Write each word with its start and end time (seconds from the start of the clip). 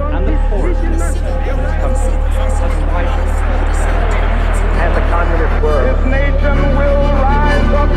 and 0.00 0.26
the 0.26 0.36
poorest 0.48 0.80
10% 0.80 0.88
of 0.88 1.58
this 1.58 1.74
country 1.82 2.14
has 2.38 2.74
widened. 2.92 3.32
And 4.82 4.92
the 4.96 5.02
communist 5.10 5.62
world. 5.62 5.84
This 5.86 6.04
nation 6.06 6.58
will 6.78 7.02
rise 7.22 7.70
up. 7.74 7.90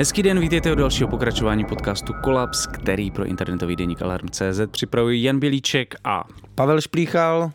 Hezký 0.00 0.22
den, 0.22 0.40
vítejte 0.40 0.72
u 0.72 0.74
dalšího 0.74 1.08
pokračování 1.08 1.64
podcastu 1.64 2.12
Kolaps, 2.12 2.66
který 2.66 3.10
pro 3.10 3.24
internetový 3.24 3.76
deník 3.76 4.02
Alarm.cz 4.02 4.60
připravují 4.70 5.22
Jan 5.22 5.38
Bělíček 5.38 5.94
a 6.04 6.24
Pavel 6.54 6.80
Šplíchal. 6.80 7.50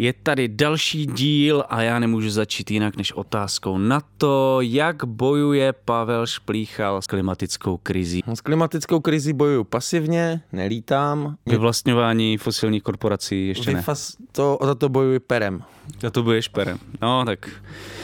Je 0.00 0.12
tady 0.12 0.48
další 0.48 1.06
díl 1.06 1.64
a 1.68 1.82
já 1.82 1.98
nemůžu 1.98 2.30
začít 2.30 2.70
jinak 2.70 2.96
než 2.96 3.12
otázkou 3.12 3.78
na 3.78 4.00
to, 4.16 4.58
jak 4.60 5.04
bojuje 5.04 5.72
Pavel 5.72 6.26
Šplíchal 6.26 7.02
s 7.02 7.06
klimatickou 7.06 7.76
krizí. 7.76 8.22
S 8.34 8.40
klimatickou 8.40 9.00
krizi 9.00 9.32
bojuju 9.32 9.64
pasivně, 9.64 10.40
nelítám. 10.52 11.36
Vyvlastňování 11.46 12.36
fosilních 12.36 12.82
korporací 12.82 13.48
ještě 13.48 13.70
ne. 13.70 13.76
Vyfas, 13.76 14.16
to, 14.32 14.58
za 14.62 14.74
to 14.74 14.88
bojuji 14.88 15.18
perem. 15.20 15.62
Za 16.00 16.10
to 16.10 16.22
budeš 16.22 16.48
perem. 16.48 16.78
No 17.02 17.24
tak 17.24 17.48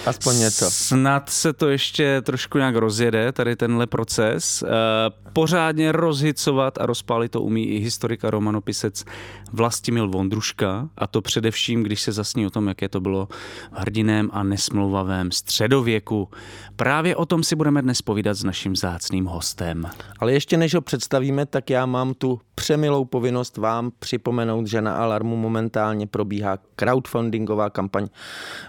Aspoň 0.07 0.39
něco. 0.39 0.71
Snad 0.71 1.31
se 1.31 1.53
to 1.53 1.69
ještě 1.69 2.23
trošku 2.23 2.59
nějak 2.59 2.77
rozjede, 2.77 3.33
tady 3.33 3.57
tenhle 3.57 3.87
proces. 3.87 4.63
Eh, 4.63 5.27
Pořádně 5.37 5.93
rozhicovat 5.93 6.79
a 6.79 6.87
rozpálit 6.87 7.33
to 7.33 7.43
umí 7.43 7.69
i 7.69 7.79
historik 7.79 8.25
a 8.25 8.31
romanopisec 8.31 9.05
Vlastimil 9.53 10.09
Vondruška 10.09 10.89
a 10.99 11.07
to 11.07 11.23
především, 11.23 11.83
když 11.83 12.01
se 12.03 12.13
zasní 12.13 12.47
o 12.47 12.51
tom, 12.51 12.69
jaké 12.69 12.89
to 12.89 13.01
bylo 13.01 13.29
v 13.73 13.79
hrdiném 13.79 14.31
a 14.33 14.43
nesmlouvavém 14.43 15.33
středověku. 15.33 16.29
Právě 16.77 17.17
o 17.17 17.27
tom 17.27 17.43
si 17.43 17.57
budeme 17.57 17.83
dnes 17.83 18.03
povídat 18.03 18.35
s 18.35 18.45
naším 18.45 18.77
zácným 18.77 19.25
hostem. 19.25 19.91
Ale 20.19 20.33
ještě 20.33 20.57
než 20.57 20.75
ho 20.75 20.81
představíme, 20.81 21.47
tak 21.47 21.71
já 21.71 21.87
mám 21.87 22.15
tu 22.15 22.41
přemilou 22.55 23.05
povinnost 23.05 23.57
vám 23.57 23.91
připomenout, 23.99 24.67
že 24.67 24.83
na 24.83 24.97
Alarmu 24.97 25.37
momentálně 25.37 26.07
probíhá 26.07 26.59
crowdfundingová 26.77 27.71
kampaň, 27.77 28.09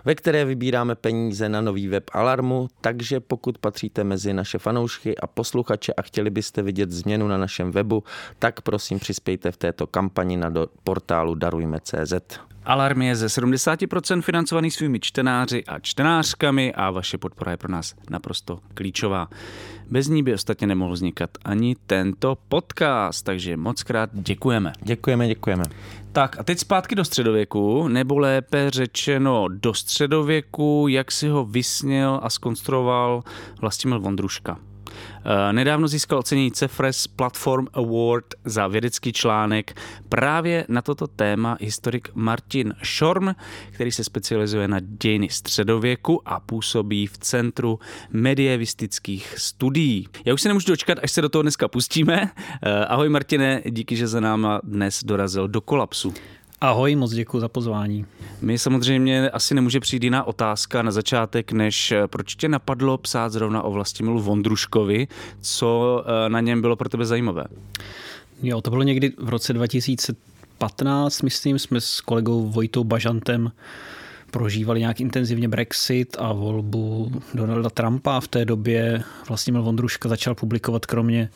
ve 0.06 0.16
které 0.16 0.46
vybíráme 0.46 0.96
peníze 0.96 1.50
na 1.50 1.62
nový 1.62 1.88
web 1.88 2.04
Alarmu, 2.14 2.68
takže 2.82 3.20
pokud 3.20 3.58
patříte 3.58 4.04
mezi 4.04 4.34
naše 4.34 4.58
fanoušky 4.60 5.18
a 5.18 5.28
posluchače 5.28 5.94
a 5.94 6.02
chtěli 6.02 6.30
byste 6.30 6.62
vidět 6.62 6.92
změnu 6.92 7.28
na 7.28 7.38
našem 7.38 7.72
webu, 7.72 8.04
tak 8.40 8.62
prosím 8.62 9.00
přispějte 9.00 9.52
v 9.52 9.58
této 9.58 9.88
kampani 9.88 10.38
na 10.38 10.50
do 10.50 10.68
portálu 10.84 11.36
darujme.cz. 11.36 12.14
Alarm 12.68 13.02
je 13.02 13.16
ze 13.16 13.28
70% 13.28 14.22
financovaný 14.22 14.72
svými 14.72 15.00
čtenáři 15.00 15.64
a 15.64 15.80
čtenářkami 15.80 16.74
a 16.74 16.92
vaše 16.92 17.18
podpora 17.18 17.52
je 17.52 17.58
pro 17.58 17.72
nás 17.72 17.96
naprosto 18.10 18.60
klíčová. 18.74 19.30
Bez 19.90 20.08
ní 20.08 20.24
by 20.24 20.34
ostatně 20.34 20.68
nemohl 20.68 20.94
vznikat 20.94 21.30
ani 21.46 21.76
tento 21.88 22.38
podcast, 22.50 23.26
takže 23.26 23.58
moc 23.58 23.84
krát 23.84 24.10
děkujeme. 24.14 24.74
Děkujeme, 24.82 25.28
děkujeme. 25.28 25.64
Tak 26.18 26.40
a 26.40 26.44
teď 26.44 26.60
zpátky 26.60 26.96
do 26.96 27.06
středověku, 27.06 27.88
nebo 27.88 28.20
lépe 28.20 28.70
řečeno 28.72 29.48
do 29.48 29.74
středověku, 29.74 30.86
jak 30.90 31.12
si 31.12 31.28
ho 31.28 31.46
vysněl 31.46 32.20
a 32.24 32.30
skonstruoval 32.30 33.24
Vlastimil 33.62 34.00
Vondruška. 34.00 34.60
Eh, 35.26 35.54
Nedávno 35.54 35.88
získal 35.88 36.20
ocenění 36.20 36.52
Cefres 36.52 37.08
Platform 37.08 37.68
Award 37.74 38.26
za 38.46 38.68
vědecký 38.68 39.14
článek 39.14 39.82
právě 40.10 40.66
na 40.70 40.82
toto 40.82 41.08
téma 41.08 41.58
historik 41.62 42.10
Martin 42.14 42.74
Schorm, 42.84 43.36
který 43.72 43.92
se 43.92 44.04
specializuje 44.04 44.68
na 44.68 44.78
dějiny 44.80 45.30
středověku 45.30 46.22
a 46.26 46.40
působí 46.40 47.08
v 47.08 47.18
Centru 47.18 47.80
medievistických 48.12 49.40
studií. 49.40 50.08
Já 50.26 50.34
už 50.34 50.42
se 50.42 50.50
nemůžu 50.50 50.68
dočkat, 50.68 50.98
až 51.04 51.12
se 51.12 51.22
do 51.22 51.30
toho 51.30 51.42
dneska 51.42 51.68
pustíme. 51.68 52.32
Eh, 52.64 52.86
Ahoj 52.86 53.10
Martine, 53.10 53.62
díky, 53.70 53.96
že 53.96 54.08
za 54.08 54.20
náma 54.20 54.62
dnes 54.64 55.04
dorazil 55.04 55.48
do 55.48 55.62
kolapsu. 55.62 56.14
Ahoj, 56.62 56.96
moc 56.96 57.12
děkuji 57.12 57.40
za 57.40 57.48
pozvání. 57.48 58.06
My 58.42 58.58
samozřejmě 58.58 59.30
asi 59.30 59.56
nemůže 59.56 59.80
přijít 59.80 60.04
jiná 60.04 60.24
otázka 60.24 60.82
na 60.82 60.92
začátek, 60.92 61.52
než 61.52 61.92
eh, 61.92 62.08
proč 62.08 62.36
tě 62.36 62.50
napadlo 62.50 62.98
psát 62.98 63.30
zrovna 63.30 63.62
o 63.62 63.72
Vlastimilu 63.72 64.22
Vondruškovi, 64.22 65.08
co 65.42 66.04
eh, 66.06 66.30
na 66.30 66.42
něm 66.42 66.62
bylo 66.62 66.76
pro 66.76 66.90
tebe 66.90 67.06
zajímavé? 67.06 67.44
Jo, 68.42 68.62
to 68.62 68.70
bylo 68.70 68.84
někdy 68.84 69.14
v 69.18 69.30
roce 69.30 69.54
2015, 69.54 71.22
myslím, 71.22 71.60
jsme 71.60 71.82
s 71.82 72.02
kolegou 72.02 72.50
Vojtou 72.50 72.84
Bažantem 72.84 73.52
prožívali 74.32 74.80
nějak 74.80 75.02
intenzivně 75.02 75.48
Brexit 75.48 76.16
a 76.20 76.34
volbu 76.34 77.12
Donalda 77.34 77.70
Trumpa 77.70 78.20
v 78.20 78.28
té 78.28 78.46
době 78.46 79.04
Vlastimil 79.28 79.64
Vondruška 79.64 80.10
začal 80.10 80.36
publikovat 80.36 80.86
kromě 80.86 81.30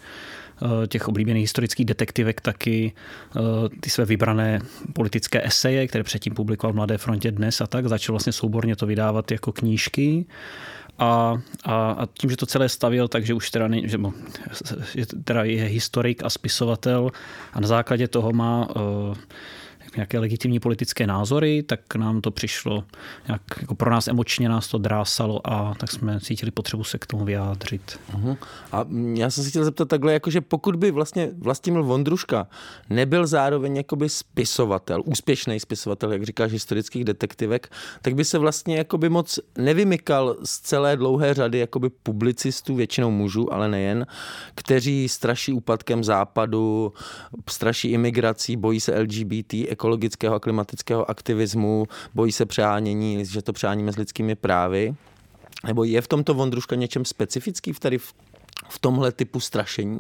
těch 0.88 1.08
oblíbených 1.08 1.44
historických 1.44 1.86
detektivek 1.86 2.42
taky 2.42 2.94
eh, 3.36 3.40
ty 3.80 3.90
své 3.90 4.06
vybrané 4.06 4.60
politické 4.94 5.46
eseje, 5.46 5.88
které 5.88 6.04
předtím 6.04 6.34
publikoval 6.34 6.74
v 6.74 6.76
Mladé 6.76 6.98
frontě 6.98 7.32
dnes 7.32 7.62
a 7.62 7.68
tak. 7.68 7.88
Začal 7.88 8.14
vlastně 8.14 8.34
souborně 8.34 8.76
to 8.76 8.86
vydávat 8.86 9.32
jako 9.32 9.52
knížky. 9.52 10.26
A, 11.00 11.42
a, 11.64 11.92
a 11.92 12.06
tím, 12.06 12.30
že 12.30 12.38
to 12.38 12.46
celé 12.46 12.70
stavil, 12.70 13.08
takže 13.08 13.34
už 13.34 13.52
teda, 13.52 13.68
ne, 13.68 13.88
že, 13.88 13.98
že 14.96 15.06
teda 15.24 15.44
je 15.44 15.64
historik 15.64 16.24
a 16.24 16.30
spisovatel 16.30 17.12
a 17.54 17.60
na 17.60 17.68
základě 17.68 18.08
toho 18.08 18.32
má 18.32 18.68
uh, 18.70 19.16
nějaké 19.96 20.20
legitimní 20.20 20.60
politické 20.60 21.08
názory, 21.08 21.64
tak 21.64 21.96
nám 21.96 22.22
to 22.22 22.32
přišlo, 22.32 22.84
nějak, 23.28 23.42
jako 23.62 23.76
pro 23.76 23.92
nás 23.92 24.08
emočně 24.08 24.50
nás 24.50 24.68
to 24.68 24.78
drásalo 24.78 25.48
a 25.48 25.74
tak 25.78 25.92
jsme 25.92 26.20
cítili 26.20 26.52
potřebu 26.52 26.84
se 26.84 26.98
k 26.98 27.06
tomu 27.06 27.26
vyjádřit. 27.26 28.00
Uh-huh. 28.14 28.38
A 28.72 28.86
já 29.14 29.30
jsem 29.30 29.44
si 29.44 29.50
chtěl 29.50 29.66
zeptat 29.66 29.88
takhle, 29.88 30.14
jakože 30.14 30.42
pokud 30.42 30.76
by 30.76 30.92
vlastně 30.92 31.30
Vlastimil 31.38 31.84
Vondruška 31.84 32.48
nebyl 32.90 33.28
zároveň 33.28 33.76
jakoby 33.76 34.10
spisovatel, 34.10 35.04
úspěšný 35.06 35.60
spisovatel, 35.60 36.14
jak 36.14 36.24
říkáš, 36.24 36.52
historických 36.52 37.06
detektivek, 37.06 37.72
tak 38.02 38.16
by 38.16 38.26
se 38.26 38.38
vlastně 38.38 38.78
jakoby 38.78 39.10
moc 39.10 39.40
nevymykal 39.58 40.36
z 40.44 40.60
celé 40.60 40.98
dlouhé 40.98 41.34
řady 41.34 41.58
jakoby 41.60 41.90
publicistů, 41.90 42.76
většinou 42.76 43.12
mužů, 43.12 43.54
ale 43.54 43.70
nejen, 43.70 44.06
kteří 44.56 45.10
straší 45.10 45.54
úpadkem 45.54 46.04
západu, 46.04 46.94
straší 47.50 47.92
imigrací, 47.92 48.58
bojí 48.58 48.80
se 48.80 49.00
LGBT, 49.00 49.54
ekologického 49.82 50.36
a 50.36 50.40
klimatického 50.40 51.10
aktivismu, 51.10 51.88
bojí 52.14 52.32
se 52.32 52.46
přehánění, 52.46 53.26
že 53.26 53.42
to 53.42 53.54
přeháníme 53.54 53.94
s 53.94 53.98
lidskými 53.98 54.36
právy. 54.36 54.96
Nebo 55.68 55.84
je 55.84 56.02
v 56.02 56.08
tomto 56.08 56.34
Vondruška 56.34 56.76
něčem 56.76 57.06
specifický 57.06 57.74
v 57.74 57.80
tady 57.80 57.98
v, 57.98 58.14
v 58.70 58.80
tomhle 58.80 59.12
typu 59.12 59.40
strašení? 59.40 60.00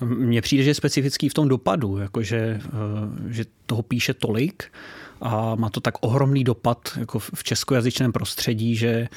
Mně 0.00 0.42
přijde, 0.42 0.64
že 0.64 0.70
je 0.70 0.74
specifický 0.74 1.28
v 1.28 1.34
tom 1.34 1.48
dopadu, 1.48 1.98
jakože, 1.98 2.60
eh, 2.60 3.32
že 3.32 3.44
toho 3.66 3.82
píše 3.82 4.14
tolik 4.14 4.72
a 5.20 5.54
má 5.54 5.70
to 5.70 5.80
tak 5.80 5.94
ohromný 6.00 6.44
dopad 6.44 6.88
jako 6.96 7.18
v 7.18 7.42
českojazyčném 7.44 8.12
prostředí, 8.12 8.76
že, 8.76 9.08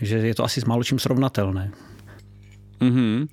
že 0.00 0.16
je 0.16 0.34
to 0.34 0.44
asi 0.44 0.60
s 0.60 0.64
málo 0.64 0.84
čím 0.84 0.98
srovnatelné. 0.98 1.72
Mm-hmm. 2.80 3.28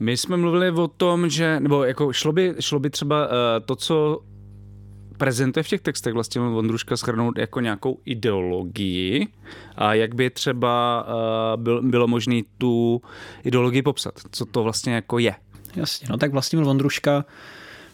My 0.00 0.16
jsme 0.16 0.36
mluvili 0.36 0.70
o 0.70 0.88
tom, 0.88 1.28
že, 1.28 1.60
nebo 1.60 1.84
jako 1.84 2.12
šlo 2.12 2.32
by, 2.32 2.54
šlo 2.60 2.78
by 2.78 2.90
třeba 2.90 3.26
uh, 3.26 3.32
to, 3.64 3.76
co 3.76 4.20
prezentuje 5.18 5.62
v 5.62 5.68
těch 5.68 5.80
textech 5.80 6.14
vlastně 6.14 6.40
Vondruška 6.40 6.96
schrnout 6.96 7.38
jako 7.38 7.60
nějakou 7.60 7.98
ideologii 8.04 9.28
a 9.76 9.94
jak 9.94 10.14
by 10.14 10.30
třeba 10.30 11.06
byl, 11.56 11.82
bylo 11.82 12.06
možné 12.06 12.40
tu 12.58 13.02
ideologii 13.44 13.82
popsat, 13.82 14.14
co 14.30 14.44
to 14.44 14.62
vlastně 14.62 14.94
jako 14.94 15.18
je. 15.18 15.34
Jasně, 15.76 16.08
no 16.10 16.16
tak 16.16 16.32
Vlastimil 16.32 16.64
Vondruška, 16.64 17.24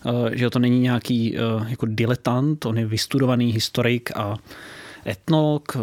eh, 0.06 0.36
že 0.36 0.50
to 0.50 0.58
není 0.58 0.80
nějaký 0.80 1.36
eh, 1.36 1.40
jako 1.68 1.86
diletant, 1.86 2.66
on 2.66 2.78
je 2.78 2.86
vystudovaný 2.86 3.52
historik 3.52 4.16
a 4.16 4.36
etnolog, 5.06 5.76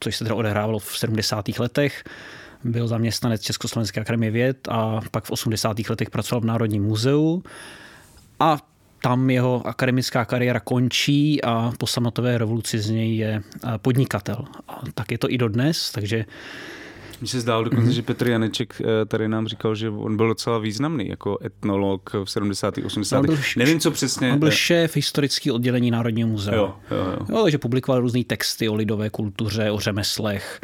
což 0.00 0.16
se 0.16 0.24
teda 0.24 0.34
odehrávalo 0.34 0.78
v 0.78 0.98
70. 0.98 1.58
letech. 1.58 2.04
Byl 2.64 2.88
zaměstnanec 2.88 3.42
Československé 3.42 4.00
akademie 4.00 4.30
věd 4.30 4.68
a 4.68 5.00
pak 5.10 5.24
v 5.24 5.30
80. 5.30 5.88
letech 5.88 6.10
pracoval 6.10 6.40
v 6.40 6.44
Národním 6.44 6.82
muzeu. 6.82 7.42
A 8.40 8.58
tam 9.02 9.30
jeho 9.30 9.66
akademická 9.66 10.24
kariéra 10.24 10.60
končí 10.60 11.42
a 11.44 11.72
po 11.78 11.86
sametové 11.86 12.38
revoluci 12.38 12.78
z 12.78 12.90
něj 12.90 13.16
je 13.16 13.42
podnikatel. 13.76 14.44
A 14.68 14.80
tak 14.94 15.12
je 15.12 15.18
to 15.18 15.30
i 15.30 15.38
dodnes, 15.38 15.92
takže 15.92 16.24
Mně 17.20 17.28
se 17.28 17.40
zdálo 17.40 17.64
dokonce, 17.64 17.90
mm-hmm. 17.90 17.94
že 17.94 18.02
Petr 18.02 18.28
Janeček 18.28 18.80
eh, 18.80 19.06
tady 19.06 19.28
nám 19.28 19.46
říkal, 19.46 19.74
že 19.74 19.90
on 19.90 20.16
byl 20.16 20.28
docela 20.28 20.58
významný 20.58 21.08
jako 21.08 21.38
etnolog 21.44 22.10
v 22.24 22.30
70. 22.30 22.74
80. 22.84 23.26
Byl, 23.26 23.38
Nevím, 23.56 23.80
co 23.80 23.90
přesně. 23.90 24.32
On 24.32 24.38
byl 24.38 24.50
šéf 24.50 24.96
historického 24.96 25.54
oddělení 25.54 25.90
Národního 25.90 26.28
muzea. 26.28 26.54
Jo, 26.54 26.74
jo, 26.90 26.96
jo. 26.96 27.26
jo, 27.28 27.42
takže 27.42 27.58
publikoval 27.58 28.00
různé 28.00 28.24
texty 28.24 28.68
o 28.68 28.74
lidové 28.74 29.10
kultuře, 29.10 29.70
o 29.70 29.80
řemeslech 29.80 30.60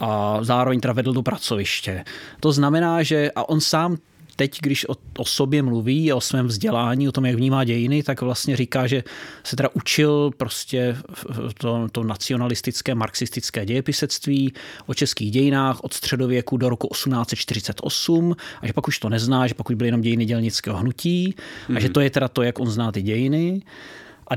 a 0.00 0.38
zároveň 0.42 0.80
teda 0.80 0.94
vedl 0.94 1.12
do 1.12 1.22
pracoviště. 1.22 2.04
To 2.40 2.52
znamená, 2.52 3.02
že 3.02 3.30
a 3.36 3.48
on 3.48 3.60
sám 3.60 3.96
teď, 4.36 4.58
když 4.60 4.88
o, 4.88 4.94
o 5.18 5.24
sobě 5.24 5.62
mluví, 5.62 6.12
o 6.12 6.20
svém 6.20 6.46
vzdělání, 6.46 7.08
o 7.08 7.12
tom, 7.12 7.26
jak 7.26 7.36
vnímá 7.36 7.64
dějiny, 7.64 8.02
tak 8.02 8.20
vlastně 8.20 8.56
říká, 8.56 8.86
že 8.86 9.04
se 9.44 9.56
teda 9.56 9.68
učil 9.74 10.30
prostě 10.36 10.96
to, 11.58 11.88
to 11.92 12.04
nacionalistické, 12.04 12.94
marxistické 12.94 13.66
dějepisectví 13.66 14.52
o 14.86 14.94
českých 14.94 15.30
dějinách 15.30 15.80
od 15.84 15.94
středověku 15.94 16.56
do 16.56 16.68
roku 16.68 16.88
1848 16.92 18.36
a 18.60 18.66
že 18.66 18.72
pak 18.72 18.88
už 18.88 18.98
to 18.98 19.08
nezná, 19.08 19.46
že 19.46 19.54
pak 19.54 19.70
už 19.70 19.76
byly 19.76 19.88
jenom 19.88 20.00
dějiny 20.00 20.24
dělnického 20.24 20.78
hnutí 20.78 21.34
mm-hmm. 21.34 21.76
a 21.76 21.80
že 21.80 21.86
mhm. 21.86 21.92
to 21.92 22.00
je 22.00 22.10
teda 22.10 22.28
to, 22.28 22.42
jak 22.42 22.60
on 22.60 22.70
zná 22.70 22.92
ty 22.92 23.02
dějiny. 23.02 23.62
A 24.30 24.34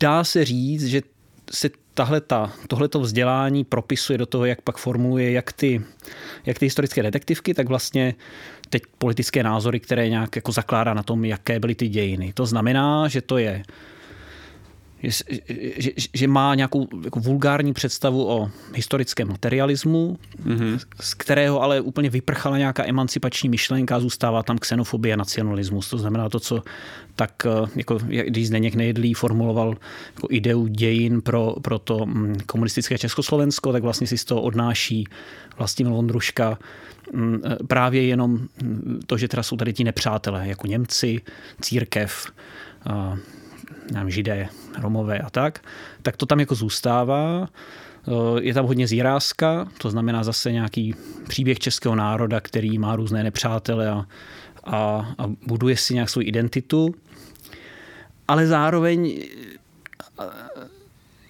dá 0.00 0.24
se 0.24 0.44
říct, 0.44 0.86
že 0.86 1.02
se 1.50 1.70
tahleta, 1.94 2.52
tohleto 2.68 3.00
vzdělání 3.00 3.64
propisuje 3.64 4.18
do 4.18 4.26
toho, 4.26 4.44
jak 4.44 4.62
pak 4.62 4.76
formuluje 4.76 5.32
jak 5.32 5.52
ty, 5.52 5.82
jak 6.46 6.58
ty 6.58 6.66
historické 6.66 7.02
detektivky, 7.02 7.54
tak 7.54 7.68
vlastně 7.68 8.14
teď 8.74 8.82
politické 8.98 9.42
názory, 9.42 9.80
které 9.80 10.08
nějak 10.08 10.36
jako 10.36 10.52
zakládá 10.52 10.94
na 10.94 11.02
tom, 11.02 11.24
jaké 11.24 11.60
byly 11.60 11.74
ty 11.74 11.88
dějiny. 11.88 12.32
To 12.32 12.46
znamená, 12.46 13.08
že 13.08 13.22
to 13.22 13.38
je 13.38 13.62
že, 15.02 15.24
že, 15.96 16.08
že 16.14 16.28
má 16.28 16.54
nějakou 16.54 16.88
jako 17.04 17.20
vulgární 17.20 17.72
představu 17.72 18.30
o 18.30 18.50
historickém 18.74 19.28
materialismu, 19.28 20.18
mm-hmm. 20.46 20.80
z 21.00 21.14
kterého 21.14 21.62
ale 21.62 21.80
úplně 21.80 22.10
vyprchala 22.10 22.58
nějaká 22.58 22.84
emancipační 22.86 23.48
myšlenka, 23.48 24.00
zůstává 24.00 24.42
tam 24.42 24.58
xenofobie 24.58 25.14
a 25.14 25.16
nacionalismus. 25.16 25.90
To 25.90 25.98
znamená 25.98 26.28
to, 26.28 26.40
co 26.40 26.62
tak, 27.16 27.46
eh, 27.46 27.68
jako, 27.76 27.98
když 28.26 28.48
Zdeněk 28.48 28.74
Nejedlý 28.74 29.14
formuloval 29.14 29.76
jako 30.14 30.28
ideu 30.30 30.66
dějin 30.66 31.20
pro, 31.20 31.54
pro 31.62 31.78
to 31.78 32.06
mm, 32.06 32.36
komunistické 32.46 32.98
Československo, 32.98 33.72
tak 33.72 33.82
vlastně 33.82 34.06
si 34.06 34.18
z 34.18 34.24
toho 34.24 34.42
odnáší 34.42 35.04
vlastně 35.58 35.84
Vondruška 35.84 36.50
mm, 36.50 36.56
eh, 36.56 36.93
právě 37.68 38.06
jenom 38.06 38.30
mm, 38.32 39.00
to, 39.06 39.18
že 39.18 39.28
teda 39.28 39.42
jsou 39.42 39.56
tady 39.56 39.72
ti 39.72 39.84
nepřátelé, 39.84 40.48
jako 40.48 40.66
Němci, 40.66 41.20
církev, 41.60 42.32
nevím, 43.92 44.10
židé, 44.10 44.48
romové 44.82 45.18
a 45.18 45.30
tak, 45.30 45.60
tak 46.02 46.16
to 46.16 46.26
tam 46.26 46.40
jako 46.40 46.54
zůstává. 46.54 47.48
Eh, 48.08 48.40
je 48.40 48.54
tam 48.54 48.66
hodně 48.66 48.86
zírázka, 48.86 49.68
to 49.78 49.90
znamená 49.90 50.24
zase 50.24 50.52
nějaký 50.52 50.94
příběh 51.28 51.58
českého 51.58 51.94
národa, 51.94 52.40
který 52.40 52.78
má 52.78 52.96
různé 52.96 53.24
nepřátele 53.24 53.88
a, 53.88 54.06
a, 54.64 54.76
a 55.18 55.30
buduje 55.46 55.76
si 55.76 55.94
nějak 55.94 56.08
svou 56.08 56.22
identitu. 56.22 56.94
Ale 58.28 58.46
zároveň 58.46 59.22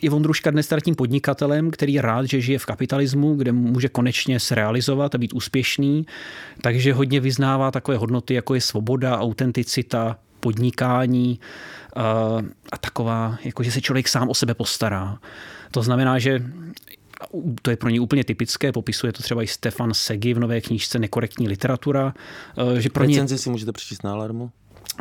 eh, 0.04 0.06
je 0.06 0.10
Vondruška 0.10 0.50
dnes 0.50 0.68
tím 0.84 0.94
podnikatelem, 0.94 1.70
který 1.70 1.92
je 1.92 2.02
rád, 2.02 2.24
že 2.26 2.40
žije 2.40 2.58
v 2.58 2.66
kapitalismu, 2.66 3.34
kde 3.34 3.52
může 3.52 3.88
konečně 3.88 4.40
se 4.40 4.54
realizovat 4.54 5.14
a 5.14 5.18
být 5.18 5.32
úspěšný, 5.32 6.06
takže 6.60 6.92
hodně 6.92 7.20
vyznává 7.20 7.70
takové 7.70 7.96
hodnoty, 7.96 8.34
jako 8.34 8.54
je 8.54 8.60
svoboda, 8.60 9.18
autenticita, 9.18 10.16
podnikání 10.40 11.40
a 12.72 12.78
taková, 12.80 13.38
jako 13.44 13.62
že 13.62 13.72
se 13.72 13.80
člověk 13.80 14.08
sám 14.08 14.28
o 14.28 14.34
sebe 14.34 14.54
postará. 14.54 15.18
To 15.70 15.82
znamená, 15.82 16.18
že 16.18 16.42
to 17.62 17.70
je 17.70 17.76
pro 17.76 17.88
ně 17.88 18.00
úplně 18.00 18.24
typické, 18.24 18.72
popisuje 18.72 19.12
to 19.12 19.22
třeba 19.22 19.42
i 19.42 19.46
Stefan 19.46 19.94
Segi 19.94 20.34
v 20.34 20.38
nové 20.38 20.60
knížce 20.60 20.98
Nekorektní 20.98 21.48
literatura. 21.48 22.14
Že 22.78 22.90
pro 22.90 23.04
ně... 23.04 23.28
si 23.28 23.50
můžete 23.50 23.72
přečíst 23.72 24.04
na 24.04 24.12
alarmu? 24.12 24.50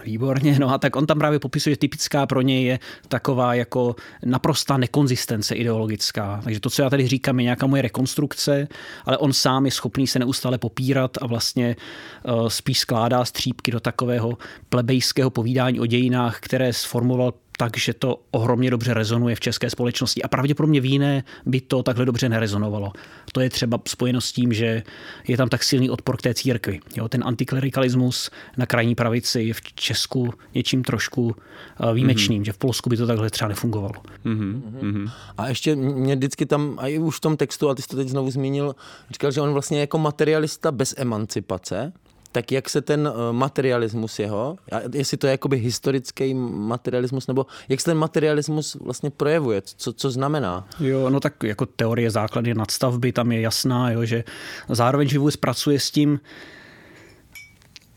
Výborně, 0.04 0.60
no 0.60 0.70
a 0.70 0.78
tak 0.78 0.96
on 0.96 1.06
tam 1.06 1.20
právě 1.20 1.40
popisuje, 1.40 1.72
že 1.74 1.78
typická 1.78 2.26
pro 2.26 2.42
něj 2.42 2.64
je 2.64 2.80
taková 3.08 3.54
jako 3.54 3.96
naprostá 4.26 4.78
nekonzistence 4.78 5.56
ideologická. 5.56 6.42
Takže 6.44 6.60
to, 6.60 6.70
co 6.70 6.82
já 6.82 6.90
tady 6.90 7.08
říkám, 7.08 7.40
je 7.40 7.44
nějaká 7.44 7.68
moje 7.68 7.82
rekonstrukce, 7.82 8.68
ale 9.06 9.18
on 9.18 9.34
sám 9.34 9.66
je 9.66 9.72
schopný 9.72 10.08
se 10.08 10.20
neustále 10.20 10.58
popírat 10.58 11.18
a 11.22 11.28
vlastně 11.28 11.76
uh, 12.24 12.48
spíš 12.48 12.80
skládá 12.80 13.26
střípky 13.26 13.72
do 13.72 13.80
takového 13.80 14.38
plebejského 14.70 15.30
povídání 15.30 15.80
o 15.80 15.86
dějinách, 15.86 16.40
které 16.40 16.74
sformoval 16.74 17.34
takže 17.58 17.94
to 17.94 18.20
ohromně 18.32 18.72
dobře 18.72 18.94
rezonuje 18.94 19.36
v 19.36 19.40
české 19.40 19.70
společnosti 19.70 20.24
a 20.24 20.28
pravděpodobně 20.28 20.82
v 20.82 20.86
jiné 20.86 21.24
by 21.46 21.62
to 21.62 21.84
takhle 21.84 22.06
dobře 22.06 22.30
nerezonovalo. 22.30 22.92
To 23.32 23.42
je 23.42 23.50
třeba 23.50 23.80
spojeno 23.88 24.22
s 24.22 24.32
tím, 24.32 24.54
že 24.54 24.84
je 25.28 25.38
tam 25.38 25.50
tak 25.50 25.64
silný 25.64 25.90
odpor 25.90 26.18
k 26.18 26.22
té 26.22 26.34
církvi. 26.34 26.80
Jo, 26.98 27.10
ten 27.10 27.24
antiklerikalismus 27.26 28.30
na 28.58 28.66
krajní 28.66 28.96
pravici 28.96 29.42
je 29.42 29.54
v 29.54 29.62
Česku 29.76 30.34
něčím 30.56 30.84
trošku 30.84 31.36
eh, 31.36 31.94
výjimečným, 31.94 32.42
mm-hmm. 32.42 32.46
že 32.46 32.52
v 32.52 32.58
Polsku 32.58 32.90
by 32.90 32.98
to 32.98 33.08
takhle 33.08 33.30
třeba 33.30 33.48
nefungovalo. 33.48 33.94
Mm-hmm. 34.26 35.12
A 35.38 35.48
ještě 35.48 35.76
mě 35.76 36.16
vždycky 36.16 36.46
tam, 36.46 36.78
a 36.78 36.88
i 36.88 36.98
už 36.98 37.18
v 37.18 37.22
tom 37.22 37.38
textu, 37.38 37.70
a 37.70 37.76
ty 37.76 37.82
jsi 37.82 37.88
to 37.88 37.98
teď 37.98 38.08
znovu 38.08 38.32
zmínil, 38.32 38.76
říkal, 39.12 39.32
že 39.32 39.42
on 39.42 39.54
vlastně 39.54 39.80
jako 39.80 39.98
materialista 39.98 40.72
bez 40.72 40.96
emancipace, 40.98 41.94
tak 42.34 42.52
jak 42.52 42.70
se 42.70 42.82
ten 42.82 43.10
eh, 43.14 43.34
materialismus 43.34 44.20
jeho, 44.20 44.56
jestli 44.94 45.18
to 45.18 45.28
je 45.28 45.32
jakoby 45.32 45.58
historický 45.58 46.34
materialismus, 46.34 47.28
nebo 47.28 47.46
jak 47.70 47.82
se 47.82 47.86
ten 47.86 47.98
materialismus 47.98 48.76
vlastně 48.76 49.10
projevuje, 49.10 49.62
co, 49.62 49.94
co 49.94 50.12
znamená? 50.12 50.68
Jo, 50.80 51.10
no 51.10 51.20
tak 51.20 51.44
jako 51.44 51.66
teorie 51.66 52.12
základy 52.12 52.54
nadstavby 52.54 53.12
tam 53.12 53.32
je 53.32 53.42
jasná, 53.42 53.92
jo, 53.92 54.06
že 54.06 54.24
zároveň 54.70 55.08
že 55.08 55.20
vůbec 55.20 55.36
pracuje 55.36 55.80
s 55.80 55.92
tím, 55.92 56.20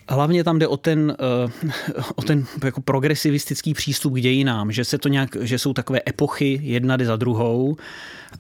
Hlavně 0.09 0.45
tam 0.45 0.59
jde 0.59 0.69
o 0.69 0.77
ten, 0.77 1.17
eh, 1.21 1.71
o 2.15 2.23
ten 2.23 2.47
jako 2.65 2.81
progresivistický 2.81 3.75
přístup 3.75 4.15
k 4.15 4.21
dějinám, 4.21 4.73
že, 4.73 4.85
se 4.85 4.99
to 4.99 5.09
nějak, 5.09 5.37
že 5.41 5.59
jsou 5.59 5.73
takové 5.73 6.01
epochy 6.09 6.61
jedna 6.63 6.97
za 7.05 7.17
druhou, 7.17 7.77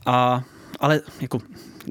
a, 0.07 0.45
ale 0.81 1.01
jako 1.21 1.39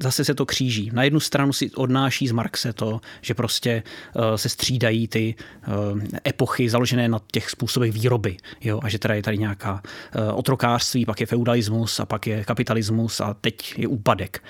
zase 0.02 0.24
se 0.24 0.34
to 0.34 0.46
kříží. 0.46 0.90
Na 0.92 1.02
jednu 1.02 1.20
stranu 1.20 1.52
si 1.52 1.70
odnáší 1.70 2.28
z 2.28 2.32
Marxe 2.32 2.72
to, 2.72 3.00
že 3.20 3.34
prostě 3.34 3.82
uh, 4.14 4.22
se 4.36 4.48
střídají 4.48 5.08
ty 5.08 5.34
uh, 5.68 6.00
epochy 6.26 6.70
založené 6.70 7.08
na 7.08 7.20
těch 7.32 7.50
způsobech 7.50 7.92
výroby. 7.92 8.36
Jo? 8.60 8.80
A 8.82 8.88
že 8.88 8.98
teda 8.98 9.14
je 9.14 9.22
tady 9.22 9.38
nějaká 9.38 9.72
uh, 9.72 10.38
otrokářství, 10.38 11.06
pak 11.06 11.20
je 11.20 11.26
feudalismus 11.26 12.00
a 12.00 12.06
pak 12.06 12.26
je 12.26 12.44
kapitalismus 12.44 13.20
a 13.20 13.34
teď 13.40 13.78
je 13.78 13.88
úpadek 13.88 14.42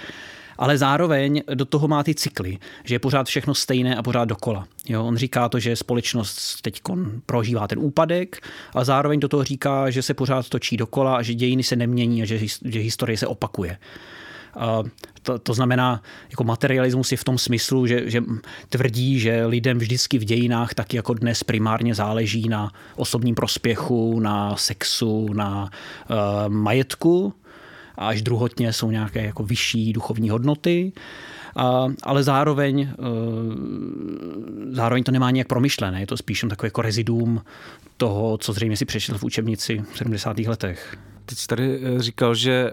ale 0.59 0.79
zároveň 0.79 1.43
do 1.55 1.65
toho 1.65 1.89
má 1.89 2.03
ty 2.03 2.15
cykly, 2.15 2.59
že 2.85 2.95
je 2.95 2.99
pořád 2.99 3.27
všechno 3.27 3.55
stejné 3.55 3.97
a 3.97 4.03
pořád 4.03 4.25
dokola. 4.25 4.67
Jo, 4.89 5.05
on 5.05 5.17
říká 5.17 5.49
to, 5.49 5.59
že 5.59 5.77
společnost 5.77 6.61
teď 6.63 6.83
prožívá 7.27 7.69
ten 7.69 7.79
úpadek, 7.79 8.41
ale 8.73 8.85
zároveň 8.85 9.21
do 9.21 9.29
toho 9.29 9.45
říká, 9.45 9.91
že 9.91 10.03
se 10.03 10.15
pořád 10.15 10.49
točí 10.49 10.77
dokola 10.77 11.17
a 11.17 11.23
že 11.23 11.35
dějiny 11.35 11.63
se 11.63 11.77
nemění 11.77 12.23
a 12.23 12.25
že, 12.25 12.39
že 12.65 12.81
historie 12.81 13.19
se 13.19 13.27
opakuje. 13.27 13.79
To, 15.23 15.39
to 15.39 15.55
znamená, 15.55 16.03
jako 16.31 16.45
materialismus 16.45 17.13
je 17.13 17.19
v 17.19 17.25
tom 17.25 17.39
smyslu, 17.39 17.87
že, 17.87 18.11
že 18.11 18.23
tvrdí, 18.69 19.21
že 19.21 19.47
lidem 19.47 19.79
vždycky 19.79 20.19
v 20.19 20.25
dějinách 20.25 20.75
tak 20.75 20.95
jako 20.95 21.15
dnes 21.15 21.43
primárně 21.43 21.95
záleží 21.95 22.49
na 22.49 22.73
osobním 22.97 23.35
prospěchu, 23.35 24.21
na 24.21 24.57
sexu, 24.57 25.33
na 25.33 25.63
uh, 25.63 26.17
majetku 26.49 27.35
a 27.99 28.09
až 28.09 28.23
druhotně 28.23 28.73
jsou 28.73 28.91
nějaké 28.91 29.25
jako 29.25 29.43
vyšší 29.43 29.93
duchovní 29.93 30.31
hodnoty. 30.31 30.93
A, 31.57 31.87
ale 32.03 32.23
zároveň, 32.23 32.89
uh, 32.99 33.55
zároveň 34.71 35.05
to 35.05 35.13
nemá 35.13 35.31
nějak 35.31 35.49
promyšlené. 35.49 36.01
Je 36.01 36.07
to 36.07 36.17
spíš 36.17 36.45
takové 36.49 36.67
jako 36.67 36.83
reziduum 36.83 37.43
toho, 37.97 38.39
co 38.39 38.53
zřejmě 38.53 38.77
si 38.77 38.85
přečetl 38.85 39.19
v 39.19 39.25
učebnici 39.25 39.83
v 39.93 39.99
70. 39.99 40.39
letech. 40.39 40.97
Teď 41.27 41.39
jsi 41.39 41.47
tady 41.47 41.81
eh, 41.83 42.03
říkal, 42.03 42.35
že 42.35 42.71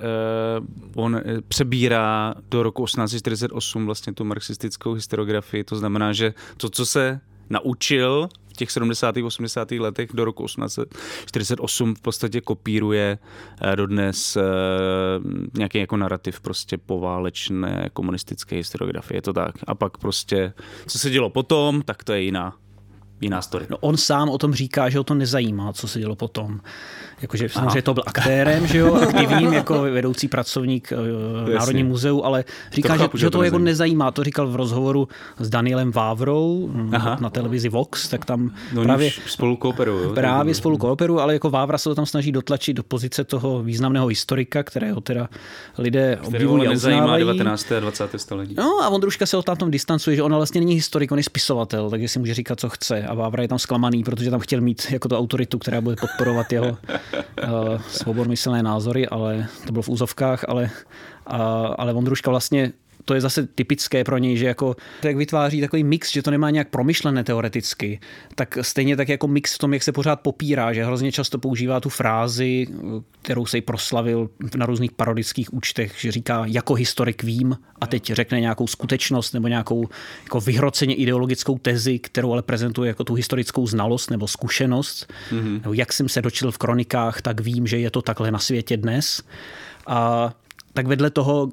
uh, 0.96 1.04
on 1.04 1.16
eh, 1.16 1.42
přebírá 1.48 2.36
do 2.50 2.64
roku 2.64 2.86
1848 2.86 3.86
vlastně 3.86 4.14
tu 4.14 4.24
marxistickou 4.24 4.94
historiografii, 4.94 5.64
to 5.64 5.76
znamená, 5.76 6.14
že 6.14 6.34
to, 6.58 6.70
co 6.70 6.86
se 6.86 7.20
naučil 7.50 8.30
v 8.50 8.54
těch 8.54 8.72
70. 8.72 9.16
80. 9.18 9.72
letech 9.72 10.10
do 10.14 10.26
roku 10.26 10.46
1848 10.46 11.96
v 11.96 12.02
podstatě 12.02 12.42
kopíruje 12.42 13.18
dodnes 13.76 14.38
nějaký 15.54 15.78
jako 15.78 15.98
narrativ 15.98 16.42
prostě 16.42 16.78
poválečné 16.78 17.90
komunistické 17.94 18.56
historiografie, 18.56 19.18
je 19.18 19.22
to 19.22 19.34
tak. 19.34 19.56
A 19.68 19.76
pak 19.76 19.98
prostě, 19.98 20.54
co 20.88 21.00
se 21.00 21.10
dělo 21.10 21.30
potom, 21.30 21.82
tak 21.82 22.04
to 22.04 22.14
je 22.14 22.22
jiná 22.22 22.54
jiná 23.24 23.42
story. 23.42 23.66
No 23.70 23.78
on 23.78 23.98
sám 23.98 24.30
o 24.30 24.38
tom 24.38 24.54
říká, 24.54 24.90
že 24.90 24.98
ho 24.98 25.04
to 25.04 25.14
nezajímá, 25.14 25.74
co 25.74 25.88
se 25.88 26.00
dělo 26.00 26.16
potom. 26.16 26.62
Jakože 27.24 27.50
samozřejmě 27.50 27.82
to 27.82 27.94
byl 27.94 28.04
aktérem, 28.08 28.68
že 28.68 28.78
jo, 28.78 28.96
aktivním 29.08 29.54
jako 29.54 29.82
vedoucí 29.82 30.28
pracovník 30.28 30.94
uh, 31.46 31.50
Národní 31.54 31.84
muzeu, 31.84 32.24
ale 32.24 32.44
říká, 32.72 32.88
To 32.90 32.94
že, 32.98 33.04
chápu, 33.04 33.18
že 33.18 33.22
že 33.22 33.30
to 33.30 33.38
to 33.38 33.44
jako 33.44 33.60
nezajímá. 33.60 34.12
To 34.12 34.24
říkal 34.24 34.48
v 34.48 34.56
rozhovoru 34.56 35.08
s 35.40 35.50
Danielem 35.50 35.92
Vávrou 35.92 36.68
mm, 36.74 36.96
Aha. 36.96 37.18
na 37.22 37.30
televizi 37.30 37.70
Vox, 37.70 38.08
tak 38.10 38.26
tam 38.26 38.52
No, 38.74 38.84
právě 38.84 39.12
spolu 39.28 39.56
kooperují. 39.56 40.04
jo? 40.04 40.14
Právě 40.14 40.54
spolu 40.56 40.78
kooperují, 40.78 41.20
ale 41.22 41.34
jako 41.34 41.50
Vávra 41.50 41.78
se 41.78 41.90
to 41.90 41.96
tam 41.96 42.06
snaží 42.06 42.32
dotlačit 42.32 42.74
do 42.74 42.84
pozice 42.84 43.24
toho 43.24 43.64
významného 43.64 44.08
historika, 44.08 44.64
kterého 44.64 45.02
teda 45.02 45.30
lidé 45.78 46.20
obdivují 46.26 46.68
a 46.68 46.70
nezajímá 46.70 47.04
uznávají. 47.04 47.24
19. 47.26 47.72
a 47.72 47.80
20. 47.80 48.10
století. 48.18 48.56
No 48.58 48.80
a 48.84 48.90
Vondruška 48.90 49.26
se 49.26 49.38
o 49.38 49.42
tam 49.44 49.72
distancuje, 49.72 50.16
že 50.16 50.24
on 50.24 50.36
vlastně 50.36 50.62
není 50.62 50.74
historik, 50.76 51.12
on 51.12 51.18
je 51.18 51.24
spisovatel, 51.24 51.90
takže 51.90 52.08
si 52.08 52.20
může 52.20 52.34
říkat, 52.34 52.60
co 52.60 52.70
chce. 52.70 53.04
A 53.04 53.14
Vávra 53.14 53.42
je 53.42 53.48
tam 53.48 53.60
zklamaný, 53.60 54.04
protože 54.04 54.30
tam 54.32 54.40
chtěl 54.40 54.62
mít 54.62 54.88
jako 54.92 55.08
tu 55.08 55.16
autoritu, 55.18 55.58
která 55.60 55.82
bude 55.82 55.96
podporovat 55.96 56.54
jeho 56.54 56.78
svobodmyslné 57.90 58.64
názory, 58.64 59.08
ale 59.08 59.48
to 59.66 59.72
bylo 59.72 59.84
v 59.84 59.90
úzovkách, 59.90 60.46
ale, 60.48 60.64
uh, 60.64 61.40
ale 61.78 61.94
Vondruška 61.94 62.32
vlastně 62.32 62.74
to 63.06 63.14
je 63.14 63.22
zase 63.22 63.48
typické 63.48 64.04
pro 64.04 64.18
něj, 64.18 64.38
že 64.38 64.46
jako, 64.46 64.76
jak 65.04 65.16
vytváří 65.16 65.62
takový 65.62 65.84
mix, 65.84 66.12
že 66.12 66.22
to 66.22 66.32
nemá 66.32 66.50
nějak 66.50 66.70
promyšlené 66.70 67.24
teoreticky, 67.24 68.00
tak 68.36 68.58
stejně 68.62 68.96
tak 68.96 69.10
jako 69.10 69.28
mix 69.28 69.56
v 69.56 69.58
tom, 69.58 69.74
jak 69.74 69.84
se 69.84 69.92
pořád 69.92 70.22
popírá, 70.22 70.74
že 70.74 70.86
hrozně 70.86 71.12
často 71.12 71.38
používá 71.38 71.80
tu 71.80 71.90
frázi, 71.90 72.68
kterou 73.22 73.46
se 73.46 73.62
proslavil 73.62 74.30
na 74.56 74.66
různých 74.66 74.92
parodických 74.92 75.54
účtech, 75.54 75.96
že 76.00 76.12
říká, 76.12 76.44
jako 76.46 76.74
historik 76.74 77.24
vím 77.24 77.58
a 77.82 77.88
teď 77.88 78.12
řekne 78.14 78.40
nějakou 78.40 78.68
skutečnost 78.68 79.34
nebo 79.34 79.48
nějakou 79.48 79.88
jako 80.24 80.40
vyhroceně 80.40 80.96
ideologickou 80.96 81.58
tezi, 81.58 82.00
kterou 82.00 82.34
ale 82.34 82.42
prezentuje 82.42 82.88
jako 82.88 83.04
tu 83.04 83.14
historickou 83.14 83.68
znalost 83.68 84.12
nebo 84.12 84.28
zkušenost. 84.28 85.14
Mm-hmm. 85.32 85.62
Nebo 85.62 85.74
jak 85.74 85.94
jsem 85.94 86.10
se 86.10 86.22
dočil 86.22 86.52
v 86.52 86.58
kronikách, 86.58 87.22
tak 87.22 87.42
vím, 87.42 87.68
že 87.68 87.78
je 87.78 87.92
to 87.92 88.02
takhle 88.02 88.32
na 88.32 88.40
světě 88.40 88.78
dnes. 88.78 89.24
A 89.88 90.32
tak 90.74 90.88
vedle 90.88 91.10
toho 91.10 91.52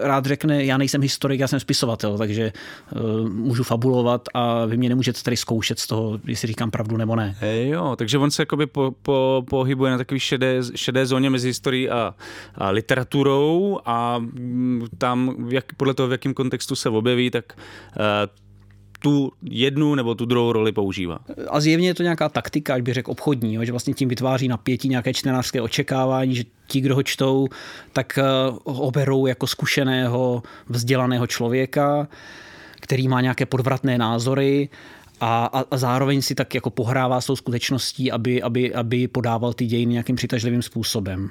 rád 0.00 0.26
řekne, 0.26 0.64
já 0.64 0.78
nejsem 0.78 1.02
historik, 1.02 1.40
já 1.40 1.48
jsem 1.48 1.60
spisovatel, 1.60 2.18
takže 2.18 2.52
uh, 2.96 3.28
můžu 3.28 3.64
fabulovat 3.64 4.28
a 4.34 4.64
vy 4.64 4.76
mě 4.76 4.88
nemůžete 4.88 5.22
tady 5.22 5.36
zkoušet 5.36 5.78
z 5.78 5.86
toho, 5.86 6.20
jestli 6.26 6.48
říkám 6.48 6.70
pravdu 6.70 6.96
nebo 6.96 7.16
ne. 7.16 7.36
Jo, 7.42 7.96
takže 7.96 8.18
on 8.18 8.30
se 8.30 8.42
jakoby 8.42 8.66
po, 8.66 8.94
po, 9.02 9.44
pohybuje 9.50 9.90
na 9.90 9.98
takové 9.98 10.20
šedé, 10.20 10.60
šedé 10.74 11.06
zóně 11.06 11.30
mezi 11.30 11.48
historií 11.48 11.90
a, 11.90 12.14
a 12.54 12.70
literaturou 12.70 13.78
a 13.84 14.18
mm, 14.18 14.86
tam 14.98 15.48
jak, 15.50 15.64
podle 15.76 15.94
toho, 15.94 16.08
v 16.08 16.12
jakém 16.12 16.34
kontextu 16.34 16.76
se 16.76 16.88
objeví, 16.88 17.30
tak 17.30 17.44
uh, 17.56 18.47
tu 18.98 19.32
jednu 19.42 19.94
nebo 19.94 20.14
tu 20.14 20.24
druhou 20.24 20.52
roli 20.52 20.72
používá. 20.72 21.18
A 21.48 21.60
zjevně 21.60 21.88
je 21.88 21.94
to 21.94 22.02
nějaká 22.02 22.28
taktika, 22.28 22.74
až 22.74 22.82
bych 22.82 22.94
řekl 22.94 23.10
obchodní, 23.10 23.54
jo, 23.54 23.64
že 23.64 23.72
vlastně 23.72 23.94
tím 23.94 24.08
vytváří 24.08 24.48
napětí 24.48 24.88
nějaké 24.88 25.14
čtenářské 25.14 25.60
očekávání, 25.60 26.34
že 26.34 26.44
ti, 26.66 26.80
kdo 26.80 26.94
ho 26.94 27.02
čtou, 27.02 27.48
tak 27.92 28.18
uh, 28.66 28.76
ho 28.76 28.90
berou 28.90 29.26
jako 29.26 29.46
zkušeného, 29.46 30.42
vzdělaného 30.68 31.26
člověka, 31.26 32.08
který 32.80 33.08
má 33.08 33.20
nějaké 33.20 33.46
podvratné 33.46 33.98
názory 33.98 34.68
a, 35.20 35.44
a, 35.46 35.64
a 35.70 35.76
zároveň 35.76 36.22
si 36.22 36.34
tak 36.34 36.54
jako 36.54 36.70
pohrává 36.70 37.20
s 37.20 37.26
tou 37.26 37.36
skutečností, 37.36 38.12
aby, 38.12 38.42
aby, 38.42 38.74
aby 38.74 39.08
podával 39.08 39.52
ty 39.52 39.66
dějiny 39.66 39.92
nějakým 39.92 40.16
přitažlivým 40.16 40.62
způsobem. 40.62 41.30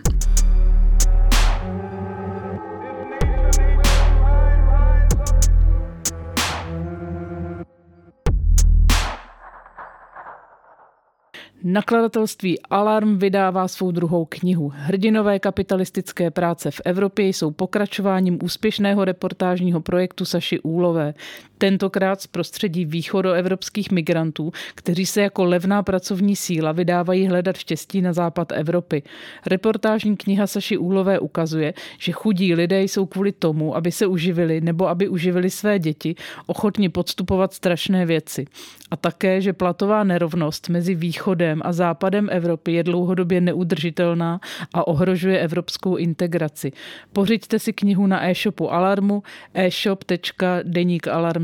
Nakladatelství 11.63 12.59
Alarm 12.61 13.17
vydává 13.17 13.67
svou 13.67 13.91
druhou 13.91 14.25
knihu. 14.25 14.71
Hrdinové 14.75 15.39
kapitalistické 15.39 16.31
práce 16.31 16.71
v 16.71 16.81
Evropě 16.85 17.27
jsou 17.27 17.51
pokračováním 17.51 18.39
úspěšného 18.43 19.05
reportážního 19.05 19.81
projektu 19.81 20.25
Saši 20.25 20.59
Úlové. 20.59 21.13
Tentokrát 21.57 22.21
z 22.21 22.27
prostředí 22.27 22.85
východoevropských 22.85 23.91
migrantů, 23.91 24.51
kteří 24.75 25.05
se 25.05 25.21
jako 25.21 25.45
levná 25.45 25.83
pracovní 25.83 26.35
síla 26.35 26.71
vydávají 26.71 27.27
hledat 27.27 27.57
štěstí 27.57 28.01
na 28.01 28.13
západ 28.13 28.51
Evropy. 28.51 29.03
Reportážní 29.45 30.17
kniha 30.17 30.47
Saši 30.47 30.77
Úlové 30.77 31.19
ukazuje, 31.19 31.73
že 31.99 32.11
chudí 32.11 32.53
lidé 32.53 32.83
jsou 32.83 33.05
kvůli 33.05 33.31
tomu, 33.31 33.75
aby 33.75 33.91
se 33.91 34.07
uživili 34.07 34.61
nebo 34.61 34.87
aby 34.87 35.09
uživili 35.09 35.49
své 35.49 35.79
děti, 35.79 36.15
ochotni 36.45 36.89
podstupovat 36.89 37.53
strašné 37.53 38.05
věci. 38.05 38.45
A 38.91 38.97
také, 38.97 39.41
že 39.41 39.53
platová 39.53 40.03
nerovnost 40.03 40.69
mezi 40.69 40.95
východem 40.95 41.61
a 41.65 41.73
západem 41.73 42.29
Evropy 42.31 42.73
je 42.73 42.83
dlouhodobě 42.83 43.41
neudržitelná 43.41 44.39
a 44.73 44.87
ohrožuje 44.87 45.39
evropskou 45.39 45.95
integraci. 45.95 46.71
Pořiďte 47.13 47.59
si 47.59 47.73
knihu 47.73 48.07
na 48.07 48.29
e-shopu 48.29 48.71
Alarmu 48.73 49.23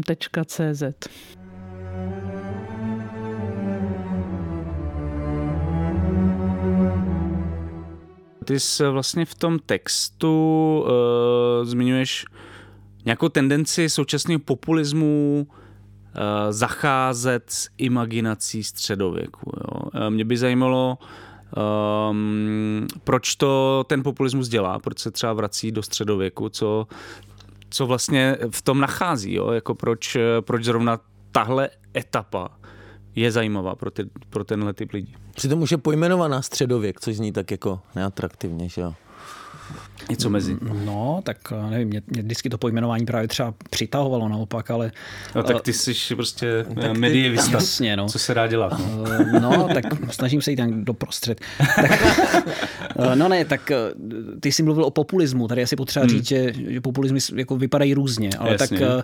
e-shop.denikalarm.cz 0.09 0.83
Ty 8.45 8.59
jsi 8.59 8.87
vlastně 8.87 9.25
v 9.25 9.35
tom 9.35 9.59
textu 9.59 10.85
uh, 10.85 11.65
zmiňuješ 11.65 12.25
nějakou 13.05 13.29
tendenci 13.29 13.89
současného 13.89 14.39
populismu 14.39 15.47
uh, 15.47 15.51
zacházet 16.49 17.43
s 17.47 17.69
imaginací 17.77 18.63
středověku. 18.63 19.51
Jo. 19.57 19.81
Uh, 19.93 20.09
Mě 20.09 20.25
by 20.25 20.37
zajímalo, 20.37 20.97
um, 22.09 22.87
proč 23.03 23.35
to 23.35 23.83
ten 23.87 24.03
populismus 24.03 24.47
dělá, 24.47 24.79
proč 24.79 24.99
se 24.99 25.11
třeba 25.11 25.33
vrací 25.33 25.71
do 25.71 25.83
středověku, 25.83 26.49
co, 26.49 26.87
co 27.73 27.85
vlastně 27.87 28.37
v 28.51 28.61
tom 28.61 28.79
nachází, 28.79 29.33
jo? 29.33 29.51
Jako 29.51 29.75
proč, 29.75 30.17
proč 30.41 30.63
zrovna 30.63 30.99
tahle 31.31 31.69
etapa 31.97 32.49
je 33.15 33.31
zajímavá 33.31 33.75
pro, 33.75 33.91
ty, 33.91 34.09
pro 34.29 34.43
tenhle 34.43 34.73
typ 34.73 34.91
lidí. 34.91 35.15
Přitom 35.35 35.61
už 35.61 35.71
je 35.71 35.77
pojmenovaná 35.77 36.41
středověk, 36.41 36.99
což 36.99 37.15
zní 37.15 37.31
tak 37.31 37.51
jako 37.51 37.79
neatraktivně, 37.95 38.69
že 38.69 38.81
jo? 38.81 38.93
Něco 40.09 40.29
mezi. 40.29 40.57
No, 40.85 41.21
tak 41.23 41.37
eh, 41.51 41.69
nevím, 41.69 41.87
mě, 41.87 42.01
mě 42.07 42.21
vždycky 42.21 42.49
to 42.49 42.57
pojmenování 42.57 43.05
právě 43.05 43.27
třeba 43.27 43.53
přitahovalo 43.69 44.29
naopak, 44.29 44.71
ale... 44.71 44.91
No 45.35 45.43
tak 45.43 45.61
ty 45.61 45.73
jsi 45.73 46.15
prostě 46.15 46.65
tak 46.81 46.91
ty- 46.93 46.99
medievista. 46.99 47.51
Jasně, 47.51 47.95
no. 47.97 48.09
Co 48.09 48.19
se 48.19 48.33
dá 48.33 48.47
dělat? 48.47 48.79
No? 48.79 49.03
Eh, 49.11 49.39
No, 49.39 49.67
tak 49.73 49.85
snažím 50.11 50.41
se 50.41 50.51
jít 50.51 50.55
tam 50.57 50.83
doprostřed. 50.85 51.41
Tak, 51.75 51.91
eh, 53.11 53.15
no 53.15 53.27
ne, 53.27 53.45
tak 53.45 53.71
eh, 53.71 53.77
ty 54.39 54.51
jsi 54.51 54.63
mluvil 54.63 54.83
o 54.85 54.91
populismu. 54.91 55.47
Tady 55.47 55.63
asi 55.63 55.75
potřeba 55.75 56.07
říct, 56.07 56.27
že, 56.27 56.53
že 56.69 56.81
populismy 56.81 57.19
jako 57.35 57.57
vypadají 57.57 57.93
různě. 57.93 58.29
Ale 58.39 58.49
Hmm. 58.49 58.57
Jasně. 58.61 58.79
tak 58.79 58.89
eh, 58.99 59.03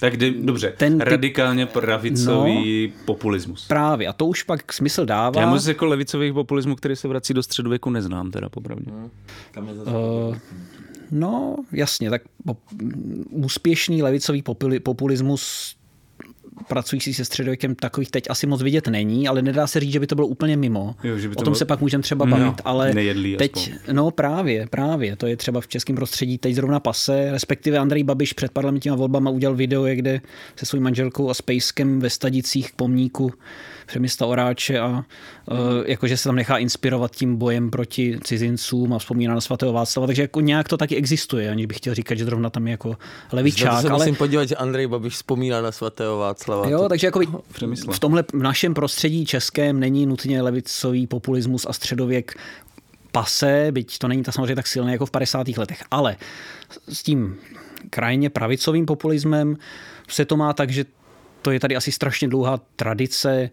tak 0.00 0.12
kdy, 0.16 0.34
dobře, 0.42 0.72
ten 0.76 0.98
typ- 0.98 1.04
radikálně 1.10 1.66
pravicový 1.66 2.92
populismus. 3.04 3.66
právě. 3.68 4.08
A 4.08 4.12
to 4.12 4.26
už 4.26 4.42
pak 4.42 4.72
smysl 4.72 5.06
dává. 5.06 5.40
Já 5.40 5.46
moc 5.50 5.66
jako 5.66 5.86
levicových 5.86 6.32
populismů, 6.32 6.76
který 6.76 6.96
se 6.96 7.08
vrací 7.08 7.34
do 7.34 7.42
středověku, 7.42 7.90
neznám 7.90 8.30
teda 8.30 8.48
popravdě. 8.48 8.90
Eh, 9.56 10.39
No, 11.10 11.56
jasně, 11.72 12.10
tak 12.10 12.22
úspěšný 13.30 14.02
levicový 14.02 14.42
populi, 14.42 14.80
populismus 14.80 15.76
pracující 16.68 17.14
se 17.14 17.24
středověkem 17.24 17.74
takových 17.74 18.10
teď 18.10 18.24
asi 18.30 18.46
moc 18.46 18.62
vidět 18.62 18.88
není, 18.88 19.28
ale 19.28 19.42
nedá 19.42 19.66
se 19.66 19.80
říct, 19.80 19.92
že 19.92 20.00
by 20.00 20.06
to 20.06 20.14
bylo 20.14 20.26
úplně 20.26 20.56
mimo. 20.56 20.94
Jo, 21.04 21.18
že 21.18 21.28
by 21.28 21.34
to 21.34 21.40
o 21.40 21.44
tom 21.44 21.52
bylo- 21.52 21.58
se 21.58 21.64
pak 21.64 21.80
můžeme 21.80 22.02
třeba 22.02 22.24
No, 22.24 22.36
bavit, 22.38 22.60
ale 22.64 22.94
nejedlý 22.94 23.36
teď, 23.36 23.56
aspoň. 23.56 23.94
no 23.96 24.10
právě, 24.10 24.66
právě, 24.70 25.16
to 25.16 25.26
je 25.26 25.36
třeba 25.36 25.60
v 25.60 25.68
českém 25.68 25.96
prostředí 25.96 26.38
teď 26.38 26.54
zrovna 26.54 26.80
pase, 26.80 27.28
respektive 27.32 27.78
Andrej 27.78 28.04
Babiš 28.04 28.32
před 28.32 28.50
parlamentníma 28.52 28.96
volbama 28.96 29.30
udělal 29.30 29.56
video, 29.56 29.84
kde 29.94 30.20
se 30.56 30.66
svou 30.66 30.80
manželkou 30.80 31.30
a 31.30 31.34
Spejskem 31.34 32.00
ve 32.00 32.10
Stadicích 32.10 32.72
k 32.72 32.76
pomníku 32.76 33.32
Přemysla 33.90 34.26
Oráče 34.26 34.78
a 34.78 34.88
uh, 34.88 35.04
jakože 35.86 36.16
se 36.16 36.24
tam 36.24 36.34
nechá 36.34 36.58
inspirovat 36.58 37.16
tím 37.16 37.36
bojem 37.36 37.70
proti 37.70 38.18
cizincům 38.24 38.92
a 38.92 38.98
vzpomíná 38.98 39.34
na 39.34 39.40
svatého 39.40 39.72
Václava, 39.72 40.06
takže 40.06 40.22
jako 40.22 40.40
nějak 40.40 40.68
to 40.68 40.76
taky 40.76 40.96
existuje, 40.96 41.50
aniž 41.50 41.66
bych 41.66 41.76
chtěl 41.76 41.94
říkat, 41.94 42.14
že 42.14 42.24
zrovna 42.24 42.50
tam 42.50 42.66
je 42.66 42.70
jako 42.70 42.96
levičák, 43.32 43.80
se 43.82 43.88
ale 43.88 43.98
musím 43.98 44.16
podívat, 44.16 44.48
že 44.48 44.56
Andrej 44.56 44.86
Babiš 44.86 45.14
vzpomíná 45.14 45.60
na 45.60 45.72
svatého 45.72 46.18
Václava. 46.18 46.68
Jo, 46.68 46.78
To- 46.78 46.88
takže 46.88 47.06
jako 47.06 47.42
v 47.92 47.98
tomhle 47.98 48.24
v 48.32 48.42
našem 48.42 48.74
prostředí 48.74 49.26
českém 49.26 49.80
není 49.80 50.06
nutně 50.06 50.42
levicový 50.42 51.06
populismus 51.06 51.66
a 51.68 51.72
středověk 51.72 52.34
pase, 53.12 53.68
byť 53.70 53.98
to 53.98 54.08
není 54.08 54.22
tak 54.22 54.34
samozřejmě 54.34 54.56
tak 54.56 54.66
silné 54.66 54.92
jako 54.92 55.06
v 55.06 55.10
50. 55.10 55.48
letech, 55.58 55.82
ale 55.90 56.16
s 56.88 57.02
tím 57.02 57.36
krajně 57.90 58.30
pravicovým 58.30 58.86
populismem 58.86 59.56
se 60.08 60.24
to 60.24 60.36
má 60.36 60.52
tak, 60.52 60.70
že 60.70 60.84
to 61.42 61.50
je 61.50 61.60
tady 61.60 61.76
asi 61.76 61.92
strašně 61.92 62.28
dlouhá 62.28 62.60
tradice 62.76 63.50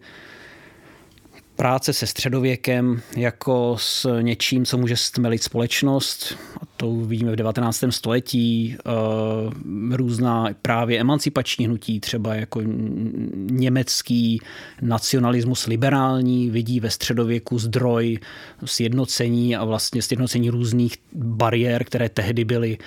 práce 1.58 1.92
se 1.92 2.06
středověkem 2.06 3.02
jako 3.16 3.76
s 3.78 4.20
něčím, 4.20 4.64
co 4.64 4.78
může 4.78 4.96
stmelit 4.96 5.42
společnost. 5.42 6.38
A 6.62 6.66
to 6.76 6.94
vidíme 6.94 7.32
v 7.32 7.36
19. 7.36 7.84
století. 7.90 8.76
Různá 9.90 10.48
právě 10.62 11.00
emancipační 11.00 11.66
hnutí, 11.66 12.00
třeba 12.00 12.34
jako 12.34 12.60
německý 13.34 14.40
nacionalismus 14.82 15.66
liberální, 15.66 16.50
vidí 16.50 16.80
ve 16.80 16.90
středověku 16.90 17.58
zdroj 17.58 18.18
sjednocení 18.64 19.56
a 19.56 19.64
vlastně 19.64 20.02
sjednocení 20.02 20.50
různých 20.50 20.96
bariér, 21.14 21.84
které 21.84 22.08
tehdy 22.08 22.44
byly 22.44 22.78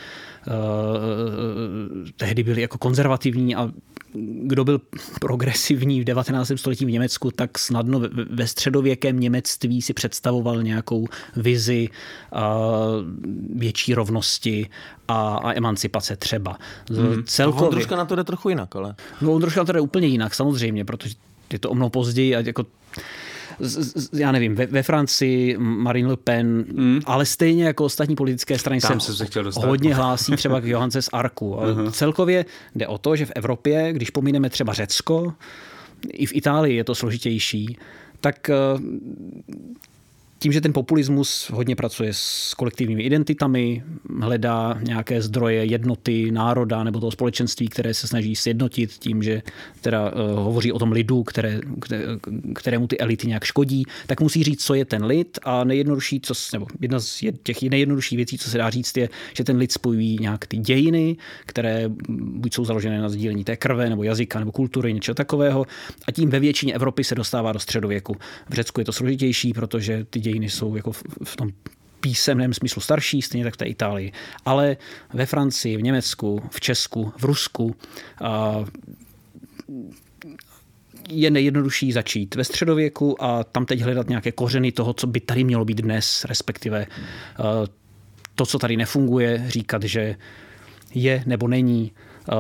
tehdy 2.17 2.43
byly 2.43 2.61
jako 2.61 2.77
konzervativní 2.77 3.55
a 3.55 3.71
kdo 4.13 4.63
byl 4.63 4.81
progresivní 5.19 6.01
v 6.01 6.03
19. 6.03 6.51
století 6.55 6.85
v 6.85 6.91
Německu, 6.91 7.31
tak 7.31 7.59
snadno 7.59 8.01
ve 8.29 8.47
středověkém 8.47 9.19
němectví 9.19 9.81
si 9.81 9.93
představoval 9.93 10.63
nějakou 10.63 11.07
vizi 11.35 11.89
větší 13.55 13.93
rovnosti 13.93 14.69
a, 15.07 15.35
a 15.35 15.53
emancipace 15.53 16.15
třeba. 16.15 16.57
Hmm. 16.89 17.23
Celkově... 17.25 17.61
Vondruška 17.61 17.95
na 17.95 18.05
to 18.05 18.15
jde 18.15 18.23
trochu 18.23 18.49
jinak, 18.49 18.75
ale... 18.75 18.95
No, 19.21 19.31
Vondruška 19.31 19.61
na 19.61 19.65
to 19.65 19.71
jde 19.71 19.79
úplně 19.79 20.07
jinak, 20.07 20.35
samozřejmě, 20.35 20.85
protože 20.85 21.15
je 21.53 21.59
to 21.59 21.69
o 21.69 21.75
mnoho 21.75 21.89
později 21.89 22.35
a 22.35 22.39
jako 22.39 22.65
já 24.13 24.31
nevím, 24.31 24.55
ve, 24.55 24.65
ve 24.65 24.83
Francii 24.83 25.57
Marine 25.57 26.09
Le 26.09 26.17
Pen, 26.17 26.65
mm. 26.73 26.99
ale 27.05 27.25
stejně 27.25 27.65
jako 27.65 27.85
ostatní 27.85 28.15
politické 28.15 28.59
strany 28.59 28.81
Tam 28.81 28.99
se, 28.99 29.15
se 29.15 29.25
chtěl 29.25 29.43
dostat. 29.43 29.67
hodně 29.67 29.95
hlásí 29.95 30.35
třeba 30.35 30.59
k 30.61 30.65
Johance 30.65 31.01
z 31.01 31.09
Arku. 31.13 31.55
Uh-huh. 31.61 31.91
Celkově 31.91 32.45
jde 32.75 32.87
o 32.87 32.97
to, 32.97 33.15
že 33.15 33.25
v 33.25 33.31
Evropě, 33.35 33.93
když 33.93 34.09
pomineme 34.09 34.49
třeba 34.49 34.73
Řecko, 34.73 35.33
i 36.07 36.25
v 36.25 36.35
Itálii 36.35 36.75
je 36.75 36.83
to 36.83 36.95
složitější, 36.95 37.77
tak 38.21 38.49
eh, 38.49 38.55
tím, 40.41 40.51
že 40.51 40.61
ten 40.61 40.73
populismus 40.73 41.49
hodně 41.53 41.75
pracuje 41.75 42.09
s 42.13 42.53
kolektivními 42.53 43.03
identitami, 43.03 43.83
hledá 44.21 44.79
nějaké 44.81 45.21
zdroje 45.21 45.65
jednoty 45.65 46.31
národa 46.31 46.83
nebo 46.83 46.99
toho 46.99 47.11
společenství, 47.11 47.67
které 47.67 47.93
se 47.93 48.07
snaží 48.07 48.35
sjednotit 48.35 48.91
tím, 48.91 49.23
že 49.23 49.41
teda 49.81 50.11
uh, 50.11 50.19
hovoří 50.39 50.71
o 50.71 50.79
tom 50.79 50.91
lidu, 50.91 51.23
které, 51.23 51.59
kterému 52.55 52.87
ty 52.87 52.97
elity 52.97 53.27
nějak 53.27 53.43
škodí, 53.43 53.83
tak 54.07 54.21
musí 54.21 54.43
říct, 54.43 54.65
co 54.65 54.73
je 54.73 54.85
ten 54.85 55.05
lid 55.05 55.39
a 55.43 55.63
nejjednodušší, 55.63 56.21
co, 56.21 56.33
nebo 56.53 56.67
jedna 56.79 56.99
z 56.99 57.23
těch 57.43 57.61
nejjednodušších 57.61 58.15
věcí, 58.15 58.37
co 58.37 58.49
se 58.49 58.57
dá 58.57 58.69
říct, 58.69 58.97
je, 58.97 59.09
že 59.37 59.43
ten 59.43 59.57
lid 59.57 59.71
spojují 59.71 60.17
nějak 60.21 60.47
ty 60.47 60.57
dějiny, 60.57 61.17
které 61.45 61.85
buď 62.09 62.53
jsou 62.53 62.65
založené 62.65 63.01
na 63.01 63.09
sdílení 63.09 63.43
té 63.43 63.57
krve 63.57 63.89
nebo 63.89 64.03
jazyka 64.03 64.39
nebo 64.39 64.51
kultury, 64.51 64.93
něčeho 64.93 65.15
takového 65.15 65.65
a 66.07 66.11
tím 66.11 66.29
ve 66.29 66.39
většině 66.39 66.73
Evropy 66.73 67.03
se 67.03 67.15
dostává 67.15 67.51
do 67.51 67.59
středověku. 67.59 68.17
V 68.49 68.53
Řecku 68.53 68.81
je 68.81 68.85
to 68.85 68.91
složitější, 68.91 69.53
protože 69.53 70.05
ty 70.09 70.19
dějiny 70.19 70.30
jsou 70.39 70.75
jako 70.75 70.91
v 71.23 71.35
tom 71.35 71.49
písemném 71.99 72.53
smyslu 72.53 72.81
starší, 72.81 73.21
stejně 73.21 73.43
tak 73.43 73.53
v 73.53 73.57
té 73.57 73.65
Itálii. 73.65 74.11
Ale 74.45 74.77
ve 75.13 75.25
Francii, 75.25 75.77
v 75.77 75.81
Německu, 75.81 76.41
v 76.51 76.59
Česku, 76.59 77.13
v 77.17 77.23
Rusku 77.23 77.75
je 81.09 81.31
nejjednodušší 81.31 81.91
začít 81.91 82.35
ve 82.35 82.43
středověku 82.43 83.23
a 83.23 83.43
tam 83.43 83.65
teď 83.65 83.81
hledat 83.81 84.09
nějaké 84.09 84.31
kořeny 84.31 84.71
toho, 84.71 84.93
co 84.93 85.07
by 85.07 85.19
tady 85.19 85.43
mělo 85.43 85.65
být 85.65 85.77
dnes, 85.77 86.25
respektive 86.25 86.87
to, 88.35 88.45
co 88.45 88.59
tady 88.59 88.77
nefunguje, 88.77 89.45
říkat, 89.47 89.83
že 89.83 90.15
je 90.93 91.23
nebo 91.25 91.47
není 91.47 91.91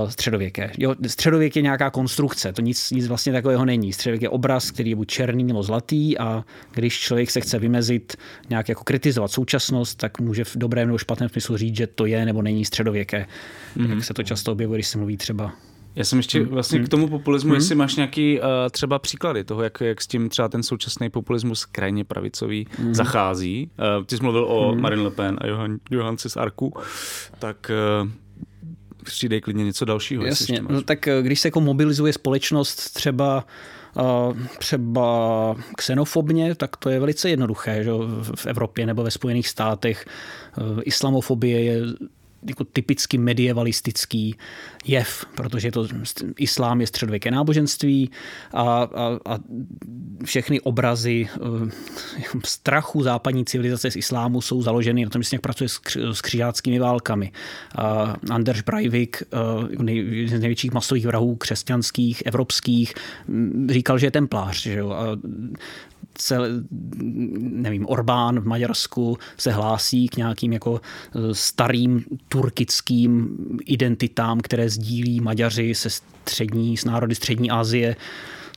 středověké. 0.07 0.71
Jo, 0.77 0.95
středověk 1.07 1.55
je 1.55 1.61
nějaká 1.61 1.89
konstrukce, 1.89 2.53
to 2.53 2.61
nic, 2.61 2.91
nic 2.91 3.07
vlastně 3.07 3.33
takového 3.33 3.65
není. 3.65 3.93
Středověk 3.93 4.21
je 4.21 4.29
obraz, 4.29 4.71
který 4.71 4.89
je 4.89 4.95
buď 4.95 5.07
černý 5.07 5.43
nebo 5.43 5.63
zlatý 5.63 6.17
a 6.17 6.45
když 6.73 6.99
člověk 6.99 7.31
se 7.31 7.41
chce 7.41 7.59
vymezit, 7.59 8.17
nějak 8.49 8.69
jako 8.69 8.83
kritizovat 8.83 9.31
současnost, 9.31 9.97
tak 9.97 10.19
může 10.19 10.43
v 10.43 10.55
dobrém 10.55 10.87
nebo 10.87 10.97
špatném 10.97 11.29
smyslu 11.29 11.57
říct, 11.57 11.77
že 11.77 11.87
to 11.87 12.05
je 12.05 12.25
nebo 12.25 12.41
není 12.41 12.65
středověké. 12.65 13.27
Mm-hmm. 13.77 13.89
Jak 13.89 14.03
se 14.03 14.13
to 14.13 14.23
často 14.23 14.51
objevuje, 14.51 14.77
když 14.77 14.87
se 14.87 14.97
mluví 14.97 15.17
třeba 15.17 15.53
já 15.95 16.03
jsem 16.03 16.19
ještě 16.19 16.39
hmm. 16.39 16.47
vlastně 16.47 16.79
k 16.79 16.89
tomu 16.89 17.07
populismu, 17.07 17.49
hmm. 17.49 17.55
jestli 17.55 17.75
máš 17.75 17.95
nějaký 17.95 18.39
uh, 18.39 18.45
třeba 18.71 18.99
příklady 18.99 19.43
toho, 19.43 19.63
jak, 19.63 19.81
jak 19.81 20.01
s 20.01 20.07
tím 20.07 20.29
třeba 20.29 20.49
ten 20.49 20.63
současný 20.63 21.09
populismus 21.09 21.65
krajně 21.65 22.03
pravicový 22.03 22.67
hmm. 22.77 22.93
zachází. 22.93 23.69
Uh, 23.99 24.05
ty 24.05 24.17
jsi 24.17 24.23
mluvil 24.23 24.43
o 24.43 24.71
hmm. 24.71 24.81
Marine 24.81 25.01
Le 25.01 25.11
Pen 25.11 25.37
a 25.41 25.47
Johan, 25.47 25.77
Johance 25.91 26.29
z 26.29 26.37
Arku, 26.37 26.73
tak 27.39 27.71
uh, 28.03 28.09
přijde 29.03 29.41
klidně 29.41 29.63
něco 29.65 29.85
dalšího. 29.85 30.25
Jasně, 30.25 30.61
no, 30.69 30.81
tak 30.81 31.07
eh, 31.07 31.21
když 31.21 31.39
se 31.39 31.47
jako 31.47 31.61
mobilizuje 31.61 32.13
společnost 32.13 32.93
třeba 32.93 33.45
uh, 33.95 34.37
třeba 34.59 35.55
xenofobně, 35.77 36.55
tak 36.55 36.77
to 36.77 36.89
je 36.89 36.99
velice 36.99 37.29
jednoduché 37.29 37.83
že? 37.83 37.91
v 38.35 38.45
Evropě 38.45 38.85
nebo 38.85 39.03
ve 39.03 39.11
Spojených 39.11 39.47
státech. 39.47 40.05
Uh, 40.57 40.81
islamofobie 40.85 41.63
je 41.63 41.81
jako 42.49 42.63
typicky 42.63 43.17
medievalistický 43.17 44.35
jev, 44.85 45.25
protože 45.35 45.71
to 45.71 45.87
islám 46.37 46.81
je 46.81 46.87
středověké 46.87 47.31
náboženství 47.31 48.09
a, 48.53 48.63
a, 48.63 49.19
a 49.25 49.39
všechny 50.23 50.61
obrazy 50.61 51.27
uh, 51.39 51.69
strachu 52.45 53.03
západní 53.03 53.45
civilizace 53.45 53.91
z 53.91 53.95
islámu 53.95 54.41
jsou 54.41 54.61
založeny 54.61 55.03
na 55.03 55.09
tom, 55.09 55.23
že 55.23 55.29
se 55.29 55.35
nějak 55.35 55.41
pracuje 55.41 55.69
s, 55.69 55.77
kř, 55.77 55.97
s 56.11 56.21
křižáckými 56.21 56.79
válkami. 56.79 57.31
Uh, 57.79 58.35
Anders 58.35 58.61
Breivik, 58.61 59.23
uh, 59.33 59.83
nej, 59.83 60.27
z 60.27 60.39
největších 60.39 60.71
masových 60.71 61.05
vrahů 61.05 61.35
křesťanských, 61.35 62.23
evropských, 62.25 62.93
říkal, 63.69 63.97
že 63.97 64.07
je 64.07 64.11
templář. 64.11 64.61
Že 64.61 64.73
jo? 64.73 64.89
A 64.89 65.17
cel, 66.13 66.45
nevím, 67.39 67.85
Orbán 67.89 68.39
v 68.39 68.47
Maďarsku 68.47 69.17
se 69.37 69.51
hlásí 69.51 70.07
k 70.07 70.17
nějakým 70.17 70.53
jako 70.53 70.81
e, 70.81 71.35
starým 71.35 72.05
turkickým 72.27 73.37
identitám, 73.65 74.39
které 74.39 74.69
sdílí 74.69 75.19
Maďaři 75.19 75.75
se 75.75 75.89
střední, 75.89 76.77
s 76.77 76.85
národy 76.85 77.15
střední 77.15 77.51
Asie. 77.51 77.95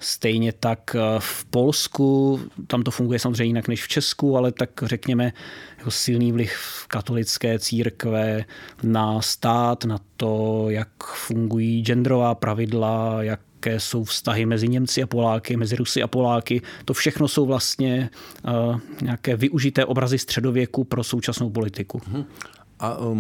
Stejně 0.00 0.52
tak 0.52 0.94
e, 0.94 0.98
v 1.18 1.44
Polsku, 1.44 2.40
tam 2.66 2.83
to 2.83 2.90
funguje 2.90 3.18
samozřejmě 3.18 3.44
jinak 3.44 3.68
než 3.68 3.85
v 3.85 3.88
Česku, 3.88 4.37
ale 4.37 4.52
tak 4.52 4.70
řekněme 4.83 5.33
jako 5.78 5.90
silný 5.90 6.33
vliv 6.33 6.52
katolické 6.88 7.59
církve 7.59 8.44
na 8.83 9.22
stát, 9.22 9.85
na 9.85 9.98
to, 10.16 10.66
jak 10.68 10.88
fungují 11.04 11.83
genderová 11.83 12.35
pravidla, 12.35 13.22
jak 13.22 13.40
jaké 13.66 13.81
jsou 13.81 14.05
vztahy 14.05 14.46
mezi 14.46 14.68
Němci 14.68 15.03
a 15.03 15.07
Poláky, 15.07 15.57
mezi 15.57 15.77
Rusy 15.77 16.03
a 16.03 16.07
Poláky. 16.07 16.62
To 16.85 16.94
všechno 16.94 17.29
jsou 17.29 17.46
vlastně 17.46 18.11
uh, 18.44 18.81
nějaké 19.03 19.37
využité 19.37 19.85
obrazy 19.85 20.18
středověku 20.18 20.85
pro 20.85 21.05
současnou 21.05 21.50
politiku. 21.50 22.00
A 22.85 22.99
um, 22.99 23.18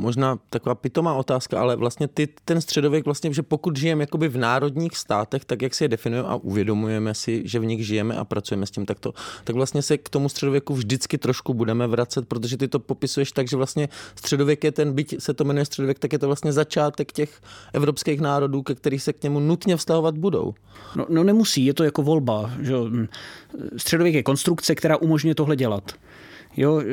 možná 0.00 0.38
taková 0.50 0.74
pitomá 0.74 1.14
otázka, 1.14 1.60
ale 1.60 1.76
vlastně 1.76 2.08
ty, 2.08 2.28
ten 2.44 2.60
středověk, 2.60 3.04
vlastně, 3.04 3.32
že 3.32 3.42
pokud 3.42 3.76
žijeme 3.76 4.02
jakoby 4.02 4.28
v 4.28 4.36
národních 4.36 4.96
státech, 4.96 5.44
tak 5.44 5.62
jak 5.62 5.74
si 5.74 5.84
je 5.84 5.88
definujeme 5.88 6.28
a 6.28 6.34
uvědomujeme 6.34 7.14
si, 7.14 7.42
že 7.44 7.58
v 7.58 7.64
nich 7.64 7.86
žijeme 7.86 8.16
a 8.16 8.24
pracujeme 8.24 8.66
s 8.66 8.70
tím 8.70 8.86
takto, 8.86 9.12
tak 9.44 9.56
vlastně 9.56 9.82
se 9.82 9.98
k 9.98 10.08
tomu 10.08 10.28
středověku 10.28 10.74
vždycky 10.74 11.18
trošku 11.18 11.54
budeme 11.54 11.86
vracet, 11.86 12.28
protože 12.28 12.56
ty 12.56 12.68
to 12.68 12.78
popisuješ 12.78 13.32
tak, 13.32 13.48
že 13.48 13.56
vlastně 13.56 13.88
středověk 14.14 14.64
je 14.64 14.72
ten, 14.72 14.92
byť 14.92 15.22
se 15.22 15.34
to 15.34 15.44
jmenuje 15.44 15.64
středověk, 15.64 15.98
tak 15.98 16.12
je 16.12 16.18
to 16.18 16.26
vlastně 16.26 16.52
začátek 16.52 17.12
těch 17.12 17.40
evropských 17.72 18.20
národů, 18.20 18.62
ke 18.62 18.74
kterých 18.74 19.02
se 19.02 19.12
k 19.12 19.22
němu 19.22 19.40
nutně 19.40 19.76
vztahovat 19.76 20.18
budou. 20.18 20.54
No, 20.96 21.06
no 21.08 21.24
nemusí, 21.24 21.66
je 21.66 21.74
to 21.74 21.84
jako 21.84 22.02
volba. 22.02 22.50
Že? 22.60 22.74
Středověk 23.76 24.14
je 24.14 24.22
konstrukce, 24.22 24.74
která 24.74 24.96
umožňuje 24.96 25.34
tohle 25.34 25.56
dělat. 25.56 25.92
Jo, 26.56 26.80
e, 26.80 26.84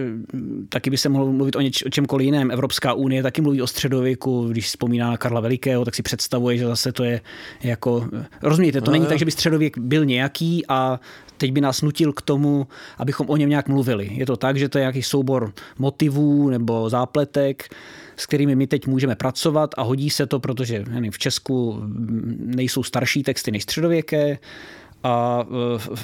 taky 0.70 0.90
by 0.90 0.98
se 0.98 1.10
mohlo 1.10 1.32
mluvit 1.32 1.56
o, 1.56 1.62
něč, 1.62 1.84
o 1.86 1.90
čemkoliv 1.90 2.26
jiném. 2.26 2.52
Evropská 2.52 2.94
unie 2.94 3.24
taky 3.24 3.42
mluví 3.42 3.62
o 3.62 3.68
středověku, 3.68 4.48
když 4.48 4.66
vzpomíná 4.66 5.10
na 5.10 5.18
Karla 5.18 5.42
Velikého, 5.42 5.86
tak 5.86 5.96
si 5.96 6.04
představuje, 6.04 6.58
že 6.58 6.68
zase 6.68 6.92
to 6.92 7.04
je 7.04 7.22
jako... 7.64 8.08
Rozumíte, 8.42 8.82
to 8.82 8.86
no, 8.86 8.92
není 8.92 9.04
jo. 9.04 9.10
tak, 9.10 9.20
že 9.20 9.26
by 9.26 9.32
středověk 9.32 9.78
byl 9.78 10.06
nějaký 10.06 10.68
a 10.68 11.00
teď 11.38 11.52
by 11.52 11.62
nás 11.62 11.82
nutil 11.82 12.14
k 12.14 12.22
tomu, 12.22 12.68
abychom 12.98 13.30
o 13.30 13.38
něm 13.38 13.50
nějak 13.50 13.68
mluvili. 13.68 14.10
Je 14.12 14.26
to 14.26 14.38
tak, 14.38 14.58
že 14.58 14.70
to 14.70 14.78
je 14.78 14.82
nějaký 14.82 15.04
soubor 15.04 15.54
motivů 15.80 16.50
nebo 16.50 16.90
zápletek, 16.90 17.76
s 18.18 18.26
kterými 18.26 18.56
my 18.56 18.68
teď 18.68 18.88
můžeme 18.88 19.16
pracovat 19.16 19.70
a 19.78 19.82
hodí 19.82 20.10
se 20.10 20.26
to, 20.26 20.40
protože 20.40 20.84
nevím, 20.90 21.12
v 21.12 21.18
Česku 21.18 21.84
nejsou 22.38 22.84
starší 22.84 23.24
texty 23.24 23.52
než 23.52 23.64
středověké, 23.64 24.38
a 25.04 25.46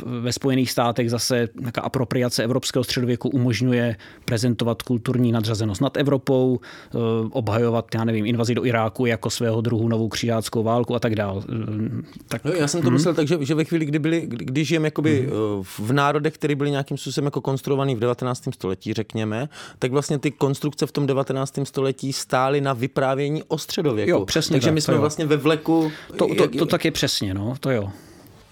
ve 0.05 0.33
Spojených 0.33 0.71
státech 0.71 1.09
zase 1.09 1.47
nějaká 1.59 1.81
apropriace 1.81 2.43
evropského 2.43 2.83
středověku 2.83 3.29
umožňuje 3.29 3.95
prezentovat 4.25 4.81
kulturní 4.81 5.31
nadřazenost 5.31 5.81
nad 5.81 5.97
Evropou, 5.97 6.59
e, 6.59 6.97
obhajovat, 7.31 7.85
já 7.95 8.03
nevím, 8.03 8.25
invazi 8.25 8.55
do 8.55 8.65
Iráku 8.65 9.05
jako 9.05 9.29
svého 9.29 9.61
druhu 9.61 9.87
novou 9.87 10.09
křižáckou 10.09 10.63
válku 10.63 10.95
a 10.95 10.99
tak 10.99 11.15
dále. 11.15 11.41
Tak, 12.27 12.43
no, 12.43 12.51
já 12.51 12.67
jsem 12.67 12.81
to 12.81 12.87
hmm. 12.87 12.93
myslel 12.93 13.13
tak, 13.13 13.27
že, 13.27 13.37
že 13.41 13.55
ve 13.55 13.63
chvíli, 13.63 13.85
kdy, 13.85 13.99
byli, 13.99 14.21
kdy 14.27 14.65
žijeme 14.65 14.87
jakoby 14.87 15.19
hmm. 15.19 15.63
v 15.63 15.93
národech, 15.93 16.33
které 16.33 16.55
byly 16.55 16.71
nějakým 16.71 16.97
způsobem 16.97 17.25
jako 17.25 17.41
konstruovaný 17.41 17.95
v 17.95 17.99
19. 17.99 18.43
století, 18.53 18.93
řekněme, 18.93 19.49
tak 19.79 19.91
vlastně 19.91 20.19
ty 20.19 20.31
konstrukce 20.31 20.85
v 20.85 20.91
tom 20.91 21.07
19. 21.07 21.59
století 21.63 22.13
stály 22.13 22.61
na 22.61 22.73
vyprávění 22.73 23.43
o 23.47 23.57
středověku. 23.57 24.09
Jo, 24.09 24.25
přesně 24.25 24.53
Takže 24.53 24.67
tak, 24.67 24.73
my 24.73 24.81
jsme 24.81 24.97
vlastně 24.97 25.25
ve 25.25 25.37
vleku... 25.37 25.91
To, 26.17 26.27
to, 26.27 26.35
to, 26.35 26.57
to 26.57 26.65
tak 26.65 26.85
je 26.85 26.91
přesně, 26.91 27.33
no, 27.33 27.55
to 27.59 27.71
jo. 27.71 27.91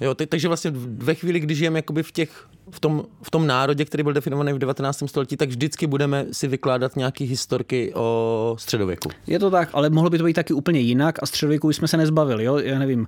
Jo, 0.02 0.16
teď, 0.16 0.30
takže 0.30 0.48
vlastně 0.48 0.72
ve 0.76 1.16
chvíli, 1.16 1.40
kdy 1.40 1.56
žijeme 1.56 1.80
jakoby 1.80 2.04
v 2.04 2.12
těch 2.12 2.48
v 2.72 2.80
tom, 2.80 3.04
v 3.24 3.32
tom 3.32 3.48
národě, 3.48 3.86
který 3.86 4.04
byl 4.04 4.14
definovaný 4.14 4.54
v 4.54 4.58
19. 4.60 5.04
století, 5.06 5.38
tak 5.38 5.50
vždycky 5.50 5.88
budeme 5.88 6.26
si 6.32 6.48
vykládat 6.48 6.96
nějaký 6.96 7.26
historky 7.26 7.92
o 7.96 8.56
středověku. 8.60 9.10
Je 9.28 9.40
to 9.40 9.52
tak, 9.52 9.70
ale 9.74 9.90
mohlo 9.90 10.10
by 10.10 10.18
to 10.18 10.24
být 10.24 10.34
taky 10.34 10.54
úplně 10.54 10.80
jinak 10.80 11.24
a 11.24 11.26
středověku 11.26 11.74
jsme 11.74 11.88
se 11.88 11.98
nezbavili, 11.98 12.44
jo? 12.44 12.58
Já 12.58 12.80
nevím. 12.80 13.08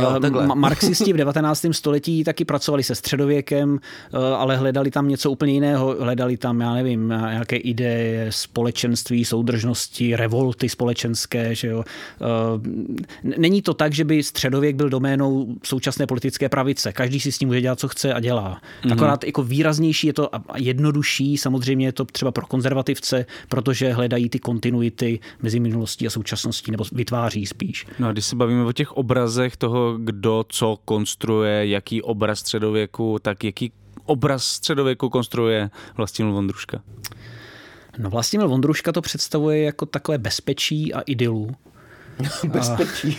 Jo, 0.00 0.12
Eh, 0.16 0.20
takhle. 0.20 0.46
ma- 0.46 0.54
Marxisti 0.54 1.12
v 1.12 1.16
19. 1.16 1.72
století 1.74 2.24
taky 2.24 2.44
pracovali 2.44 2.82
se 2.82 2.94
středověkem, 2.94 3.78
eh, 4.14 4.34
ale 4.34 4.56
hledali 4.56 4.90
tam 4.90 5.08
něco 5.08 5.30
úplně 5.30 5.52
jiného. 5.52 5.96
Hledali 6.00 6.36
tam, 6.36 6.60
já 6.60 6.74
nevím, 6.74 7.08
nějaké 7.08 7.56
ideje 7.56 8.26
společenství, 8.30 9.24
soudržnosti, 9.24 10.16
revolty 10.16 10.68
společenské. 10.68 11.54
Že 11.54 11.68
jo? 11.68 11.84
Eh, 12.20 13.34
Není 13.38 13.62
to 13.62 13.74
tak, 13.74 13.92
že 13.92 14.04
by 14.04 14.22
středověk 14.22 14.76
byl 14.76 14.88
doménou 14.90 15.46
současné 15.64 16.06
politické 16.06 16.48
pravice. 16.48 16.92
Každý 16.92 17.20
si 17.20 17.32
s 17.32 17.38
tím 17.38 17.48
může 17.48 17.60
dělat, 17.60 17.80
co 17.80 17.88
chce 17.88 18.14
a 18.14 18.20
dělá. 18.20 18.60
Mhm. 18.84 18.97
Akorát 18.98 19.24
jako 19.24 19.42
výraznější 19.42 20.06
je 20.06 20.12
to 20.12 20.34
a 20.34 20.38
a 20.48 20.58
jednodušší, 20.58 21.38
samozřejmě 21.38 21.86
je 21.86 21.92
to 21.92 22.04
třeba 22.04 22.30
pro 22.30 22.46
konzervativce, 22.46 23.26
protože 23.48 23.92
hledají 23.92 24.28
ty 24.28 24.38
kontinuity 24.38 25.20
mezi 25.42 25.60
minulostí 25.60 26.06
a 26.06 26.10
současností, 26.10 26.70
nebo 26.70 26.84
vytváří 26.92 27.46
spíš. 27.46 27.86
No 27.98 28.08
a 28.08 28.12
když 28.12 28.24
se 28.24 28.36
bavíme 28.36 28.64
o 28.64 28.72
těch 28.72 28.92
obrazech 28.92 29.56
toho, 29.56 29.98
kdo 29.98 30.44
co 30.48 30.78
konstruuje, 30.84 31.68
jaký 31.68 32.02
obraz 32.02 32.38
středověku, 32.38 33.18
tak 33.22 33.44
jaký 33.44 33.72
obraz 34.04 34.44
středověku 34.44 35.08
konstruuje 35.08 35.70
Vlastimil 35.96 36.32
Vondruška? 36.32 36.82
No 37.98 38.10
Vlastimil 38.10 38.48
Vondruška 38.48 38.92
to 38.92 39.00
představuje 39.00 39.62
jako 39.62 39.86
takové 39.86 40.18
bezpečí 40.18 40.94
a 40.94 41.00
idylu. 41.00 41.50
Bezpečí. 42.48 43.18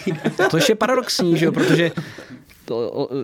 To 0.51 0.57
je 0.69 0.75
paradoxní, 0.75 1.37
že 1.37 1.45
jo? 1.45 1.51
protože 1.51 1.91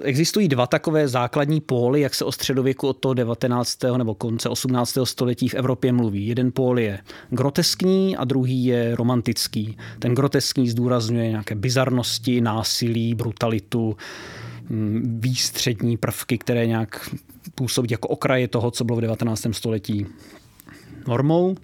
existují 0.04 0.48
dva 0.48 0.68
takové 0.68 1.08
základní 1.08 1.62
póly, 1.62 2.02
jak 2.02 2.16
se 2.16 2.26
o 2.26 2.32
středověku 2.32 2.88
od 2.88 2.98
toho 2.98 3.14
19. 3.14 3.80
nebo 3.98 4.16
konce 4.16 4.50
18. 4.50 4.98
století 5.04 5.50
v 5.50 5.54
Evropě 5.54 5.94
mluví. 5.94 6.28
Jeden 6.28 6.52
pól 6.52 6.80
je 6.80 7.00
groteskní 7.30 8.18
a 8.18 8.24
druhý 8.24 8.66
je 8.66 8.96
romantický. 8.96 9.78
Ten 10.00 10.16
groteskní 10.16 10.70
zdůrazňuje 10.70 11.30
nějaké 11.30 11.56
bizarnosti, 11.56 12.42
násilí, 12.42 13.16
brutalitu, 13.16 13.98
mm, 14.70 15.20
výstřední 15.20 15.98
prvky, 15.98 16.38
které 16.38 16.68
nějak 16.68 17.10
působí 17.56 17.88
jako 17.92 18.08
okraje 18.08 18.48
toho, 18.48 18.72
co 18.72 18.84
bylo 18.84 18.98
v 18.98 19.02
19. 19.02 19.54
století 19.54 20.06
normou. 21.08 21.56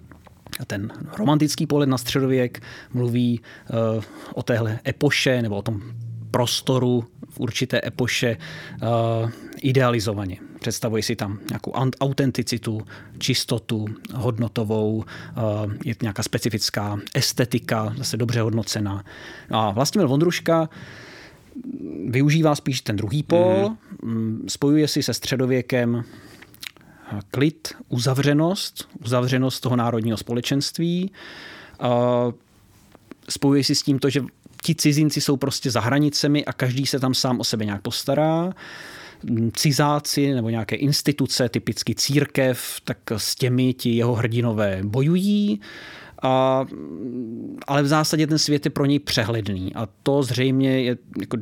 A 0.60 0.64
ten 0.64 0.92
romantický 1.18 1.66
pohled 1.66 1.88
na 1.88 1.98
středověk 1.98 2.62
mluví 2.92 3.40
uh, 3.40 4.04
o 4.34 4.42
téhle 4.42 4.78
epoše 4.88 5.42
nebo 5.42 5.56
o 5.56 5.62
tom 5.62 5.82
prostoru 6.30 7.04
v 7.32 7.40
určité 7.40 7.80
epoše 7.86 8.36
uh, 8.36 9.30
idealizovaně. 9.62 10.36
Představuji 10.60 11.02
si 11.02 11.16
tam 11.16 11.38
nějakou 11.48 11.72
autenticitu, 12.00 12.80
čistotu 13.18 13.86
hodnotovou, 14.14 14.96
uh, 14.96 15.04
je 15.84 15.94
nějaká 16.02 16.22
specifická 16.22 16.98
estetika, 17.14 17.94
zase 17.96 18.16
dobře 18.16 18.40
hodnocená. 18.40 19.04
A 19.50 19.70
Vlastimil 19.70 20.08
Vondruška 20.08 20.68
využívá 22.08 22.54
spíš 22.54 22.80
ten 22.80 22.96
druhý 22.96 23.22
pól, 23.22 23.76
mm. 24.02 24.44
spojuje 24.48 24.88
si 24.88 25.02
se 25.02 25.14
středověkem 25.14 26.04
klid, 27.30 27.74
uzavřenost, 27.88 28.88
uzavřenost 29.04 29.60
toho 29.60 29.76
národního 29.76 30.16
společenství. 30.16 31.12
Spojuje 33.28 33.64
si 33.64 33.74
s 33.74 33.82
tím 33.82 33.98
to, 33.98 34.10
že 34.10 34.24
ti 34.64 34.74
cizinci 34.74 35.20
jsou 35.20 35.36
prostě 35.36 35.70
za 35.70 35.80
hranicemi 35.80 36.44
a 36.44 36.52
každý 36.52 36.86
se 36.86 37.00
tam 37.00 37.14
sám 37.14 37.40
o 37.40 37.44
sebe 37.44 37.64
nějak 37.64 37.82
postará. 37.82 38.52
Cizáci 39.52 40.34
nebo 40.34 40.50
nějaké 40.50 40.76
instituce, 40.76 41.48
typicky 41.48 41.94
církev, 41.94 42.80
tak 42.84 42.98
s 43.16 43.34
těmi 43.34 43.74
ti 43.74 43.96
jeho 43.96 44.14
hrdinové 44.14 44.80
bojují. 44.84 45.60
A, 46.22 46.66
ale 47.66 47.82
v 47.82 47.86
zásadě 47.86 48.26
ten 48.26 48.38
svět 48.38 48.66
je 48.66 48.70
pro 48.70 48.86
něj 48.86 48.98
přehledný 48.98 49.74
a 49.74 49.88
to 50.02 50.22
zřejmě 50.22 50.80
je 50.80 50.96
jako 51.20 51.36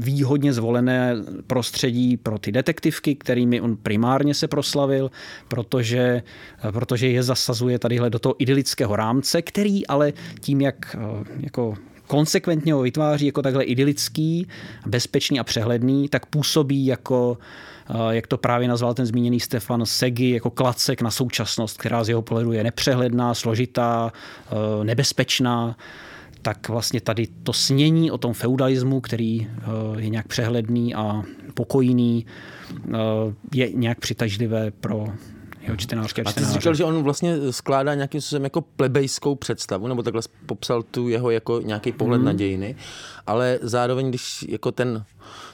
výhodně 0.00 0.52
zvolené 0.52 1.14
prostředí 1.46 2.16
pro 2.16 2.38
ty 2.38 2.52
detektivky, 2.52 3.14
kterými 3.14 3.60
on 3.60 3.76
primárně 3.76 4.34
se 4.34 4.48
proslavil, 4.48 5.10
protože, 5.48 6.22
protože 6.70 7.08
je 7.08 7.22
zasazuje 7.22 7.78
tadyhle 7.78 8.10
do 8.10 8.18
toho 8.18 8.34
idylického 8.38 8.96
rámce, 8.96 9.42
který 9.42 9.86
ale 9.86 10.12
tím, 10.40 10.60
jak 10.60 10.96
jako 11.40 11.74
konsekventně 12.08 12.72
ho 12.72 12.82
vytváří 12.82 13.26
jako 13.26 13.42
takhle 13.42 13.64
idylický, 13.64 14.48
bezpečný 14.86 15.40
a 15.40 15.44
přehledný, 15.44 16.08
tak 16.08 16.26
působí 16.26 16.86
jako 16.86 17.38
jak 18.10 18.26
to 18.26 18.38
právě 18.38 18.68
nazval 18.68 18.94
ten 18.94 19.06
zmíněný 19.06 19.40
Stefan 19.40 19.86
Segi, 19.86 20.30
jako 20.30 20.50
klacek 20.50 21.02
na 21.02 21.10
současnost, 21.10 21.78
která 21.78 22.04
z 22.04 22.08
jeho 22.08 22.22
pohledu 22.22 22.52
je 22.52 22.64
nepřehledná, 22.64 23.34
složitá, 23.34 24.12
nebezpečná. 24.82 25.76
Tak 26.42 26.68
vlastně 26.68 27.00
tady 27.00 27.26
to 27.42 27.52
snění 27.52 28.10
o 28.10 28.18
tom 28.18 28.32
feudalismu, 28.32 29.00
který 29.00 29.48
je 29.98 30.08
nějak 30.08 30.28
přehledný 30.28 30.94
a 30.94 31.22
pokojný, 31.54 32.26
je 33.54 33.72
nějak 33.72 33.98
přitažlivé 33.98 34.70
pro 34.70 35.06
jeho 35.68 35.76
čtenářské 35.76 36.22
A 36.22 36.32
ty 36.32 36.44
jsi 36.44 36.52
říkal, 36.52 36.74
že 36.74 36.84
on 36.84 37.02
vlastně 37.02 37.52
skládá 37.52 37.94
nějakým 37.94 38.20
způsobem 38.20 38.44
jako 38.44 38.60
plebejskou 38.60 39.34
představu, 39.34 39.86
nebo 39.86 40.02
takhle 40.02 40.22
popsal 40.46 40.82
tu 40.82 41.08
jeho 41.08 41.30
jako 41.30 41.60
nějaký 41.60 41.92
pohled 41.92 42.18
mm. 42.18 42.24
na 42.24 42.32
dějiny, 42.32 42.76
ale 43.26 43.58
zároveň, 43.62 44.08
když 44.08 44.44
jako 44.48 44.72
ten, 44.72 45.04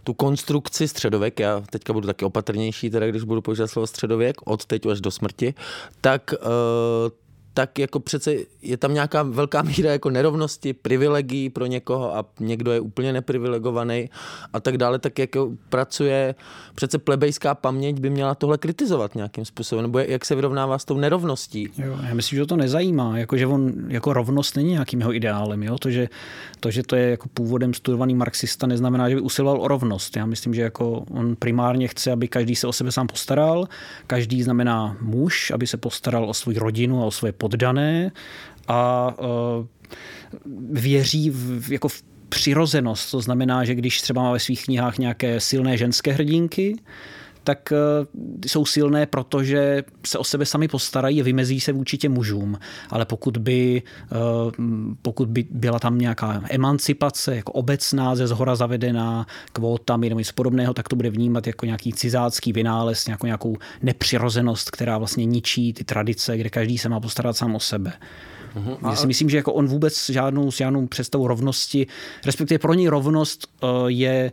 tu 0.04 0.14
konstrukci 0.14 0.88
středověk, 0.88 1.40
já 1.40 1.62
teďka 1.70 1.92
budu 1.92 2.06
taky 2.06 2.24
opatrnější, 2.24 2.90
teda 2.90 3.06
když 3.06 3.22
budu 3.22 3.42
používat 3.42 3.68
slovo 3.68 3.86
středověk, 3.86 4.36
od 4.44 4.64
teď 4.64 4.86
až 4.86 5.00
do 5.00 5.10
smrti, 5.10 5.54
tak 6.00 6.34
uh, 6.40 6.48
tak 7.54 7.78
jako 7.78 8.00
přece 8.00 8.34
je 8.62 8.76
tam 8.76 8.94
nějaká 8.94 9.22
velká 9.22 9.62
míra 9.62 9.92
jako 9.92 10.10
nerovnosti, 10.10 10.72
privilegií 10.72 11.50
pro 11.50 11.66
někoho 11.66 12.16
a 12.16 12.24
někdo 12.40 12.72
je 12.72 12.80
úplně 12.80 13.12
neprivilegovaný 13.12 14.10
a 14.52 14.60
tak 14.60 14.78
dále, 14.78 14.98
tak 14.98 15.18
jako 15.18 15.52
pracuje, 15.68 16.34
přece 16.74 16.98
plebejská 16.98 17.54
paměť 17.54 18.00
by 18.00 18.10
měla 18.10 18.34
tohle 18.34 18.58
kritizovat 18.58 19.14
nějakým 19.14 19.44
způsobem, 19.44 19.82
nebo 19.82 19.98
jak 19.98 20.24
se 20.24 20.34
vyrovnává 20.34 20.78
s 20.78 20.84
tou 20.84 20.98
nerovností. 20.98 21.68
Jo, 21.78 21.98
já 22.08 22.14
myslím, 22.14 22.36
že 22.36 22.46
to 22.46 22.56
nezajímá, 22.56 23.18
jako 23.18 23.36
že 23.36 23.46
on 23.46 23.72
jako 23.88 24.12
rovnost 24.12 24.56
není 24.56 24.70
nějakým 24.70 25.00
jeho 25.00 25.14
ideálem, 25.14 25.62
jo? 25.62 25.78
To, 25.78 25.90
že, 25.90 26.08
to, 26.60 26.70
že 26.70 26.82
to 26.82 26.96
je 26.96 27.10
jako 27.10 27.28
původem 27.34 27.74
studovaný 27.74 28.14
marxista, 28.14 28.66
neznamená, 28.66 29.08
že 29.08 29.14
by 29.14 29.20
usiloval 29.20 29.62
o 29.62 29.68
rovnost. 29.68 30.16
Já 30.16 30.26
myslím, 30.26 30.54
že 30.54 30.62
jako 30.62 31.04
on 31.10 31.36
primárně 31.36 31.88
chce, 31.88 32.12
aby 32.12 32.28
každý 32.28 32.56
se 32.56 32.66
o 32.66 32.72
sebe 32.72 32.92
sám 32.92 33.06
postaral, 33.06 33.68
každý 34.06 34.42
znamená 34.42 34.96
muž, 35.00 35.50
aby 35.50 35.66
se 35.66 35.76
postaral 35.76 36.30
o 36.30 36.34
svou 36.34 36.58
rodinu 36.58 37.02
a 37.02 37.06
o 37.06 37.10
svoje 37.10 37.32
poddané 37.48 38.12
a 38.68 39.08
uh, 39.18 39.66
věří 40.72 41.30
v, 41.30 41.72
jako 41.72 41.88
v 41.88 42.02
přirozenost. 42.28 43.10
To 43.10 43.20
znamená, 43.20 43.64
že 43.64 43.74
když 43.74 44.00
třeba 44.00 44.22
má 44.22 44.32
ve 44.32 44.38
svých 44.38 44.64
knihách 44.64 44.98
nějaké 44.98 45.40
silné 45.40 45.76
ženské 45.76 46.12
hrdinky, 46.12 46.76
tak 47.44 47.72
jsou 48.46 48.64
silné, 48.64 49.06
protože 49.06 49.82
se 50.06 50.18
o 50.18 50.24
sebe 50.24 50.46
sami 50.46 50.68
postarají 50.68 51.20
a 51.20 51.24
vymezí 51.24 51.60
se 51.60 51.72
vůči 51.72 51.98
těm 51.98 52.12
mužům. 52.12 52.58
Ale 52.90 53.04
pokud 53.04 53.36
by, 53.36 53.82
pokud 55.02 55.28
by 55.28 55.44
byla 55.50 55.78
tam 55.78 55.98
nějaká 55.98 56.42
emancipace, 56.50 57.36
jako 57.36 57.52
obecná, 57.52 58.16
ze 58.16 58.26
zhora 58.26 58.56
zavedená 58.56 59.26
kvótami 59.52 60.08
nebo 60.08 60.18
něco 60.18 60.32
podobného, 60.34 60.74
tak 60.74 60.88
to 60.88 60.96
bude 60.96 61.10
vnímat 61.10 61.46
jako 61.46 61.66
nějaký 61.66 61.92
cizácký 61.92 62.52
vynález, 62.52 63.06
nějakou, 63.06 63.26
nějakou 63.26 63.56
nepřirozenost, 63.82 64.70
která 64.70 64.98
vlastně 64.98 65.24
ničí 65.24 65.72
ty 65.72 65.84
tradice, 65.84 66.36
kde 66.38 66.50
každý 66.50 66.78
se 66.78 66.88
má 66.88 67.00
postarat 67.00 67.36
sám 67.36 67.54
o 67.54 67.60
sebe. 67.60 67.92
Uhum. 68.56 68.76
Já 68.82 68.96
si 68.96 69.06
myslím, 69.06 69.30
že 69.30 69.36
jako 69.36 69.52
on 69.52 69.66
vůbec 69.66 70.10
žádnou, 70.10 70.50
žádnou 70.50 70.86
představu 70.86 71.28
rovnosti, 71.28 71.86
respektive 72.26 72.58
pro 72.58 72.74
něj 72.74 72.86
rovnost 72.86 73.48
je 73.86 74.32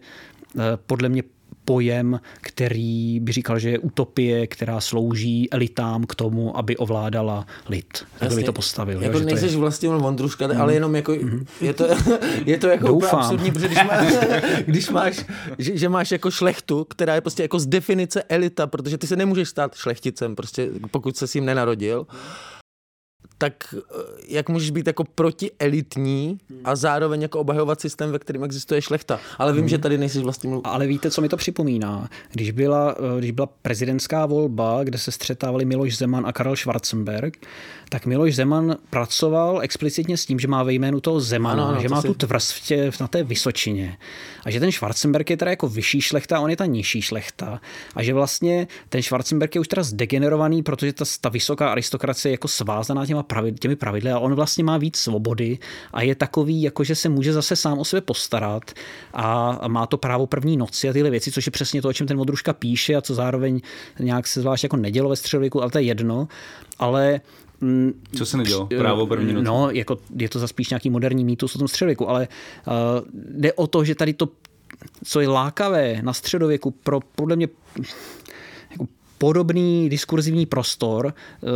podle 0.76 1.10
mě 1.10 1.24
pojem, 1.66 2.20
který 2.42 3.20
by 3.20 3.32
říkal, 3.32 3.60
že 3.60 3.70
je 3.70 3.80
utopie, 3.80 4.48
která 4.48 4.82
slouží 4.82 5.52
elitám 5.52 6.04
k 6.04 6.16
tomu, 6.16 6.58
aby 6.58 6.78
ovládala 6.78 7.46
lid. 7.70 8.06
Tak 8.20 8.34
by 8.34 8.44
to 8.44 8.54
postavil. 8.54 9.04
Jako 9.04 9.18
jo, 9.18 9.26
nejseš 9.26 9.52
je... 9.52 9.58
vlastně 9.58 9.90
Vondruška, 9.90 10.48
mm. 10.48 10.62
ale 10.62 10.74
jenom 10.74 10.96
jako, 10.96 11.12
mm. 11.12 11.46
je 11.62 11.74
to, 11.74 11.88
je 12.46 12.58
to 12.58 12.68
jako 12.68 12.94
úplně 12.94 13.12
absurdní, 13.12 13.52
protože 13.52 13.68
když, 13.68 13.84
má, 13.84 14.06
když 14.66 14.90
máš, 14.90 15.26
že, 15.58 15.78
že, 15.78 15.90
máš 15.90 16.12
jako 16.12 16.32
šlechtu, 16.32 16.84
která 16.90 17.16
je 17.16 17.22
prostě 17.22 17.44
jako 17.44 17.60
z 17.60 17.66
definice 17.66 18.24
elita, 18.24 18.68
protože 18.68 18.98
ty 18.98 19.08
se 19.08 19.16
nemůžeš 19.16 19.50
stát 19.50 19.76
šlechticem, 19.76 20.36
prostě 20.36 20.70
pokud 20.92 21.18
se 21.18 21.28
s 21.28 21.34
ním 21.34 21.46
nenarodil, 21.46 22.08
tak 23.42 23.76
eh, 23.78 23.80
jak 24.28 24.50
můžeš 24.50 24.72
být 24.72 24.88
jako 24.88 25.04
protielitní 25.04 26.38
a 26.64 26.76
zároveň 26.76 27.22
jako 27.22 27.40
obhajovat 27.40 27.82
systém, 27.82 28.12
ve 28.12 28.20
kterém 28.20 28.44
existuje 28.44 28.82
šlechta. 28.82 29.20
Ale 29.38 29.54
vím, 29.54 29.68
že 29.68 29.78
tady 29.78 29.98
nejsi 29.98 30.20
vlastně 30.20 30.50
mluv... 30.50 30.62
Ale 30.66 30.88
víte, 30.88 31.12
co 31.12 31.22
mi 31.22 31.30
to 31.30 31.38
připomíná? 31.38 32.10
Když 32.32 32.52
byla, 32.52 32.96
eh, 32.98 33.20
když 33.20 33.32
byla 33.32 33.50
prezidentská 33.62 34.26
volba, 34.26 34.84
kde 34.84 34.98
se 34.98 35.12
střetávali 35.12 35.66
Miloš 35.66 35.98
Zeman 35.98 36.28
a 36.28 36.34
Karel 36.34 36.56
Schwarzenberg, 36.56 37.38
tak 37.92 38.06
Miloš 38.06 38.36
Zeman 38.36 38.76
pracoval 38.90 39.62
explicitně 39.62 40.18
s 40.18 40.26
tím, 40.26 40.40
že 40.40 40.48
má 40.48 40.64
ve 40.64 40.74
jménu 40.74 41.00
toho 41.00 41.20
Zemana, 41.20 41.64
ano, 41.64 41.72
ano, 41.72 41.82
že 41.82 41.88
to 41.88 41.96
má 41.96 42.02
si... 42.02 42.08
tu 42.08 42.14
tvrz 42.14 42.52
v 42.52 42.62
tě, 42.62 42.92
na 43.02 43.08
té 43.08 43.24
Vysočině. 43.24 43.98
A 44.46 44.52
že 44.52 44.60
ten 44.60 44.72
Schwarzenberg 44.72 45.30
je 45.30 45.38
teda 45.38 45.52
jako 45.52 45.68
vyšší 45.68 46.02
šlechta 46.02 46.38
a 46.38 46.40
on 46.40 46.50
je 46.50 46.56
ta 46.56 46.66
nižší 46.66 47.02
šlechta. 47.02 47.62
A 47.96 48.04
že 48.04 48.14
vlastně 48.14 48.68
ten 48.90 49.02
Schwarzenberg 49.02 49.56
je 49.56 49.62
už 49.62 49.68
teda 49.68 49.84
zdegenerovaný, 49.84 50.64
protože 50.64 50.94
ta, 50.94 51.06
ta 51.22 51.30
vysoká 51.30 51.72
aristokracie 51.72 52.30
je 52.30 52.34
jako 52.34 52.48
svázaná 52.48 53.06
těma 53.06 53.24
pravid, 53.24 53.60
těmi 53.60 53.76
pravidly 53.76 54.12
a 54.12 54.20
on 54.20 54.36
vlastně 54.36 54.64
má 54.64 54.78
víc 54.78 54.98
svobody 54.98 55.60
a 55.94 56.02
je 56.02 56.16
takový, 56.16 56.62
jako 56.62 56.84
že 56.84 56.96
se 56.96 57.10
může 57.10 57.34
zase 57.34 57.56
sám 57.56 57.80
o 57.80 57.86
sebe 57.86 58.02
postarat 58.02 58.72
a, 59.14 59.60
má 59.68 59.86
to 59.86 59.98
právo 59.98 60.28
první 60.28 60.58
noci 60.58 60.90
a 60.90 60.94
tyhle 60.94 61.10
věci, 61.10 61.32
což 61.32 61.46
je 61.46 61.52
přesně 61.52 61.82
to, 61.82 61.90
o 61.90 61.94
čem 61.94 62.08
ten 62.08 62.18
Modruška 62.18 62.54
píše 62.54 62.96
a 62.96 63.02
co 63.02 63.16
zároveň 63.16 63.62
nějak 64.00 64.28
se 64.28 64.42
zvlášť 64.42 64.64
jako 64.64 64.78
nedělo 64.78 65.10
ve 65.10 65.16
středověku, 65.16 65.62
ale 65.62 65.72
to 65.72 65.78
je 65.78 65.84
jedno. 65.84 66.28
Ale 66.80 67.22
co 68.16 68.26
se 68.26 68.38
nedělo? 68.38 68.68
Právo 68.78 69.08
první 69.08 69.34
noci? 69.34 69.46
No, 69.46 69.70
jako 69.70 69.98
je 70.16 70.30
to 70.30 70.40
za 70.40 70.48
spíš 70.48 70.70
nějaký 70.70 70.90
moderní 70.90 71.26
mýtus 71.26 71.56
o 71.56 71.60
tom 71.60 71.68
středověku, 71.68 72.10
ale 72.10 72.28
uh, 72.68 72.74
jde 73.14 73.54
o 73.54 73.68
to, 73.68 73.84
že 73.84 73.96
tady 73.96 74.14
to, 74.14 74.30
co 75.04 75.20
je 75.20 75.28
lákavé 75.28 76.00
na 76.02 76.14
středověku 76.14 76.72
pro 76.72 77.00
podle 77.16 77.36
mě 77.36 77.48
jako 78.72 78.88
podobný 79.18 79.90
diskurzivní 79.90 80.46
prostor, 80.46 81.06
uh, 81.06 81.52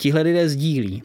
tihle 0.00 0.22
lidé 0.22 0.48
sdílí. 0.48 1.02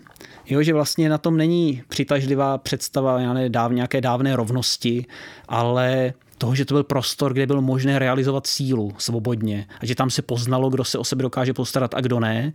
Jo, 0.49 0.62
že 0.62 0.73
vlastně 0.73 1.10
na 1.10 1.17
tom 1.17 1.38
není 1.38 1.84
přitažlivá 1.88 2.58
představa 2.58 3.19
já 3.19 3.34
ne, 3.34 3.49
dáv, 3.49 3.71
nějaké 3.71 4.02
dávné 4.02 4.36
rovnosti, 4.36 5.06
ale 5.47 6.13
toho, 6.38 6.56
že 6.56 6.65
to 6.65 6.73
byl 6.73 6.84
prostor, 6.84 7.34
kde 7.34 7.47
bylo 7.47 7.62
možné 7.62 7.99
realizovat 7.99 8.47
sílu 8.47 8.93
svobodně 8.97 9.67
a 9.80 9.86
že 9.86 9.95
tam 9.95 10.10
se 10.10 10.21
poznalo, 10.21 10.69
kdo 10.69 10.84
se 10.84 10.97
o 10.97 11.04
sebe 11.04 11.21
dokáže 11.21 11.54
postarat 11.54 11.93
a 11.93 12.02
kdo 12.02 12.19
ne. 12.19 12.54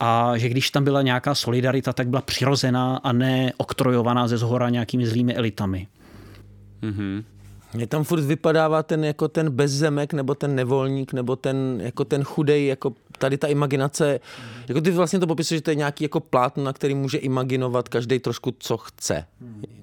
A 0.00 0.36
že 0.36 0.48
když 0.48 0.70
tam 0.70 0.84
byla 0.84 1.02
nějaká 1.02 1.34
solidarita, 1.34 1.92
tak 1.92 2.08
byla 2.08 2.22
přirozená 2.22 2.96
a 2.96 3.12
ne 3.12 3.52
oktrojovaná 3.56 4.28
ze 4.28 4.38
zhora 4.38 4.68
nějakými 4.68 5.06
zlými 5.06 5.34
elitami. 5.34 5.86
Mm-hmm. 6.82 7.24
Mně 7.74 7.86
tam 7.86 8.04
furt 8.04 8.20
vypadává 8.20 8.82
ten 8.82 9.04
jako 9.04 9.28
ten 9.28 9.50
bezzemek, 9.50 10.12
nebo 10.12 10.34
ten 10.34 10.54
nevolník, 10.54 11.12
nebo 11.12 11.36
ten 11.36 11.80
jako 11.82 12.04
ten 12.04 12.24
chudej, 12.24 12.66
jako 12.66 12.92
tady 13.18 13.38
ta 13.38 13.46
imaginace, 13.46 14.20
jako 14.68 14.80
ty 14.80 14.90
vlastně 14.90 15.18
to 15.18 15.26
popisuješ, 15.26 15.58
že 15.58 15.62
to 15.62 15.70
je 15.70 15.74
nějaký 15.74 16.04
jako 16.04 16.20
plátno, 16.20 16.64
na 16.64 16.72
který 16.72 16.94
může 16.94 17.18
imaginovat 17.18 17.88
každý 17.88 18.18
trošku, 18.18 18.54
co 18.58 18.76
chce. 18.76 19.24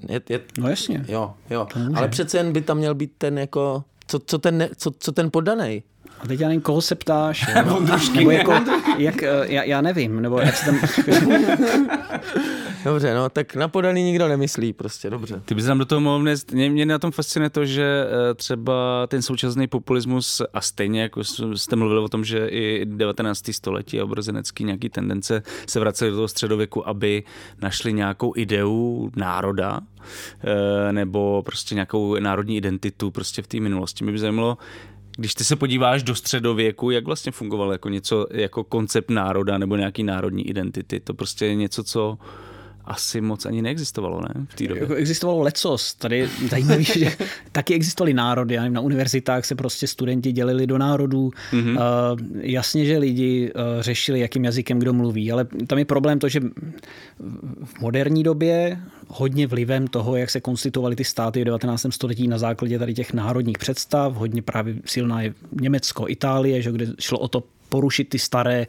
Je, 0.09 0.21
je, 0.29 0.39
no 0.59 0.69
jasně. 0.69 1.05
Jo, 1.07 1.33
jo. 1.49 1.67
Ale 1.95 2.07
přece 2.07 2.37
jen 2.37 2.53
by 2.53 2.61
tam 2.61 2.77
měl 2.77 2.95
být 2.95 3.11
ten 3.17 3.37
jako, 3.37 3.83
co, 4.07 4.19
co 4.19 4.37
ten, 4.37 4.69
co, 4.77 4.91
co 4.99 5.11
ten 5.11 5.31
podaný. 5.31 5.83
A 6.19 6.27
teď 6.27 6.39
já 6.39 6.47
nevím, 6.47 6.61
koho 6.61 6.81
se 6.81 6.95
ptáš. 6.95 7.53
nebo, 7.55 7.79
nebo 8.15 8.31
jako, 8.31 8.53
jak, 8.97 9.23
eh, 9.23 9.45
já, 9.47 9.63
já 9.63 9.81
nevím, 9.81 10.21
nebo 10.21 10.39
jak 10.39 10.55
se 10.55 10.65
tam... 10.65 10.79
Dobře, 12.85 13.13
no, 13.13 13.29
tak 13.29 13.55
na 13.55 13.67
podaný 13.67 14.03
nikdo 14.03 14.27
nemyslí 14.27 14.73
prostě, 14.73 15.09
dobře. 15.09 15.41
Ty 15.45 15.55
bys 15.55 15.65
nám 15.65 15.77
do 15.77 15.85
toho 15.85 16.01
mohl 16.01 16.19
vnést, 16.19 16.51
mě, 16.51 16.69
mě 16.69 16.85
na 16.85 16.99
tom 16.99 17.11
fascinuje 17.11 17.49
to, 17.49 17.65
že 17.65 18.05
eh, 18.07 18.33
třeba 18.33 19.07
ten 19.07 19.21
současný 19.21 19.67
populismus 19.67 20.41
a 20.53 20.61
stejně 20.61 21.01
jako 21.01 21.23
jste 21.55 21.75
mluvili 21.75 21.99
o 21.99 22.07
tom, 22.07 22.25
že 22.25 22.47
i 22.47 22.85
19. 22.85 23.41
století 23.51 23.99
a 23.99 24.03
obrozenecký 24.03 24.63
nějaký 24.63 24.89
tendence 24.89 25.43
se 25.67 25.79
vracely 25.79 26.11
do 26.11 26.15
toho 26.15 26.27
středověku, 26.27 26.87
aby 26.87 27.23
našli 27.61 27.93
nějakou 27.93 28.33
ideu 28.35 29.09
národa, 29.15 29.79
eh, 30.43 30.93
nebo 30.93 31.43
prostě 31.45 31.75
nějakou 31.75 32.19
národní 32.19 32.57
identitu 32.57 33.11
prostě 33.11 33.41
v 33.41 33.47
té 33.47 33.59
minulosti. 33.59 34.03
Mě 34.03 34.13
by 34.13 34.19
zajímalo, 34.19 34.57
když 35.17 35.33
ty 35.33 35.43
se 35.43 35.55
podíváš 35.55 36.03
do 36.03 36.15
středověku, 36.15 36.91
jak 36.91 37.05
vlastně 37.05 37.31
fungoval 37.31 37.71
jako 37.71 37.89
něco, 37.89 38.27
jako 38.31 38.63
koncept 38.63 39.09
národa 39.09 39.57
nebo 39.57 39.75
nějaký 39.75 40.03
národní 40.03 40.49
identity? 40.49 40.99
To 40.99 41.13
prostě 41.13 41.45
je 41.45 41.55
něco, 41.55 41.83
co 41.83 42.17
asi 42.87 43.21
moc 43.21 43.45
ani 43.45 43.61
neexistovalo, 43.61 44.21
ne? 44.21 44.45
V 44.49 44.55
té 44.55 44.67
době. 44.67 44.83
Jako 44.83 44.93
existovalo 44.93 45.41
lecos. 45.41 45.93
Tady 45.93 46.17
je 46.17 46.29
zajímavé, 46.49 46.83
že 46.83 47.11
taky 47.51 47.73
existovaly 47.73 48.13
národy. 48.13 48.57
Na 48.69 48.81
univerzitách 48.81 49.45
se 49.45 49.55
prostě 49.55 49.87
studenti 49.87 50.31
dělili 50.31 50.67
do 50.67 50.77
národů. 50.77 51.31
Mm-hmm. 51.51 51.75
Uh, 51.75 52.19
jasně, 52.41 52.85
že 52.85 52.97
lidi 52.97 53.51
uh, 53.55 53.61
řešili, 53.81 54.19
jakým 54.19 54.45
jazykem 54.45 54.79
kdo 54.79 54.93
mluví, 54.93 55.31
ale 55.31 55.47
tam 55.67 55.77
je 55.77 55.85
problém 55.85 56.19
to, 56.19 56.29
že 56.29 56.39
v 57.63 57.79
moderní 57.79 58.23
době 58.23 58.79
hodně 59.07 59.47
vlivem 59.47 59.87
toho, 59.87 60.15
jak 60.15 60.29
se 60.29 60.41
konstituovaly 60.41 60.95
ty 60.95 61.03
státy 61.03 61.41
v 61.41 61.45
19. 61.45 61.85
století 61.89 62.27
na 62.27 62.37
základě 62.37 62.79
tady 62.79 62.93
těch 62.93 63.13
národních 63.13 63.57
představ, 63.57 64.13
hodně 64.13 64.41
právě 64.41 64.75
silná 64.85 65.21
je 65.21 65.33
Německo, 65.61 66.09
Itálie, 66.09 66.61
že 66.61 66.71
kde 66.71 66.87
šlo 66.99 67.19
o 67.19 67.27
to 67.27 67.43
porušit 67.75 68.09
ty 68.09 68.19
staré, 68.19 68.67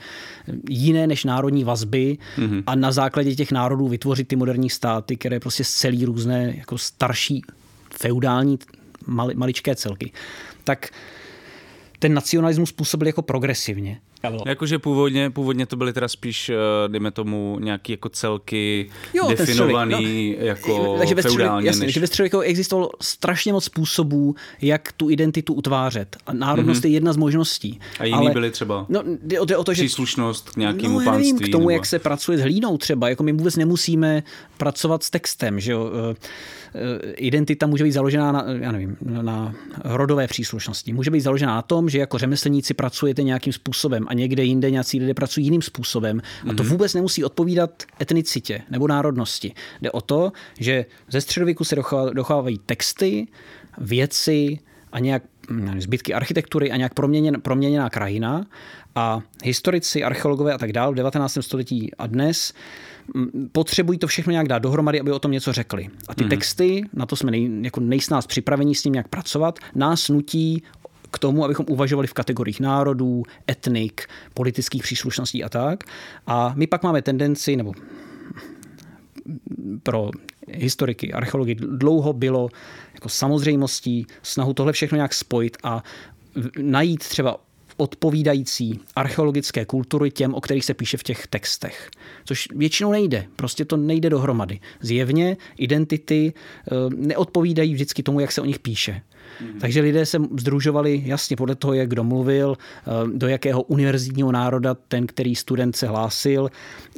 jiné 0.69 1.07
než 1.07 1.25
národní 1.25 1.65
vazby 1.65 2.19
mm-hmm. 2.39 2.63
a 2.67 2.75
na 2.75 2.93
základě 2.93 3.35
těch 3.35 3.53
národů 3.53 3.89
vytvořit 3.89 4.29
ty 4.29 4.37
moderní 4.37 4.71
státy, 4.71 5.17
které 5.17 5.41
prostě 5.41 5.65
celý 5.65 6.05
různé 6.05 6.55
jako 6.57 6.79
starší 6.79 7.43
feudální 8.01 8.59
mali, 9.07 9.35
maličké 9.35 9.75
celky. 9.75 10.13
Tak 10.65 10.91
ten 11.99 12.15
nacionalismus 12.15 12.73
působil 12.73 13.07
jako 13.07 13.23
progresivně. 13.23 14.01
Jakože 14.47 14.79
původně, 14.79 15.31
původně 15.31 15.67
to 15.67 15.77
byly 15.77 15.93
teda 15.93 16.09
spíš, 16.09 16.49
eh, 16.49 16.55
dejme 16.89 17.11
tomu, 17.11 17.59
nějaký 17.61 17.93
jako 17.93 18.09
celky 18.09 18.91
jo, 19.15 19.29
definovaný 19.29 20.37
no, 20.39 20.47
jako 20.47 20.97
takže 20.99 21.15
ve 21.15 21.23
feudálně. 21.23 21.67
Jasně, 21.67 21.87
než... 21.87 21.95
že 21.95 22.01
ve 22.01 22.07
středověku 22.07 22.41
existovalo 22.41 22.91
strašně 23.03 23.53
moc 23.53 23.65
způsobů, 23.65 24.35
jak 24.63 24.93
tu 24.93 25.11
identitu 25.11 25.55
utvářet. 25.55 26.17
A 26.27 26.33
národnost 26.33 26.83
mm-hmm. 26.83 26.87
je 26.89 26.93
jedna 26.93 27.13
z 27.13 27.17
možností. 27.17 27.81
A 27.99 28.05
jiný 28.05 28.19
ale, 28.19 28.31
byly 28.31 28.51
třeba 28.51 28.87
no, 28.89 29.03
jde, 29.23 29.39
jde 29.45 29.57
o 29.57 29.65
to, 29.65 29.75
že, 29.75 29.83
příslušnost 29.83 30.51
k 30.51 30.57
nějakému 30.57 30.99
no, 30.99 31.05
pánství. 31.05 31.33
Nevím, 31.33 31.49
k 31.49 31.53
tomu, 31.53 31.63
nebo... 31.63 31.71
jak 31.71 31.87
se 31.87 31.99
pracuje 31.99 32.39
s 32.39 32.41
hlínou 32.41 32.79
třeba. 32.79 33.09
Jako 33.09 33.23
my 33.23 33.33
vůbec 33.33 33.57
nemusíme 33.57 34.23
pracovat 34.57 35.03
s 35.03 35.11
textem. 35.11 35.61
Že 35.61 35.73
jo? 35.73 35.91
Eh, 36.11 36.17
eh, 36.75 37.13
identita 37.13 37.67
může 37.67 37.85
být 37.85 37.93
založená 37.93 38.33
na, 38.33 38.45
já 38.61 38.73
nevím, 38.73 38.97
na 39.01 39.55
rodové 39.85 40.27
příslušnosti. 40.27 40.93
Může 40.93 41.11
být 41.11 41.21
založená 41.21 41.55
na 41.55 41.63
tom, 41.63 41.89
že 41.89 41.99
jako 41.99 42.19
řemeslníci 42.19 42.75
pracujete 42.75 43.23
nějakým 43.23 43.53
způsobem 43.53 44.07
a 44.09 44.15
někde 44.17 44.45
jinde 44.45 44.71
nějací 44.71 45.01
lidé 45.01 45.15
pracují 45.15 45.47
jiným 45.47 45.63
způsobem. 45.63 46.23
A 46.51 46.55
to 46.55 46.63
mhm. 46.63 46.73
vůbec 46.73 46.95
nemusí 46.95 47.25
odpovídat 47.25 47.83
etnicitě 48.01 48.63
nebo 48.71 48.89
národnosti. 48.89 49.55
Jde 49.83 49.91
o 49.91 50.01
to, 50.01 50.33
že 50.59 50.87
ze 51.11 51.21
středověku 51.21 51.65
se 51.65 51.77
dochovávají 52.13 52.59
texty, 52.67 53.27
věci 53.79 54.59
a 54.93 54.99
nějak 54.99 55.23
zbytky 55.79 56.15
architektury 56.15 56.73
a 56.73 56.77
nějak 56.77 56.95
proměněn, 56.95 57.41
proměněná 57.41 57.91
krajina 57.91 58.47
a 58.95 59.21
historici, 59.45 60.05
archeologové 60.05 60.53
a 60.53 60.59
tak 60.59 60.73
dále 60.73 60.93
v 60.93 60.95
19. 60.95 61.39
století 61.41 61.91
a 61.99 62.07
dnes 62.07 62.53
hm, 63.15 63.49
potřebují 63.53 63.99
to 63.99 64.07
všechno 64.07 64.31
nějak 64.31 64.49
dát 64.49 64.59
dohromady, 64.59 65.01
aby 65.01 65.13
o 65.13 65.19
tom 65.19 65.31
něco 65.31 65.53
řekli. 65.53 65.89
A 66.09 66.15
ty 66.15 66.25
mm. 66.25 66.31
texty, 66.31 66.83
na 66.93 67.07
to 67.07 67.17
jsme 67.17 67.31
nej, 67.31 67.51
jako 67.63 67.81
nejsnáz 67.81 68.27
připravení 68.27 68.75
s 68.75 68.85
ním 68.85 68.93
nějak 68.93 69.09
pracovat, 69.09 69.59
nás 69.75 70.09
nutí 70.09 70.63
k 71.11 71.19
tomu, 71.19 71.45
abychom 71.45 71.67
uvažovali 71.69 72.07
v 72.07 72.15
kategoriích 72.15 72.61
národů, 72.61 73.23
etnik, 73.51 74.07
politických 74.35 74.83
příslušností 74.83 75.45
a 75.45 75.49
tak. 75.49 75.85
A 76.27 76.53
my 76.57 76.67
pak 76.67 76.83
máme 76.83 77.03
tendenci, 77.03 77.57
nebo 77.57 77.73
pro 79.83 80.11
historiky, 80.49 81.13
archeology 81.13 81.55
dlouho 81.55 82.13
bylo 82.13 82.49
jako 82.95 83.09
samozřejmostí 83.09 84.07
snahu 84.23 84.55
tohle 84.55 84.73
všechno 84.73 84.97
nějak 84.97 85.15
spojit 85.15 85.57
a 85.63 85.83
najít 86.59 86.99
třeba 86.99 87.41
odpovídající 87.77 88.81
archeologické 88.97 89.65
kultury 89.65 90.11
těm, 90.11 90.35
o 90.35 90.41
kterých 90.41 90.65
se 90.65 90.75
píše 90.75 90.97
v 90.97 91.03
těch 91.03 91.27
textech. 91.27 91.91
Což 92.25 92.49
většinou 92.55 92.93
nejde. 92.93 93.27
Prostě 93.37 93.65
to 93.65 93.77
nejde 93.77 94.11
dohromady. 94.11 94.61
Zjevně 94.81 95.37
identity 95.59 96.33
eh, 96.35 96.71
neodpovídají 96.97 97.75
vždycky 97.75 98.03
tomu, 98.03 98.21
jak 98.21 98.33
se 98.33 98.41
o 98.41 98.45
nich 98.45 98.59
píše. 98.59 99.03
Mm. 99.41 99.61
Takže 99.61 99.81
lidé 99.81 100.07
se 100.07 100.19
združovali 100.39 101.03
jasně 101.05 101.37
podle 101.37 101.55
toho, 101.55 101.75
jak 101.75 101.89
kdo 101.89 102.05
mluvil, 102.05 102.57
eh, 102.59 102.91
do 103.15 103.29
jakého 103.29 103.63
univerzitního 103.63 104.33
národa 104.33 104.75
ten, 104.75 105.07
který 105.07 105.35
student 105.35 105.77
se 105.77 105.87
hlásil 105.87 106.51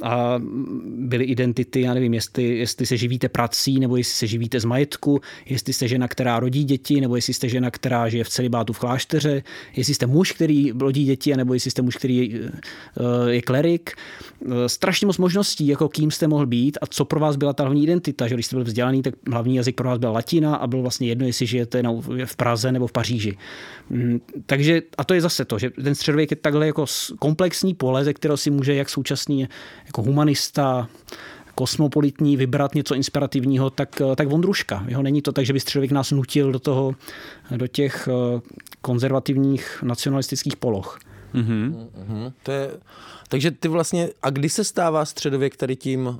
a 0.03 0.41
byly 0.85 1.23
identity, 1.23 1.81
já 1.81 1.93
nevím, 1.93 2.13
jestli, 2.13 2.57
jestli 2.57 2.85
se 2.85 2.97
živíte 2.97 3.29
prací, 3.29 3.79
nebo 3.79 3.97
jestli 3.97 4.13
se 4.13 4.27
živíte 4.27 4.59
z 4.59 4.65
majetku, 4.65 5.21
jestli 5.45 5.73
jste 5.73 5.87
žena, 5.87 6.07
která 6.07 6.39
rodí 6.39 6.63
děti, 6.63 7.01
nebo 7.01 7.15
jestli 7.15 7.33
jste 7.33 7.49
žena, 7.49 7.71
která 7.71 8.09
žije 8.09 8.23
v 8.23 8.29
celibátu 8.29 8.73
v 8.73 8.79
klášteře, 8.79 9.43
jestli 9.75 9.93
jste 9.93 10.05
muž, 10.07 10.31
který 10.31 10.71
lodí 10.81 11.05
děti, 11.05 11.37
nebo 11.37 11.53
jestli 11.53 11.71
jste 11.71 11.81
muž, 11.81 11.95
který 11.95 12.39
je 13.29 13.41
klerik. 13.41 13.91
Strašně 14.67 15.07
moc 15.07 15.17
možností, 15.17 15.67
jako 15.67 15.89
kým 15.89 16.11
jste 16.11 16.27
mohl 16.27 16.45
být 16.45 16.77
a 16.81 16.87
co 16.87 17.05
pro 17.05 17.19
vás 17.19 17.35
byla 17.35 17.53
ta 17.53 17.63
hlavní 17.63 17.83
identita. 17.83 18.27
Že 18.27 18.33
když 18.33 18.45
jste 18.45 18.55
byl 18.55 18.63
vzdělaný, 18.65 19.01
tak 19.01 19.13
hlavní 19.31 19.55
jazyk 19.55 19.75
pro 19.75 19.89
vás 19.89 19.97
byla 19.97 20.11
latina 20.11 20.55
a 20.55 20.67
bylo 20.67 20.81
vlastně 20.81 21.07
jedno, 21.07 21.25
jestli 21.25 21.45
žijete 21.45 21.83
v 22.29 22.35
Praze 22.35 22.71
nebo 22.71 22.87
v 22.87 22.91
Paříži. 22.91 23.37
Mm, 23.89 24.21
takže, 24.45 24.81
a 24.97 25.03
to 25.03 25.13
je 25.13 25.21
zase 25.21 25.45
to, 25.45 25.59
že 25.59 25.69
ten 25.69 25.95
středověk 25.95 26.31
je 26.31 26.37
takhle 26.37 26.65
jako 26.67 26.85
komplexní 27.19 27.73
pole, 27.73 28.03
ze 28.03 28.13
kterého 28.13 28.37
si 28.37 28.51
může 28.51 28.75
jak 28.75 28.89
současný 28.89 29.47
jako 29.85 30.01
humanista, 30.01 30.87
kosmopolitní 31.55 32.37
vybrat 32.37 32.75
něco 32.75 32.95
inspirativního, 32.95 33.69
tak, 33.69 34.01
tak 34.15 34.27
Vondruška. 34.27 34.85
Jo, 34.87 35.01
není 35.01 35.21
to 35.21 35.31
tak, 35.31 35.45
že 35.45 35.53
by 35.53 35.59
středověk 35.59 35.91
nás 35.91 36.11
nutil 36.11 36.51
do 36.51 36.59
toho, 36.59 36.95
do 37.55 37.67
těch 37.67 38.07
eh, 38.07 38.41
konzervativních 38.81 39.83
nacionalistických 39.83 40.55
poloh. 40.55 40.99
Mm-hmm. 41.33 41.87
Mm-hmm. 42.07 42.33
To 42.43 42.51
je, 42.51 42.71
takže 43.27 43.51
ty 43.51 43.67
vlastně, 43.67 44.09
a 44.21 44.29
kdy 44.29 44.49
se 44.49 44.63
stává 44.63 45.05
středověk 45.05 45.57
tady 45.57 45.75
tím, 45.75 46.07
uh, 46.07 46.15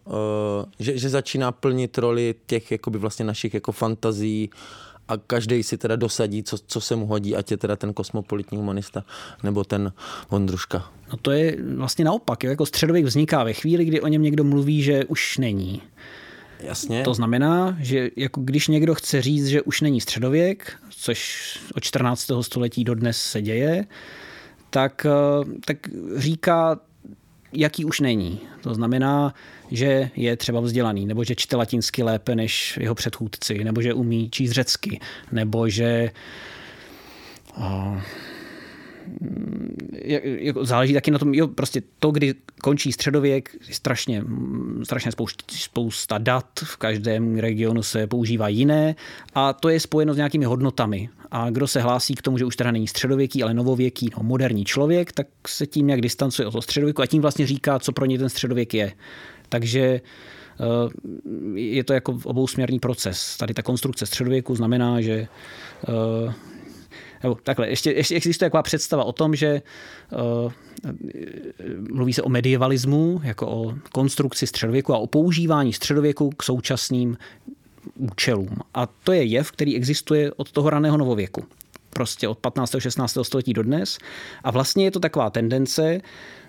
že, 0.79 0.97
že 0.97 1.09
začíná 1.09 1.51
plnit 1.51 1.97
roli 1.97 2.35
těch 2.45 2.71
jakoby 2.71 2.97
vlastně 2.97 3.25
našich 3.25 3.53
jako 3.53 3.71
fantazí, 3.71 4.49
a 5.09 5.17
každý 5.17 5.63
si 5.63 5.77
teda 5.77 5.95
dosadí, 5.95 6.43
co, 6.43 6.57
co 6.67 6.81
se 6.81 6.95
mu 6.95 7.05
hodí, 7.05 7.35
ať 7.35 7.51
je 7.51 7.57
teda 7.57 7.75
ten 7.75 7.93
kosmopolitní 7.93 8.57
humanista 8.57 9.03
nebo 9.43 9.63
ten 9.63 9.93
Vondruška. 10.29 10.91
No 11.11 11.17
to 11.21 11.31
je 11.31 11.57
vlastně 11.75 12.05
naopak. 12.05 12.43
Jako 12.43 12.65
středověk 12.65 13.05
vzniká 13.05 13.43
ve 13.43 13.53
chvíli, 13.53 13.85
kdy 13.85 14.01
o 14.01 14.07
něm 14.07 14.21
někdo 14.21 14.43
mluví, 14.43 14.83
že 14.83 15.05
už 15.05 15.37
není. 15.37 15.81
Jasně. 16.59 17.03
To 17.03 17.13
znamená, 17.13 17.77
že 17.79 18.09
jako 18.15 18.41
když 18.41 18.67
někdo 18.67 18.95
chce 18.95 19.21
říct, 19.21 19.47
že 19.47 19.61
už 19.61 19.81
není 19.81 20.01
středověk, 20.01 20.73
což 20.89 21.57
od 21.75 21.83
14. 21.83 22.31
století 22.41 22.83
do 22.83 22.95
dnes 22.95 23.21
se 23.21 23.41
děje, 23.41 23.85
tak, 24.69 25.05
eh, 25.05 25.45
tak 25.65 25.77
říká 26.15 26.79
jaký 27.53 27.85
už 27.85 27.99
není. 27.99 28.39
To 28.61 28.73
znamená, 28.73 29.33
že 29.71 30.09
je 30.15 30.37
třeba 30.37 30.59
vzdělaný, 30.59 31.05
nebo 31.05 31.23
že 31.23 31.35
čte 31.35 31.55
latinsky 31.55 32.03
lépe 32.03 32.35
než 32.35 32.77
jeho 32.81 32.95
předchůdci, 32.95 33.63
nebo 33.63 33.81
že 33.81 33.93
umí 33.93 34.29
číst 34.29 34.51
řecky, 34.51 34.99
nebo 35.31 35.69
že 35.69 36.11
jako 40.23 40.65
záleží 40.65 40.93
taky 40.93 41.11
na 41.11 41.19
tom, 41.19 41.33
jo, 41.33 41.47
prostě 41.47 41.81
to, 41.99 42.11
kdy 42.11 42.35
končí 42.61 42.91
středověk, 42.91 43.55
strašně, 43.71 44.23
strašně 44.83 45.11
spousta, 45.11 45.43
spousta 45.47 46.17
dat, 46.17 46.45
v 46.63 46.77
každém 46.77 47.37
regionu 47.37 47.83
se 47.83 48.07
používá 48.07 48.47
jiné 48.47 48.95
a 49.35 49.53
to 49.53 49.69
je 49.69 49.79
spojeno 49.79 50.13
s 50.13 50.17
nějakými 50.17 50.45
hodnotami. 50.45 51.09
A 51.31 51.49
kdo 51.49 51.67
se 51.67 51.81
hlásí 51.81 52.15
k 52.15 52.21
tomu, 52.21 52.37
že 52.37 52.45
už 52.45 52.55
teda 52.55 52.71
není 52.71 52.87
středověký, 52.87 53.43
ale 53.43 53.53
novověký, 53.53 54.09
no, 54.17 54.23
moderní 54.23 54.65
člověk, 54.65 55.11
tak 55.11 55.27
se 55.47 55.67
tím 55.67 55.87
nějak 55.87 56.01
distancuje 56.01 56.47
od 56.47 56.51
toho 56.51 56.61
středověku 56.61 57.01
a 57.01 57.05
tím 57.05 57.21
vlastně 57.21 57.47
říká, 57.47 57.79
co 57.79 57.91
pro 57.91 58.05
ně 58.05 58.17
ten 58.17 58.29
středověk 58.29 58.73
je. 58.73 58.93
Takže 59.49 59.81
eh, 59.81 60.01
je 61.55 61.83
to 61.83 61.93
jako 61.93 62.19
obousměrný 62.23 62.79
proces. 62.79 63.37
Tady 63.37 63.53
ta 63.53 63.61
konstrukce 63.61 64.05
středověku 64.05 64.55
znamená, 64.55 65.01
že 65.01 65.27
eh, 65.87 66.33
nebo 67.23 67.35
takhle, 67.43 67.69
ještě, 67.69 67.91
ještě 67.91 68.15
existuje 68.15 68.49
taková 68.49 68.63
představa 68.63 69.03
o 69.03 69.11
tom, 69.11 69.35
že 69.35 69.61
uh, 70.45 70.51
mluví 71.91 72.13
se 72.13 72.21
o 72.21 72.29
medievalismu, 72.29 73.21
jako 73.23 73.47
o 73.47 73.73
konstrukci 73.91 74.47
středověku 74.47 74.93
a 74.93 74.97
o 74.97 75.07
používání 75.07 75.73
středověku 75.73 76.29
k 76.29 76.43
současným 76.43 77.17
účelům. 77.95 78.57
A 78.73 78.85
to 78.85 79.11
je 79.11 79.23
jev, 79.23 79.51
který 79.51 79.75
existuje 79.75 80.31
od 80.31 80.51
toho 80.51 80.69
raného 80.69 80.97
novověku. 80.97 81.43
Prostě 81.89 82.27
od 82.27 82.37
15. 82.37 82.75
16. 82.79 83.17
století 83.21 83.53
do 83.53 83.63
dnes. 83.63 83.97
A 84.43 84.51
vlastně 84.51 84.83
je 84.83 84.91
to 84.91 84.99
taková 84.99 85.29
tendence, 85.29 86.01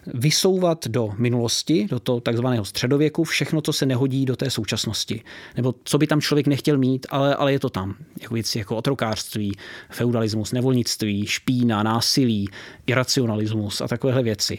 vysouvat 0.07 0.87
do 0.89 1.11
minulosti, 1.19 1.87
do 1.91 2.01
toho 2.01 2.21
takzvaného 2.21 2.65
středověku, 2.65 3.25
všechno, 3.25 3.61
co 3.61 3.73
se 3.73 3.87
nehodí 3.87 4.25
do 4.25 4.37
té 4.37 4.51
současnosti. 4.51 5.23
Nebo 5.57 5.75
co 5.85 5.99
by 5.99 6.07
tam 6.07 6.21
člověk 6.21 6.47
nechtěl 6.47 6.79
mít, 6.79 7.07
ale, 7.11 7.35
ale 7.35 7.53
je 7.53 7.59
to 7.59 7.71
tam. 7.71 7.95
Jako 8.23 8.35
věci 8.35 8.59
jako 8.59 8.77
otrokářství, 8.77 9.57
feudalismus, 9.91 10.53
nevolnictví, 10.53 11.27
špína, 11.27 11.83
násilí, 11.83 12.49
iracionalismus 12.87 13.81
a 13.81 13.89
takovéhle 13.89 14.23
věci. 14.23 14.59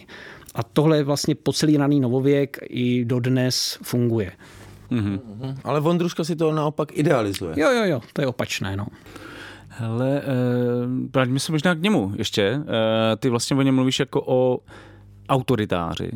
A 0.56 0.63
tohle 0.63 1.04
vlastně 1.04 1.36
po 1.36 1.54
celý 1.54 1.78
raný 1.78 2.00
novověk 2.00 2.58
i 2.70 3.06
dodnes 3.06 3.78
funguje. 3.84 4.32
Mm-hmm. 4.91 5.56
Ale 5.63 5.80
Vondruška 5.80 6.23
si 6.23 6.36
to 6.36 6.51
naopak 6.51 6.97
idealizuje. 6.97 7.54
Jo, 7.58 7.71
jo, 7.71 7.84
jo, 7.86 8.01
to 8.13 8.21
je 8.21 8.27
opačné. 8.27 8.77
No. 8.77 8.88
Hele, 9.67 10.21
eh, 10.21 10.25
vraťme 11.13 11.39
se 11.39 11.51
možná 11.51 11.75
k 11.75 11.82
němu 11.82 12.13
ještě. 12.15 12.41
Eh, 12.41 13.15
ty 13.15 13.30
vlastně 13.30 13.56
o 13.56 13.62
něm 13.62 13.75
mluvíš 13.75 13.99
jako 13.99 14.23
o 14.25 14.60
autoritáři? 15.30 16.12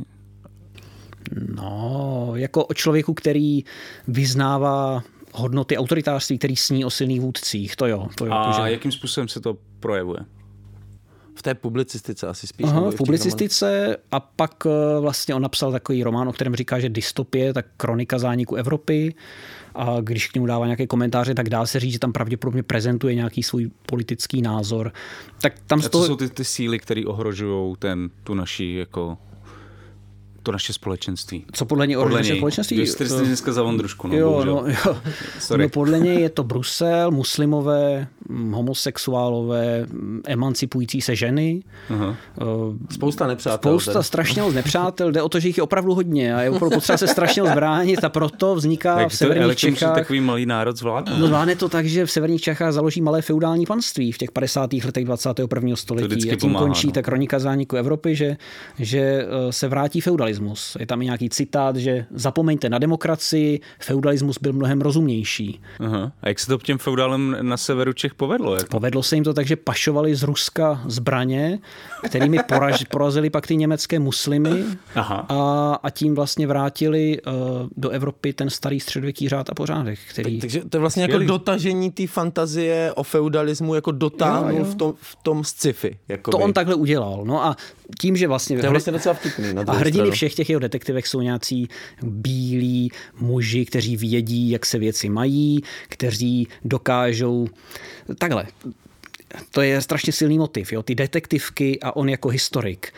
No, 1.56 2.32
jako 2.36 2.66
o 2.66 2.74
člověku, 2.74 3.14
který 3.14 3.64
vyznává 4.08 5.04
hodnoty 5.34 5.78
autoritářství, 5.78 6.38
který 6.38 6.56
sní 6.56 6.86
o 6.86 6.90
silných 6.90 7.22
vůdcích, 7.22 7.76
to 7.76 7.88
jo. 7.88 8.08
To 8.16 8.26
jo 8.26 8.34
A 8.34 8.52
že... 8.66 8.72
jakým 8.72 8.92
způsobem 8.92 9.28
se 9.28 9.40
to 9.40 9.58
projevuje? 9.80 10.20
V 11.36 11.42
té 11.42 11.56
publicistice 11.56 12.28
asi 12.28 12.48
spíš. 12.48 12.68
Aha, 12.70 12.92
v 12.92 12.96
publicistice 12.96 13.98
a 14.12 14.20
pak 14.20 14.66
eh, 14.66 15.00
vlastně 15.00 15.36
on 15.36 15.42
napsal 15.42 15.72
takový 15.72 16.04
román, 16.04 16.28
o 16.28 16.34
kterém 16.34 16.56
říká, 16.56 16.80
že 16.80 16.90
dystopie, 16.90 17.54
tak 17.54 17.66
kronika 17.78 18.20
zániku 18.20 18.56
Evropy 18.56 19.16
a 19.76 19.98
když 20.02 20.28
k 20.28 20.36
němu 20.36 20.46
dává 20.46 20.66
nějaké 20.66 20.88
komentáře, 20.88 21.34
tak 21.34 21.50
dá 21.50 21.66
se 21.66 21.80
říct, 21.80 21.94
že 21.94 22.00
tam 22.00 22.14
pravděpodobně 22.14 22.64
prezentuje 22.64 23.16
nějaký 23.16 23.44
svůj 23.44 23.72
politický 23.86 24.42
názor. 24.42 24.94
Tak 25.42 25.54
tam 25.68 25.82
a 25.86 25.90
toho... 25.90 26.06
jsou 26.06 26.16
ty, 26.16 26.30
ty 26.30 26.46
síly, 26.46 26.80
které 26.80 27.06
ohrožují 27.06 27.76
ten, 27.80 28.10
tu 28.24 28.34
naši 28.34 28.74
jako 28.74 29.18
to 30.46 30.52
naše 30.52 30.74
společenství. 30.74 31.46
Co 31.52 31.66
podle 31.66 31.88
něj 31.88 31.98
ohrožuje 31.98 32.24
naše 32.24 32.36
společenství? 32.36 32.78
Vy 32.78 32.88
jste 32.88 33.06
dneska 33.06 33.54
za 33.54 33.64
Vondrušku, 33.64 34.08
no, 34.08 34.16
jo, 34.16 34.44
no, 34.46 34.64
jo. 34.68 34.98
Sorry. 35.40 35.64
No, 35.64 35.70
podle 35.70 36.00
něj 36.00 36.22
je 36.22 36.30
to 36.30 36.44
Brusel, 36.44 37.12
muslimové, 37.12 38.08
mm, 38.30 38.52
homosexuálové, 38.52 39.86
mm, 39.86 40.22
emancipující 40.28 41.02
se 41.02 41.16
ženy. 41.16 41.64
Uh-huh. 41.90 42.16
Spousta 42.92 43.28
nepřátel. 43.28 43.72
Spousta 43.72 43.92
teda. 43.92 44.04
strašně 44.04 44.42
moc 44.42 44.54
nepřátel. 44.62 45.12
Jde 45.12 45.22
o 45.22 45.30
to, 45.30 45.40
že 45.40 45.48
jich 45.48 45.58
je 45.58 45.64
opravdu 45.64 45.94
hodně 45.94 46.36
a 46.36 46.42
je 46.42 46.50
opravdu 46.50 46.76
potřeba 46.76 46.98
se 46.98 47.08
strašně 47.08 47.44
zbránit 47.44 48.04
a 48.04 48.10
proto 48.10 48.56
vzniká 48.56 49.00
Jak 49.00 49.10
v 49.10 49.16
severních 49.16 49.58
Čechách... 49.58 49.96
takový 49.96 50.20
malý 50.22 50.46
národ 50.46 50.78
zvládne? 50.78 51.20
No 51.20 51.28
zvládne 51.28 51.56
to 51.56 51.70
tak, 51.70 51.86
že 51.86 52.06
v 52.06 52.12
severních 52.12 52.42
Čechách 52.42 52.74
založí 52.74 53.02
malé 53.02 53.22
feudální 53.22 53.66
panství 53.66 54.12
v 54.12 54.18
těch 54.18 54.32
50. 54.32 54.74
letech 54.74 55.06
21. 55.06 55.76
století. 55.76 56.32
A 56.32 56.36
tím 56.36 56.50
pomáhá, 56.50 56.66
končí 56.66 56.88
no. 56.88 56.94
ta 56.94 57.02
kronika 57.02 57.40
zániku 57.40 57.76
Evropy, 57.76 58.16
že, 58.16 58.38
že 58.80 59.00
eh, 59.00 59.52
se 59.52 59.68
vrátí 59.68 60.02
feudalismus 60.02 60.35
feudalismus. 60.36 60.78
Je 60.80 60.86
tam 60.86 61.02
i 61.02 61.06
nějaký 61.06 61.30
citát, 61.30 61.76
že 61.76 62.06
zapomeňte 62.12 62.70
na 62.70 62.80
demokracii, 62.80 63.60
feudalismus 63.80 64.38
byl 64.42 64.54
mnohem 64.54 64.82
rozumnější. 64.82 65.62
Aha. 65.80 66.12
A 66.22 66.28
jak 66.28 66.40
se 66.40 66.48
to 66.48 66.58
těm 66.58 66.78
feudálem 66.78 67.38
na 67.42 67.58
severu 67.58 67.94
Čech 67.94 68.14
povedlo? 68.14 68.56
Jako? 68.56 68.70
Povedlo 68.70 69.04
se 69.04 69.16
jim 69.16 69.24
to 69.24 69.34
tak, 69.34 69.48
že 69.48 69.56
pašovali 69.56 70.16
z 70.16 70.24
Ruska 70.24 70.82
zbraně, 70.86 71.60
kterými 72.06 72.40
poraž, 72.48 72.84
porazili 72.92 73.30
pak 73.30 73.48
ty 73.48 73.56
německé 73.56 74.00
muslimy 74.00 74.64
Aha. 74.96 75.26
A, 75.30 75.74
a 75.84 75.90
tím 75.90 76.16
vlastně 76.16 76.48
vrátili 76.48 77.22
uh, 77.22 77.34
do 77.78 77.90
Evropy 77.90 78.34
ten 78.34 78.50
starý 78.50 78.80
středověký 78.80 79.30
řád 79.30 79.50
a 79.50 79.54
pořádek. 79.54 80.00
Který... 80.10 80.34
Tak, 80.34 80.42
takže 80.42 80.62
to 80.70 80.78
je 80.78 80.80
vlastně 80.80 81.04
jako 81.04 81.18
dotažení 81.18 81.92
té 81.92 82.08
fantazie 82.08 82.94
o 82.96 83.04
feudalismu 83.04 83.76
jako 83.76 83.92
dotáhnul 83.92 84.64
v 84.64 84.76
tom, 84.76 84.94
v 85.02 85.16
tom 85.16 85.44
sci-fi. 85.44 85.98
Jakoby. 86.08 86.38
To 86.38 86.44
on 86.44 86.54
takhle 86.54 86.76
udělal. 86.76 87.24
No 87.26 87.46
a 87.46 87.56
tím, 88.00 88.18
že 88.18 88.28
vlastně... 88.28 88.60
To 88.60 88.66
je 88.66 88.70
vlastně 88.70 88.94
docela 88.94 89.14
vtipný. 89.14 89.54
Na 89.54 89.64
a 89.68 89.74
hrdiny 89.74 90.12
všech 90.12 90.25
těch 90.34 90.50
jeho 90.50 90.60
detektivech 90.60 91.08
jsou 91.08 91.22
nějací 91.22 91.70
bílí 92.04 92.92
muži, 93.20 93.66
kteří 93.66 93.98
vědí, 93.98 94.50
jak 94.50 94.66
se 94.66 94.80
věci 94.80 95.10
mají, 95.10 95.62
kteří 95.90 96.48
dokážou... 96.66 97.48
Takhle, 98.18 98.48
to 99.52 99.62
je 99.62 99.82
strašně 99.82 100.14
silný 100.14 100.38
motiv. 100.38 100.72
Jo? 100.72 100.84
Ty 100.84 100.96
detektivky 100.96 101.80
a 101.80 101.96
on 101.96 102.10
jako 102.10 102.30
historik 102.30 102.94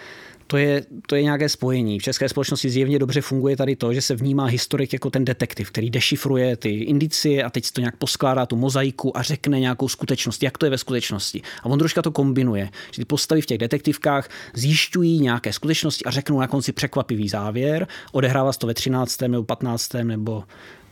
to 0.47 0.57
je, 0.57 0.85
to 1.07 1.15
je 1.15 1.23
nějaké 1.23 1.49
spojení. 1.49 1.99
V 1.99 2.03
české 2.03 2.29
společnosti 2.29 2.69
zjevně 2.69 2.99
dobře 2.99 3.21
funguje 3.21 3.57
tady 3.57 3.75
to, 3.75 3.93
že 3.93 4.01
se 4.01 4.15
vnímá 4.15 4.45
historik 4.45 4.93
jako 4.93 5.09
ten 5.09 5.25
detektiv, 5.25 5.71
který 5.71 5.89
dešifruje 5.89 6.57
ty 6.57 6.69
indicie 6.69 7.43
a 7.43 7.49
teď 7.49 7.71
to 7.71 7.81
nějak 7.81 7.95
poskládá 7.95 8.45
tu 8.45 8.55
mozaiku 8.55 9.17
a 9.17 9.21
řekne 9.21 9.59
nějakou 9.59 9.87
skutečnost, 9.87 10.43
jak 10.43 10.57
to 10.57 10.65
je 10.65 10.69
ve 10.69 10.77
skutečnosti. 10.77 11.41
A 11.63 11.65
on 11.65 11.79
troška 11.79 12.01
to 12.01 12.11
kombinuje, 12.11 12.69
že 12.91 13.01
ty 13.01 13.05
postavy 13.05 13.41
v 13.41 13.45
těch 13.45 13.57
detektivkách 13.57 14.29
zjišťují 14.53 15.19
nějaké 15.19 15.53
skutečnosti 15.53 16.05
a 16.05 16.11
řeknou 16.11 16.39
na 16.39 16.47
konci 16.47 16.71
překvapivý 16.71 17.29
závěr. 17.29 17.87
Odehrává 18.11 18.53
se 18.53 18.59
to 18.59 18.67
ve 18.67 18.73
13. 18.73 19.21
nebo 19.21 19.43
15. 19.43 19.93
nebo 20.03 20.43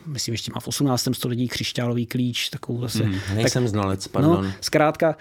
myslím, 0.05 0.33
ještě 0.33 0.51
má 0.55 0.59
v 0.59 0.67
18. 0.67 1.07
století 1.13 1.47
křišťálový 1.47 2.05
klíč, 2.05 2.49
takovou 2.49 2.81
zase. 2.81 3.03
Mm, 3.03 3.19
nejsem 3.33 3.63
tak, 3.63 3.69
znalec, 3.69 4.07
pardon. 4.07 4.45
No, 4.45 4.51
zkrátka, 4.61 5.15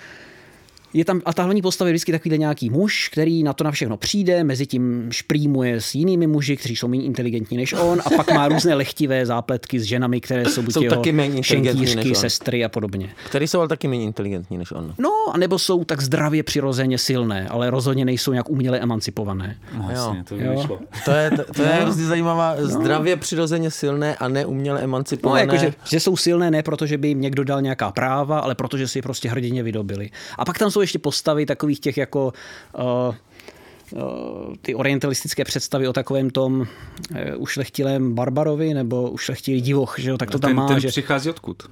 je 0.94 1.04
tam, 1.04 1.20
a 1.24 1.32
ta 1.32 1.42
hlavní 1.42 1.62
postava 1.62 1.88
je 1.88 1.92
vždycky 1.92 2.12
takový 2.12 2.38
nějaký 2.38 2.70
muž, 2.70 3.08
který 3.12 3.42
na 3.42 3.52
to 3.52 3.64
na 3.64 3.70
všechno 3.70 3.96
přijde, 3.96 4.44
mezi 4.44 4.66
tím 4.66 5.08
šprýmuje 5.12 5.80
s 5.80 5.94
jinými 5.94 6.26
muži, 6.26 6.56
kteří 6.56 6.76
jsou 6.76 6.88
méně 6.88 7.04
inteligentní 7.04 7.56
než 7.56 7.72
on, 7.72 8.00
a 8.06 8.10
pak 8.16 8.34
má 8.34 8.48
různé 8.54 8.74
lehtivé 8.74 9.26
zápletky 9.26 9.80
s 9.80 9.82
ženami, 9.82 10.20
které 10.20 10.44
jsou 10.44 10.62
buď 10.62 10.74
Jsou 10.74 10.82
jeho 10.82 10.96
taky 10.96 11.12
méně 11.12 11.36
inteligentní 11.36 11.86
šenkýřky, 11.86 12.08
než 12.08 12.16
on. 12.18 12.20
sestry 12.20 12.64
a 12.64 12.68
podobně. 12.68 13.08
Který 13.28 13.48
jsou 13.48 13.58
ale 13.58 13.68
taky 13.68 13.88
méně 13.88 14.04
inteligentní 14.04 14.58
než 14.58 14.72
on. 14.72 14.94
No, 14.98 15.10
anebo 15.32 15.58
jsou 15.58 15.84
tak 15.84 16.00
zdravě 16.02 16.42
přirozeně 16.42 16.98
silné, 16.98 17.48
ale 17.48 17.70
rozhodně 17.70 18.04
nejsou 18.04 18.32
nějak 18.32 18.50
uměle 18.50 18.78
emancipované. 18.78 19.56
No, 19.78 19.88
jasně, 19.90 20.24
to 20.24 20.34
Jo. 20.36 20.50
vyšlo. 20.60 20.78
To 21.04 21.10
je, 21.10 21.30
to, 21.30 21.44
to 21.54 21.62
je 21.62 21.68
hrozně 21.80 22.04
zajímavá, 22.04 22.56
zdravě 22.58 23.16
přirozeně 23.16 23.70
silné 23.70 24.16
a 24.16 24.28
neuměle 24.28 24.78
No, 24.78 24.84
emancipované. 24.84 25.40
jako, 25.40 25.56
že, 25.56 25.72
že 25.90 26.00
jsou 26.00 26.16
silné 26.16 26.50
ne 26.50 26.62
proto, 26.62 26.86
že 26.86 26.98
by 26.98 27.08
jim 27.08 27.20
někdo 27.20 27.44
dal 27.44 27.62
nějaká 27.62 27.92
práva, 27.92 28.38
ale 28.38 28.54
protože 28.54 28.88
si 28.88 28.98
je 28.98 29.02
prostě 29.02 29.28
hrdině 29.28 29.62
vydobili. 29.62 30.10
A 30.38 30.44
pak 30.44 30.58
tam 30.58 30.70
jsou 30.70 30.80
ještě 30.84 30.98
postavy 30.98 31.46
takových 31.46 31.80
těch 31.80 31.96
jako 31.96 32.32
uh, 32.78 33.14
ty 34.62 34.74
orientalistické 34.74 35.44
představy 35.44 35.88
o 35.88 35.92
takovém 35.92 36.30
tom 36.30 36.60
uh, 36.60 36.66
ušlechtilém 37.36 38.14
barbarovi 38.14 38.74
nebo 38.74 39.10
ušlechtilý 39.10 39.60
divoch, 39.60 39.98
že 39.98 40.10
jo, 40.10 40.18
tak 40.18 40.30
to 40.30 40.38
tam 40.38 40.48
ten, 40.48 40.56
má, 40.56 40.68
ten 40.68 40.80
že... 40.80 40.88
přichází 40.88 41.30
odkud? 41.30 41.62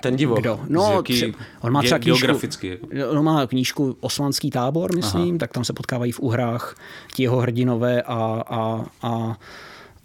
Ten 0.00 0.16
divoch. 0.16 0.38
Kdo? 0.38 0.60
No, 0.68 0.92
jaký- 0.96 1.12
tře- 1.12 1.34
on 1.60 1.72
má 1.72 1.82
třeba 1.82 1.98
knížku, 1.98 2.18
geograficky, 2.18 2.78
jako. 2.90 3.10
on 3.10 3.24
má 3.24 3.46
knížku 3.46 3.96
Osmanský 4.00 4.50
tábor, 4.50 4.96
myslím, 4.96 5.28
Aha. 5.28 5.38
tak 5.38 5.52
tam 5.52 5.64
se 5.64 5.72
potkávají 5.72 6.12
v 6.12 6.20
Uhrách 6.20 6.76
ti 7.14 7.22
jeho 7.22 7.40
hrdinové 7.40 8.02
a, 8.02 8.42
a, 8.48 8.84
a 9.02 9.38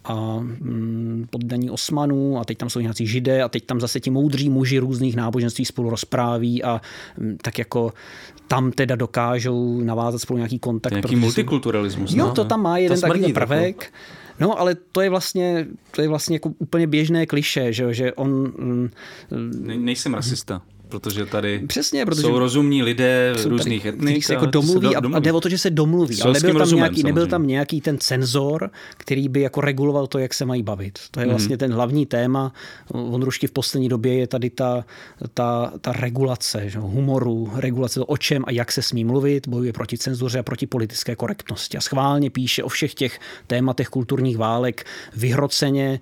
a 0.06 0.40
mm, 0.40 1.26
poddaní 1.30 1.70
Osmanů 1.70 2.40
a 2.40 2.46
teď 2.46 2.58
tam 2.58 2.70
jsou 2.70 2.80
nějací 2.80 3.08
židé 3.08 3.44
a 3.44 3.50
teď 3.50 3.66
tam 3.66 3.80
zase 3.82 4.00
ti 4.00 4.10
moudří 4.10 4.50
muži 4.50 4.80
různých 4.80 5.16
náboženství 5.16 5.66
spolu 5.66 5.90
rozpráví 5.90 6.64
a 6.64 6.82
mm, 7.18 7.38
tak 7.42 7.60
jako 7.60 7.94
tam 8.48 8.72
teda 8.72 8.96
dokážou 8.96 9.82
navázat 9.82 10.22
spolu 10.22 10.38
nějaký 10.38 10.60
kontakt. 10.60 10.92
To 10.92 10.96
nějaký 10.96 11.08
protože 11.08 11.16
jsou- 11.16 11.22
multikulturalismus. 11.22 12.14
Jo, 12.14 12.26
no. 12.26 12.34
to 12.34 12.44
tam 12.46 12.62
má 12.62 12.78
jeden 12.78 13.02
takový 13.02 13.34
prvek. 13.34 13.94
No, 14.40 14.60
ale 14.60 14.76
to 14.92 15.02
je 15.02 15.10
vlastně, 15.10 15.68
to 15.92 16.02
je 16.02 16.08
vlastně 16.08 16.36
jako 16.36 16.52
úplně 16.58 16.88
běžné 16.88 17.26
kliše, 17.26 17.74
že, 17.74 17.94
že 17.94 18.14
on... 18.14 18.30
mm, 18.58 18.90
Ne, 19.62 19.78
nejsem 19.78 20.14
rasista, 20.14 20.62
protože 21.00 21.26
tady 21.26 21.62
Přesně, 21.68 22.06
protože 22.06 22.22
jsou 22.22 22.40
rozumní 22.40 22.84
lidé 22.84 23.34
jsou 23.38 23.50
různých 23.50 23.84
tady, 23.84 23.98
etnik. 23.98 24.24
se 24.26 24.34
jako 24.34 24.46
domluví, 24.46 24.90
do- 25.02 25.14
a, 25.14 25.18
a 25.18 25.20
jde 25.20 25.32
o 25.32 25.42
to, 25.42 25.50
že 25.50 25.58
se 25.58 25.70
domluví. 25.70 26.22
Ale 26.22 26.34
nebyl 26.34 26.52
tam, 26.52 26.60
rozumem, 26.60 26.80
nějaký, 26.84 27.04
nebyl 27.04 27.28
tam 27.28 27.48
nějaký 27.48 27.82
ten 27.82 27.98
cenzor, 27.98 28.70
který 28.98 29.30
by 29.30 29.42
jako 29.42 29.62
reguloval 29.62 30.08
to, 30.08 30.20
jak 30.20 30.34
se 30.34 30.46
mají 30.46 30.64
bavit. 30.64 31.00
To 31.12 31.20
Mhm. 31.20 31.30
je 31.30 31.34
vlastně 31.34 31.58
ten 31.58 31.74
hlavní 31.74 32.06
téma. 32.06 32.54
Vonrušky 32.90 33.48
v 33.48 33.52
poslední 33.52 33.90
době 33.90 34.14
je 34.14 34.28
tady 34.28 34.50
ta, 34.50 34.86
ta, 35.34 35.74
ta 35.82 35.92
regulace 35.94 36.70
že? 36.70 36.80
humoru, 36.80 37.52
regulace 37.56 38.00
to, 38.00 38.06
o 38.06 38.18
čem 38.18 38.44
a 38.48 38.52
jak 38.52 38.72
se 38.72 38.82
smí 38.82 39.06
mluvit, 39.06 39.48
bojuje 39.48 39.74
proti 39.74 39.98
cenzuře 39.98 40.40
a 40.40 40.44
proti 40.44 40.68
politické 40.68 41.16
korektnosti. 41.16 41.78
A 41.78 41.82
schválně 41.82 42.30
píše 42.30 42.64
o 42.64 42.70
všech 42.70 42.94
těch 42.94 43.20
tématech 43.48 43.88
kulturních 43.90 44.38
válek 44.38 44.86
vyhroceně 45.16 46.00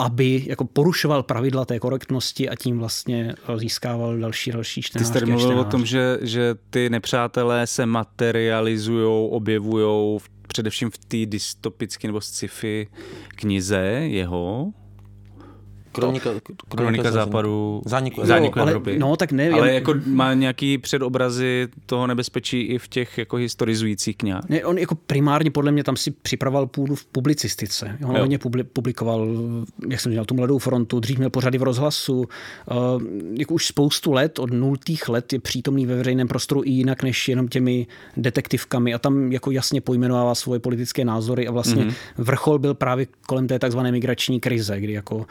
aby 0.00 0.44
jako 0.46 0.64
porušoval 0.64 1.22
pravidla 1.22 1.64
té 1.64 1.78
korektnosti 1.78 2.48
a 2.48 2.56
tím 2.56 2.78
vlastně 2.78 3.34
získával 3.56 4.18
další 4.18 4.50
další 4.50 4.80
Ty 4.80 4.86
čtenářky. 4.86 5.06
jsi 5.06 5.12
tady 5.12 5.32
mluvil 5.32 5.60
o 5.60 5.64
tom, 5.64 5.86
že, 5.86 6.18
že 6.20 6.54
ty 6.70 6.90
nepřátelé 6.90 7.66
se 7.66 7.86
materializují, 7.86 9.30
objevují 9.30 10.18
v, 10.18 10.28
především 10.48 10.90
v 10.90 10.98
té 10.98 11.26
dystopické 11.26 12.08
nebo 12.08 12.20
sci-fi 12.20 12.88
knize 13.26 13.78
jeho, 14.06 14.72
Kronika, 15.92 16.30
Kronika 16.68 17.10
západu, 17.10 17.82
Zániku 17.86 18.26
zániku 18.26 18.58
Jo, 18.58 18.62
ale- 18.62 18.72
Evropy. 18.72 18.98
no, 18.98 19.16
tak 19.16 19.32
ne, 19.32 19.50
Ale 19.50 19.68
já- 19.68 19.74
jako 19.74 19.94
má 20.06 20.34
nějaký 20.34 20.78
předobrazy 20.78 21.68
toho 21.86 22.06
nebezpečí 22.06 22.60
i 22.62 22.78
v 22.78 22.88
těch 22.88 23.18
jako 23.18 23.36
historizujících 23.36 24.16
knihách. 24.16 24.48
Ne, 24.48 24.64
on 24.64 24.78
jako 24.78 24.94
primárně 24.94 25.50
podle 25.50 25.72
mě 25.72 25.84
tam 25.84 25.96
si 25.96 26.10
připravoval 26.10 26.66
půdu 26.66 26.94
v 26.94 27.04
publicistice. 27.04 27.98
On 28.06 28.14
Jo. 28.14 28.20
hodně 28.20 28.38
publi- 28.38 28.64
publikoval, 28.72 29.28
jak 29.90 30.00
jsem 30.00 30.12
říkal, 30.12 30.24
tu 30.24 30.34
Mladou 30.34 30.58
frontu, 30.58 31.00
dřív 31.00 31.18
měl 31.18 31.30
pořady 31.30 31.58
v 31.58 31.62
rozhlasu. 31.62 32.18
Uh, 32.20 32.26
jako 33.38 33.54
už 33.54 33.66
spoustu 33.66 34.12
let, 34.12 34.38
od 34.38 34.50
nultých 34.52 35.08
let 35.08 35.32
je 35.32 35.40
přítomný 35.40 35.86
ve 35.86 35.96
veřejném 35.96 36.28
prostoru 36.28 36.62
i 36.64 36.70
jinak 36.70 37.02
než 37.02 37.28
jenom 37.28 37.48
těmi 37.48 37.86
detektivkami 38.16 38.94
a 38.94 38.98
tam 38.98 39.32
jako 39.32 39.50
jasně 39.50 39.80
pojmenovává 39.80 40.34
svoje 40.34 40.60
politické 40.60 41.04
názory 41.04 41.48
a 41.48 41.50
vlastně 41.50 41.84
mm-hmm. 41.84 41.94
vrchol 42.18 42.58
byl 42.58 42.74
právě 42.74 43.06
kolem 43.26 43.46
té 43.48 43.58
takzvané 43.58 43.92
migrační 43.92 44.40
krize, 44.40 44.80
kdy 44.80 44.92
jako 44.92 45.16
uh, 45.16 45.22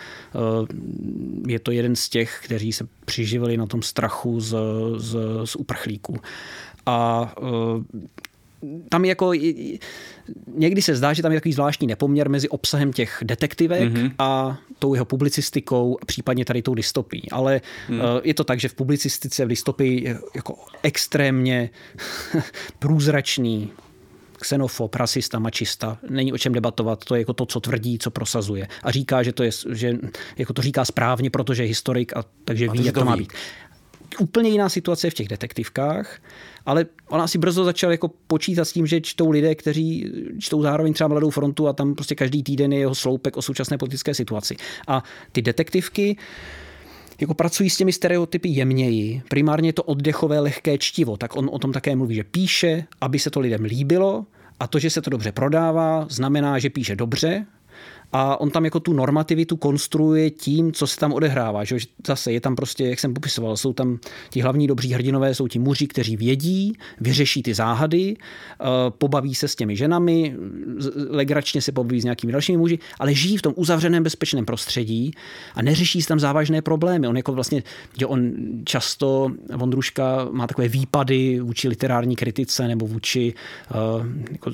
je 1.47 1.59
to 1.59 1.71
jeden 1.71 1.95
z 1.95 2.09
těch, 2.09 2.41
kteří 2.43 2.73
se 2.73 2.87
přiživili 3.05 3.57
na 3.57 3.65
tom 3.65 3.81
strachu 3.81 4.39
z, 4.39 4.55
z, 4.97 5.17
z 5.45 5.55
uprchlíků. 5.55 6.17
A 6.85 7.29
uh, 7.41 7.83
tam 8.89 9.05
jako 9.05 9.31
někdy 10.47 10.81
se 10.81 10.95
zdá, 10.95 11.13
že 11.13 11.21
tam 11.21 11.31
je 11.31 11.39
takový 11.39 11.53
zvláštní 11.53 11.87
nepoměr 11.87 12.29
mezi 12.29 12.49
obsahem 12.49 12.93
těch 12.93 13.19
detektivek 13.23 13.93
mm-hmm. 13.93 14.11
a 14.19 14.57
tou 14.79 14.93
jeho 14.93 15.05
publicistikou, 15.05 15.97
případně 16.05 16.45
tady 16.45 16.61
tou 16.61 16.73
dystopií. 16.73 17.31
Ale 17.31 17.61
mm. 17.89 18.01
je 18.23 18.33
to 18.33 18.43
tak, 18.43 18.59
že 18.59 18.69
v 18.69 18.73
publicistice, 18.73 19.45
v 19.45 19.47
dystopii 19.47 20.03
je 20.03 20.19
jako 20.35 20.55
extrémně 20.83 21.69
průzračný 22.79 23.71
xenofob, 24.39 24.95
rasista, 24.95 25.39
mačista, 25.39 25.97
není 26.09 26.33
o 26.33 26.37
čem 26.37 26.53
debatovat, 26.53 27.05
to 27.05 27.15
je 27.15 27.21
jako 27.21 27.33
to, 27.33 27.45
co 27.45 27.59
tvrdí, 27.59 27.99
co 27.99 28.11
prosazuje. 28.11 28.67
A 28.83 28.91
říká, 28.91 29.23
že 29.23 29.33
to 29.33 29.43
je, 29.43 29.51
že 29.71 29.97
jako 30.37 30.53
to 30.53 30.61
říká 30.61 30.85
správně, 30.85 31.29
protože 31.29 31.63
je 31.63 31.67
historik 31.67 32.17
a 32.17 32.23
takže 32.45 32.67
a 32.67 32.71
ví, 32.71 32.85
jak 32.85 32.95
to 32.95 33.05
má 33.05 33.17
být 33.17 33.33
úplně 34.19 34.49
jiná 34.49 34.69
situace 34.69 35.07
je 35.07 35.11
v 35.11 35.13
těch 35.13 35.27
detektivkách, 35.27 36.21
ale 36.65 36.85
ona 37.07 37.23
asi 37.23 37.37
brzo 37.37 37.63
začal 37.63 37.91
jako 37.91 38.11
počítat 38.27 38.65
s 38.65 38.73
tím, 38.73 38.87
že 38.87 39.01
čtou 39.01 39.29
lidé, 39.29 39.55
kteří 39.55 40.11
čtou 40.39 40.61
zároveň 40.61 40.93
třeba 40.93 41.07
Mladou 41.07 41.29
frontu 41.29 41.67
a 41.67 41.73
tam 41.73 41.95
prostě 41.95 42.15
každý 42.15 42.43
týden 42.43 42.73
je 42.73 42.79
jeho 42.79 42.95
sloupek 42.95 43.37
o 43.37 43.41
současné 43.41 43.77
politické 43.77 44.13
situaci. 44.13 44.55
A 44.87 45.03
ty 45.31 45.41
detektivky 45.41 46.17
jako 47.19 47.33
pracují 47.33 47.69
s 47.69 47.77
těmi 47.77 47.93
stereotypy 47.93 48.49
jemněji. 48.49 49.21
Primárně 49.29 49.73
to 49.73 49.83
oddechové 49.83 50.39
lehké 50.39 50.77
čtivo, 50.77 51.17
tak 51.17 51.35
on 51.35 51.49
o 51.53 51.59
tom 51.59 51.71
také 51.71 51.95
mluví, 51.95 52.15
že 52.15 52.23
píše, 52.23 52.85
aby 53.01 53.19
se 53.19 53.29
to 53.29 53.39
lidem 53.39 53.63
líbilo. 53.63 54.25
A 54.59 54.67
to, 54.67 54.79
že 54.79 54.89
se 54.89 55.01
to 55.01 55.09
dobře 55.09 55.31
prodává, 55.31 56.05
znamená, 56.09 56.59
že 56.59 56.69
píše 56.69 56.95
dobře, 56.95 57.45
a 58.11 58.41
on 58.41 58.49
tam 58.49 58.65
jako 58.65 58.79
tu 58.79 58.93
normativitu 58.93 59.57
konstruuje 59.57 60.29
tím, 60.29 60.71
co 60.71 60.87
se 60.87 60.97
tam 60.97 61.13
odehrává. 61.13 61.63
Že 61.63 61.77
zase 62.07 62.31
je 62.31 62.41
tam 62.41 62.55
prostě, 62.55 62.87
jak 62.87 62.99
jsem 62.99 63.13
popisoval, 63.13 63.57
jsou 63.57 63.73
tam 63.73 63.99
ti 64.29 64.41
hlavní 64.41 64.67
dobří 64.67 64.93
hrdinové, 64.93 65.35
jsou 65.35 65.47
ti 65.47 65.59
muži, 65.59 65.87
kteří 65.87 66.17
vědí, 66.17 66.73
vyřeší 66.99 67.43
ty 67.43 67.53
záhady, 67.53 68.15
pobaví 68.89 69.35
se 69.35 69.47
s 69.47 69.55
těmi 69.55 69.75
ženami, 69.75 70.35
legračně 71.09 71.61
se 71.61 71.71
pobaví 71.71 72.01
s 72.01 72.03
nějakými 72.03 72.31
dalšími 72.31 72.57
muži, 72.57 72.79
ale 72.99 73.13
žijí 73.13 73.37
v 73.37 73.41
tom 73.41 73.53
uzavřeném 73.55 74.03
bezpečném 74.03 74.45
prostředí 74.45 75.11
a 75.55 75.61
neřeší 75.61 76.01
se 76.01 76.07
tam 76.07 76.19
závažné 76.19 76.61
problémy. 76.61 77.07
On 77.07 77.17
jako 77.17 77.33
vlastně, 77.33 77.63
že 77.99 78.05
on 78.05 78.31
často, 78.63 79.31
Vondruška 79.55 80.27
má 80.31 80.47
takové 80.47 80.67
výpady 80.67 81.39
vůči 81.39 81.67
literární 81.67 82.15
kritice 82.15 82.67
nebo 82.67 82.87
vůči 82.87 83.33
uh, 83.75 84.05
jako, 84.31 84.51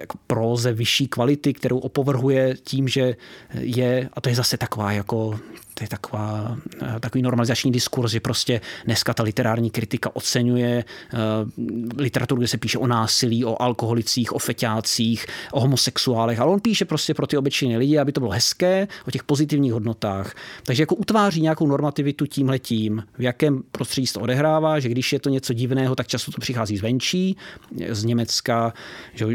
jako 0.00 0.18
próze 0.26 0.72
vyšší 0.72 1.08
kvality, 1.08 1.54
kterou 1.54 1.78
opovrhuje 1.78 2.54
tím, 2.64 2.88
že 2.88 3.16
je, 3.54 4.08
a 4.12 4.20
to 4.20 4.28
je 4.28 4.34
zase 4.34 4.56
taková 4.56 4.92
jako 4.92 5.40
to 5.78 5.84
je 5.84 5.88
taková, 5.88 6.56
takový 7.00 7.22
normalizační 7.22 7.72
diskurs, 7.72 8.12
že 8.12 8.20
prostě 8.20 8.60
dneska 8.84 9.14
ta 9.14 9.22
literární 9.22 9.70
kritika 9.70 10.16
oceňuje 10.16 10.84
uh, 11.12 11.18
literaturu, 11.98 12.38
kde 12.38 12.48
se 12.48 12.58
píše 12.58 12.78
o 12.78 12.86
násilí, 12.86 13.44
o 13.44 13.62
alkoholicích, 13.62 14.32
o 14.32 14.38
feťácích, 14.38 15.26
o 15.52 15.60
homosexuálech, 15.60 16.40
ale 16.40 16.52
on 16.52 16.60
píše 16.60 16.84
prostě 16.84 17.14
pro 17.14 17.26
ty 17.26 17.36
obyčejné 17.36 17.78
lidi, 17.78 17.98
aby 17.98 18.12
to 18.12 18.20
bylo 18.20 18.32
hezké, 18.32 18.88
o 19.08 19.10
těch 19.10 19.24
pozitivních 19.24 19.72
hodnotách. 19.72 20.34
Takže 20.62 20.82
jako 20.82 20.94
utváří 20.94 21.40
nějakou 21.40 21.66
normativitu 21.66 22.26
tímhletím, 22.26 23.04
v 23.18 23.22
jakém 23.22 23.62
prostředí 23.72 24.06
se 24.06 24.14
to 24.14 24.20
odehrává, 24.20 24.80
že 24.80 24.88
když 24.88 25.12
je 25.12 25.20
to 25.20 25.30
něco 25.30 25.52
divného, 25.52 25.94
tak 25.94 26.06
často 26.06 26.32
to 26.32 26.40
přichází 26.40 26.76
zvenčí, 26.76 27.36
z 27.88 28.04
Německa, 28.04 28.72
že 29.14 29.26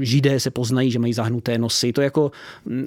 židé 0.00 0.40
se 0.40 0.50
poznají, 0.50 0.90
že 0.90 0.98
mají 0.98 1.12
zahnuté 1.12 1.58
nosy, 1.58 1.92
to 1.92 2.00
jako 2.00 2.32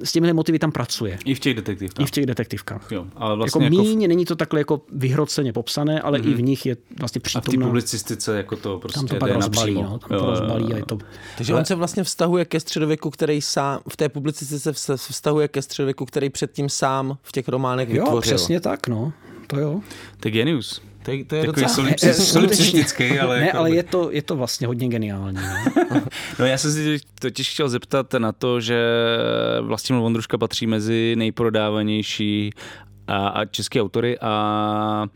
s 0.04 0.12
těmihle 0.12 0.32
motivy 0.32 0.58
tam 0.58 0.72
pracuje. 0.72 1.18
I 1.24 1.34
v 1.34 1.40
těch 1.40 1.54
detektivkách. 1.54 2.04
I 2.04 2.06
v 2.06 2.10
těch 2.10 2.26
detektivkách. 2.26 2.88
Jo, 2.90 3.03
ale 3.16 3.36
vlastně 3.36 3.64
jako, 3.64 3.74
jako 3.74 3.88
míň, 3.88 4.04
v... 4.04 4.08
není 4.08 4.24
to 4.24 4.36
takhle 4.36 4.60
jako 4.60 4.80
vyhroceně 4.92 5.52
popsané, 5.52 6.00
ale 6.00 6.18
mm-hmm. 6.18 6.30
i 6.30 6.34
v 6.34 6.42
nich 6.42 6.66
je 6.66 6.76
vlastně 6.98 7.20
přítomná. 7.20 7.44
A 7.46 7.50
v 7.50 7.60
té 7.60 7.64
publicistice 7.64 8.36
jako 8.36 8.56
to 8.56 8.78
prostě 8.78 8.98
tam 8.98 9.06
to 9.06 9.16
pak 9.16 9.30
rozbalí, 9.30 9.74
no, 9.74 9.98
tam 9.98 10.18
to 10.18 10.26
rozbalí 10.26 10.74
a 10.74 10.76
je 10.76 10.84
to... 10.84 10.98
Takže 11.36 11.52
ale... 11.52 11.60
on 11.60 11.64
se 11.64 11.74
vlastně 11.74 12.04
vztahuje 12.04 12.44
ke 12.44 12.60
středověku, 12.60 13.10
který 13.10 13.42
sám, 13.42 13.80
v 13.88 13.96
té 13.96 14.08
publicistice 14.08 14.74
se 14.74 14.96
vztahuje 14.96 15.48
ke 15.48 15.62
středověku, 15.62 16.04
který 16.04 16.30
předtím 16.30 16.68
sám 16.68 17.18
v 17.22 17.32
těch 17.32 17.48
románech 17.48 17.88
jo, 17.88 17.94
vytvořil. 17.94 18.20
přesně 18.20 18.60
tak, 18.60 18.88
no. 18.88 19.12
To 19.46 19.58
jo. 19.58 19.80
To 20.20 20.28
je 20.28 20.32
genius. 20.32 20.82
To 21.04 21.10
je, 21.10 21.24
to 21.24 21.34
je 21.34 21.46
Takový 21.46 21.62
docela... 21.62 22.14
solipsistický, 22.14 23.18
ale... 23.18 23.40
Ne, 23.40 23.46
jako... 23.46 23.58
ale 23.58 23.70
je 23.70 23.82
to, 23.82 24.10
je 24.10 24.22
to 24.22 24.36
vlastně 24.36 24.66
hodně 24.66 24.88
geniální. 24.88 25.38
No. 25.90 26.02
no 26.38 26.46
já 26.46 26.58
jsem 26.58 26.72
si 26.72 26.98
totiž 27.20 27.52
chtěl 27.52 27.68
zeptat 27.68 28.12
na 28.12 28.32
to, 28.32 28.60
že 28.60 28.84
Vlastimil 29.60 30.02
Vondruška 30.02 30.38
patří 30.38 30.66
mezi 30.66 31.14
nejprodávanější 31.16 32.50
a, 33.08 33.28
a 33.28 33.44
české 33.44 33.82
autory 33.82 34.18
a 34.20 35.06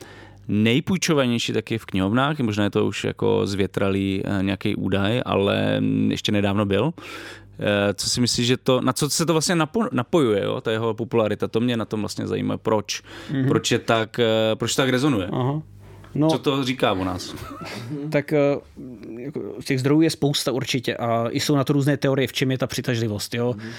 nejpůjčovanější 0.48 1.52
taky 1.52 1.78
v 1.78 1.86
knihovnách, 1.86 2.38
možná 2.38 2.64
je 2.64 2.70
to 2.70 2.86
už 2.86 3.04
jako 3.04 3.46
zvětralý 3.46 4.22
eh, 4.24 4.42
nějaký 4.42 4.76
údaj, 4.76 5.22
ale 5.24 5.80
ještě 6.08 6.32
nedávno 6.32 6.66
byl. 6.66 6.92
Eh, 7.60 7.94
co 7.94 8.10
si 8.10 8.20
myslíš, 8.20 8.46
že 8.46 8.56
to, 8.56 8.80
na 8.80 8.92
co 8.92 9.10
se 9.10 9.26
to 9.26 9.32
vlastně 9.32 9.54
napo, 9.54 9.84
napojuje, 9.92 10.44
jo, 10.44 10.60
ta 10.60 10.70
jeho 10.70 10.94
popularita, 10.94 11.48
to 11.48 11.60
mě 11.60 11.76
na 11.76 11.84
tom 11.84 12.00
vlastně 12.00 12.26
zajímá, 12.26 12.58
proč, 12.58 13.02
mm-hmm. 13.02 13.48
proč 13.48 13.70
je 13.70 13.78
tak, 13.78 14.18
eh, 14.18 14.56
proč 14.56 14.74
tak 14.74 14.88
rezonuje. 14.88 15.28
Aha. 15.32 15.62
No, 16.14 16.30
Co 16.30 16.38
to 16.38 16.64
říká 16.64 16.92
o 16.92 17.04
nás? 17.04 17.34
Tak 18.10 18.34
jako, 19.18 19.40
těch 19.64 19.80
zdrojů 19.80 20.00
je 20.00 20.10
spousta 20.10 20.52
určitě 20.52 20.96
a 20.96 21.30
jsou 21.30 21.56
na 21.56 21.64
to 21.64 21.72
různé 21.72 21.96
teorie, 21.96 22.28
v 22.28 22.32
čem 22.32 22.50
je 22.50 22.58
ta 22.58 22.66
přitažlivost. 22.66 23.34
Jo? 23.34 23.54
Mm. 23.56 23.70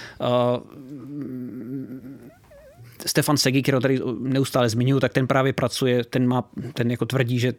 Stefan 3.05 3.37
Segi, 3.37 3.61
kterého 3.61 3.81
tady 3.81 3.99
neustále 4.19 4.69
zmiňuji, 4.69 4.99
tak 4.99 5.13
ten 5.13 5.27
právě 5.27 5.53
pracuje, 5.53 6.03
ten, 6.03 6.27
má, 6.27 6.43
ten 6.73 6.91
jako 6.91 7.05
tvrdí, 7.05 7.39
že 7.39 7.53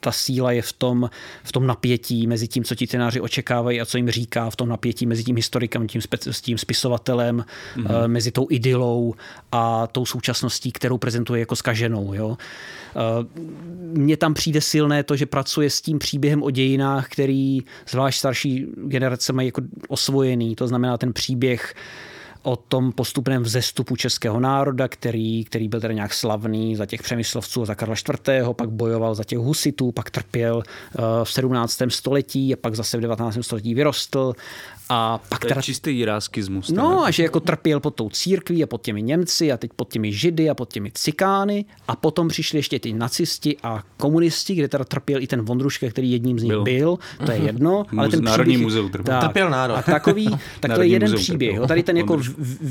ta 0.00 0.12
síla 0.12 0.52
je 0.52 0.62
v 0.62 0.72
tom, 0.72 1.10
v 1.44 1.52
tom 1.52 1.66
napětí 1.66 2.26
mezi 2.26 2.48
tím, 2.48 2.64
co 2.64 2.74
ti 2.74 2.86
tenáři 2.86 3.20
očekávají 3.20 3.80
a 3.80 3.86
co 3.86 3.96
jim 3.96 4.10
říká, 4.10 4.50
v 4.50 4.56
tom 4.56 4.68
napětí 4.68 5.06
mezi 5.06 5.24
tím 5.24 5.36
historikem, 5.36 5.86
tím, 5.86 6.00
s 6.30 6.40
tím 6.40 6.58
spisovatelem, 6.58 7.44
mm-hmm. 7.76 8.08
mezi 8.08 8.30
tou 8.30 8.46
idylou 8.50 9.14
a 9.52 9.86
tou 9.86 10.06
současností, 10.06 10.72
kterou 10.72 10.98
prezentuje 10.98 11.40
jako 11.40 11.56
skaženou. 11.56 12.14
Jo. 12.14 12.36
Eh, 12.96 13.26
mně 13.98 14.16
tam 14.16 14.34
přijde 14.34 14.60
silné 14.60 15.02
to, 15.02 15.16
že 15.16 15.26
pracuje 15.26 15.70
s 15.70 15.80
tím 15.80 15.98
příběhem 15.98 16.42
o 16.42 16.50
dějinách, 16.50 17.08
který 17.08 17.60
zvlášť 17.88 18.18
starší 18.18 18.66
generace 18.76 19.32
mají 19.32 19.48
jako 19.48 19.62
osvojený. 19.88 20.56
To 20.56 20.68
znamená 20.68 20.98
ten 20.98 21.12
příběh 21.12 21.74
o 22.44 22.56
tom 22.56 22.92
postupném 22.92 23.42
vzestupu 23.42 23.96
českého 23.96 24.40
národa, 24.40 24.88
který, 24.88 25.44
který 25.44 25.68
byl 25.68 25.80
tedy 25.80 25.94
nějak 25.94 26.14
slavný 26.14 26.76
za 26.76 26.86
těch 26.86 27.02
přemyslovců 27.02 27.62
a 27.62 27.64
za 27.64 27.74
Karla 27.74 27.94
IV., 27.94 28.46
pak 28.56 28.70
bojoval 28.70 29.14
za 29.14 29.24
těch 29.24 29.38
husitů, 29.38 29.92
pak 29.92 30.10
trpěl 30.10 30.62
eh, 30.62 31.02
v 31.24 31.32
17. 31.32 31.82
století 31.88 32.54
a 32.54 32.56
pak 32.56 32.74
zase 32.74 32.98
v 32.98 33.00
19. 33.00 33.38
století 33.40 33.74
vyrostl 33.74 34.32
a 34.88 35.18
pak 35.28 35.40
to 35.40 35.46
je 35.46 35.48
teda... 35.48 35.62
čistý 35.62 35.98
jiráskismus. 35.98 36.70
No 36.70 37.04
a 37.04 37.10
že 37.10 37.22
jako 37.22 37.40
trpěl 37.40 37.80
pod 37.80 37.94
tou 37.94 38.08
církví 38.08 38.62
a 38.62 38.66
pod 38.66 38.82
těmi 38.82 39.02
Němci 39.02 39.52
a 39.52 39.56
teď 39.56 39.70
pod 39.76 39.92
těmi 39.92 40.12
Židy 40.12 40.50
a 40.50 40.54
pod 40.54 40.72
těmi 40.72 40.90
Cikány 40.94 41.64
a 41.88 41.96
potom 41.96 42.28
přišli 42.28 42.58
ještě 42.58 42.78
ty 42.78 42.92
nacisti 42.92 43.56
a 43.62 43.82
komunisti, 43.96 44.54
kde 44.54 44.68
teda 44.68 44.84
trpěl 44.84 45.22
i 45.22 45.26
ten 45.26 45.42
Vondruška, 45.42 45.90
který 45.90 46.12
jedním 46.12 46.38
z 46.38 46.42
nich 46.42 46.52
byl, 46.52 46.64
byl 46.64 46.98
to 47.26 47.32
je 47.32 47.38
jedno. 47.38 47.84
ale 47.96 48.08
ten 48.08 48.24
Národní 48.24 48.52
příběh, 48.52 48.64
muzeum 48.64 48.90
trpěl. 48.90 49.14
Tak, 49.14 49.24
trpěl 49.24 49.50
národ. 49.50 49.74
A 49.74 49.82
takový, 49.82 50.28
tak 50.60 50.74
to 50.74 50.82
je 50.82 50.88
jeden 50.88 51.14
příběh. 51.14 51.50
Trpěl. 51.50 51.66
Tady 51.66 51.82
ten 51.82 51.96
jako 51.96 52.18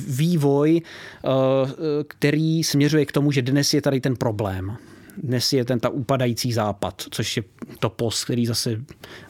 vývoj, 0.07 0.81
eh, 0.81 1.29
který 2.07 2.63
směřuje 2.63 3.05
k 3.05 3.11
tomu, 3.11 3.31
že 3.31 3.41
dnes 3.41 3.73
je 3.73 3.81
tady 3.81 4.01
ten 4.01 4.15
problém 4.15 4.77
dnes 5.17 5.53
je 5.53 5.65
ten 5.65 5.79
ta 5.79 5.89
upadající 5.89 6.53
západ, 6.53 7.03
což 7.11 7.37
je 7.37 7.43
to 7.79 7.89
post, 7.89 8.23
který 8.23 8.45
zase 8.45 8.81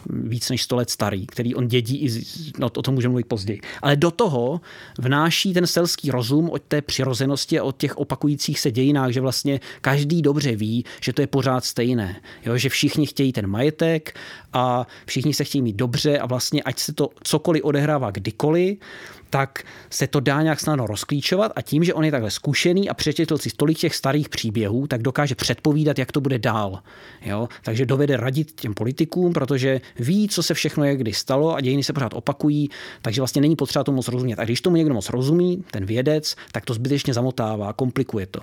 víc 0.09 0.49
než 0.49 0.63
100 0.63 0.75
let 0.75 0.89
starý, 0.89 1.25
který 1.25 1.55
on 1.55 1.67
dědí 1.67 1.97
i, 1.97 2.23
no, 2.59 2.67
o 2.67 2.81
tom 2.81 2.93
můžeme 2.93 3.11
mluvit 3.11 3.27
později. 3.27 3.61
Ale 3.81 3.95
do 3.95 4.11
toho 4.11 4.61
vnáší 4.99 5.53
ten 5.53 5.67
selský 5.67 6.11
rozum 6.11 6.49
od 6.49 6.61
té 6.67 6.81
přirozenosti 6.81 7.59
a 7.59 7.63
od 7.63 7.77
těch 7.77 7.97
opakujících 7.97 8.59
se 8.59 8.71
dějinách, 8.71 9.11
že 9.11 9.21
vlastně 9.21 9.59
každý 9.81 10.21
dobře 10.21 10.55
ví, 10.55 10.85
že 11.01 11.13
to 11.13 11.21
je 11.21 11.27
pořád 11.27 11.65
stejné. 11.65 12.21
Jo? 12.45 12.57
Že 12.57 12.69
všichni 12.69 13.07
chtějí 13.07 13.33
ten 13.33 13.47
majetek 13.47 14.19
a 14.53 14.87
všichni 15.05 15.33
se 15.33 15.43
chtějí 15.43 15.61
mít 15.61 15.75
dobře 15.75 16.19
a 16.19 16.25
vlastně 16.25 16.63
ať 16.63 16.79
se 16.79 16.93
to 16.93 17.09
cokoliv 17.23 17.63
odehrává 17.63 18.11
kdykoliv, 18.11 18.77
tak 19.33 19.63
se 19.89 20.07
to 20.07 20.19
dá 20.19 20.41
nějak 20.41 20.59
snadno 20.59 20.87
rozklíčovat 20.87 21.51
a 21.55 21.61
tím, 21.61 21.83
že 21.83 21.93
on 21.93 22.03
je 22.05 22.11
takhle 22.11 22.31
zkušený 22.31 22.89
a 22.89 22.93
přečetl 22.93 23.37
si 23.37 23.49
tolik 23.57 23.77
těch 23.77 23.95
starých 23.95 24.29
příběhů, 24.29 24.87
tak 24.87 25.01
dokáže 25.01 25.35
předpovídat, 25.35 25.99
jak 25.99 26.11
to 26.11 26.21
bude 26.21 26.39
dál. 26.39 26.79
Jo? 27.21 27.49
Takže 27.63 27.85
dovede 27.85 28.17
radit 28.17 28.51
těm 28.61 28.73
politikům, 28.73 29.33
protože 29.33 29.81
ví, 29.99 30.29
co 30.29 30.43
se 30.43 30.53
všechno 30.53 30.83
je 30.83 30.95
kdy 30.95 31.13
stalo 31.13 31.55
a 31.55 31.61
dějiny 31.61 31.83
se 31.83 31.93
pořád 31.93 32.13
opakují, 32.13 32.69
takže 33.01 33.21
vlastně 33.21 33.41
není 33.41 33.55
potřeba 33.55 33.83
tomu 33.83 33.95
moc 33.95 34.07
rozumět. 34.07 34.39
A 34.39 34.43
když 34.45 34.61
tomu 34.61 34.75
někdo 34.75 34.93
moc 34.93 35.09
rozumí, 35.09 35.63
ten 35.71 35.85
vědec, 35.85 36.35
tak 36.51 36.65
to 36.65 36.73
zbytečně 36.73 37.13
zamotává, 37.13 37.73
komplikuje 37.73 38.25
to. 38.25 38.39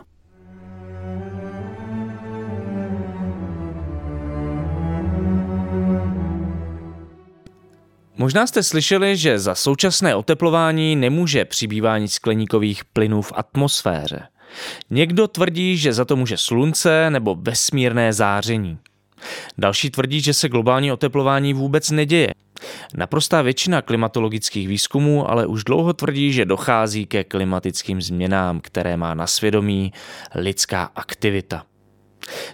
Možná 8.20 8.46
jste 8.46 8.62
slyšeli, 8.62 9.16
že 9.16 9.38
za 9.38 9.54
současné 9.54 10.14
oteplování 10.14 10.96
nemůže 10.96 11.44
přibývání 11.44 12.08
skleníkových 12.08 12.84
plynů 12.84 13.22
v 13.22 13.32
atmosféře. 13.34 14.22
Někdo 14.90 15.28
tvrdí, 15.28 15.76
že 15.76 15.92
za 15.92 16.04
to 16.04 16.16
může 16.16 16.36
slunce 16.36 17.10
nebo 17.10 17.34
vesmírné 17.34 18.12
záření. 18.12 18.78
Další 19.58 19.90
tvrdí, 19.90 20.20
že 20.20 20.34
se 20.34 20.48
globální 20.48 20.92
oteplování 20.92 21.54
vůbec 21.54 21.90
neděje. 21.90 22.34
Naprostá 22.94 23.42
většina 23.42 23.82
klimatologických 23.82 24.68
výzkumů 24.68 25.30
ale 25.30 25.46
už 25.46 25.64
dlouho 25.64 25.92
tvrdí, 25.92 26.32
že 26.32 26.44
dochází 26.44 27.06
ke 27.06 27.24
klimatickým 27.24 28.02
změnám, 28.02 28.60
které 28.60 28.96
má 28.96 29.14
na 29.14 29.26
svědomí 29.26 29.92
lidská 30.34 30.90
aktivita. 30.94 31.69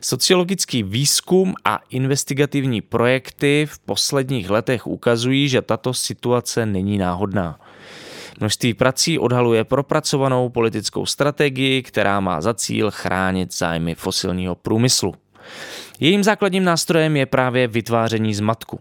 Sociologický 0.00 0.82
výzkum 0.82 1.54
a 1.64 1.80
investigativní 1.90 2.80
projekty 2.80 3.66
v 3.70 3.78
posledních 3.78 4.50
letech 4.50 4.86
ukazují, 4.86 5.48
že 5.48 5.62
tato 5.62 5.94
situace 5.94 6.66
není 6.66 6.98
náhodná. 6.98 7.60
Množství 8.40 8.74
prací 8.74 9.18
odhaluje 9.18 9.64
propracovanou 9.64 10.48
politickou 10.48 11.06
strategii, 11.06 11.82
která 11.82 12.20
má 12.20 12.40
za 12.40 12.54
cíl 12.54 12.90
chránit 12.90 13.54
zájmy 13.54 13.94
fosilního 13.94 14.54
průmyslu. 14.54 15.14
Jejím 16.00 16.24
základním 16.24 16.64
nástrojem 16.64 17.16
je 17.16 17.26
právě 17.26 17.68
vytváření 17.68 18.34
zmatku. 18.34 18.80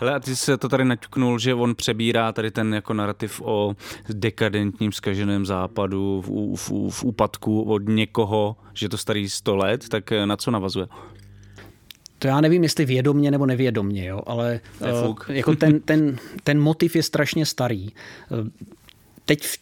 Hele, 0.00 0.14
a 0.14 0.20
ty 0.20 0.36
se 0.36 0.56
to 0.56 0.68
tady 0.68 0.84
naťuknul, 0.84 1.38
že 1.38 1.54
on 1.54 1.74
přebírá 1.74 2.32
tady 2.32 2.50
ten 2.50 2.74
jako 2.74 2.94
narrativ 2.94 3.40
o 3.44 3.76
dekadentním 4.08 4.92
skaženém 4.92 5.46
západu 5.46 6.22
v, 6.26 6.56
v, 6.56 6.90
v 6.90 7.04
úpadku 7.04 7.62
od 7.62 7.82
někoho, 7.88 8.56
že 8.74 8.88
to 8.88 8.98
starý 8.98 9.28
100 9.28 9.56
let, 9.56 9.88
tak 9.88 10.10
na 10.24 10.36
co 10.36 10.50
navazuje? 10.50 10.86
To 12.18 12.26
já 12.26 12.40
nevím, 12.40 12.62
jestli 12.62 12.84
vědomně 12.84 13.30
nebo 13.30 13.46
nevědomně, 13.46 14.06
jo, 14.06 14.20
ale 14.26 14.60
uh, 15.06 15.16
jako 15.28 15.56
ten, 15.56 15.80
ten, 15.80 16.16
ten 16.44 16.60
motiv 16.60 16.96
je 16.96 17.02
strašně 17.02 17.46
starý. 17.46 17.88
Teď 19.24 19.42
v 19.42 19.58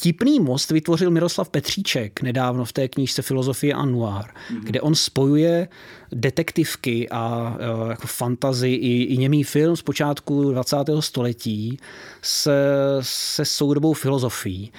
Tipný 0.00 0.40
most 0.40 0.70
vytvořil 0.70 1.10
Miroslav 1.10 1.48
Petříček 1.48 2.22
nedávno 2.22 2.64
v 2.64 2.72
té 2.72 2.88
knížce 2.88 3.22
Filozofie 3.22 3.74
a 3.74 3.84
noir, 3.84 4.24
mm-hmm. 4.24 4.60
kde 4.62 4.80
on 4.80 4.94
spojuje 4.94 5.68
detektivky 6.12 7.08
a 7.08 7.56
uh, 7.82 7.90
jako 7.90 8.06
fantazy 8.06 8.68
i, 8.68 9.02
i 9.02 9.16
němý 9.16 9.44
film 9.44 9.76
z 9.76 9.82
počátku 9.82 10.52
20. 10.52 10.76
století 11.00 11.78
se, 12.22 12.56
se 13.00 13.44
soudobou 13.44 13.92
filozofií. 13.92 14.72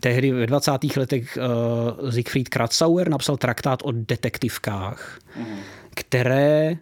Tehdy 0.00 0.32
ve 0.32 0.46
20. 0.46 0.72
letech 0.96 1.38
uh, 2.02 2.10
Siegfried 2.10 2.48
Kratzauer 2.48 3.08
napsal 3.08 3.36
traktát 3.36 3.80
o 3.82 3.92
detektivkách, 3.92 5.18
mm-hmm. 5.40 5.58
které 5.94 6.76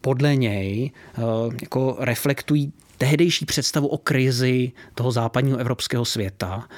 podle 0.00 0.36
něj 0.36 0.90
uh, 1.18 1.54
jako 1.60 1.96
reflektují 1.98 2.72
tehdejší 2.98 3.44
představu 3.44 3.86
o 3.86 3.98
krizi 3.98 4.72
toho 4.94 5.12
západního 5.12 5.58
evropského 5.58 6.04
světa. 6.04 6.68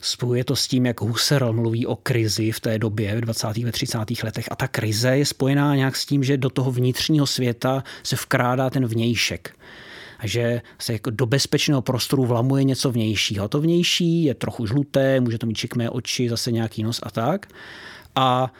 Spojuje 0.00 0.44
to 0.44 0.56
s 0.56 0.68
tím, 0.68 0.86
jak 0.86 1.00
Husserl 1.00 1.52
mluví 1.52 1.86
o 1.86 1.96
krizi 1.96 2.52
v 2.52 2.60
té 2.60 2.78
době, 2.78 3.16
v 3.16 3.20
20. 3.20 3.46
a 3.46 3.72
30. 3.72 3.98
letech. 4.24 4.48
A 4.50 4.56
ta 4.56 4.68
krize 4.68 5.16
je 5.16 5.26
spojená 5.26 5.74
nějak 5.74 5.96
s 5.96 6.06
tím, 6.06 6.24
že 6.24 6.36
do 6.36 6.50
toho 6.50 6.70
vnitřního 6.70 7.26
světa 7.26 7.84
se 8.02 8.16
vkrádá 8.16 8.70
ten 8.70 8.86
vnějšek. 8.86 9.56
A 10.18 10.26
že 10.26 10.62
se 10.78 10.92
jako 10.92 11.10
do 11.10 11.26
bezpečného 11.26 11.82
prostoru 11.82 12.26
vlamuje 12.26 12.64
něco 12.64 12.90
vnějšího. 12.90 13.48
To 13.48 13.60
vnější 13.60 14.24
je 14.24 14.34
trochu 14.34 14.66
žluté, 14.66 15.20
může 15.20 15.38
to 15.38 15.46
mít 15.46 15.56
čikmé 15.56 15.90
oči, 15.90 16.28
zase 16.28 16.52
nějaký 16.52 16.82
nos 16.82 17.00
a 17.02 17.10
tak. 17.10 17.46
A 18.14 18.52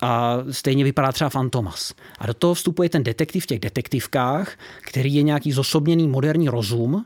a 0.00 0.38
stejně 0.50 0.84
vypadá 0.84 1.12
třeba 1.12 1.30
Fantomas. 1.30 1.94
A 2.18 2.26
do 2.26 2.34
toho 2.34 2.54
vstupuje 2.54 2.88
ten 2.88 3.02
detektiv 3.02 3.44
v 3.44 3.46
těch 3.46 3.60
detektivkách, 3.60 4.58
který 4.82 5.14
je 5.14 5.22
nějaký 5.22 5.52
zosobněný 5.52 6.08
moderní 6.08 6.48
rozum, 6.48 7.04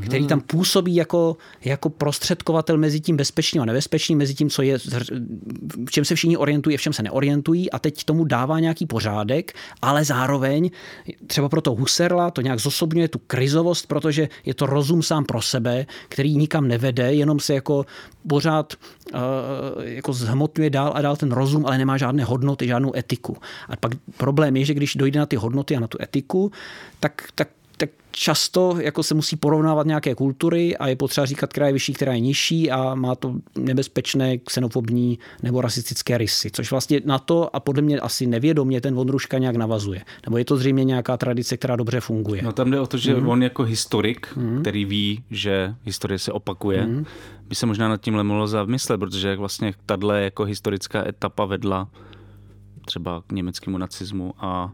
který 0.00 0.26
tam 0.26 0.40
působí 0.40 0.94
jako, 0.94 1.36
jako 1.64 1.90
prostředkovatel 1.90 2.78
mezi 2.78 3.00
tím 3.00 3.16
bezpečným 3.16 3.62
a 3.62 3.64
nebezpečným, 3.64 4.18
mezi 4.18 4.34
tím, 4.34 4.50
co 4.50 4.62
je, 4.62 4.78
v 5.86 5.90
čem 5.90 6.04
se 6.04 6.14
všichni 6.14 6.36
orientují 6.36 6.76
a 6.76 6.78
v 6.78 6.82
čem 6.82 6.92
se 6.92 7.02
neorientují 7.02 7.70
a 7.70 7.78
teď 7.78 8.04
tomu 8.04 8.24
dává 8.24 8.60
nějaký 8.60 8.86
pořádek, 8.86 9.52
ale 9.82 10.04
zároveň 10.04 10.70
třeba 11.26 11.48
pro 11.48 11.60
to 11.60 11.74
Husserla 11.74 12.30
to 12.30 12.40
nějak 12.40 12.60
zosobňuje 12.60 13.08
tu 13.08 13.18
krizovost, 13.18 13.86
protože 13.86 14.28
je 14.44 14.54
to 14.54 14.66
rozum 14.66 15.02
sám 15.02 15.24
pro 15.24 15.42
sebe, 15.42 15.86
který 16.08 16.36
nikam 16.36 16.68
nevede, 16.68 17.14
jenom 17.14 17.40
se 17.40 17.54
jako 17.54 17.86
pořád 18.28 18.74
uh, 19.14 19.20
jako 19.84 20.12
zhmotňuje 20.12 20.70
dál 20.70 20.92
a 20.94 21.00
dál 21.02 21.16
ten 21.16 21.32
rozum, 21.32 21.66
ale 21.66 21.78
nemá 21.78 21.96
žádné 21.96 22.24
hodnoty, 22.24 22.66
žádnou 22.66 22.96
etiku. 22.96 23.36
A 23.68 23.76
pak 23.76 23.92
problém 24.16 24.56
je, 24.56 24.64
že 24.64 24.74
když 24.74 24.96
dojde 24.96 25.20
na 25.20 25.26
ty 25.26 25.36
hodnoty 25.36 25.76
a 25.76 25.80
na 25.80 25.86
tu 25.86 25.98
etiku, 26.00 26.52
tak, 27.00 27.28
tak 27.34 27.48
tak 27.76 27.90
často 28.10 28.76
jako 28.80 29.02
se 29.02 29.14
musí 29.14 29.36
porovnávat 29.36 29.86
nějaké 29.86 30.14
kultury 30.14 30.76
a 30.76 30.88
je 30.88 30.96
potřeba 30.96 31.26
říkat, 31.26 31.50
která 31.50 31.66
je 31.66 31.72
vyšší, 31.72 31.92
která 31.92 32.12
je 32.12 32.20
nižší 32.20 32.70
a 32.70 32.94
má 32.94 33.14
to 33.14 33.34
nebezpečné 33.58 34.38
xenofobní 34.38 35.18
nebo 35.42 35.60
rasistické 35.60 36.18
rysy, 36.18 36.50
což 36.50 36.70
vlastně 36.70 37.00
na 37.04 37.18
to 37.18 37.56
a 37.56 37.60
podle 37.60 37.82
mě 37.82 38.00
asi 38.00 38.26
nevědomě 38.26 38.80
ten 38.80 38.94
Vondruška 38.94 39.38
nějak 39.38 39.56
navazuje. 39.56 40.04
Nebo 40.26 40.38
je 40.38 40.44
to 40.44 40.56
zřejmě 40.56 40.84
nějaká 40.84 41.16
tradice, 41.16 41.56
která 41.56 41.76
dobře 41.76 42.00
funguje. 42.00 42.42
No 42.42 42.52
tam 42.52 42.70
jde 42.70 42.80
o 42.80 42.86
to, 42.86 42.96
že 42.96 43.14
mm. 43.14 43.28
on 43.28 43.42
jako 43.42 43.62
historik, 43.62 44.28
mm. 44.36 44.60
který 44.60 44.84
ví, 44.84 45.24
že 45.30 45.74
historie 45.84 46.18
se 46.18 46.32
opakuje, 46.32 46.86
mm. 46.86 47.04
by 47.48 47.54
se 47.54 47.66
možná 47.66 47.88
nad 47.88 48.00
tímhle 48.00 48.24
mohl 48.24 48.46
zamyslet, 48.46 49.00
protože 49.00 49.28
jak 49.28 49.38
vlastně 49.38 49.74
tahle 49.86 50.22
jako 50.22 50.44
historická 50.44 51.08
etapa 51.08 51.44
vedla 51.44 51.88
třeba 52.86 53.22
k 53.26 53.32
německému 53.32 53.78
nacismu 53.78 54.34
a 54.38 54.72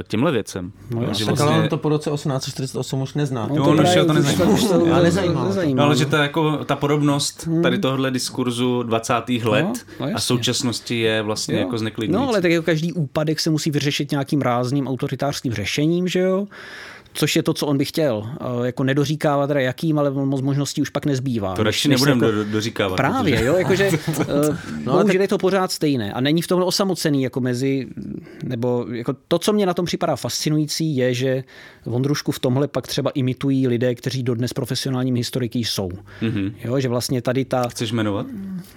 e, 0.00 0.02
k 0.02 0.08
těmhle 0.08 0.32
věcem. 0.32 0.72
No, 0.90 1.14
že 1.14 1.24
vlastně... 1.24 1.46
ale 1.46 1.62
on 1.62 1.68
to 1.68 1.78
po 1.78 1.88
roce 1.88 2.10
1848 2.10 3.02
už 3.02 3.14
nezná. 3.14 3.48
No, 3.54 3.64
on 3.64 3.80
už 3.80 3.94
to 4.06 4.12
nezajímá. 4.12 4.94
ale 4.94 5.02
nezajímá. 5.02 5.74
No, 5.74 5.84
ale 5.84 5.96
že 5.96 6.06
ta, 6.06 6.22
jako, 6.22 6.64
ta 6.64 6.76
podobnost 6.76 7.46
hmm. 7.46 7.62
tady 7.62 7.78
tohohle 7.78 8.10
diskurzu 8.10 8.82
20. 8.82 9.14
No, 9.44 9.50
let 9.50 9.86
no, 10.00 10.06
a 10.14 10.18
současnosti 10.20 11.00
je 11.00 11.22
vlastně 11.22 11.54
jo. 11.54 11.60
jako 11.60 11.78
zneklidňující. 11.78 12.22
No, 12.22 12.28
ale 12.28 12.42
tak 12.42 12.50
jako 12.50 12.66
každý 12.66 12.92
úpadek 12.92 13.40
se 13.40 13.50
musí 13.50 13.70
vyřešit 13.70 14.10
nějakým 14.10 14.40
rázným 14.40 14.88
autoritářským 14.88 15.52
řešením, 15.52 16.08
že 16.08 16.20
jo? 16.20 16.46
Což 17.16 17.36
je 17.36 17.42
to, 17.42 17.54
co 17.54 17.66
on 17.66 17.78
by 17.78 17.84
chtěl. 17.84 18.30
Jako 18.64 18.84
nedoříkávat 18.84 19.48
teda 19.48 19.60
jakým, 19.60 19.98
ale 19.98 20.10
moc 20.10 20.40
možností 20.40 20.82
už 20.82 20.90
pak 20.90 21.06
nezbývá. 21.06 21.54
To 21.54 21.62
radši 21.62 21.88
nebudeme 21.88 22.26
jako, 22.26 22.36
do, 22.36 22.44
doříkávat. 22.44 22.96
Právě, 22.96 23.32
protože... 23.32 23.46
jo, 23.46 23.56
jakože 23.56 23.84
eh, 24.20 24.58
no, 24.84 24.92
ale 24.92 25.04
tak... 25.04 25.14
je 25.14 25.28
to 25.28 25.38
pořád 25.38 25.72
stejné 25.72 26.12
a 26.12 26.20
není 26.20 26.42
v 26.42 26.46
tomhle 26.46 26.66
osamocený 26.66 27.22
jako 27.22 27.40
mezi, 27.40 27.86
nebo 28.44 28.86
jako 28.90 29.16
to, 29.28 29.38
co 29.38 29.52
mě 29.52 29.66
na 29.66 29.74
tom 29.74 29.86
připadá 29.86 30.16
fascinující, 30.16 30.96
je, 30.96 31.14
že 31.14 31.44
Vondrušku 31.86 32.32
v 32.32 32.38
tomhle 32.38 32.68
pak 32.68 32.86
třeba 32.86 33.10
imitují 33.10 33.68
lidé, 33.68 33.94
kteří 33.94 34.22
dodnes 34.22 34.52
profesionálním 34.52 35.14
historiky 35.14 35.58
jsou. 35.58 35.88
Mm-hmm. 36.22 36.52
Jo, 36.64 36.80
že 36.80 36.88
vlastně 36.88 37.22
tady 37.22 37.44
ta... 37.44 37.68
Chceš 37.68 37.92
jmenovat? 37.92 38.26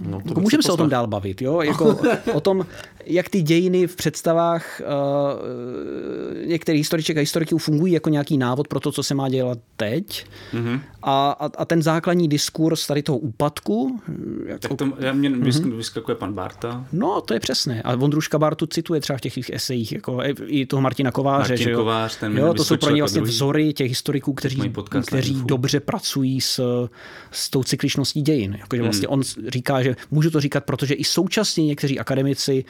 No, 0.01 0.21
jako 0.25 0.41
můžeme 0.41 0.63
se 0.63 0.71
o 0.71 0.77
tom 0.77 0.89
dál 0.89 1.07
bavit, 1.07 1.41
jo, 1.41 1.61
jako 1.61 1.99
o 2.33 2.41
tom, 2.41 2.65
jak 3.05 3.29
ty 3.29 3.41
dějiny 3.41 3.87
v 3.87 3.95
představách 3.95 4.81
uh, 4.81 6.47
některých 6.47 6.79
historiček 6.79 7.17
a 7.17 7.19
historiků 7.19 7.57
fungují 7.57 7.93
jako 7.93 8.09
nějaký 8.09 8.28
návod 8.37 8.67
pro 8.67 8.79
to, 8.79 8.91
co 8.91 9.03
se 9.03 9.15
má 9.15 9.29
dělat 9.29 9.57
teď. 9.75 10.25
Mm-hmm. 10.53 10.81
A, 11.01 11.31
a, 11.31 11.49
a 11.57 11.65
ten 11.65 11.81
základní 11.81 12.27
diskurs 12.27 12.87
tady 12.87 13.03
toho 13.03 13.17
úpadku. 13.17 13.99
Jako... 14.45 14.59
Tak 14.59 14.77
to 14.77 14.91
já 14.99 15.13
mě 15.13 15.29
mm-hmm. 15.29 15.75
vyskakuje 15.75 16.15
pan 16.15 16.33
Barta. 16.33 16.85
No, 16.91 17.21
to 17.21 17.33
je 17.33 17.39
přesné. 17.39 17.81
A 17.81 17.95
Vondruška 17.95 18.39
Bartu 18.39 18.65
cituje 18.65 19.01
třeba 19.01 19.17
v 19.17 19.21
těch 19.21 19.49
esejích, 19.49 19.91
jako 19.91 20.19
i 20.45 20.65
toho 20.65 20.81
Martina 20.81 21.11
Kováře. 21.11 21.51
Martin 21.51 21.63
že 21.63 21.71
jo? 21.71 21.77
Kovář, 21.77 22.19
ten 22.19 22.37
jo, 22.37 22.53
to 22.53 22.63
jsou 22.63 22.77
pro 22.77 22.91
ně 22.91 23.01
vlastně 23.01 23.21
vzory 23.21 23.73
těch 23.73 23.89
historiků, 23.89 24.33
kteří, 24.33 24.73
kteří 25.07 25.41
dobře 25.45 25.79
pracují 25.79 26.41
s, 26.41 26.87
s 27.31 27.49
tou 27.49 27.63
cykličností 27.63 28.21
dějin. 28.21 28.57
Jakože 28.59 28.81
vlastně 28.81 29.07
mm. 29.07 29.13
on 29.13 29.21
říká, 29.47 29.83
že 29.83 29.95
můžu 30.11 30.31
to 30.31 30.41
říkat, 30.41 30.63
protože 30.63 30.93
i 30.93 31.03
současně 31.03 31.65
někteří 31.65 31.99
akademici 31.99 32.65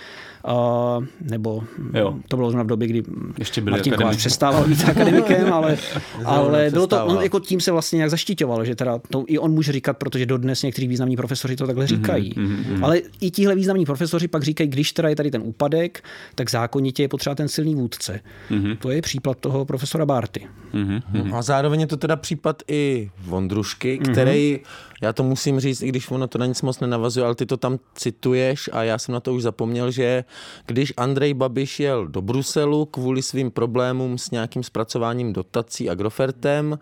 Uh, 0.47 1.05
nebo 1.21 1.63
jo. 1.93 2.15
to 2.27 2.37
bylo 2.37 2.51
zrovna 2.51 2.63
v 2.63 2.67
době, 2.67 2.87
kdy 2.87 3.03
Ještě 3.39 3.61
byli 3.61 3.71
Martin 3.71 3.93
Kovář 3.93 4.17
přestával 4.17 4.67
být 4.67 4.83
akademikem, 4.89 5.48
ale, 5.51 5.77
ale 6.25 6.69
bylo 6.69 6.87
to, 6.87 7.05
on 7.05 7.23
jako 7.23 7.39
tím 7.39 7.61
se 7.61 7.71
vlastně 7.71 7.97
nějak 7.97 8.11
zaštiťoval, 8.11 8.65
že 8.65 8.75
teda 8.75 8.99
to 9.09 9.23
i 9.27 9.39
on 9.39 9.51
může 9.51 9.71
říkat, 9.71 9.97
protože 9.97 10.25
dodnes 10.25 10.63
někteří 10.63 10.87
významní 10.87 11.15
profesoři 11.15 11.55
to 11.55 11.67
takhle 11.67 11.85
mhm, 11.85 11.95
říkají. 11.95 12.33
Mm-hmm, 12.33 12.63
mm-hmm. 12.63 12.85
Ale 12.85 13.01
i 13.21 13.31
tihle 13.31 13.55
významní 13.55 13.85
profesoři 13.85 14.27
pak 14.27 14.43
říkají, 14.43 14.69
když 14.69 14.91
teda 14.91 15.09
je 15.09 15.15
tady 15.15 15.31
ten 15.31 15.41
úpadek, 15.45 16.03
tak 16.35 16.49
zákonitě 16.49 17.03
je 17.03 17.07
potřeba 17.07 17.35
ten 17.35 17.47
silný 17.47 17.75
vůdce. 17.75 18.19
Mm-hmm. 18.51 18.77
To 18.77 18.91
je 18.91 19.01
případ 19.01 19.37
toho 19.37 19.65
profesora 19.65 20.05
Barty. 20.05 20.47
Mm-hmm. 20.73 21.35
A 21.35 21.41
zároveň 21.41 21.81
je 21.81 21.87
to 21.87 21.97
teda 21.97 22.15
případ 22.15 22.63
i 22.67 23.11
Vondrušky, 23.25 23.97
který 23.97 24.55
mm-hmm 24.55 24.88
já 25.01 25.13
to 25.13 25.23
musím 25.23 25.59
říct, 25.59 25.81
i 25.81 25.87
když 25.87 26.11
ono 26.11 26.27
to 26.27 26.37
na 26.37 26.45
nic 26.45 26.61
moc 26.61 26.79
nenavazuje, 26.79 27.25
ale 27.25 27.35
ty 27.35 27.45
to 27.45 27.57
tam 27.57 27.79
cituješ 27.95 28.69
a 28.73 28.83
já 28.83 28.97
jsem 28.97 29.13
na 29.13 29.19
to 29.19 29.33
už 29.33 29.43
zapomněl, 29.43 29.91
že 29.91 30.23
když 30.65 30.93
Andrej 30.97 31.33
Babiš 31.33 31.79
jel 31.79 32.07
do 32.07 32.21
Bruselu 32.21 32.85
kvůli 32.85 33.21
svým 33.21 33.51
problémům 33.51 34.17
s 34.17 34.31
nějakým 34.31 34.63
zpracováním 34.63 35.33
dotací 35.33 35.89
Agrofertem, 35.89 36.79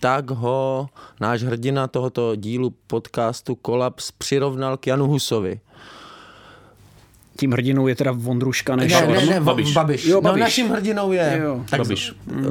tak 0.00 0.30
ho 0.30 0.88
náš 1.20 1.42
hrdina 1.42 1.88
tohoto 1.88 2.36
dílu 2.36 2.74
podcastu 2.86 3.54
Kolaps 3.54 4.10
přirovnal 4.10 4.76
k 4.76 4.86
Janu 4.86 5.06
Husovi 5.06 5.60
tím 7.42 7.52
hrdinou 7.52 7.86
je 7.88 7.94
teda 7.94 8.12
Vondruška 8.12 8.76
než 8.76 8.92
ne, 8.92 9.06
ne, 9.06 9.26
ne, 9.26 9.40
Babiš. 9.40 9.72
Babiš. 9.72 10.04
Jo, 10.04 10.14
no, 10.14 10.20
Babiš. 10.20 10.40
No, 10.40 10.44
naším 10.44 10.68
hrdinou 10.70 11.12
je 11.12 11.40
jo. 11.44 11.64
Tak, 11.70 11.80
Babiš. 11.80 12.12
Uh, 12.12 12.46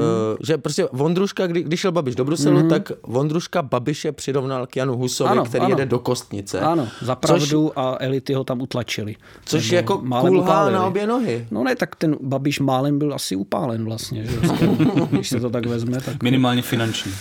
že 0.46 0.58
prostě 0.58 0.88
Vondruška, 0.92 1.48
kdy, 1.48 1.64
když 1.64 1.80
šel 1.80 1.92
Babiš 1.92 2.16
do 2.16 2.26
Bruselu, 2.26 2.60
mm-hmm. 2.60 2.70
tak 2.70 2.92
Vondruška 3.04 3.62
Babiše 3.62 4.12
přirovnal 4.12 4.68
k 4.68 4.76
Janu 4.76 4.98
Husovi, 4.98 5.30
ano, 5.30 5.46
který 5.46 5.66
ano. 5.66 5.72
jede 5.72 5.86
do 5.86 6.00
Kostnice. 6.00 6.60
Ano, 6.60 6.88
za 7.02 7.16
pravdu 7.16 7.68
což, 7.68 7.74
a 7.76 7.98
elity 8.00 8.34
ho 8.34 8.44
tam 8.44 8.62
utlačili. 8.62 9.16
Což 9.46 9.72
je 9.72 9.76
jako 9.76 9.98
kulhá 9.98 10.70
na 10.70 10.86
obě 10.86 11.08
nohy. 11.08 11.48
No 11.52 11.64
ne, 11.64 11.76
tak 11.76 11.96
ten 11.96 12.16
Babiš 12.22 12.60
málem 12.60 13.00
byl 13.00 13.14
asi 13.14 13.36
upálen 13.36 13.86
vlastně, 13.86 14.26
že? 14.26 14.38
když 15.12 15.30
se 15.30 15.40
to 15.40 15.50
tak 15.50 15.66
vezme. 15.66 16.02
Tak... 16.02 16.24
Minimálně 16.24 16.62
finanční. 16.62 17.12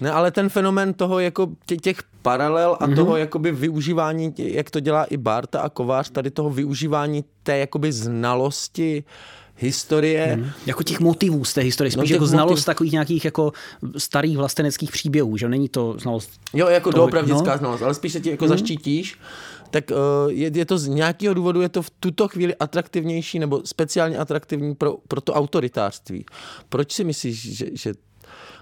Ne, 0.00 0.10
ale 0.10 0.30
ten 0.30 0.48
fenomen 0.48 0.94
toho 0.94 1.18
jako 1.20 1.48
těch 1.82 2.02
paralel 2.22 2.76
a 2.80 2.86
mm-hmm. 2.86 2.94
toho 2.94 3.16
jakoby 3.16 3.52
využívání, 3.52 4.34
jak 4.38 4.70
to 4.70 4.80
dělá 4.80 5.04
i 5.04 5.16
Barta 5.16 5.60
a 5.60 5.68
Kovář, 5.68 6.10
tady 6.10 6.30
toho 6.30 6.50
využívání 6.50 7.24
té 7.42 7.58
jakoby 7.58 7.92
znalosti 7.92 9.04
historie. 9.56 10.26
Hmm. 10.34 10.50
Jako 10.66 10.82
těch 10.82 11.00
motivů 11.00 11.44
z 11.44 11.54
té 11.54 11.60
historie, 11.60 11.90
spíš 11.90 12.10
no, 12.10 12.14
jako 12.14 12.26
znalost 12.26 12.50
motiv... 12.50 12.64
takových 12.64 12.92
nějakých 12.92 13.24
jako 13.24 13.52
starých 13.98 14.36
vlasteneckých 14.36 14.90
příběhů, 14.90 15.36
že 15.36 15.48
není 15.48 15.68
to 15.68 15.96
znalost. 15.98 16.30
Jo, 16.54 16.68
jako 16.68 16.90
toho, 16.90 17.06
doopravdická 17.06 17.52
no? 17.52 17.58
znalost, 17.58 17.82
ale 17.82 17.94
spíš 17.94 18.12
se 18.12 18.20
ti 18.20 18.30
jako 18.30 18.44
hmm. 18.44 18.48
zaštítíš 18.48 19.18
tak 19.70 19.90
uh, 19.90 20.32
je, 20.32 20.50
je 20.54 20.64
to 20.64 20.78
z 20.78 20.86
nějakého 20.86 21.34
důvodu 21.34 21.60
je 21.60 21.68
to 21.68 21.82
v 21.82 21.90
tuto 21.90 22.28
chvíli 22.28 22.54
atraktivnější 22.54 23.38
nebo 23.38 23.62
speciálně 23.64 24.18
atraktivní 24.18 24.74
pro, 24.74 24.96
pro 25.08 25.20
to 25.20 25.32
autoritářství. 25.32 26.26
Proč 26.68 26.92
si 26.92 27.04
myslíš, 27.04 27.56
že, 27.56 27.66
že 27.72 27.92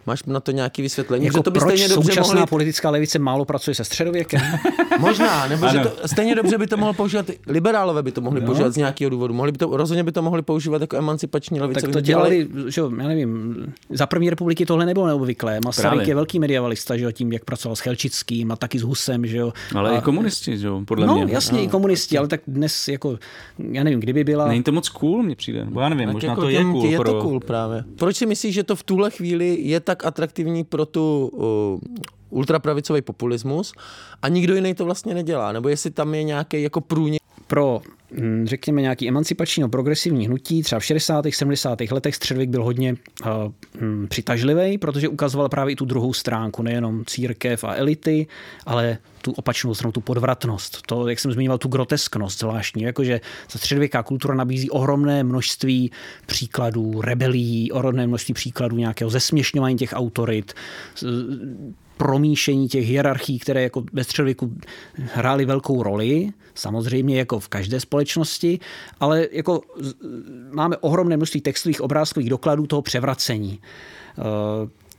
Máš 0.07 0.22
na 0.24 0.40
to 0.40 0.50
nějaké 0.50 0.82
vysvětlení? 0.82 1.24
Jako 1.24 1.38
že 1.38 1.42
to 1.42 1.50
by 1.50 1.59
proč 1.59 1.72
stejně 1.72 1.88
dobře 1.94 2.12
současná 2.12 2.34
mohli... 2.34 2.46
politická 2.46 2.90
levice 2.90 3.18
málo 3.18 3.44
pracuje 3.44 3.74
se 3.74 3.84
středověkem? 3.84 4.40
Možná, 4.99 5.47
nebo 5.47 5.68
že 5.68 5.78
to, 5.78 6.09
stejně 6.09 6.34
dobře 6.34 6.59
by 6.59 6.66
to 6.66 6.76
mohl 6.76 6.92
používat, 6.92 7.26
liberálové 7.47 8.03
by 8.03 8.12
to 8.12 8.20
mohli 8.20 8.40
no. 8.40 8.47
používat 8.47 8.72
z 8.72 8.76
nějakého 8.76 9.11
důvodu. 9.11 9.34
Mohli 9.34 9.53
by 9.53 9.59
to, 9.59 9.76
rozhodně 9.76 10.05
by 10.05 10.12
to 10.12 10.22
mohli 10.22 10.42
používat 10.42 10.80
jako 10.80 10.97
emancipační 10.97 11.61
levice. 11.61 11.80
Tak 11.80 11.92
to 11.92 12.01
dělali, 12.01 12.49
že 12.68 12.80
jo, 12.80 12.90
já 12.99 13.09
nevím, 13.09 13.57
za 13.90 14.07
první 14.07 14.30
republiky 14.30 14.66
tohle 14.66 14.86
nebylo 14.86 15.07
neobvyklé. 15.07 15.61
Masaryk 15.64 15.90
Právě. 15.90 16.11
je 16.11 16.14
velký 16.14 16.38
mediavalista, 16.38 16.97
že 16.97 17.05
jo, 17.05 17.12
tím, 17.12 17.32
jak 17.32 17.45
pracoval 17.45 17.76
s 17.76 17.80
Chelčickým 17.80 18.53
a 18.53 18.57
taky 18.57 18.78
s 18.78 18.82
Husem, 18.82 19.26
že 19.26 19.36
jo. 19.36 19.53
Ale 19.74 19.90
a... 19.90 19.99
i 19.99 20.03
komunisti, 20.03 20.59
že 20.59 20.66
jo, 20.66 20.82
podle 20.84 21.07
no, 21.07 21.14
mě. 21.14 21.24
No, 21.24 21.32
jasně, 21.32 21.59
no. 21.59 21.64
i 21.64 21.68
komunisti, 21.68 22.18
ale 22.18 22.28
tak 22.28 22.40
dnes 22.47 22.88
jako, 22.88 23.18
já 23.59 23.84
nevím, 23.84 24.01
kdyby 24.01 24.24
byla... 24.24 24.49
Není 24.49 24.62
to 24.62 24.72
moc 24.72 24.88
cool, 24.88 25.22
mně 25.22 25.36
přijde. 25.36 25.66
Bo 25.70 25.80
já 25.80 25.88
nevím, 25.88 26.07
tak 26.07 26.14
možná 26.14 26.30
jako 26.30 26.40
to 26.40 26.49
je 26.49 26.64
cool. 26.64 26.86
Je 26.86 26.99
to 26.99 27.20
cool 27.20 27.40
právě. 27.40 27.84
Proč 27.97 28.16
si 28.16 28.26
myslíš, 28.26 28.55
že 28.55 28.62
to 28.62 28.76
v 28.76 28.82
tuhle 28.82 29.11
chvíli 29.11 29.59
je 29.61 29.80
tak 29.80 30.05
atraktivní 30.05 30.64
pro 30.64 30.86
tu 30.86 31.30
uh, 31.32 31.78
ultrapravicový 32.35 33.03
populismus 33.03 33.72
a 34.22 34.28
nikdo 34.28 34.55
jiný 34.55 34.74
to 34.74 34.85
vlastně 34.85 35.14
nedělá, 35.14 35.53
nebo 35.53 35.68
jestli 35.68 35.91
tam 35.91 36.14
je 36.14 36.22
nějaký 36.22 36.62
jako 36.62 36.80
průnik. 36.80 37.22
Pro 37.47 37.82
hm, 38.11 38.47
řekněme, 38.47 38.82
nějaký 38.82 39.09
emancipační 39.09 39.61
no 39.61 39.68
progresivní 39.68 40.26
hnutí, 40.26 40.62
třeba 40.62 40.80
v 40.80 40.85
60. 40.85 41.24
70. 41.30 41.78
letech 41.91 42.14
středověk 42.14 42.51
byl 42.51 42.64
hodně 42.64 42.95
uh, 43.26 43.28
hm, 43.80 44.07
přitažlivý, 44.09 44.78
protože 44.78 45.09
ukazoval 45.09 45.49
právě 45.49 45.72
i 45.72 45.76
tu 45.76 45.85
druhou 45.85 46.12
stránku, 46.12 46.62
nejenom 46.62 47.05
církev 47.05 47.64
a 47.64 47.74
elity, 47.74 48.26
ale 48.66 48.99
tu 49.22 49.32
opačnou 49.32 49.74
stranu, 49.74 49.93
tu 49.93 50.01
podvratnost. 50.01 50.82
To, 50.87 51.09
jak 51.09 51.18
jsem 51.18 51.32
zmiňoval, 51.32 51.59
tu 51.59 51.68
grotesknost 51.68 52.41
zvláštní, 52.41 52.82
jakože 52.82 53.20
ta 53.53 53.59
středověká 53.59 54.03
kultura 54.03 54.35
nabízí 54.35 54.70
ohromné 54.70 55.24
množství 55.24 55.91
příkladů 56.26 57.01
rebelí, 57.01 57.72
ohromné 57.72 58.07
množství 58.07 58.35
příkladů 58.35 58.76
nějakého 58.76 59.11
zesměšňování 59.11 59.76
těch 59.76 59.91
autorit, 59.93 60.55
promíšení 61.97 62.68
těch 62.68 62.86
hierarchií, 62.86 63.38
které 63.38 63.62
jako 63.62 63.84
ve 63.92 64.05
středověku 64.05 64.53
hrály 64.95 65.45
velkou 65.45 65.82
roli, 65.82 66.30
samozřejmě 66.55 67.18
jako 67.18 67.40
v 67.40 67.49
každé 67.49 67.80
společnosti, 67.80 68.59
ale 69.01 69.28
jako 69.32 69.61
máme 70.51 70.76
ohromné 70.76 71.16
množství 71.16 71.40
textových 71.40 71.80
obrázkových 71.80 72.30
dokladů 72.30 72.66
toho 72.66 72.82
převracení. 72.82 73.61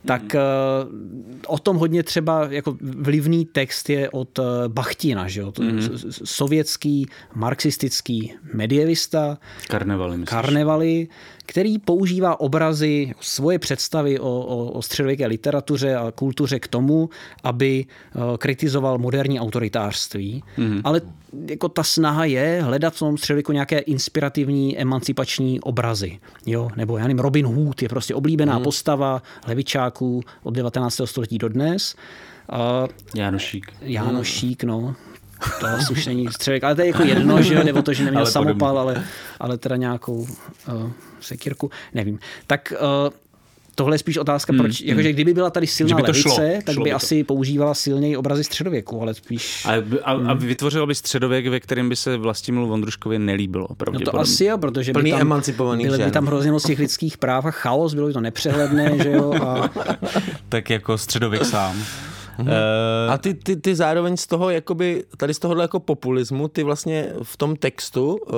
Eh, 0.04 0.06
tak 0.06 0.34
mm. 0.34 1.40
o 1.46 1.58
tom 1.58 1.76
hodně 1.76 2.02
třeba 2.02 2.46
jako 2.50 2.76
vlivný 2.80 3.44
text 3.44 3.90
je 3.90 4.10
od 4.10 4.38
Bachtina, 4.68 5.28
že 5.28 5.40
jo? 5.40 5.52
Mm. 5.60 5.80
sovětský, 6.10 7.06
marxistický 7.34 8.32
medievista. 8.54 9.38
Karnevaly, 9.68 10.16
myslíš? 10.16 10.30
Karnevaly, 10.30 11.08
který 11.46 11.78
používá 11.78 12.40
obrazy, 12.40 13.14
svoje 13.20 13.58
představy 13.58 14.20
o, 14.20 14.40
o, 14.40 14.70
o 14.70 14.82
středověké 14.82 15.26
literatuře 15.26 15.96
a 15.96 16.10
kultuře 16.10 16.58
k 16.58 16.68
tomu, 16.68 17.10
aby 17.42 17.86
kritizoval 18.38 18.98
moderní 18.98 19.40
autoritářství. 19.40 20.42
Mm. 20.56 20.80
Ale 20.84 21.00
jako 21.50 21.68
ta 21.68 21.82
snaha 21.82 22.24
je 22.24 22.62
hledat 22.64 22.94
v 22.94 22.98
tom 22.98 23.18
středověku 23.18 23.52
nějaké 23.52 23.78
inspirativní, 23.78 24.78
emancipační 24.78 25.60
obrazy. 25.60 26.18
Jo? 26.46 26.68
Nebo 26.76 26.98
já 26.98 27.02
nevím, 27.02 27.18
Robin 27.18 27.46
Hood 27.46 27.82
je 27.82 27.88
prostě 27.88 28.14
oblíbená 28.14 28.58
mm. 28.58 28.64
postava 28.64 29.22
levičáků 29.46 30.22
od 30.42 30.54
19. 30.54 31.00
století 31.04 31.38
do 31.38 31.48
dnes. 31.48 31.94
Uh, 32.52 32.88
Jánošík. 33.14 33.72
Jánošík, 33.80 34.64
no. 34.64 34.94
To 35.60 35.66
asi 35.66 35.92
už 35.92 36.06
není 36.06 36.28
středověk, 36.32 36.64
ale 36.64 36.74
to 36.74 36.80
je 36.80 36.86
jako 36.86 37.02
jedno, 37.02 37.42
že 37.42 37.64
nebo 37.64 37.82
to, 37.82 37.92
že 37.92 38.04
neměl 38.04 38.22
ale 38.22 38.30
samopal, 38.30 38.78
ale, 38.78 39.04
ale 39.40 39.58
teda 39.58 39.76
nějakou 39.76 40.16
uh, 40.18 40.90
sekírku, 41.20 41.70
nevím. 41.94 42.18
Tak 42.46 42.72
uh, 42.72 43.12
tohle 43.78 43.94
je 43.94 43.98
spíš 43.98 44.18
otázka, 44.18 44.52
hmm, 44.52 44.60
proč, 44.60 44.80
hmm. 44.80 44.88
jakože 44.88 45.12
kdyby 45.12 45.34
byla 45.34 45.50
tady 45.50 45.66
silná 45.66 45.96
by 45.96 46.02
levice, 46.02 46.20
šlo, 46.22 46.36
tak 46.64 46.74
šlo 46.74 46.84
by, 46.84 46.90
by 46.90 46.92
asi 46.92 47.24
to. 47.24 47.26
používala 47.26 47.74
silněji 47.74 48.16
obrazy 48.16 48.44
středověku, 48.44 49.02
ale 49.02 49.14
spíš... 49.14 49.66
A, 49.66 49.72
a, 50.02 50.12
hmm. 50.12 50.30
a 50.30 50.34
vytvořil 50.34 50.86
by 50.86 50.94
středověk, 50.94 51.46
ve 51.46 51.60
kterém 51.60 51.88
by 51.88 51.96
se 51.96 52.16
Vlastimu 52.16 52.68
Vondruškovi 52.68 53.18
nelíbilo, 53.18 53.66
No 53.92 54.00
to 54.00 54.18
asi 54.18 54.44
jo, 54.44 54.58
protože 54.58 54.92
Plný 54.92 55.10
by 55.10 55.10
tam, 55.10 55.20
emancipovaný 55.20 55.84
byly 55.84 56.04
by 56.04 56.10
tam 56.10 56.26
hrozně 56.26 56.52
moc 56.52 56.66
těch 56.66 56.78
lidských 56.78 57.18
práv 57.18 57.44
a 57.44 57.50
chaos, 57.50 57.94
bylo 57.94 58.06
by 58.06 58.12
to 58.12 58.20
nepřehledné, 58.20 58.98
že 59.02 59.10
jo. 59.10 59.34
A... 59.42 59.70
tak 60.48 60.70
jako 60.70 60.98
středověk 60.98 61.44
sám. 61.44 61.82
Uh, 62.40 62.46
a 63.10 63.18
ty, 63.18 63.34
ty, 63.34 63.56
ty 63.56 63.74
zároveň 63.74 64.16
z 64.16 64.26
toho, 64.26 64.50
jakoby, 64.50 65.04
tady 65.16 65.34
z 65.34 65.38
tohohle 65.38 65.64
jako 65.64 65.80
populismu, 65.80 66.48
ty 66.48 66.62
vlastně 66.62 67.12
v 67.22 67.36
tom 67.36 67.56
textu 67.56 68.16
uh, 68.16 68.34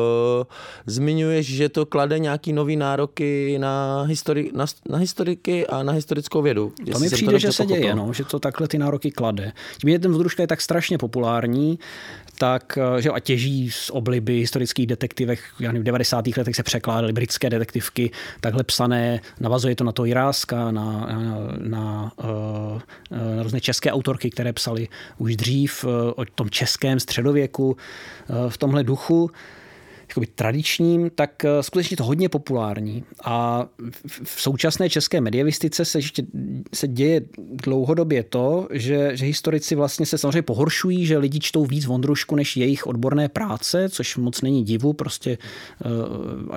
zmiňuješ, 0.87 1.47
že 1.47 1.69
to 1.69 1.87
klade 1.87 2.19
nějaký 2.19 2.53
nový 2.53 2.77
nároky 2.77 3.59
na, 3.59 4.03
histori, 4.03 4.51
na, 4.55 4.67
na 4.89 4.99
historiky 4.99 5.67
a 5.67 5.83
na 5.83 5.93
historickou 5.93 6.43
vědu. 6.43 6.73
To 6.93 6.99
mi 6.99 7.11
přijde, 7.11 7.33
to 7.33 7.39
že 7.39 7.53
se 7.53 7.63
pochopil. 7.63 7.83
děje, 7.83 7.95
no, 7.95 8.13
že 8.13 8.25
to 8.25 8.39
takhle 8.39 8.69
ty 8.69 8.79
nároky 8.79 9.11
klade. 9.11 9.53
Tím, 9.81 9.91
že 9.91 9.99
ten 9.99 10.13
Vzdruška 10.13 10.43
je 10.43 10.47
tak 10.47 10.61
strašně 10.61 10.99
populární, 10.99 11.79
tak 12.39 12.78
eh, 12.78 13.03
že 13.03 13.11
a 13.11 13.20
těží 13.20 13.70
z 13.70 13.91
obliby 13.91 14.32
historických 14.32 14.86
detektivech, 14.86 15.45
já 15.61 15.68
nevím, 15.68 15.82
v 15.82 15.84
90. 15.84 16.26
letech 16.26 16.57
se 16.57 16.62
překládaly 16.62 17.12
britské 17.12 17.51
detektivky, 17.51 18.11
takhle 18.41 18.64
psané, 18.64 19.20
navazuje 19.41 19.76
to 19.76 19.84
na 19.84 19.93
to 19.93 20.05
Jiráska, 20.05 20.70
na, 20.70 20.93
na, 20.93 21.20
na, 21.59 21.59
na, 21.59 22.12
na 23.11 23.43
různé 23.43 23.61
české 23.61 23.93
autorky, 23.93 24.30
které 24.30 24.53
psali 24.53 24.89
už 25.18 25.36
dřív 25.36 25.84
eh, 25.84 26.12
o 26.16 26.24
tom 26.24 26.51
českém 26.51 27.01
středověku 27.01 27.76
eh, 27.76 28.51
v 28.51 28.59
tomhle 28.59 28.84
duchu 28.84 29.30
jakoby 30.09 30.27
tradičním, 30.27 31.11
tak 31.15 31.45
eh, 31.45 31.63
skutečně 31.63 31.97
to 31.97 32.05
hodně 32.05 32.29
populární. 32.29 33.05
A 33.25 33.67
v 34.25 34.43
současné 34.43 34.91
české 34.91 35.21
medievistice 35.21 35.85
se, 35.85 35.99
ještě, 35.99 36.23
se 36.75 36.89
děje 36.89 37.21
dlouhodobě 37.39 38.23
to, 38.23 38.69
že, 38.71 39.17
že 39.17 39.27
historici 39.27 39.75
vlastně 39.75 40.07
se 40.07 40.19
samozřejmě 40.19 40.43
pohoršují, 40.43 41.07
že 41.07 41.19
lidi 41.19 41.41
čtou 41.41 41.67
víc 41.67 41.87
Vondrušku 41.87 42.37
než 42.37 42.57
jejich 42.57 42.87
odborné 42.87 43.29
práce, 43.29 43.89
což 43.89 44.17
moc 44.17 44.43
není 44.43 44.65
divu, 44.65 44.93
prostě 44.93 45.39
eh, 45.85 45.89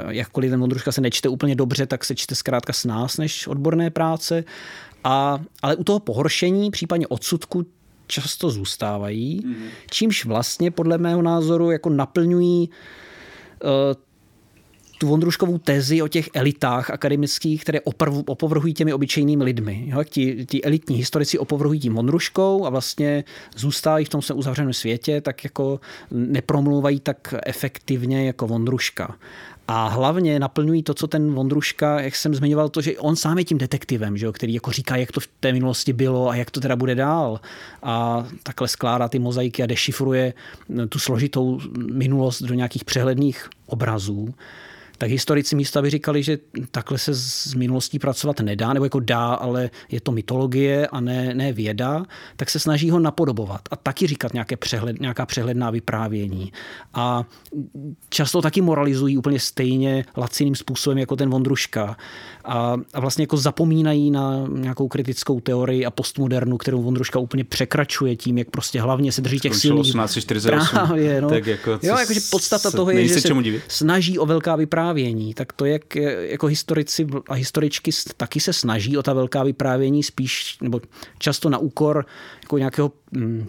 jakkoliv 0.10 0.50
ten 0.52 0.60
Vondruška 0.60 0.92
se 0.92 1.02
nečte 1.02 1.30
úplně 1.30 1.56
dobře, 1.56 1.86
tak 1.86 2.06
se 2.06 2.16
čte 2.16 2.36
zkrátka 2.36 2.74
s 2.74 2.86
nás 2.86 3.18
než 3.18 3.48
odborné 3.48 3.90
práce. 3.90 4.44
A, 5.04 5.40
ale 5.62 5.76
u 5.76 5.84
toho 5.84 6.00
pohoršení, 6.00 6.72
případně 6.72 7.08
odsudku, 7.08 7.66
často 8.08 8.50
zůstávají, 8.50 9.42
mm-hmm. 9.42 9.70
čímž 9.90 10.26
vlastně 10.26 10.72
podle 10.72 10.98
mého 10.98 11.22
názoru 11.22 11.72
jako 11.72 11.90
naplňují 11.90 12.70
Eh, 12.70 12.74
tu 15.02 15.08
Vondruškovou 15.08 15.58
tezi 15.58 16.02
o 16.02 16.08
těch 16.08 16.30
elitách 16.34 16.90
akademických, 16.90 17.62
které 17.62 17.82
oprvu, 17.82 18.24
opovrhují 18.28 18.74
těmi 18.74 18.94
obyčejnými 18.94 19.44
lidmi. 19.44 19.84
Jo, 19.88 20.04
ti, 20.04 20.46
ti 20.46 20.64
elitní 20.64 20.96
historici 20.96 21.40
opovrhují 21.40 21.80
tím 21.80 21.94
Vondruškou 21.94 22.66
a 22.66 22.70
vlastně 22.70 23.24
zůstávají 23.56 24.06
v 24.06 24.10
tom 24.10 24.22
se 24.22 24.34
uzavřeném 24.34 24.74
světě, 24.74 25.22
tak 25.22 25.44
jako 25.44 25.80
nepromluvají 26.12 27.00
tak 27.00 27.34
efektivně 27.46 28.26
jako 28.26 28.48
Vondruška. 28.48 29.18
A 29.74 29.88
hlavně 29.88 30.40
naplňují 30.40 30.84
to, 30.84 30.94
co 30.94 31.08
ten 31.08 31.34
Vondruška, 31.34 32.00
jak 32.00 32.16
jsem 32.16 32.36
zmiňoval, 32.36 32.70
to, 32.70 32.82
že 32.82 32.98
on 32.98 33.16
sám 33.16 33.38
je 33.38 33.44
tím 33.44 33.58
detektivem, 33.58 34.18
že 34.18 34.26
jo, 34.26 34.34
který 34.34 34.54
jako 34.54 34.72
říká, 34.72 34.96
jak 34.96 35.12
to 35.12 35.20
v 35.20 35.28
té 35.40 35.54
minulosti 35.54 35.94
bylo 35.94 36.30
a 36.30 36.36
jak 36.36 36.52
to 36.52 36.60
teda 36.60 36.76
bude 36.76 36.96
dál. 36.96 37.40
A 37.84 38.26
takhle 38.44 38.68
skládá 38.68 39.08
ty 39.08 39.20
mozaiky 39.20 39.64
a 39.64 39.66
dešifruje 39.66 40.34
tu 40.90 41.00
složitou 41.00 41.60
minulost 41.94 42.42
do 42.42 42.54
nějakých 42.54 42.86
přehledných 42.86 43.50
obrazů 43.66 44.34
tak 45.02 45.10
historici 45.10 45.56
místo, 45.56 45.80
aby 45.80 45.90
říkali, 45.90 46.24
že 46.24 46.38
takhle 46.72 46.98
se 46.98 47.14
z 47.14 47.54
minulostí 47.54 48.00
pracovat 48.00 48.40
nedá, 48.40 48.74
nebo 48.74 48.86
jako 48.86 49.00
dá, 49.00 49.26
ale 49.26 49.70
je 49.92 50.02
to 50.02 50.12
mytologie 50.12 50.88
a 50.88 51.00
ne, 51.00 51.34
ne 51.34 51.54
věda, 51.54 52.06
tak 52.36 52.50
se 52.50 52.60
snaží 52.60 52.90
ho 52.90 53.00
napodobovat 53.00 53.62
a 53.72 53.76
taky 53.76 54.08
říkat 54.08 54.34
nějaké 54.34 54.58
přehled, 54.58 55.02
nějaká 55.02 55.26
přehledná 55.26 55.70
vyprávění. 55.70 56.54
A 56.94 57.26
často 58.10 58.42
taky 58.42 58.62
moralizují 58.62 59.18
úplně 59.18 59.40
stejně 59.40 60.06
laciným 60.18 60.56
způsobem 60.56 60.98
jako 60.98 61.16
ten 61.16 61.30
Vondruška. 61.30 61.98
A, 62.46 62.78
a 62.94 63.00
vlastně 63.00 63.24
jako 63.24 63.38
zapomínají 63.38 64.12
na 64.12 64.48
nějakou 64.48 64.88
kritickou 64.88 65.40
teorii 65.40 65.86
a 65.86 65.92
postmodernu, 65.92 66.58
kterou 66.58 66.82
Vondruška 66.82 67.20
úplně 67.20 67.44
překračuje 67.44 68.16
tím, 68.16 68.38
jak 68.38 68.50
prostě 68.50 68.82
hlavně 68.82 69.12
se 69.12 69.22
drží 69.22 69.40
těch 69.40 69.56
silných. 69.56 69.86
1848. 69.86 70.68
Právě, 70.70 71.22
no. 71.22 71.30
Tak 71.30 71.48
jako, 71.48 71.80
jo, 71.82 71.98
jakože 72.00 72.20
podstata 72.32 72.72
toho 72.72 72.92
je, 72.92 73.08
že 73.08 73.22
se 73.22 73.30
snaží 73.68 74.20
o 74.20 74.26
velká 74.26 74.56
vyprávění 74.56 74.91
vyprávění, 74.94 75.34
tak 75.34 75.54
to, 75.54 75.66
jak 75.66 75.96
jako 76.20 76.48
historici 76.48 77.08
a 77.30 77.34
historičky 77.34 77.92
taky 78.18 78.40
se 78.40 78.54
snaží 78.54 78.98
o 78.98 79.04
ta 79.04 79.14
velká 79.14 79.44
vyprávění 79.44 80.04
spíš, 80.04 80.58
nebo 80.62 80.82
často 81.18 81.50
na 81.50 81.58
úkor 81.58 82.06
jako 82.42 82.58
nějakého 82.58 82.92
mm, 83.12 83.48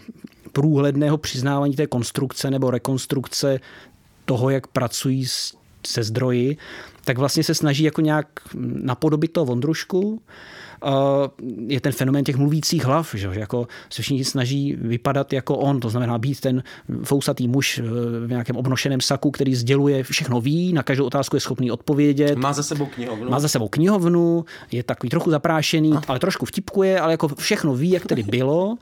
průhledného 0.52 1.18
přiznávání 1.18 1.76
té 1.76 1.86
konstrukce 1.86 2.50
nebo 2.50 2.70
rekonstrukce 2.70 3.60
toho, 4.24 4.50
jak 4.50 4.66
pracují 4.66 5.26
se 5.86 6.02
zdroji, 6.02 6.56
tak 7.04 7.18
vlastně 7.18 7.44
se 7.44 7.54
snaží 7.54 7.84
jako 7.84 8.00
nějak 8.00 8.26
napodobit 8.82 9.32
toho 9.32 9.46
Vondrušku, 9.46 10.22
je 11.66 11.80
ten 11.80 11.92
fenomén 11.92 12.24
těch 12.24 12.36
mluvících 12.36 12.84
hlav, 12.84 13.14
že 13.14 13.30
jako 13.32 13.66
se 13.90 14.02
všichni 14.02 14.24
snaží 14.24 14.76
vypadat 14.80 15.32
jako 15.32 15.56
on, 15.56 15.80
to 15.80 15.90
znamená 15.90 16.18
být 16.18 16.40
ten 16.40 16.62
fousatý 17.04 17.48
muž 17.48 17.78
eh, 17.78 17.82
v 18.26 18.30
nějakém 18.30 18.56
obnošeném 18.56 19.00
saku, 19.00 19.30
který 19.30 19.54
sděluje 19.54 20.02
všechno 20.02 20.40
ví, 20.40 20.72
na 20.72 20.82
každou 20.82 21.06
otázku 21.06 21.36
je 21.36 21.40
schopný 21.40 21.70
odpovědět. 21.70 22.38
Má 22.38 22.52
za 22.52 22.62
sebou 22.62 22.86
knihovnu. 22.86 23.30
Má 23.30 23.40
za 23.40 23.48
sebou 23.48 23.68
knihovnu, 23.68 24.44
je 24.72 24.82
takový 24.82 25.10
trochu 25.10 25.30
zaprášený, 25.30 25.92
a. 25.92 26.02
ale 26.08 26.18
trošku 26.18 26.46
vtipkuje, 26.46 27.00
ale 27.00 27.12
jako 27.12 27.28
všechno 27.28 27.74
ví, 27.74 27.90
jak 27.90 28.06
tedy 28.06 28.22
bylo. 28.22 28.76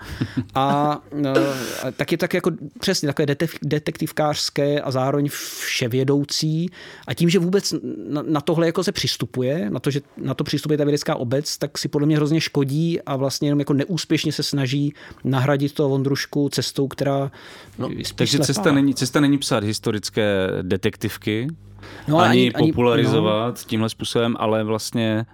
A, 0.54 0.64
a 0.64 1.02
eh, 1.24 1.92
tak 1.92 2.12
je 2.12 2.18
tak 2.18 2.34
jako 2.34 2.50
přesně 2.80 3.06
takové 3.06 3.26
detektivkářské 3.62 4.80
a 4.80 4.90
zároveň 4.90 5.28
vševědoucí. 5.60 6.70
A 7.06 7.14
tím, 7.14 7.30
že 7.30 7.38
vůbec 7.38 7.74
na, 8.08 8.22
na 8.22 8.40
tohle 8.40 8.66
jako 8.66 8.84
se 8.84 8.92
přistupuje, 8.92 9.70
na 9.70 9.80
to, 9.80 9.90
že 9.90 10.00
na 10.16 10.34
to 10.34 10.44
přistupuje 10.44 10.78
ta 10.78 10.84
vědecká 10.84 11.16
obec, 11.16 11.58
tak 11.58 11.78
si 11.78 11.88
podle 11.90 12.06
mě 12.06 12.16
hrozně 12.16 12.40
škodí 12.40 13.02
a 13.02 13.16
vlastně 13.16 13.48
jenom 13.48 13.58
jako 13.58 13.72
neúspěšně 13.72 14.32
se 14.32 14.42
snaží 14.42 14.94
nahradit 15.24 15.74
to 15.74 15.88
Vondrušku 15.88 16.48
cestou, 16.48 16.88
která 16.88 17.30
no, 17.78 17.88
Takže 18.14 18.36
slepá. 18.36 18.46
cesta 18.46 18.72
není, 18.72 18.94
cesta 18.94 19.20
není 19.20 19.38
psát 19.38 19.64
historické 19.64 20.48
detektivky, 20.62 21.48
no, 22.08 22.18
ani, 22.18 22.52
ani 22.52 22.72
popularizovat 22.72 23.54
no. 23.54 23.64
tímhle 23.66 23.88
způsobem, 23.88 24.36
ale 24.38 24.64
vlastně 24.64 25.26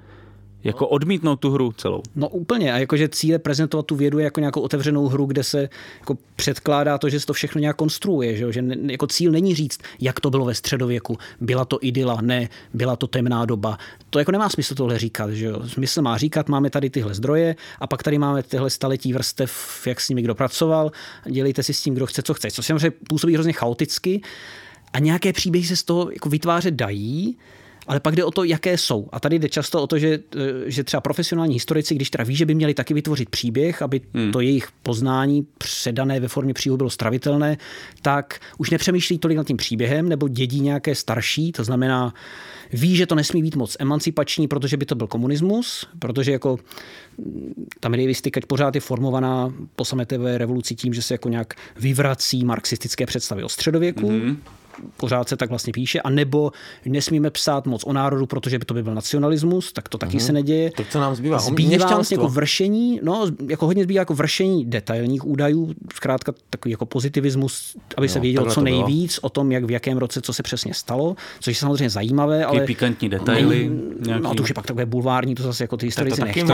jako 0.66 0.88
odmítnout 0.88 1.36
tu 1.36 1.50
hru 1.50 1.72
celou. 1.72 2.02
No 2.16 2.28
úplně. 2.28 2.72
A 2.72 2.78
jakože 2.78 3.08
cíle 3.08 3.38
prezentovat 3.38 3.86
tu 3.86 3.96
vědu 3.96 4.18
jako 4.18 4.40
nějakou 4.40 4.60
otevřenou 4.60 5.08
hru, 5.08 5.26
kde 5.26 5.44
se 5.44 5.68
jako 6.00 6.18
předkládá 6.36 6.98
to, 6.98 7.08
že 7.08 7.20
se 7.20 7.26
to 7.26 7.32
všechno 7.32 7.60
nějak 7.60 7.76
konstruuje. 7.76 8.36
Že, 8.36 8.52
že 8.52 8.62
ne, 8.62 8.92
jako 8.92 9.06
cíl 9.06 9.32
není 9.32 9.54
říct, 9.54 9.80
jak 10.00 10.20
to 10.20 10.30
bylo 10.30 10.44
ve 10.44 10.54
středověku. 10.54 11.18
Byla 11.40 11.64
to 11.64 11.78
idyla, 11.80 12.18
ne, 12.20 12.48
byla 12.74 12.96
to 12.96 13.06
temná 13.06 13.44
doba. 13.44 13.78
To 14.10 14.18
jako 14.18 14.32
nemá 14.32 14.48
smysl 14.48 14.74
tohle 14.74 14.98
říkat. 14.98 15.30
Že 15.30 15.46
jo? 15.46 15.68
Smysl 15.68 16.02
má 16.02 16.18
říkat, 16.18 16.48
máme 16.48 16.70
tady 16.70 16.90
tyhle 16.90 17.14
zdroje 17.14 17.56
a 17.80 17.86
pak 17.86 18.02
tady 18.02 18.18
máme 18.18 18.42
tyhle 18.42 18.70
staletí 18.70 19.12
vrstev, 19.12 19.82
jak 19.86 20.00
s 20.00 20.08
nimi 20.08 20.22
kdo 20.22 20.34
pracoval. 20.34 20.92
Dělejte 21.30 21.62
si 21.62 21.74
s 21.74 21.82
tím, 21.82 21.94
kdo 21.94 22.06
chce, 22.06 22.22
co 22.22 22.34
chce. 22.34 22.50
Co 22.50 22.62
samozřejmě 22.62 22.90
působí 23.08 23.34
hrozně 23.34 23.52
chaoticky. 23.52 24.20
A 24.92 24.98
nějaké 24.98 25.32
příběhy 25.32 25.66
se 25.66 25.76
z 25.76 25.82
toho 25.82 26.10
jako 26.10 26.28
vytvářet 26.28 26.74
dají, 26.74 27.36
ale 27.86 28.00
pak 28.00 28.16
jde 28.16 28.24
o 28.24 28.30
to, 28.30 28.44
jaké 28.44 28.78
jsou. 28.78 29.08
A 29.12 29.20
tady 29.20 29.38
jde 29.38 29.48
často 29.48 29.82
o 29.82 29.86
to, 29.86 29.98
že, 29.98 30.18
že 30.66 30.84
třeba 30.84 31.00
profesionální 31.00 31.54
historici, 31.54 31.94
když 31.94 32.10
teda 32.10 32.24
ví, 32.24 32.36
že 32.36 32.46
by 32.46 32.54
měli 32.54 32.74
taky 32.74 32.94
vytvořit 32.94 33.30
příběh, 33.30 33.82
aby 33.82 34.00
hmm. 34.14 34.32
to 34.32 34.40
jejich 34.40 34.68
poznání 34.82 35.46
předané 35.58 36.20
ve 36.20 36.28
formě 36.28 36.54
příběhu 36.54 36.76
bylo 36.76 36.90
stravitelné, 36.90 37.56
tak 38.02 38.40
už 38.58 38.70
nepřemýšlí 38.70 39.18
tolik 39.18 39.36
nad 39.36 39.46
tím 39.46 39.56
příběhem 39.56 40.08
nebo 40.08 40.28
dědí 40.28 40.60
nějaké 40.60 40.94
starší, 40.94 41.52
to 41.52 41.64
znamená, 41.64 42.14
ví, 42.72 42.96
že 42.96 43.06
to 43.06 43.14
nesmí 43.14 43.42
být 43.42 43.56
moc 43.56 43.76
emancipační, 43.80 44.48
protože 44.48 44.76
by 44.76 44.86
to 44.86 44.94
byl 44.94 45.06
komunismus, 45.06 45.86
protože 45.98 46.32
jako 46.32 46.58
ta 47.80 47.88
medievistika 47.88 48.40
pořád 48.46 48.74
je 48.74 48.80
formovaná 48.80 49.54
po 49.76 49.84
sametové 49.84 50.38
revoluci 50.38 50.74
tím, 50.74 50.94
že 50.94 51.02
se 51.02 51.14
jako 51.14 51.28
nějak 51.28 51.54
vyvrací 51.76 52.44
marxistické 52.44 53.06
představy 53.06 53.44
o 53.44 53.48
středověku. 53.48 54.10
Mm-hmm 54.10 54.36
pořád 54.96 55.28
se 55.28 55.36
tak 55.36 55.48
vlastně 55.48 55.72
píše, 55.72 56.00
a 56.00 56.10
nebo 56.10 56.52
nesmíme 56.84 57.30
psát 57.30 57.66
moc 57.66 57.84
o 57.84 57.92
národu, 57.92 58.26
protože 58.26 58.58
by 58.58 58.64
to 58.64 58.74
by 58.74 58.82
byl 58.82 58.94
nacionalismus, 58.94 59.72
tak 59.72 59.88
to 59.88 59.98
taky 59.98 60.16
mm-hmm. 60.16 60.26
se 60.26 60.32
neděje. 60.32 60.70
Tak 60.76 60.88
co 60.88 61.00
nám 61.00 61.14
zbývá? 61.14 61.38
Zbývá 61.38 61.86
vlastně 61.86 62.14
jako 62.14 62.28
vršení, 62.28 63.00
no, 63.02 63.26
jako 63.48 63.66
hodně 63.66 63.84
zbývá 63.84 63.98
jako 63.98 64.14
vršení 64.14 64.64
detailních 64.64 65.26
údajů, 65.26 65.74
zkrátka 65.94 66.32
takový 66.50 66.70
jako 66.70 66.86
pozitivismus, 66.86 67.76
aby 67.96 68.06
no, 68.06 68.12
se 68.12 68.20
vědělo 68.20 68.50
co 68.50 68.60
nejvíc 68.60 69.18
o 69.22 69.28
tom, 69.28 69.52
jak 69.52 69.64
v 69.64 69.70
jakém 69.70 69.98
roce 69.98 70.20
co 70.20 70.32
se 70.32 70.42
přesně 70.42 70.74
stalo, 70.74 71.16
což 71.40 71.54
je 71.54 71.58
samozřejmě 71.58 71.90
zajímavé, 71.90 72.44
ale... 72.44 72.60
pikantní 72.60 73.08
detaily. 73.08 73.70
Nějaký... 74.06 74.22
No 74.22 74.34
to 74.34 74.42
už 74.42 74.48
je 74.48 74.54
pak 74.54 74.66
takové 74.66 74.86
bulvární, 74.86 75.34
to 75.34 75.42
zase 75.42 75.64
jako 75.64 75.76
ty 75.76 75.86
historici 75.86 76.20
nechtějí. 76.20 76.46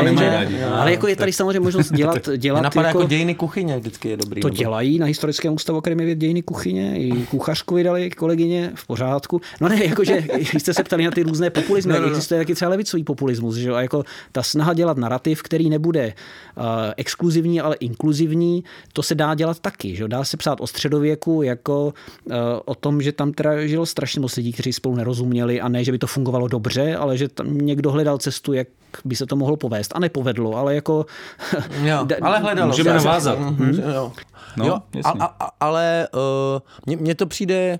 Ale 0.73 0.93
jako 0.93 1.09
je 1.09 1.17
tady 1.17 1.33
samozřejmě 1.33 1.61
možnost 1.61 1.93
dělat, 1.97 2.29
dělat 2.37 2.61
Napadá 2.61 2.89
jako, 2.89 2.99
jako 2.99 3.09
dějiny 3.09 3.35
kuchyně, 3.35 3.79
vždycky 3.79 4.09
je 4.09 4.17
dobrý. 4.17 4.43
To 4.43 4.51
dělají 4.51 4.99
na 4.99 5.07
historickém 5.07 5.55
ústavu 5.55 5.79
Akademie 5.79 6.07
věd 6.07 6.19
dějiny 6.19 6.43
kuchyně, 6.43 6.99
i 6.99 7.27
kuchařku 7.27 7.75
vydali 7.75 8.11
kolegyně, 8.15 8.73
v 8.75 8.87
pořádku. 8.87 9.41
No 9.61 9.69
ne, 9.69 9.85
jakože, 9.85 10.25
jste 10.59 10.75
se 10.75 10.85
ptali 10.85 11.05
na 11.05 11.11
ty 11.11 11.23
různé 11.23 11.51
populismy, 11.51 11.93
no, 11.93 11.99
no, 11.99 12.07
no. 12.07 12.09
existuje 12.09 12.41
taky 12.41 12.55
třeba 12.55 12.69
levicový 12.69 13.05
populismus, 13.05 13.57
že 13.57 13.69
jo? 13.69 13.75
A 13.75 13.83
jako 13.83 14.05
ta 14.33 14.43
snaha 14.43 14.75
dělat 14.75 14.97
narrativ, 14.97 15.43
který 15.43 15.71
nebude 15.71 16.07
uh, 16.57 16.65
exkluzivní, 16.97 17.61
ale 17.61 17.77
inkluzivní, 17.77 18.65
to 18.93 19.03
se 19.03 19.15
dá 19.15 19.35
dělat 19.35 19.61
taky, 19.61 19.97
že 19.97 20.03
jo? 20.03 20.09
Dá 20.09 20.25
se 20.25 20.37
psát 20.37 20.61
o 20.61 20.67
středověku 20.67 21.43
jako 21.43 21.95
uh, 22.25 22.35
o 22.65 22.75
tom, 22.75 23.03
že 23.03 23.13
tam 23.13 23.33
teda 23.33 23.67
žilo 23.67 23.87
strašně 23.87 24.21
moc 24.21 24.37
lidí, 24.37 24.53
kteří 24.53 24.73
spolu 24.73 24.95
nerozuměli 24.95 25.61
a 25.61 25.69
ne, 25.69 25.85
že 25.85 25.93
by 25.93 25.99
to 25.99 26.07
fungovalo 26.07 26.49
dobře, 26.49 26.97
ale 26.97 27.17
že 27.17 27.29
tam 27.29 27.59
někdo 27.59 27.91
hledal 27.91 28.19
cestu, 28.19 28.53
jak 28.53 28.69
by 29.05 29.17
se 29.17 29.27
to 29.27 29.37
mohlo 29.37 29.57
povést. 29.57 29.93
A 29.97 29.99
nepovedlo, 29.99 30.57
ale 30.57 30.75
jako... 30.75 31.07
Jo, 31.83 32.07
ale 32.23 32.39
hledalo. 32.39 32.69
Můžeme 32.69 32.93
navázat. 32.95 33.39
Hmm. 33.39 33.83
Jo. 33.95 34.13
No, 34.57 34.67
jo, 34.67 34.79
a, 35.05 35.25
a, 35.25 35.51
ale 35.61 36.09
uh, 36.87 36.97
mně 37.01 37.15
to 37.15 37.27
přijde 37.27 37.79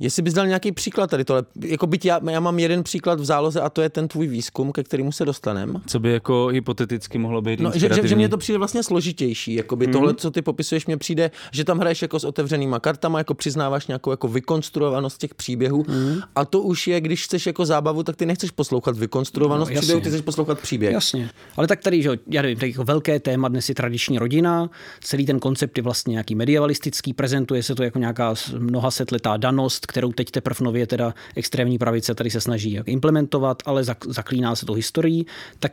Jestli 0.00 0.22
bys 0.22 0.34
dal 0.34 0.46
nějaký 0.46 0.72
příklad 0.72 1.10
tady 1.10 1.24
tohle, 1.24 1.42
jako 1.64 1.86
byť 1.86 2.04
já, 2.04 2.20
já 2.30 2.40
mám 2.40 2.58
jeden 2.58 2.82
příklad 2.82 3.20
v 3.20 3.24
záloze 3.24 3.60
a 3.60 3.70
to 3.70 3.82
je 3.82 3.88
ten 3.88 4.08
tvůj 4.08 4.26
výzkum, 4.26 4.72
ke 4.72 4.82
kterému 4.82 5.12
se 5.12 5.24
dostaneme. 5.24 5.80
Co 5.86 6.00
by 6.00 6.12
jako 6.12 6.46
hypoteticky 6.46 7.18
mohlo 7.18 7.42
být 7.42 7.60
no, 7.60 7.70
že, 7.74 7.88
že, 7.94 8.08
že, 8.08 8.16
mně 8.16 8.28
to 8.28 8.38
přijde 8.38 8.58
vlastně 8.58 8.82
složitější, 8.82 9.54
jako 9.54 9.76
by 9.76 9.86
mm. 9.86 9.92
tohle, 9.92 10.14
co 10.14 10.30
ty 10.30 10.42
popisuješ, 10.42 10.86
mně 10.86 10.96
přijde, 10.96 11.30
že 11.52 11.64
tam 11.64 11.78
hraješ 11.78 12.02
jako 12.02 12.20
s 12.20 12.24
otevřenýma 12.24 12.80
kartama, 12.80 13.18
jako 13.18 13.34
přiznáváš 13.34 13.86
nějakou 13.86 14.10
jako 14.10 14.28
vykonstruovanost 14.28 15.18
těch 15.18 15.34
příběhů 15.34 15.84
mm. 15.88 16.20
a 16.34 16.44
to 16.44 16.60
už 16.60 16.86
je, 16.86 17.00
když 17.00 17.24
chceš 17.24 17.46
jako 17.46 17.66
zábavu, 17.66 18.02
tak 18.02 18.16
ty 18.16 18.26
nechceš 18.26 18.50
poslouchat 18.50 18.98
vykonstruovanost 18.98 19.72
no, 19.72 19.80
příběhu, 19.80 20.00
ty 20.00 20.08
chceš 20.08 20.20
poslouchat 20.20 20.60
příběh. 20.60 20.92
Jasně, 20.92 21.30
ale 21.56 21.66
tak 21.66 21.80
tady, 21.80 22.02
že 22.02 22.10
já 22.26 22.42
nevím, 22.42 22.58
tak 22.58 22.68
jako 22.68 22.84
velké 22.84 23.20
téma 23.20 23.48
dnes 23.48 23.68
je 23.68 23.74
tradiční 23.74 24.18
rodina, 24.18 24.70
celý 25.00 25.26
ten 25.26 25.40
koncept 25.40 25.76
je 25.76 25.82
vlastně 25.82 26.12
nějaký 26.12 26.34
medievalistický, 26.34 27.12
prezentuje 27.12 27.62
se 27.62 27.74
to 27.74 27.82
jako 27.82 27.98
nějaká 27.98 28.34
mnoha 28.58 28.90
setletá 28.90 29.36
danost, 29.36 29.89
kterou 29.90 30.12
teď 30.12 30.30
teprve 30.30 30.64
nově 30.64 30.86
teda 30.86 31.14
extrémní 31.34 31.78
pravice 31.78 32.14
tady 32.14 32.30
se 32.30 32.40
snaží 32.40 32.72
jak 32.72 32.88
implementovat, 32.88 33.62
ale 33.66 33.84
zaklíná 34.06 34.56
se 34.56 34.66
to 34.66 34.72
historií. 34.72 35.26
Tak, 35.58 35.72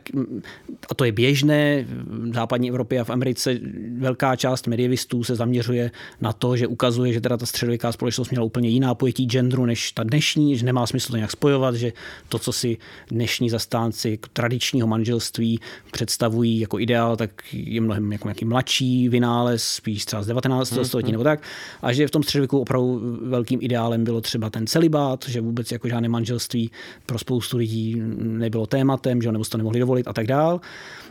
a 0.90 0.94
to 0.94 1.04
je 1.04 1.12
běžné. 1.12 1.86
V 1.88 2.34
západní 2.34 2.68
Evropě 2.68 3.00
a 3.00 3.04
v 3.04 3.10
Americe 3.10 3.58
velká 3.98 4.36
část 4.36 4.66
medievistů 4.66 5.24
se 5.24 5.34
zaměřuje 5.34 5.90
na 6.20 6.32
to, 6.32 6.56
že 6.56 6.66
ukazuje, 6.66 7.12
že 7.12 7.20
teda 7.20 7.36
ta 7.36 7.46
středověká 7.46 7.92
společnost 7.92 8.30
měla 8.30 8.44
úplně 8.44 8.68
jiná 8.68 8.94
pojetí 8.94 9.26
genderu 9.26 9.66
než 9.66 9.92
ta 9.92 10.02
dnešní, 10.02 10.56
že 10.56 10.66
nemá 10.66 10.86
smysl 10.86 11.10
to 11.10 11.16
nějak 11.16 11.30
spojovat, 11.30 11.74
že 11.74 11.92
to, 12.28 12.38
co 12.38 12.52
si 12.52 12.76
dnešní 13.10 13.50
zastánci 13.50 14.18
tradičního 14.32 14.86
manželství 14.86 15.60
představují 15.90 16.60
jako 16.60 16.78
ideál, 16.78 17.16
tak 17.16 17.30
je 17.52 17.80
mnohem 17.80 18.12
jako 18.12 18.28
nějaký 18.28 18.44
mladší 18.44 19.08
vynález, 19.08 19.62
spíš 19.62 20.04
třeba 20.04 20.22
z 20.22 20.26
19. 20.26 20.72
Hmm, 20.72 20.84
století 20.84 21.06
hmm. 21.06 21.12
nebo 21.12 21.24
tak. 21.24 21.42
A 21.82 21.92
že 21.92 22.08
v 22.08 22.10
tom 22.10 22.22
středověku 22.22 22.60
opravdu 22.60 23.18
velkým 23.22 23.58
ideálem 23.62 24.04
bylo 24.08 24.20
třeba 24.20 24.50
ten 24.50 24.66
celibát, 24.66 25.24
že 25.28 25.40
vůbec 25.40 25.72
jako 25.72 25.88
žádné 25.88 26.08
manželství 26.08 26.70
pro 27.06 27.18
spoustu 27.18 27.56
lidí 27.56 28.02
nebylo 28.18 28.66
tématem, 28.66 29.22
že 29.22 29.32
nebo 29.32 29.44
to 29.44 29.58
nemohli 29.58 29.80
dovolit 29.80 30.08
a 30.08 30.12
tak 30.12 30.26
dál. 30.26 30.60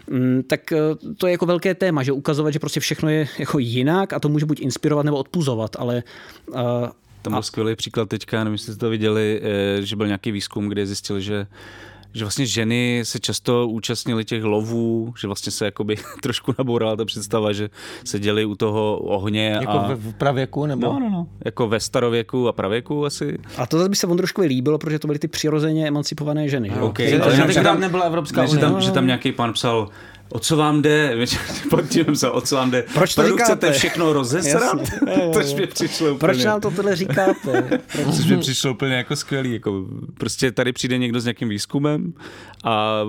Mm, 0.10 0.44
tak 0.48 0.72
eh, 0.72 0.78
to 1.18 1.28
je 1.28 1.32
jako 1.32 1.46
velké 1.46 1.76
téma, 1.76 2.04
že 2.04 2.12
ukazovat, 2.12 2.54
že 2.54 2.60
prostě 2.60 2.80
všechno 2.80 3.10
je 3.10 3.28
jako 3.40 3.60
jinak 3.60 4.14
a 4.14 4.20
to 4.20 4.30
může 4.30 4.46
buď 4.46 4.62
inspirovat 4.62 5.06
nebo 5.06 5.18
odpuzovat, 5.18 5.76
ale 5.80 6.04
uh, 6.48 6.56
tam 7.22 7.32
byl 7.32 7.40
a... 7.40 7.42
skvělý 7.42 7.76
příklad 7.76 8.10
teďka, 8.10 8.44
nevím, 8.44 8.54
jestli 8.54 8.74
jste 8.74 8.80
to 8.80 8.90
viděli, 8.90 9.42
eh, 9.44 9.82
že 9.82 9.96
byl 9.96 10.08
nějaký 10.08 10.32
výzkum, 10.32 10.70
kde 10.70 10.86
zjistil, 10.86 11.20
že 11.20 11.48
že 12.14 12.24
vlastně 12.24 12.46
ženy 12.46 13.02
se 13.04 13.20
často 13.20 13.68
účastnily 13.68 14.26
těch 14.26 14.44
lovů, 14.44 15.14
že 15.20 15.28
vlastně 15.28 15.52
se 15.52 15.66
jakoby 15.66 15.96
trošku 16.22 16.54
nabourala 16.58 16.96
ta 16.96 17.06
představa, 17.06 17.54
že 17.54 17.70
se 18.04 18.20
děli 18.20 18.46
u 18.46 18.56
toho 18.56 18.98
ohně. 18.98 19.58
Jako 19.62 19.72
a... 19.72 19.96
v 19.96 20.14
pravěku? 20.14 20.66
Nebo? 20.66 20.88
No, 20.88 21.00
no, 21.00 21.10
no. 21.10 21.28
Jako 21.46 21.68
ve 21.68 21.80
starověku 21.80 22.48
a 22.48 22.52
pravěku 22.52 23.06
asi. 23.06 23.38
A 23.58 23.66
to 23.66 23.78
zase 23.78 23.90
by 23.90 23.96
se 23.96 24.08
Vondruškovi 24.08 24.48
líbilo, 24.48 24.78
protože 24.78 25.00
to 25.00 25.08
byly 25.08 25.20
ty 25.20 25.28
přirozeně 25.28 25.88
emancipované 25.88 26.50
ženy. 26.50 26.70
Že? 26.70 26.82
Okay. 26.82 27.10
Že, 27.10 27.22
ale 27.22 27.36
že, 27.36 27.52
že 27.52 27.62
tam 27.62 27.80
nebyla 27.80 28.04
Evropská 28.04 28.42
unie. 28.42 28.54
Že 28.54 28.60
tam, 28.60 28.82
že 28.82 28.92
tam 28.92 29.08
nějaký 29.08 29.32
pán 29.32 29.54
psal, 29.54 29.90
o 30.30 30.40
co 30.40 30.58
vám 30.58 30.82
jde, 30.82 31.16
pod 31.70 31.90
tím 31.90 32.16
se, 32.16 32.30
o 32.30 32.42
co 32.42 32.56
vám 32.56 32.72
jde. 32.72 32.86
Proč 32.94 33.16
to 33.16 33.24
říkáte? 33.24 33.44
chcete 33.44 33.72
všechno 33.72 34.14
rozesrat? 34.14 34.82
to 35.34 35.40
mi 35.56 35.68
přišlo 35.68 36.08
úplně. 36.08 36.20
Proč 36.20 36.44
nám 36.44 36.62
to 36.62 36.72
tohle 36.72 36.96
říkáte? 36.96 37.82
Což 38.16 38.26
mi 38.26 38.38
přišlo 38.38 38.72
úplně 38.72 38.96
jako 38.96 39.16
skvělý. 39.16 39.54
Jako, 39.54 39.86
prostě 40.14 40.52
tady 40.52 40.74
přijde 40.74 40.98
někdo 40.98 41.20
s 41.20 41.26
nějakým 41.26 41.50
výzkumem 41.50 42.14
a 42.64 43.02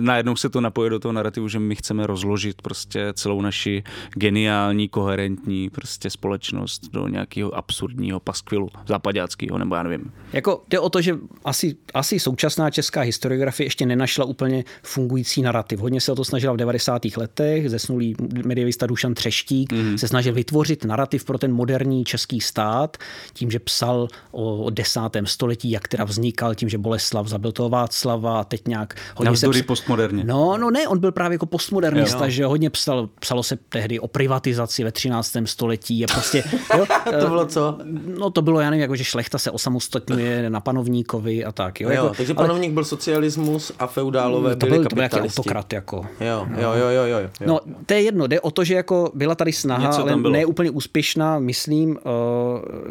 najednou 0.00 0.36
se 0.36 0.48
to 0.48 0.60
napoje 0.60 0.90
do 0.90 0.98
toho 0.98 1.12
narrativu, 1.12 1.48
že 1.48 1.58
my 1.58 1.76
chceme 1.76 2.06
rozložit 2.06 2.62
prostě 2.62 3.12
celou 3.12 3.40
naši 3.40 3.82
geniální, 4.14 4.88
koherentní 4.88 5.70
prostě 5.70 6.10
společnost 6.10 6.88
do 6.92 7.08
nějakého 7.08 7.56
absurdního 7.56 8.20
paskvilu 8.20 8.68
západáckého, 8.86 9.58
nebo 9.58 9.74
já 9.74 9.82
nevím. 9.82 10.12
Jako 10.32 10.62
jde 10.68 10.80
o 10.80 10.90
to, 10.90 11.00
že 11.00 11.18
asi, 11.44 11.76
asi 11.94 12.20
současná 12.20 12.70
česká 12.70 13.00
historiografie 13.00 13.66
ještě 13.66 13.86
nenašla 13.86 14.24
úplně 14.24 14.64
fungující 14.82 15.42
narrativ. 15.42 15.80
Hodně 15.80 16.00
se 16.00 16.12
o 16.12 16.14
to 16.14 16.24
snažila 16.24 16.54
v 16.54 16.56
90. 16.62 17.02
letech, 17.16 17.70
zesnulý 17.70 18.14
medievista 18.44 18.86
Dušan 18.86 19.14
Třeštík 19.14 19.72
mm. 19.72 19.98
se 19.98 20.08
snažil 20.08 20.32
vytvořit 20.32 20.84
narrativ 20.84 21.24
pro 21.24 21.38
ten 21.38 21.52
moderní 21.52 22.04
český 22.04 22.40
stát, 22.40 22.96
tím, 23.32 23.50
že 23.50 23.58
psal 23.58 24.08
o 24.30 24.70
desátém 24.70 25.26
století, 25.26 25.70
jak 25.70 25.88
teda 25.88 26.04
vznikal, 26.04 26.54
tím, 26.54 26.68
že 26.68 26.78
Boleslav 26.78 27.26
zabil 27.26 27.52
toho 27.52 27.68
Václava 27.68 28.40
a 28.40 28.44
teď 28.44 28.68
nějak 28.68 28.94
hodně 29.16 29.24
Navzdory 29.24 29.58
se... 29.58 29.64
postmoderně. 29.64 30.24
No, 30.24 30.56
no 30.58 30.70
ne, 30.70 30.88
on 30.88 30.98
byl 30.98 31.12
právě 31.12 31.34
jako 31.34 31.46
postmodernista, 31.46 32.24
jo. 32.24 32.30
že 32.30 32.44
hodně 32.44 32.70
psal, 32.70 33.08
psalo 33.20 33.42
se 33.42 33.58
tehdy 33.68 34.00
o 34.00 34.08
privatizaci 34.08 34.84
ve 34.84 34.92
13. 34.92 35.36
století 35.44 36.04
a 36.04 36.12
prostě... 36.12 36.44
Jo, 36.76 36.86
to 37.20 37.28
bylo 37.28 37.46
co? 37.46 37.78
No 38.18 38.30
to 38.30 38.42
bylo, 38.42 38.60
já 38.60 38.70
nevím, 38.70 38.80
jako, 38.82 38.96
že 38.96 39.04
šlechta 39.04 39.38
se 39.38 39.50
osamostatňuje 39.50 40.50
na 40.50 40.60
panovníkovi 40.60 41.44
a 41.44 41.52
tak. 41.52 41.80
Jo, 41.80 41.88
jo 41.88 41.94
jako, 41.94 42.14
takže 42.14 42.34
panovník 42.34 42.68
ale... 42.68 42.74
byl 42.74 42.84
socialismus 42.84 43.72
a 43.78 43.86
feudálové 43.86 44.56
to 44.56 44.66
byli 44.66 44.78
byl, 44.78 44.88
to 44.88 44.96
byl 44.96 45.08
autokrat, 45.12 45.72
jako. 45.72 46.06
Jo, 46.20 46.46
jo, 46.60 46.72
jo, 46.72 46.88
jo, 46.88 47.04
jo, 47.04 47.18
jo. 47.18 47.28
No, 47.46 47.60
to 47.86 47.94
je 47.94 48.02
jedno, 48.02 48.26
jde 48.26 48.40
o 48.40 48.50
to, 48.50 48.64
že 48.64 48.74
jako 48.74 49.10
byla 49.14 49.34
tady 49.34 49.52
snaha, 49.52 49.86
Něco 49.86 50.02
ale 50.02 50.16
ne 50.16 50.46
úplně 50.46 50.70
úspěšná, 50.70 51.38
myslím, 51.38 51.90
uh, 51.90 51.96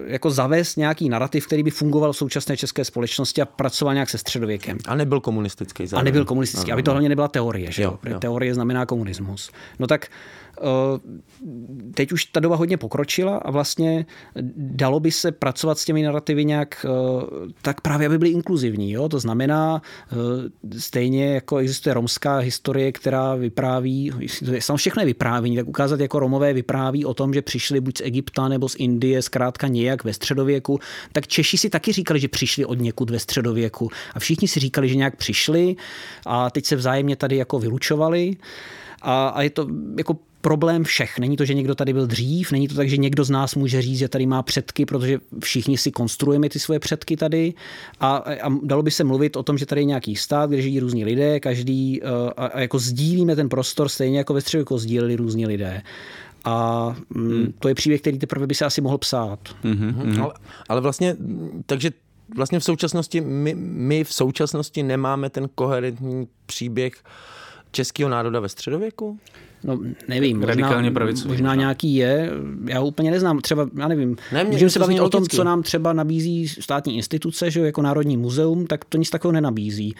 jako 0.05 0.31
zavést 0.31 0.75
nějaký 0.75 1.09
narrativ, 1.09 1.47
který 1.47 1.63
by 1.63 1.71
fungoval 1.71 2.13
v 2.13 2.17
současné 2.17 2.57
české 2.57 2.85
společnosti 2.85 3.41
a 3.41 3.45
pracoval 3.45 3.93
nějak 3.93 4.09
se 4.09 4.17
středověkem. 4.17 4.77
A 4.87 4.95
nebyl 4.95 5.19
komunistický. 5.19 5.87
Zároveň. 5.87 6.01
A 6.01 6.05
nebyl 6.05 6.25
komunistický, 6.25 6.71
aby 6.71 6.83
to 6.83 6.91
hlavně 6.91 7.09
nebyla 7.09 7.27
teorie, 7.27 7.71
že 7.71 7.83
jo? 7.83 7.99
jo. 8.05 8.19
Teorie 8.19 8.53
znamená 8.53 8.85
komunismus. 8.85 9.51
No 9.79 9.87
tak 9.87 10.07
Eh, 10.50 10.50
teď 11.93 12.11
už 12.11 12.25
ta 12.25 12.39
doba 12.39 12.55
hodně 12.55 12.77
pokročila 12.77 13.37
a 13.37 13.51
vlastně 13.51 14.05
dalo 14.55 14.99
by 14.99 15.11
se 15.11 15.31
pracovat 15.31 15.79
s 15.79 15.85
těmi 15.85 16.03
narrativy 16.03 16.45
nějak 16.45 16.85
eh, 16.85 16.89
tak 17.61 17.81
právě, 17.81 18.07
aby 18.07 18.17
byly 18.17 18.31
inkluzivní. 18.31 18.91
Jo? 18.91 19.09
To 19.09 19.19
znamená, 19.19 19.81
eh, 20.11 20.15
stejně 20.79 21.33
jako 21.33 21.57
existuje 21.57 21.93
romská 21.93 22.37
historie, 22.37 22.91
která 22.91 23.35
vypráví, 23.35 24.11
sam 24.59 24.77
všechno 24.77 25.01
je 25.01 25.05
vyprávění, 25.05 25.55
tak 25.55 25.67
ukázat 25.67 25.99
jako 25.99 26.19
Romové 26.19 26.53
vypráví 26.53 27.05
o 27.05 27.13
tom, 27.13 27.33
že 27.33 27.41
přišli 27.41 27.81
buď 27.81 27.97
z 27.97 28.01
Egypta 28.01 28.47
nebo 28.47 28.69
z 28.69 28.75
Indie, 28.75 29.21
zkrátka 29.21 29.67
nějak 29.67 30.03
ve 30.03 30.13
středověku, 30.13 30.79
tak 31.11 31.27
Češi 31.27 31.57
si 31.57 31.69
taky 31.69 31.91
říkali, 31.91 32.19
že 32.19 32.27
přišli 32.27 32.65
od 32.65 32.79
někud 32.79 33.09
ve 33.09 33.19
středověku 33.19 33.89
a 34.15 34.19
všichni 34.19 34.47
si 34.47 34.59
říkali, 34.59 34.89
že 34.89 34.95
nějak 34.95 35.15
přišli 35.15 35.75
a 36.25 36.49
teď 36.49 36.65
se 36.65 36.75
vzájemně 36.75 37.15
tady 37.15 37.35
jako 37.35 37.59
vylučovali 37.59 38.35
a, 39.01 39.27
a 39.27 39.41
je 39.41 39.49
to 39.49 39.67
jako 39.97 40.17
problém 40.41 40.83
všech. 40.83 41.19
Není 41.19 41.37
to, 41.37 41.45
že 41.45 41.53
někdo 41.53 41.75
tady 41.75 41.93
byl 41.93 42.07
dřív, 42.07 42.51
není 42.51 42.67
to 42.67 42.75
tak, 42.75 42.89
že 42.89 42.97
někdo 42.97 43.23
z 43.23 43.29
nás 43.29 43.55
může 43.55 43.81
říct, 43.81 43.97
že 43.97 44.09
tady 44.09 44.25
má 44.25 44.43
předky, 44.43 44.85
protože 44.85 45.19
všichni 45.43 45.77
si 45.77 45.91
konstruujeme 45.91 46.49
ty 46.49 46.59
svoje 46.59 46.79
předky 46.79 47.17
tady 47.17 47.53
a, 47.99 48.15
a 48.17 48.49
dalo 48.63 48.83
by 48.83 48.91
se 48.91 49.03
mluvit 49.03 49.35
o 49.35 49.43
tom, 49.43 49.57
že 49.57 49.65
tady 49.65 49.81
je 49.81 49.85
nějaký 49.85 50.15
stát, 50.15 50.49
kde 50.49 50.61
žijí 50.61 50.79
různí 50.79 51.05
lidé, 51.05 51.39
každý 51.39 52.01
a, 52.03 52.45
a 52.45 52.59
jako 52.59 52.79
sdílíme 52.79 53.35
ten 53.35 53.49
prostor 53.49 53.89
stejně 53.89 54.17
jako 54.17 54.33
ve 54.33 54.41
středu 54.41 54.61
jako 54.61 54.77
sdíleli 54.77 55.15
různí 55.15 55.45
lidé. 55.45 55.81
A 56.45 56.95
mm, 57.09 57.53
to 57.59 57.67
je 57.67 57.75
příběh, 57.75 58.01
který 58.01 58.19
teprve 58.19 58.47
by 58.47 58.55
se 58.55 58.65
asi 58.65 58.81
mohl 58.81 58.97
psát. 58.97 59.39
Mm-hmm. 59.63 60.23
Ale, 60.23 60.33
ale 60.69 60.81
vlastně, 60.81 61.15
takže 61.65 61.91
vlastně 62.35 62.59
v 62.59 62.63
současnosti, 62.63 63.21
my, 63.21 63.55
my 63.57 64.03
v 64.03 64.13
současnosti 64.13 64.83
nemáme 64.83 65.29
ten 65.29 65.49
koherentní 65.55 66.27
příběh 66.45 66.93
českého 67.71 68.09
národa 68.09 68.39
ve 68.39 68.49
středověku? 68.49 69.19
No, 69.63 69.79
nevím. 70.07 70.37
Možná, 70.37 70.47
Radikálně 70.47 70.91
pravicový. 70.91 71.29
Možná 71.29 71.55
nějaký 71.55 71.95
je. 71.95 72.29
Já 72.65 72.79
ho 72.79 72.87
úplně 72.87 73.11
neznám. 73.11 73.39
Třeba, 73.39 73.69
já 73.77 73.87
nevím. 73.87 74.17
Ne, 74.31 74.43
Můžeme 74.43 74.69
se 74.69 74.79
bavit 74.79 74.99
o 74.99 75.09
tom, 75.09 75.27
co 75.27 75.43
nám 75.43 75.63
třeba 75.63 75.93
nabízí 75.93 76.47
státní 76.47 76.95
instituce, 76.95 77.51
že 77.51 77.59
jako 77.59 77.81
Národní 77.81 78.17
muzeum, 78.17 78.67
tak 78.67 78.85
to 78.85 78.97
nic 78.97 79.09
takového 79.09 79.33
nenabízí. 79.33 79.95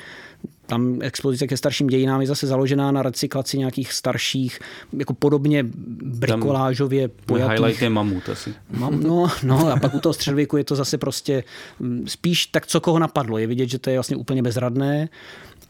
Tam 0.66 0.98
expozice 1.02 1.48
ke 1.48 1.58
starším 1.58 1.88
dějinám 1.88 2.22
je 2.22 2.28
zase 2.28 2.48
založená 2.48 2.92
na 2.92 3.02
recyklaci 3.02 3.58
nějakých 3.58 3.94
starších, 3.94 4.60
jako 4.98 5.14
podobně 5.14 5.66
brikolážově 6.04 7.08
pojatých. 7.26 7.52
Highlight 7.52 7.82
je 7.82 7.90
mamut 7.90 8.30
asi. 8.30 8.54
Mam, 8.70 9.04
no, 9.04 9.32
no, 9.44 9.68
a 9.72 9.80
pak 9.80 9.94
u 9.94 10.00
toho 10.00 10.14
středověku 10.14 10.58
je 10.58 10.64
to 10.64 10.76
zase 10.76 10.98
prostě 10.98 11.44
mm, 11.80 12.08
spíš 12.08 12.46
tak, 12.46 12.68
co 12.68 12.82
koho 12.82 13.00
napadlo. 13.00 13.38
Je 13.38 13.48
vidět, 13.48 13.70
že 13.70 13.80
to 13.80 13.90
je 13.90 13.98
vlastně 13.98 14.16
úplně 14.16 14.44
bezradné. 14.44 15.10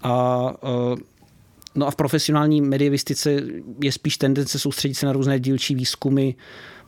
A 0.04 0.44
uh, 0.64 1.00
No 1.76 1.88
a 1.88 1.92
v 1.92 1.96
profesionální 1.96 2.62
medievistice 2.62 3.44
je 3.84 3.92
spíš 3.92 4.18
tendence 4.18 4.60
soustředit 4.60 4.96
se 4.96 5.06
na 5.06 5.12
různé 5.12 5.40
dílčí 5.40 5.76
výzkumy, 5.76 6.32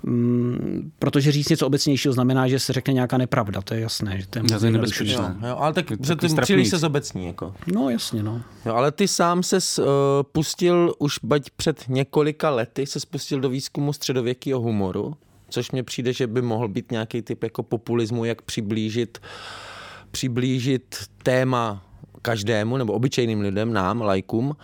mm, 0.03 0.91
protože 0.99 1.31
říct 1.31 1.49
něco 1.49 1.67
obecnějšího 1.67 2.13
znamená, 2.13 2.47
že 2.47 2.59
se 2.59 2.73
řekne 2.73 2.93
nějaká 2.93 3.17
nepravda, 3.17 3.61
to 3.61 3.73
je 3.73 3.79
jasné. 3.79 4.21
Že 4.21 4.27
to 4.27 4.39
je 4.39 4.59
to 4.59 4.65
je 4.65 4.71
nebezpečné. 4.71 5.37
Jo, 5.41 5.47
jo, 5.47 5.55
ale 5.57 5.73
tak 5.73 5.85
to, 6.07 6.15
ty 6.15 6.27
příliš 6.41 6.69
se 6.69 6.77
zobecní. 6.77 7.25
Jako. 7.27 7.55
No 7.73 7.89
jasně, 7.89 8.23
no. 8.23 8.41
Jo, 8.65 8.73
ale 8.73 8.91
ty 8.91 9.07
sám 9.07 9.43
se 9.43 9.57
uh, 9.57 9.85
pustil 10.31 10.93
už 10.99 11.19
bať 11.23 11.49
před 11.49 11.83
několika 11.87 12.49
lety, 12.49 12.85
se 12.85 12.99
spustil 12.99 13.39
do 13.39 13.49
výzkumu 13.49 13.93
středověkého 13.93 14.59
humoru, 14.61 15.15
což 15.49 15.71
mně 15.71 15.83
přijde, 15.83 16.13
že 16.13 16.27
by 16.27 16.41
mohl 16.41 16.67
být 16.67 16.91
nějaký 16.91 17.21
typ 17.21 17.43
jako 17.43 17.63
populismu, 17.63 18.25
jak 18.25 18.41
přiblížit 18.41 19.19
přiblížit 20.13 20.95
téma 21.23 21.83
každému 22.23 22.77
nebo 22.77 22.93
obyčejným 22.93 23.41
lidem, 23.41 23.73
nám, 23.73 24.01
lajkům. 24.01 24.55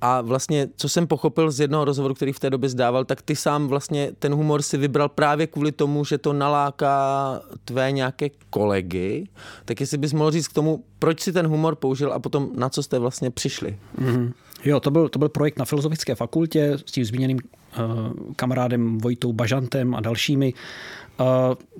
A 0.00 0.20
vlastně, 0.20 0.68
co 0.76 0.88
jsem 0.88 1.06
pochopil 1.06 1.50
z 1.50 1.60
jednoho 1.60 1.84
rozhovoru, 1.84 2.14
který 2.14 2.32
v 2.32 2.40
té 2.40 2.50
době 2.50 2.68
zdával, 2.68 3.04
tak 3.04 3.22
ty 3.22 3.36
sám 3.36 3.68
vlastně 3.68 4.12
ten 4.18 4.34
humor 4.34 4.62
si 4.62 4.76
vybral 4.76 5.08
právě 5.08 5.46
kvůli 5.46 5.72
tomu, 5.72 6.04
že 6.04 6.18
to 6.18 6.32
naláká 6.32 6.96
tvé 7.64 7.92
nějaké 7.92 8.28
kolegy. 8.50 9.28
Tak 9.64 9.80
jestli 9.80 9.98
bys 9.98 10.12
mohl 10.12 10.30
říct 10.30 10.48
k 10.48 10.52
tomu, 10.52 10.84
proč 10.98 11.20
si 11.20 11.32
ten 11.32 11.46
humor 11.46 11.74
použil 11.74 12.12
a 12.12 12.18
potom 12.18 12.50
na 12.56 12.68
co 12.68 12.82
jste 12.82 12.98
vlastně 12.98 13.30
přišli? 13.30 13.78
Mm-hmm. 13.98 14.32
Jo, 14.64 14.80
to 14.80 14.90
byl, 14.90 15.08
to 15.08 15.18
byl 15.18 15.28
projekt 15.28 15.58
na 15.58 15.64
Filozofické 15.64 16.14
fakultě 16.14 16.72
s 16.86 16.92
tím 16.92 17.04
zmíněným 17.04 17.38
uh, 17.38 18.32
kamarádem 18.36 18.98
Vojtou 18.98 19.32
Bažantem 19.32 19.94
a 19.94 20.00
dalšími 20.00 20.54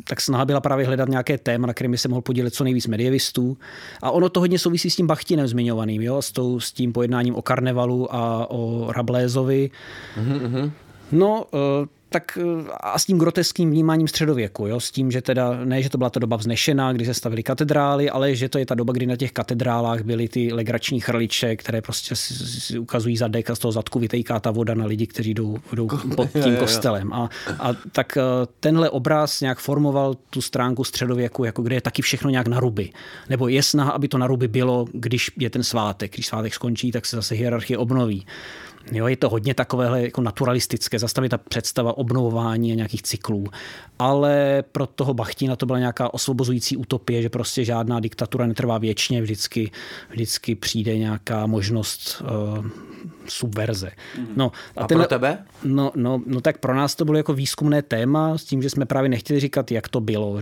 tak 0.05 0.20
snaha 0.20 0.45
byla 0.45 0.61
právě 0.61 0.86
hledat 0.86 1.09
nějaké 1.09 1.38
téma, 1.38 1.66
na 1.66 1.74
kterém 1.74 1.91
by 1.91 1.99
se 1.99 2.09
mohl 2.09 2.22
podílet 2.22 2.55
co 2.55 2.64
nejvíc 2.64 2.86
medievistů. 2.86 3.57
A 4.03 4.11
ono 4.11 4.28
to 4.28 4.41
hodně 4.41 4.59
souvisí 4.59 4.91
s 4.91 4.97
tím 4.97 5.07
Bachtinem 5.07 5.47
zmiňovaným, 5.47 6.03
jo? 6.03 6.22
S, 6.22 6.32
tou, 6.32 6.61
s 6.61 6.72
tím 6.72 6.93
pojednáním 6.93 7.34
o 7.34 7.43
karnevalu 7.43 8.14
a 8.14 8.51
o 8.51 8.93
Rablézovi. 8.93 9.70
Mm-hmm. 10.18 10.70
No, 11.12 11.45
uh, 11.53 11.61
tak 12.11 12.38
eh, 12.40 12.70
a 12.80 12.98
s 12.98 13.04
tím 13.04 13.18
groteským 13.18 13.70
vnímáním 13.70 14.08
středověku, 14.08 14.66
jo? 14.66 14.80
s 14.80 14.90
tím, 14.90 15.11
že 15.11 15.22
teda 15.22 15.64
ne, 15.64 15.82
že 15.82 15.90
to 15.90 15.98
byla 15.98 16.11
ta 16.11 16.20
doba 16.20 16.36
vznešená, 16.36 16.92
kdy 16.92 17.04
se 17.04 17.14
stavily 17.14 17.42
katedrály, 17.42 18.11
ale 18.11 18.34
že 18.34 18.48
to 18.48 18.58
je 18.58 18.66
ta 18.66 18.74
doba, 18.74 18.92
kdy 18.92 19.06
na 19.06 19.16
těch 19.16 19.32
katedrálách 19.32 20.02
byly 20.02 20.28
ty 20.28 20.52
legrační 20.52 21.00
chrliče, 21.00 21.56
které 21.56 21.82
prostě 21.82 22.16
si, 22.16 22.34
si 22.34 22.78
ukazují 22.78 23.16
zadek 23.16 23.50
a 23.50 23.54
z 23.54 23.58
toho 23.58 23.72
zadku 23.72 23.98
vytejká 23.98 24.40
ta 24.40 24.50
voda 24.50 24.74
na 24.74 24.86
lidi, 24.86 25.06
kteří 25.06 25.34
jdou, 25.34 25.58
jdou 25.72 25.88
pod 26.16 26.28
tím 26.44 26.56
kostelem. 26.56 27.12
A, 27.12 27.28
a 27.58 27.72
tak 27.92 28.16
eh, 28.16 28.22
tenhle 28.61 28.90
obraz 28.90 29.40
nějak 29.40 29.58
formoval 29.58 30.14
tu 30.30 30.40
stránku 30.40 30.84
středověku, 30.84 31.44
jako 31.44 31.62
kde 31.62 31.74
je 31.74 31.80
taky 31.80 32.02
všechno 32.02 32.30
nějak 32.30 32.46
na 32.46 32.61
ruby. 32.61 32.90
Nebo 33.28 33.48
je 33.48 33.62
snaha, 33.62 33.90
aby 33.90 34.08
to 34.08 34.18
na 34.18 34.26
ruby 34.26 34.48
bylo, 34.48 34.86
když 34.92 35.30
je 35.38 35.50
ten 35.50 35.62
svátek. 35.62 36.14
Když 36.14 36.26
svátek 36.26 36.54
skončí, 36.54 36.92
tak 36.92 37.06
se 37.06 37.16
zase 37.16 37.34
hierarchie 37.34 37.78
obnoví. 37.78 38.26
Jo, 38.92 39.08
je 39.08 39.16
to 39.16 39.28
hodně 39.28 39.54
takovéhle 39.54 40.02
jako 40.02 40.20
naturalistické, 40.22 40.98
zastavit 40.98 41.28
ta 41.28 41.38
představa 41.38 41.98
obnovování 41.98 42.72
a 42.72 42.74
nějakých 42.74 43.02
cyklů. 43.02 43.44
Ale 43.98 44.64
pro 44.72 44.86
toho 44.86 45.14
Bachtina 45.14 45.56
to 45.56 45.66
byla 45.66 45.78
nějaká 45.78 46.14
osvobozující 46.14 46.76
utopie, 46.76 47.22
že 47.22 47.28
prostě 47.28 47.64
žádná 47.64 48.00
diktatura 48.00 48.46
netrvá 48.46 48.78
věčně, 48.78 49.22
vždycky, 49.22 49.70
vždycky 50.10 50.54
přijde 50.54 50.98
nějaká 50.98 51.46
možnost 51.46 52.22
uh, 52.58 52.66
subverze. 53.28 53.90
Mhm. 54.18 54.28
No, 54.36 54.52
a, 54.76 54.80
a 54.80 54.86
tenhle, 54.86 55.06
pro 55.06 55.08
tebe? 55.08 55.38
No, 55.64 55.92
no, 55.96 56.22
no 56.26 56.40
tak 56.40 56.58
pro 56.58 56.74
nás 56.74 56.94
to 56.94 57.04
bylo 57.04 57.16
jako 57.16 57.34
výzkumné 57.34 57.82
téma, 57.82 58.38
s 58.38 58.44
tím, 58.44 58.62
že 58.62 58.70
jsme 58.70 58.86
právě 58.86 59.08
nechtěli 59.08 59.40
říkat, 59.40 59.70
jak 59.70 59.88
to 59.88 60.00
bylo. 60.00 60.40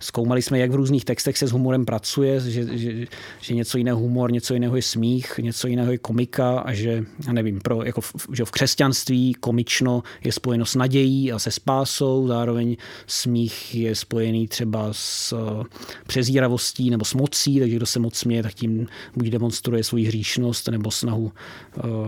Zkoumali 0.00 0.42
jsme, 0.42 0.58
jak 0.58 0.70
v 0.70 0.74
různých 0.74 1.04
textech 1.04 1.38
se 1.38 1.46
s 1.46 1.52
humorem 1.52 1.84
pracuje, 1.84 2.40
že, 2.40 2.78
že, 2.78 3.06
že 3.40 3.54
něco 3.54 3.78
jiného 3.78 3.98
humor, 3.98 4.32
něco 4.32 4.54
jiného 4.54 4.76
je 4.76 4.82
smích, 4.82 5.38
něco 5.38 5.68
jiného 5.68 5.92
je 5.92 5.98
komika 5.98 6.58
a 6.58 6.72
že, 6.72 7.04
já 7.26 7.32
nevím, 7.32 7.60
pro, 7.60 7.84
jako 7.84 8.00
v, 8.00 8.14
že 8.32 8.44
v 8.44 8.50
křesťanství 8.50 9.34
komično 9.34 10.02
je 10.24 10.32
spojeno 10.32 10.66
s 10.66 10.74
nadějí 10.74 11.32
a 11.32 11.38
se 11.38 11.50
spásou, 11.50 12.26
zároveň 12.26 12.76
smích 13.06 13.74
je 13.74 13.94
spojený 13.94 14.48
třeba 14.48 14.88
s 14.92 15.32
uh, 15.32 15.64
přezíravostí 16.06 16.90
nebo 16.90 17.04
s 17.04 17.14
mocí, 17.14 17.60
takže 17.60 17.76
kdo 17.76 17.86
se 17.86 17.98
moc 17.98 18.14
směje, 18.14 18.42
tak 18.42 18.54
tím 18.54 18.86
buď 19.16 19.26
demonstruje 19.28 19.84
svoji 19.84 20.04
hříšnost 20.04 20.68
nebo 20.68 20.90
snahu 20.90 21.32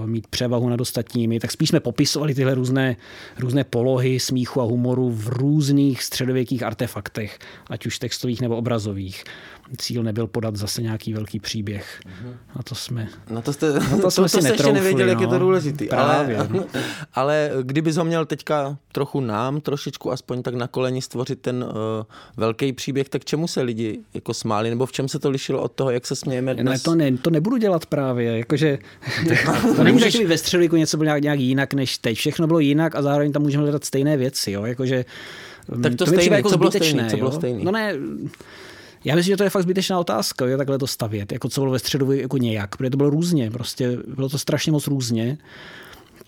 mít 0.06 0.26
převahu 0.26 0.68
nad 0.68 0.80
ostatními. 0.80 1.40
Tak 1.40 1.52
spíš 1.52 1.68
jsme 1.68 1.80
popisovali 1.80 2.34
tyhle 2.34 2.54
různé, 2.54 2.96
různé 3.38 3.64
polohy 3.64 4.20
smíchu 4.20 4.60
a 4.60 4.64
humoru 4.64 5.10
v 5.10 5.28
různých 5.28 6.02
středověkých 6.02 6.62
artefaktech, 6.62 7.38
ať 7.66 7.86
už 7.86 7.98
textových 7.98 8.40
nebo 8.40 8.56
obrazových 8.56 9.24
cíl 9.78 10.02
nebyl 10.02 10.26
podat 10.26 10.56
zase 10.56 10.82
nějaký 10.82 11.12
velký 11.12 11.40
příběh. 11.40 12.00
Mhm. 12.06 12.36
A 12.54 12.62
to 12.62 12.74
jsme, 12.74 13.08
na 13.30 13.40
to, 13.40 13.52
jste, 13.52 13.72
na 13.72 13.88
to, 13.96 14.02
to 14.02 14.10
jsme 14.10 14.22
to 14.22 14.28
si 14.28 14.36
netroufli, 14.36 14.52
ještě 14.52 14.72
nevěděli, 14.72 15.04
no. 15.04 15.10
jak 15.10 15.20
je 15.20 15.26
to 15.26 15.32
no. 15.32 15.38
důležitý. 15.38 15.86
Právě. 15.86 16.36
Ale, 16.42 16.64
ale 17.14 17.50
kdybys 17.62 17.96
ho 17.96 18.04
měl 18.04 18.26
teďka 18.26 18.76
trochu 18.92 19.20
nám, 19.20 19.60
trošičku 19.60 20.12
aspoň 20.12 20.42
tak 20.42 20.54
na 20.54 20.66
koleni 20.66 21.02
stvořit 21.02 21.40
ten 21.40 21.64
uh, 21.64 21.70
velký 22.36 22.72
příběh, 22.72 23.08
tak 23.08 23.24
čemu 23.24 23.48
se 23.48 23.62
lidi 23.62 24.00
jako 24.14 24.34
smáli, 24.34 24.70
nebo 24.70 24.86
v 24.86 24.92
čem 24.92 25.08
se 25.08 25.18
to 25.18 25.30
lišilo 25.30 25.62
od 25.62 25.72
toho, 25.72 25.90
jak 25.90 26.06
se 26.06 26.16
smějeme 26.16 26.54
dnes? 26.54 26.72
Ne, 26.72 26.78
to, 26.78 26.94
ne, 26.94 27.12
to 27.12 27.30
nebudu 27.30 27.56
dělat 27.56 27.86
právě, 27.86 28.38
jakože 28.38 28.78
to 29.76 29.84
nemůže 29.84 30.18
být 30.18 30.26
ve 30.26 30.38
středověku 30.38 30.76
něco 30.76 30.96
bylo 30.96 31.04
nějak, 31.04 31.22
nějak 31.22 31.40
jinak 31.40 31.74
než 31.74 31.98
teď. 31.98 32.18
Všechno 32.18 32.46
bylo 32.46 32.58
jinak 32.58 32.94
a 32.94 33.02
zároveň 33.02 33.32
tam 33.32 33.42
můžeme 33.42 33.62
hledat 33.62 33.84
stejné 33.84 34.16
věci, 34.16 34.50
jo, 34.50 34.64
jakože 34.64 35.04
tak 35.82 35.94
to, 35.96 36.04
to 36.04 36.06
stejné, 36.06 36.36
jako 36.36 36.50
co 36.50 36.58
bylo 36.58 36.70
stejné, 36.70 37.10
co 37.10 37.16
bylo 37.16 37.32
stejné? 37.32 37.64
No 37.64 37.72
ne, 37.72 37.94
já 39.04 39.14
myslím, 39.14 39.32
že 39.32 39.36
to 39.36 39.44
je 39.44 39.50
fakt 39.50 39.62
zbytečná 39.62 39.98
otázka, 39.98 40.46
jo, 40.46 40.56
takhle 40.56 40.78
to 40.78 40.86
stavět, 40.86 41.32
jako 41.32 41.48
co 41.48 41.60
bylo 41.60 41.72
ve 41.72 41.78
středu 41.78 42.12
jako 42.12 42.38
nějak, 42.38 42.76
protože 42.76 42.90
to 42.90 42.96
bylo 42.96 43.10
různě, 43.10 43.50
prostě 43.50 43.98
bylo 44.14 44.28
to 44.28 44.38
strašně 44.38 44.72
moc 44.72 44.86
různě. 44.86 45.38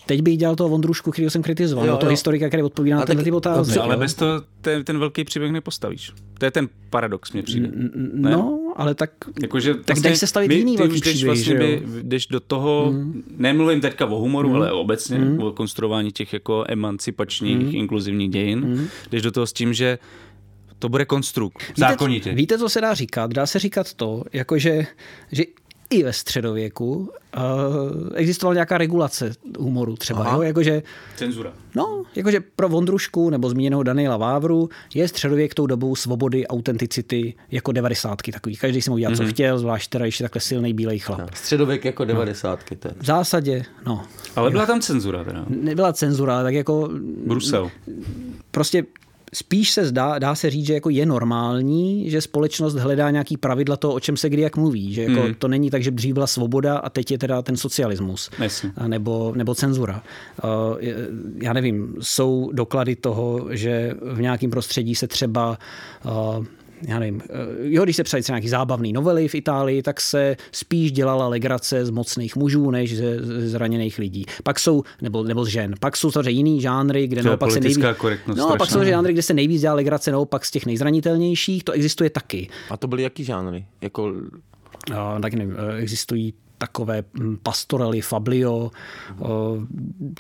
Teď 0.07 0.23
bych 0.23 0.39
dělal 0.39 0.57
toho 0.57 0.69
Vondrušku, 0.69 1.11
který 1.11 1.31
jsem 1.31 1.43
kritizoval, 1.43 1.87
jo, 1.87 1.93
no, 1.93 1.99
toho 1.99 2.11
historika, 2.11 2.49
který 2.49 2.63
odpovídá 2.63 2.97
na 2.97 3.05
ty 3.05 3.33
otázky. 3.33 3.79
Ale 3.79 3.97
bez 3.97 4.15
toho 4.15 4.43
ten, 4.61 4.85
ten 4.85 4.99
velký 4.99 5.25
příběh 5.25 5.53
nepostavíš. 5.53 6.13
To 6.39 6.45
je 6.45 6.51
ten 6.51 6.69
paradox, 6.91 7.33
mě 7.33 7.43
přijde. 7.43 7.69
Ne? 8.13 8.31
No, 8.31 8.73
ale 8.77 8.95
tak, 8.95 9.11
jako, 9.43 9.61
že 9.61 9.75
tak 9.75 9.97
vlastně, 9.97 10.17
se 10.17 10.27
stavit 10.27 10.53
jiný 10.53 10.77
velký 10.77 11.01
příběh. 11.01 11.25
Vlastně 11.25 11.55
by, 11.55 11.83
jdeš 12.03 12.27
do 12.27 12.41
toho, 12.41 12.93
mm. 12.93 13.23
nemluvím 13.37 13.81
teďka 13.81 14.07
o 14.07 14.19
humoru, 14.19 14.49
mm. 14.49 14.55
ale 14.55 14.73
obecně 14.73 15.19
mm. 15.19 15.43
o 15.43 15.53
konstruování 15.53 16.13
těch 16.13 16.33
jako 16.33 16.65
emancipačních, 16.69 17.67
mm. 17.67 17.75
inkluzivních 17.75 18.31
dějin, 18.31 18.61
mm. 18.61 18.87
jdeš 19.11 19.23
do 19.23 19.31
toho 19.31 19.47
s 19.47 19.53
tím, 19.53 19.75
že 19.75 19.99
to 20.85 20.89
bude 20.89 21.05
konstrukt. 21.05 21.63
Zákonitě. 21.77 22.31
Víte, 22.31 22.37
víte, 22.37 22.59
co 22.59 22.69
se 22.69 22.81
dá 22.81 22.95
říkat? 22.95 23.33
Dá 23.33 23.47
se 23.47 23.59
říkat 23.59 23.95
to, 23.95 24.25
jakože, 24.33 24.87
že 25.33 25.45
i 25.91 26.03
ve 26.03 26.13
středověku 26.13 26.95
uh, 26.97 27.09
existovala 28.15 28.55
nějaká 28.55 28.79
regulace 28.79 29.33
humoru 29.59 29.97
třeba. 29.97 30.33
Jo? 30.33 30.43
Jakože, 30.43 30.83
Cenzura. 31.17 31.53
No, 31.75 32.05
jakože 32.15 32.41
pro 32.57 32.69
Vondrušku 32.69 33.31
nebo 33.31 33.51
zmíněného 33.51 33.83
Daniela 33.83 34.17
Vávru 34.17 34.69
je 34.95 35.09
středověk 35.09 35.55
tou 35.55 35.67
dobou 35.67 35.97
svobody, 35.97 36.47
autenticity 36.47 37.35
jako 37.51 37.73
devadesátky 37.73 38.33
takový. 38.33 38.57
Každý 38.57 38.83
si 38.83 38.91
mohl 38.91 39.01
dělat, 39.01 39.13
mm-hmm. 39.13 39.17
co 39.17 39.23
mhm. 39.23 39.33
chtěl, 39.33 39.59
zvlášť 39.59 39.91
teda 39.91 40.05
ještě 40.05 40.25
takhle 40.25 40.41
silný 40.41 40.75
bílej 40.75 40.99
chlap. 40.99 41.21
No, 41.21 41.27
středověk 41.35 41.85
jako 41.85 42.05
devadesátky. 42.05 42.79
No. 42.85 42.91
V 43.01 43.05
zásadě, 43.05 43.65
no. 43.87 44.03
Ale 44.37 44.51
byla 44.51 44.67
tam 44.67 44.81
cenzura 44.81 45.25
teda. 45.25 45.45
Nebyla 45.49 45.93
cenzura, 45.93 46.43
tak 46.43 46.55
jako... 46.55 46.91
Brusel. 47.27 47.71
Prostě 48.51 48.85
spíš 49.35 49.71
se 49.71 49.87
zdá, 49.87 50.19
dá 50.19 50.35
se 50.35 50.51
říct, 50.51 50.67
že 50.67 50.75
jako 50.75 50.91
je 50.91 51.07
normální, 51.07 52.11
že 52.11 52.21
společnost 52.21 52.75
hledá 52.75 53.11
nějaký 53.11 53.37
pravidla 53.37 53.77
toho, 53.77 53.95
o 53.95 54.01
čem 54.01 54.17
se 54.17 54.29
kdy 54.29 54.43
jak 54.43 54.57
mluví. 54.57 54.95
Že 54.95 55.03
jako 55.03 55.21
Hmm. 55.21 55.35
to 55.35 55.49
není 55.49 55.71
tak, 55.71 55.83
že 55.83 55.91
dřív 55.91 56.15
byla 56.15 56.27
svoboda 56.27 56.77
a 56.77 56.91
teď 56.91 57.11
je 57.11 57.19
teda 57.19 57.43
ten 57.43 57.57
socialismus. 57.57 58.31
Jasně. 58.39 58.73
Nebo, 58.87 59.33
nebo 59.37 59.55
cenzura. 59.55 60.03
Já 61.43 61.53
nevím, 61.53 61.95
jsou 62.01 62.51
doklady 62.53 62.97
toho, 62.97 63.47
že 63.51 63.95
v 64.13 64.21
nějakém 64.21 64.51
prostředí 64.51 64.95
se 64.95 65.09
třeba 65.09 65.59
já 66.89 66.99
nevím, 66.99 67.21
eh, 67.25 67.37
jo, 67.61 67.85
když 67.85 67.97
se 67.97 68.05
psali 68.05 68.23
třeba 68.23 68.37
nějaký 68.37 68.49
zábavný 68.49 68.93
novely 68.93 69.29
v 69.29 69.35
Itálii, 69.35 69.83
tak 69.83 70.01
se 70.01 70.37
spíš 70.53 70.93
dělala 70.93 71.29
legrace 71.29 71.85
z 71.85 71.91
mocných 71.91 72.37
mužů, 72.37 72.71
než 72.71 72.97
ze 72.97 73.21
zraněných 73.49 73.99
lidí. 73.99 74.25
Pak 74.43 74.59
jsou, 74.59 74.83
nebo, 75.03 75.25
nebo 75.25 75.45
z 75.45 75.49
žen. 75.49 75.75
Pak 75.81 75.97
jsou 75.97 76.11
samozřejmě 76.11 76.31
jiný 76.31 76.61
žánry, 76.61 77.07
kde 77.07 77.23
To 77.23 77.29
naopak 77.29 77.51
se 77.51 77.61
nejvíc... 77.61 77.79
No, 78.27 78.47
a 78.47 78.57
pak 78.57 78.69
strašná. 78.69 78.85
jsou 78.85 78.85
žánry, 78.85 79.13
kde 79.13 79.23
se 79.23 79.35
nejvíc 79.35 79.61
dělá 79.61 79.75
legrace 79.75 80.11
naopak 80.11 80.45
z 80.45 80.51
těch 80.51 80.67
nejzranitelnějších. 80.67 81.65
To 81.65 81.73
existuje 81.73 82.11
taky. 82.11 82.49
A 82.71 82.77
to 82.77 82.87
byly 82.87 83.03
jaký 83.03 83.25
žánry? 83.25 83.67
Jako 83.81 84.13
Uh, 84.91 85.21
tak 85.21 85.35
nevím, 85.35 85.57
eh, 85.59 85.77
existují 85.77 86.35
takové 86.67 87.05
hm, 87.19 87.37
pastorely, 87.43 88.01
fablio, 88.01 88.71
uh, 89.19 89.29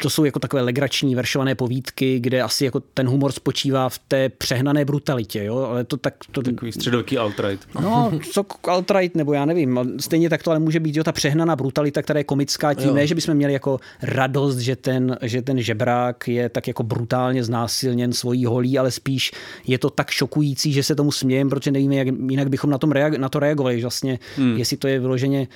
to 0.01 0.11
jsou 0.11 0.25
jako 0.25 0.39
takové 0.39 0.63
legrační 0.63 1.15
veršované 1.15 1.55
povídky, 1.55 2.21
kde 2.21 2.43
asi 2.43 2.65
jako 2.65 2.81
ten 2.81 3.09
humor 3.09 3.33
spočívá 3.33 3.89
v 3.89 3.99
té 3.99 4.29
přehnané 4.29 4.85
brutalitě, 4.85 5.45
jo, 5.45 5.57
ale 5.57 5.85
to 5.85 5.97
tak... 5.97 6.15
To, 6.31 6.43
Takový 6.43 6.73
středový 6.73 7.19
alt-right. 7.19 7.59
No, 7.81 8.13
co 8.33 8.43
alt-right, 8.43 9.11
nebo 9.15 9.33
já 9.33 9.45
nevím. 9.45 9.97
Stejně 10.01 10.31
tak 10.31 10.43
to 10.43 10.51
ale 10.51 10.61
může 10.61 10.81
být 10.81 10.97
jo, 10.97 11.05
ta 11.05 11.13
přehnaná 11.13 11.57
brutalita, 11.57 12.03
která 12.03 12.21
je 12.21 12.25
komická 12.25 12.75
tím, 12.75 12.89
Jo. 12.89 12.95
ne, 12.95 13.07
že 13.07 13.15
bychom 13.15 13.35
měli 13.35 13.53
jako 13.53 13.81
radost, 14.03 14.59
že 14.59 14.77
ten, 14.77 15.17
že 15.23 15.43
ten 15.43 15.61
žebrák 15.61 16.29
je 16.29 16.49
tak 16.49 16.69
jako 16.69 16.83
brutálně 16.83 17.45
znásilněn 17.45 18.13
svojí 18.13 18.45
holí, 18.45 18.79
ale 18.79 18.91
spíš 18.91 19.33
je 19.67 19.79
to 19.79 19.91
tak 19.91 20.11
šokující, 20.11 20.73
že 20.73 20.83
se 20.83 20.95
tomu 20.95 21.13
smějeme, 21.13 21.51
protože 21.51 21.71
nevíme, 21.71 21.97
jak 21.97 22.09
jinak 22.29 22.49
bychom 22.49 22.71
na, 22.71 22.79
tom 22.79 22.91
reag- 22.91 23.19
na 23.19 23.29
to 23.29 23.39
reagovali. 23.39 23.83
Vlastně, 23.83 24.19
hmm. 24.37 24.57
jestli 24.57 24.77
to 24.77 24.89
je 24.89 25.01
vyloženě 25.01 25.49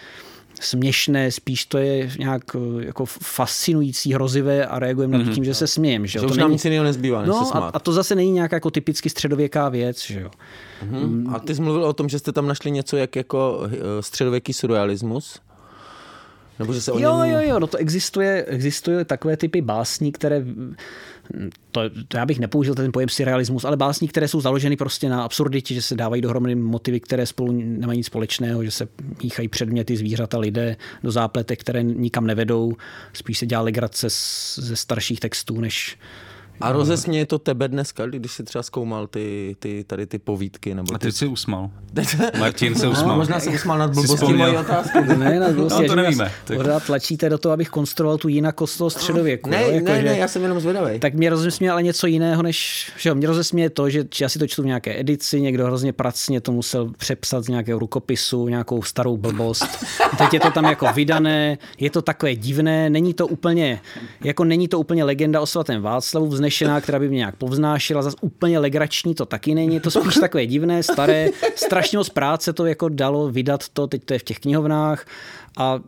směšné, 0.61 1.31
spíš 1.31 1.65
to 1.65 1.79
je 1.79 2.11
nějak 2.19 2.43
eh, 2.55 2.85
jako 2.85 3.05
fascinující, 3.07 4.15
hrozivé 4.15 4.67
a 4.67 4.79
reagujeme 4.79 5.19
na 5.19 5.25
to 5.25 5.31
tím, 5.31 5.45
že 5.45 5.55
se 5.55 5.67
smějeme. 5.67 6.07
Že, 6.07 6.13
že 6.13 6.19
jo? 6.19 6.25
už 6.25 6.33
to 6.33 6.41
nám 6.41 6.49
není... 6.49 6.55
nic 6.55 6.65
jiného 6.65 6.85
nezbývá, 6.85 7.19
než 7.23 7.27
se 7.27 7.31
No 7.33 7.41
a, 7.41 7.45
smát. 7.45 7.77
a 7.77 7.79
to 7.79 7.93
zase 7.93 8.15
není 8.15 8.31
nějaká 8.31 8.57
jako 8.57 8.71
typicky 8.71 9.11
středověká 9.11 9.69
věc, 9.69 10.01
že 10.07 10.21
jo. 10.21 10.31
Mhm. 10.83 11.35
A 11.35 11.39
ty 11.39 11.55
jsi 11.55 11.63
mluvil 11.63 11.85
o 11.85 11.93
tom, 11.93 12.09
že 12.09 12.19
jste 12.19 12.33
tam 12.33 12.47
našli 12.47 12.71
něco 12.71 12.97
jak 12.97 13.17
jako 13.17 13.61
eh, 13.67 14.03
středověký 14.03 14.53
surrealismus? 14.53 15.41
Nebo 16.59 16.73
že 16.73 16.81
se 16.81 16.93
o 16.93 16.99
Jo, 16.99 17.23
něm... 17.25 17.31
jo, 17.35 17.41
jo, 17.43 17.59
no 17.59 17.67
to 17.67 17.77
existuje, 17.77 18.45
existuje 18.45 19.05
takové 19.05 19.37
typy 19.37 19.61
básní, 19.61 20.13
které, 20.13 20.45
to, 21.70 21.81
to 22.09 22.16
já 22.16 22.26
bych 22.26 22.39
nepoužil 22.39 22.74
ten 22.74 22.93
pojem 22.93 23.09
surrealismus, 23.09 23.64
ale 23.64 23.76
básní, 23.76 24.09
které 24.09 24.29
jsou 24.29 24.41
založeny 24.41 24.76
prostě 24.76 25.09
na 25.09 25.22
absurditě, 25.22 25.74
že 25.74 25.83
se 25.83 25.95
dávají 25.95 26.22
dohromady 26.22 26.55
motivy, 26.55 27.01
které 27.01 27.26
spolu 27.26 27.53
nemají 27.53 27.97
nic 27.97 28.07
společného, 28.07 28.64
že 28.64 28.70
se 28.70 28.89
míchají 29.22 29.49
předměty, 29.49 29.97
zvířata, 29.97 30.39
lidé 30.39 30.76
do 31.03 31.11
zápletek, 31.11 31.61
které 31.61 31.83
nikam 31.83 32.26
nevedou, 32.26 32.72
spíš 33.12 33.39
se 33.39 33.47
dělá 33.47 33.62
legrace 33.62 34.07
ze 34.57 34.76
starších 34.76 35.20
textů, 35.20 35.61
než 35.61 35.99
A 36.61 36.73
rozesměje 36.73 37.27
to 37.27 37.39
tebe 37.39 37.69
dneska, 37.69 38.07
když 38.07 38.33
jsi 38.33 38.45
třeba 38.45 38.63
zkoumal 38.63 39.07
ty, 39.07 39.57
ty, 39.59 39.85
tady 39.87 40.07
ty 40.07 40.19
povídky? 40.19 40.75
Nebo 40.75 40.95
A 40.95 40.99
ty... 40.99 41.07
teď 41.07 41.15
si 41.15 41.27
usmal. 41.27 41.71
Martin 42.39 42.75
se 42.75 42.87
No, 42.87 42.93
usmal. 42.93 43.17
možná 43.17 43.41
jsem 43.41 43.55
usmál 43.55 43.79
nad 43.79 43.95
Jsi 43.95 44.01
blbostí 44.01 44.33
mojí 44.33 44.57
otázky. 44.57 44.99
Ne, 45.17 45.41
na 45.41 45.49
No, 45.49 45.69
to 45.87 45.97
nevíme. 45.97 46.33
Tak- 46.45 46.57
Pořád 46.57 46.85
tlačíte 46.85 47.29
do 47.29 47.39
toho, 47.39 47.53
abych 47.53 47.69
konstruoval 47.69 48.19
tu 48.19 48.29
jinakost 48.29 48.79
toho 48.79 48.91
středověku. 48.91 49.51
Ne, 49.51 49.63
jo, 49.63 49.71
jako, 49.71 49.87
ne, 49.89 50.01
že- 50.03 50.09
ne, 50.09 50.19
já 50.19 50.29
jsem 50.29 50.43
jenom 50.43 50.61
zvědavý. 50.61 50.99
tak 51.01 51.15
mě 51.15 51.31
rozesměje 51.31 51.71
ale 51.73 51.83
něco 51.83 52.07
jiného, 52.07 52.43
než, 52.43 52.91
že 52.99 53.09
jo, 53.09 53.15
mě 53.15 53.27
rozesměje 53.27 53.71
to, 53.71 53.91
že 53.91 54.05
já 54.21 54.29
si 54.29 54.39
to 54.39 54.47
čtu 54.47 54.63
v 54.63 54.67
nějaké 54.67 55.01
edici, 55.01 55.41
někdo 55.41 55.65
hrozně 55.67 55.93
pracně 55.93 56.41
to 56.41 56.53
musel 56.53 56.93
přepsat 56.99 57.45
z 57.45 57.49
nějakého 57.49 57.79
rukopisu, 57.79 58.49
nějakou 58.49 58.83
starou 58.83 59.17
blbost. 59.17 59.85
Teď 60.19 60.35
je 60.35 60.41
to 60.41 60.51
tam 60.51 60.65
jako 60.65 60.87
vydané, 60.95 61.59
je 61.79 61.91
to 61.91 62.03
takové 62.03 62.35
divné, 62.37 62.91
není 62.91 63.15
to 63.15 63.27
úplně, 63.27 63.81
jako 64.25 64.45
není 64.45 64.69
to 64.69 64.79
úplně 64.79 65.05
legenda 65.05 65.41
o 65.41 65.47
svatém 65.47 65.83
Václavu 65.83 66.27
vznešená, 66.49 66.81
která 66.81 66.99
by 66.99 67.09
mě 67.09 67.17
nějak 67.17 67.37
povznášela, 67.37 68.03
zase 68.03 68.17
úplně 68.21 68.59
legrační 68.59 69.15
to 69.15 69.27
taky 69.27 69.55
není, 69.55 69.81
to 69.81 69.91
spíš 69.91 70.15
takové 70.15 70.47
divné, 70.47 70.83
staré, 70.83 71.29
strašně 71.55 71.99
moc 71.99 72.09
práce 72.09 72.53
to 72.53 72.67
jako 72.67 72.89
dalo 72.89 73.29
vydat 73.29 73.69
to, 73.69 73.87
teď 73.87 74.05
to 74.05 74.13
je 74.13 74.19
v 74.19 74.23
těch 74.23 74.39
knihovnách 74.39 75.07
a 75.57 75.81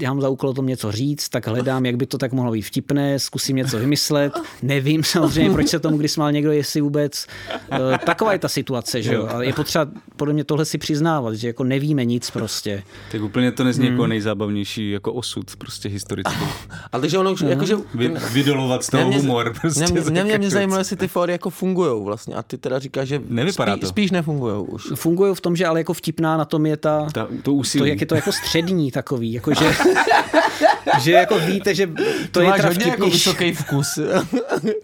já 0.00 0.10
mám 0.12 0.20
za 0.20 0.28
úkol 0.28 0.50
o 0.50 0.54
tom 0.54 0.66
něco 0.66 0.92
říct, 0.92 1.28
tak 1.28 1.46
hledám, 1.46 1.86
jak 1.86 1.96
by 1.96 2.06
to 2.06 2.18
tak 2.18 2.32
mohlo 2.32 2.52
být 2.52 2.62
vtipné, 2.62 3.18
zkusím 3.18 3.56
něco 3.56 3.78
vymyslet. 3.78 4.32
Nevím 4.62 5.04
samozřejmě, 5.04 5.50
proč 5.50 5.68
se 5.68 5.78
tomu, 5.78 5.96
když 5.98 6.12
smál 6.12 6.32
někdo, 6.32 6.52
jestli 6.52 6.80
vůbec. 6.80 7.26
eh, 7.72 7.98
Taková 8.06 8.32
je 8.32 8.38
ta 8.38 8.48
situace, 8.48 9.02
že 9.02 9.14
jo. 9.14 9.26
A 9.34 9.42
je 9.42 9.52
potřeba 9.52 9.86
podle 10.16 10.34
mě 10.34 10.44
tohle 10.44 10.64
si 10.64 10.78
přiznávat, 10.78 11.34
že 11.34 11.46
jako 11.46 11.64
nevíme 11.64 12.04
nic 12.04 12.30
prostě. 12.30 12.82
Tak 13.12 13.22
úplně 13.22 13.52
to 13.52 13.64
nezní 13.64 13.86
jako 13.86 14.06
nejzábavnější 14.06 14.90
jako 14.90 15.12
osud 15.12 15.56
prostě 15.56 15.88
historický. 15.88 16.34
Ale 16.92 17.00
takže 17.00 17.18
ono, 17.18 17.34
jakože... 17.48 17.76
Vy, 17.94 18.14
vydolovat 18.32 18.84
z 18.84 18.86
toho 18.90 19.08
mě- 19.08 19.16
humor. 19.18 19.52
Prostě 19.60 19.84
Mě, 19.84 19.92
mě, 19.92 20.10
mě, 20.10 20.22
mě 20.24 20.32
každou 20.32 20.50
zajímalo, 20.50 20.78
jestli 20.80 20.96
ty 20.96 21.08
fóry 21.08 21.32
jako 21.32 21.50
fungují 21.50 22.04
vlastně. 22.04 22.34
A 22.34 22.42
ty 22.42 22.58
teda 22.58 22.78
říkáš, 22.78 23.08
že 23.08 23.22
Nevypadá 23.28 23.72
spí, 23.72 23.80
to. 23.80 23.86
spíš 23.86 24.10
nefungují 24.10 24.66
už. 24.68 24.82
Fungují 24.94 25.34
v 25.34 25.40
tom, 25.40 25.56
že 25.56 25.66
ale 25.66 25.80
jako 25.80 25.92
vtipná 25.92 26.36
na 26.36 26.44
tom 26.44 26.66
je 26.66 26.76
ta, 26.76 27.06
Ta, 27.12 27.24
to 27.26 27.32
to, 27.42 27.52
úsilí. 27.52 27.90
jak 27.90 28.00
je 28.00 28.06
to 28.06 28.14
jako 28.14 28.32
střední 28.32 28.90
takový, 28.90 29.32
jako 29.32 29.50
že, 31.00 31.12
jako 31.12 31.38
víte, 31.38 31.74
že 31.74 31.90
to 32.30 32.40
je 32.40 32.52
teda 32.52 32.68
hodně 32.68 32.86
jako 32.86 33.10
vysoký 33.10 33.52
vkus. 33.52 33.98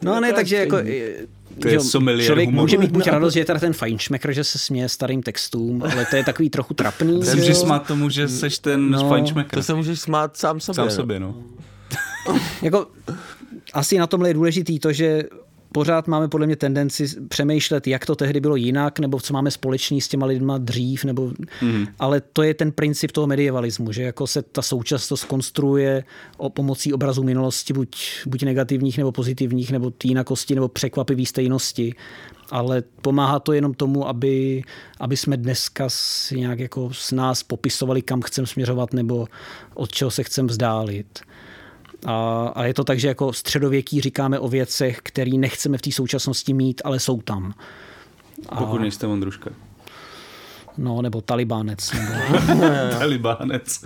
No 0.02 0.20
ne, 0.20 0.32
takže 0.32 0.56
jako... 0.56 0.76
To 1.60 1.68
je 1.68 1.70
že 1.70 1.76
jo, 1.76 1.82
sommelier 1.82 2.26
člověk 2.26 2.48
humoru. 2.48 2.64
může 2.64 2.78
mít 2.78 2.90
buď 2.90 3.06
radost, 3.06 3.34
že 3.34 3.40
je 3.40 3.44
teda 3.44 3.58
ten 3.58 3.72
fajnšmekr, 3.72 4.32
že 4.32 4.44
se 4.44 4.58
směje 4.58 4.88
starým 4.88 5.22
textům, 5.22 5.82
ale 5.82 6.06
to 6.10 6.16
je 6.16 6.24
takový 6.24 6.50
trochu 6.50 6.74
trapný. 6.74 7.20
Že 7.24 7.40
že 7.42 7.52
jo. 7.52 7.54
smát 7.54 7.86
tomu, 7.86 8.10
že 8.10 8.28
seš 8.28 8.58
ten 8.58 8.90
No, 8.90 9.02
no, 9.02 9.08
fajnšmekr. 9.08 9.56
To 9.56 9.62
se 9.62 9.74
můžeš 9.74 10.00
smát 10.00 10.36
sám 10.36 10.60
sobě. 10.60 10.76
Sám 10.76 10.84
no. 10.86 10.90
sobě, 10.90 11.20
no. 11.20 11.34
Jako, 12.62 12.86
asi 13.72 13.98
na 13.98 14.06
tomhle 14.06 14.28
je 14.28 14.34
důležitý 14.34 14.78
to, 14.78 14.92
že 14.92 15.22
pořád 15.74 16.08
máme 16.08 16.28
podle 16.28 16.46
mě 16.46 16.56
tendenci 16.56 17.06
přemýšlet, 17.28 17.86
jak 17.86 18.06
to 18.06 18.16
tehdy 18.16 18.40
bylo 18.40 18.56
jinak, 18.56 18.98
nebo 18.98 19.20
co 19.20 19.32
máme 19.32 19.50
společný 19.50 20.00
s 20.00 20.08
těma 20.08 20.26
lidma 20.26 20.58
dřív, 20.58 21.04
nebo, 21.04 21.32
mm. 21.62 21.86
ale 21.98 22.20
to 22.20 22.42
je 22.42 22.54
ten 22.54 22.72
princip 22.72 23.12
toho 23.12 23.26
medievalismu, 23.26 23.92
že 23.92 24.02
jako 24.02 24.26
se 24.26 24.42
ta 24.42 24.62
současnost 24.62 25.24
konstruuje 25.24 26.04
o 26.36 26.50
pomocí 26.50 26.92
obrazů 26.92 27.22
minulosti, 27.22 27.72
buď, 27.72 27.96
buď 28.26 28.42
negativních 28.42 28.98
nebo 28.98 29.12
pozitivních, 29.12 29.72
nebo 29.72 29.92
jinakosti, 30.04 30.54
nebo 30.54 30.68
překvapivý 30.68 31.26
stejnosti. 31.26 31.94
Ale 32.50 32.82
pomáhá 33.02 33.38
to 33.38 33.52
jenom 33.52 33.74
tomu, 33.74 34.08
aby, 34.08 34.62
aby 35.00 35.16
jsme 35.16 35.36
dneska 35.36 35.84
si 35.88 36.40
nějak 36.40 36.58
jako 36.58 36.90
s 36.92 37.12
nás 37.12 37.42
popisovali, 37.42 38.02
kam 38.02 38.22
chceme 38.22 38.46
směřovat, 38.46 38.92
nebo 38.92 39.26
od 39.74 39.92
čeho 39.92 40.10
se 40.10 40.22
chceme 40.22 40.48
vzdálit. 40.48 41.20
A, 42.04 42.46
a 42.54 42.64
je 42.64 42.74
to 42.74 42.84
tak, 42.84 42.98
že 42.98 43.08
jako 43.08 43.32
středověký 43.32 44.00
říkáme 44.00 44.38
o 44.38 44.48
věcech, 44.48 44.98
které 45.02 45.30
nechceme 45.30 45.78
v 45.78 45.82
té 45.82 45.92
současnosti 45.92 46.52
mít, 46.54 46.82
ale 46.84 47.00
jsou 47.00 47.22
tam. 47.22 47.54
A, 48.48 48.56
Pokud 48.56 48.78
nejste 48.80 49.06
Vondruška. 49.06 49.50
no, 50.78 51.02
nebo 51.02 51.20
talibánec. 51.20 51.92
Nebo, 51.92 52.12
Talibánec. 52.98 53.84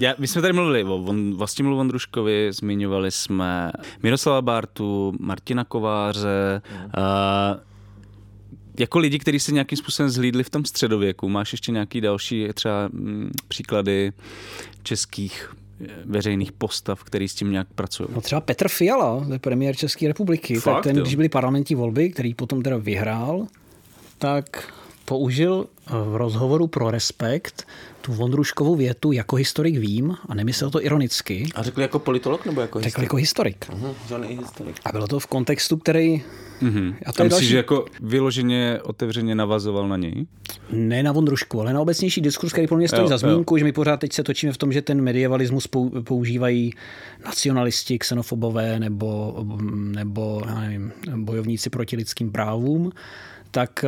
Já, 0.00 0.14
my 0.18 0.28
jsme 0.28 0.42
tady 0.42 0.52
mluvili 0.52 0.84
o 0.84 0.98
Von, 0.98 1.34
Vlastimilu 1.34 1.76
Vondruškovi, 1.76 2.52
zmiňovali 2.52 3.10
jsme 3.10 3.72
Miroslava 4.02 4.42
Bártu, 4.42 5.12
Martina 5.20 5.64
Kováře, 5.64 6.62
mm. 6.72 6.84
uh, 6.84 6.90
jako 8.78 8.98
lidi, 8.98 9.18
kteří 9.18 9.40
se 9.40 9.52
nějakým 9.52 9.78
způsobem 9.78 10.10
zhlídli 10.10 10.44
v 10.44 10.50
tom 10.50 10.64
středověku. 10.64 11.28
Máš 11.28 11.52
ještě 11.52 11.72
nějaký 11.72 12.00
další 12.00 12.48
třeba 12.54 12.88
mm, 12.92 13.30
příklady 13.48 14.12
českých 14.82 15.54
eh, 15.84 15.88
veřejných 16.04 16.52
postav, 16.52 17.04
který 17.04 17.28
s 17.28 17.34
tím 17.34 17.52
nějak 17.52 17.68
pracují? 17.74 18.08
no 18.14 18.20
třeba 18.20 18.40
Petr 18.40 18.68
Fiala, 18.68 19.24
to 19.24 19.32
je 19.32 19.38
premiér 19.38 19.76
České 19.76 20.08
republiky, 20.08 20.54
Fakt, 20.54 20.74
tak 20.74 20.84
ten, 20.84 20.96
jo? 20.96 21.02
když 21.02 21.14
byly 21.14 21.28
parlamentní 21.28 21.76
volby, 21.76 22.10
který 22.10 22.34
potom 22.34 22.62
teda 22.62 22.76
vyhrál, 22.76 23.46
tak 24.18 24.72
použil 25.10 25.66
v 25.90 26.16
rozhovoru 26.16 26.66
pro 26.66 26.90
Respekt 26.90 27.66
tu 28.00 28.12
Vondruškovou 28.12 28.74
větu 28.76 29.12
jako 29.12 29.36
historik 29.36 29.76
vím 29.78 30.16
a 30.28 30.34
nemyslel 30.34 30.70
to 30.70 30.84
ironicky, 30.84 31.46
A 31.54 31.62
řekli 31.62 31.82
jako 31.82 31.98
politolog 31.98 32.46
nebo 32.46 32.60
jako 32.60 32.78
řekl 32.80 32.86
historik? 32.86 33.04
jako 33.06 33.16
historik. 33.16 33.66
Mhm, 33.74 33.92
i 34.30 34.36
historik. 34.36 34.76
A 34.84 34.92
bylo 34.92 35.06
to 35.08 35.18
v 35.20 35.26
kontextu, 35.26 35.76
který... 35.76 36.22
Mm-hmm. 36.62 36.94
A 37.06 37.08
A 37.10 37.12
to 37.12 37.22
je 37.22 37.24
myslíš, 37.24 37.30
další- 37.40 37.46
že 37.48 37.56
jako 37.56 37.84
vyloženě 38.00 38.78
otevřeně 38.82 39.34
navazoval 39.34 39.88
na 39.88 39.96
něj? 39.96 40.26
Ne 40.72 41.02
na 41.02 41.12
Vondrušku, 41.12 41.60
ale 41.60 41.72
na 41.72 41.80
obecnější 41.80 42.20
diskurs, 42.20 42.52
který 42.52 42.66
pro 42.66 42.76
mě 42.76 42.88
stojí 42.88 43.02
Jo, 43.02 43.08
za 43.08 43.14
jo. 43.14 43.18
zmínku, 43.18 43.56
že 43.58 43.64
my 43.64 43.72
pořád 43.72 44.00
teď 44.00 44.12
se 44.12 44.22
točíme 44.22 44.52
v 44.52 44.58
tom, 44.58 44.72
že 44.72 44.82
ten 44.82 45.00
medievalismus 45.00 45.68
pou- 45.70 46.02
používají 46.02 46.72
nacionalisti, 47.24 47.98
xenofobové 47.98 48.80
nebo, 48.80 49.36
nebo 49.72 50.42
já 50.48 50.60
nevím, 50.60 50.92
bojovníci 51.16 51.70
proti 51.70 51.96
lidským 51.96 52.32
právům. 52.32 52.92
Tak, 53.50 53.84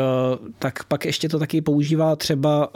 tak 0.58 0.84
pak 0.84 1.04
ještě 1.04 1.28
to 1.28 1.38
taky 1.38 1.60
používá 1.60 2.16
třeba 2.16 2.68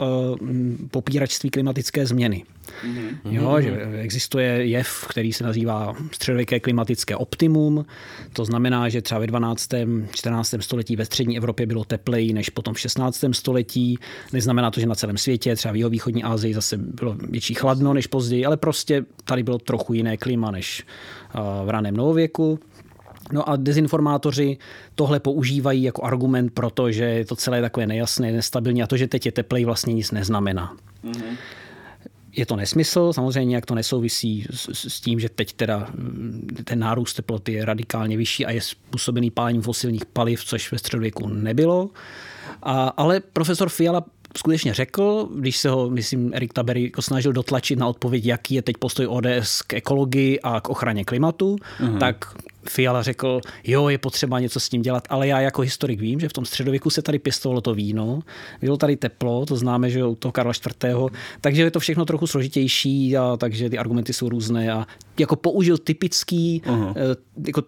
popíračství 0.91 1.49
klimatické 1.49 2.05
změny. 2.05 2.43
Mm-hmm. 2.85 3.31
Jo, 3.31 3.61
že 3.61 3.81
existuje 4.01 4.65
jev, 4.65 5.05
který 5.09 5.33
se 5.33 5.43
nazývá 5.43 5.93
středověké 6.11 6.59
klimatické 6.59 7.15
optimum. 7.15 7.85
To 8.33 8.45
znamená, 8.45 8.89
že 8.89 9.01
třeba 9.01 9.19
ve 9.19 9.27
12. 9.27 9.69
14. 10.11 10.55
století 10.59 10.95
ve 10.95 11.05
střední 11.05 11.37
Evropě 11.37 11.65
bylo 11.65 11.83
tepleji 11.83 12.33
než 12.33 12.49
potom 12.49 12.73
v 12.73 12.79
16. 12.79 13.23
století. 13.31 13.99
Neznamená 14.33 14.71
to, 14.71 14.79
že 14.79 14.85
na 14.85 14.95
celém 14.95 15.17
světě, 15.17 15.55
třeba 15.55 15.71
v 15.71 15.75
jeho 15.75 15.89
východní 15.89 16.23
Asii 16.23 16.53
zase 16.53 16.77
bylo 16.77 17.15
větší 17.29 17.53
chladno 17.53 17.93
než 17.93 18.07
později, 18.07 18.45
ale 18.45 18.57
prostě 18.57 19.05
tady 19.23 19.43
bylo 19.43 19.57
trochu 19.57 19.93
jiné 19.93 20.17
klima 20.17 20.51
než 20.51 20.83
v 21.65 21.69
raném 21.69 21.97
novověku. 21.97 22.59
No 23.31 23.49
a 23.49 23.55
dezinformátoři 23.55 24.57
tohle 24.95 25.19
používají 25.19 25.83
jako 25.83 26.03
argument, 26.03 26.53
protože 26.53 27.03
je 27.03 27.25
to 27.25 27.35
celé 27.35 27.61
takové 27.61 27.87
nejasné, 27.87 28.31
nestabilní 28.31 28.83
a 28.83 28.87
to, 28.87 28.97
že 28.97 29.07
teď 29.07 29.25
je 29.25 29.31
teplej, 29.31 29.65
vlastně 29.65 29.93
nic 29.93 30.11
neznamená. 30.11 30.75
Mm-hmm 31.05 31.37
je 32.37 32.45
to 32.45 32.55
nesmysl, 32.55 33.13
samozřejmě 33.13 33.55
jak 33.55 33.65
to 33.65 33.75
nesouvisí 33.75 34.45
s, 34.51 34.89
s 34.89 35.01
tím, 35.01 35.19
že 35.19 35.29
teď 35.29 35.53
teda 35.53 35.87
mm, 35.95 36.47
ten 36.63 36.79
nárůst 36.79 37.13
teploty 37.13 37.53
je 37.53 37.65
radikálně 37.65 38.17
vyšší 38.17 38.45
a 38.45 38.51
je 38.51 38.61
způsobený 38.61 39.31
pálením 39.31 39.61
fosilních 39.61 40.05
paliv, 40.05 40.45
což 40.45 40.71
ve 40.71 40.77
středověku 40.77 41.27
nebylo. 41.27 41.89
A, 42.63 42.87
ale 42.87 43.19
profesor 43.19 43.69
Fiala 43.69 44.05
skutečně 44.37 44.73
řekl, 44.73 45.29
když 45.35 45.57
se 45.57 45.69
ho, 45.69 45.89
myslím, 45.89 46.33
Erik 46.33 46.53
Tabery 46.53 46.83
jako 46.83 47.01
snažil 47.01 47.33
dotlačit 47.33 47.79
na 47.79 47.87
odpověď, 47.87 48.25
jaký 48.25 48.55
je 48.55 48.61
teď 48.61 48.77
postoj 48.77 49.07
ODS 49.07 49.61
k 49.61 49.73
ekologii 49.73 50.39
a 50.39 50.61
k 50.61 50.69
ochraně 50.69 51.05
klimatu, 51.05 51.55
uh-huh. 51.79 51.97
tak 51.97 52.35
Fiala 52.69 53.03
řekl, 53.03 53.41
jo, 53.63 53.89
je 53.89 53.97
potřeba 53.97 54.39
něco 54.39 54.59
s 54.59 54.69
tím 54.69 54.81
dělat, 54.81 55.07
ale 55.09 55.27
já 55.27 55.39
jako 55.39 55.61
historik 55.61 55.99
vím, 55.99 56.19
že 56.19 56.29
v 56.29 56.33
tom 56.33 56.45
středověku 56.45 56.89
se 56.89 57.01
tady 57.01 57.19
pěstovalo 57.19 57.61
to 57.61 57.73
víno, 57.73 58.19
bylo 58.61 58.77
tady 58.77 58.95
teplo, 58.95 59.45
to 59.45 59.55
známe, 59.55 59.89
že 59.89 60.05
u 60.05 60.15
toho 60.15 60.31
Karla 60.31 60.53
IV. 60.83 60.95
Takže 61.41 61.61
je 61.61 61.71
to 61.71 61.79
všechno 61.79 62.05
trochu 62.05 62.27
složitější, 62.27 63.17
a 63.17 63.37
takže 63.37 63.69
ty 63.69 63.77
argumenty 63.77 64.13
jsou 64.13 64.29
různé 64.29 64.71
a 64.71 64.87
jako 65.19 65.35
použil 65.35 65.77
typický, 65.77 66.61
uh-huh. 66.65 67.15
jako 67.47 67.63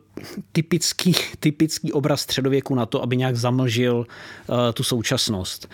typický, 0.52 1.14
typický 1.40 1.94
obraz 1.94 2.22
středověku 2.22 2.76
na 2.76 2.86
to, 2.86 3.04
aby 3.04 3.18
nějak 3.18 3.36
zamlžil 3.36 3.98
uh, 3.98 4.56
tu 4.74 4.84
současnost. 4.84 5.68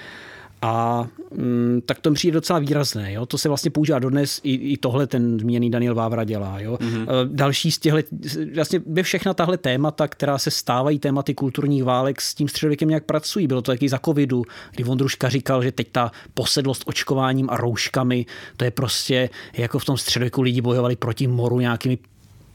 A 0.66 1.08
mm, 1.32 1.82
tak 1.86 2.00
to 2.00 2.14
přijde 2.14 2.34
docela 2.36 2.60
výrazné. 2.60 3.14
Jo? 3.14 3.26
To 3.26 3.38
se 3.38 3.48
vlastně 3.48 3.72
používá 3.72 4.00
dodnes, 4.00 4.42
i, 4.44 4.54
i 4.54 4.78
tohle 4.78 5.08
ten 5.08 5.40
zmíněný 5.40 5.72
Daniel 5.72 5.96
Vávra 5.96 6.24
dělá. 6.24 6.60
Jo? 6.60 6.78
Mm-hmm. 6.82 7.08
Další 7.26 7.72
z 7.72 7.80
těchto, 7.80 8.00
vlastně 8.56 8.82
ve 8.86 9.04
všechna 9.04 9.34
tahle 9.34 9.58
témata, 9.58 10.08
která 10.08 10.38
se 10.38 10.52
stávají 10.52 11.00
tématy 11.00 11.34
kulturních 11.34 11.84
válek, 11.84 12.22
s 12.22 12.34
tím 12.34 12.48
středověkem 12.48 12.90
nějak 12.90 13.04
pracují. 13.04 13.48
Bylo 13.48 13.62
to 13.62 13.72
taky 13.72 13.90
za 13.90 14.00
covidu, 14.06 14.44
kdy 14.72 14.84
Vondruška 14.84 15.30
říkal, 15.30 15.64
že 15.64 15.72
teď 15.72 15.88
ta 15.92 16.12
posedlost 16.34 16.84
očkováním 16.86 17.50
a 17.50 17.58
rouškami, 17.58 18.26
to 18.58 18.66
je 18.66 18.72
prostě 18.72 19.30
jako 19.58 19.80
v 19.80 19.86
tom 19.86 19.98
středověku 19.98 20.42
lidi 20.42 20.62
bojovali 20.62 20.96
proti 20.96 21.28
moru 21.28 21.60
nějakými 21.60 21.98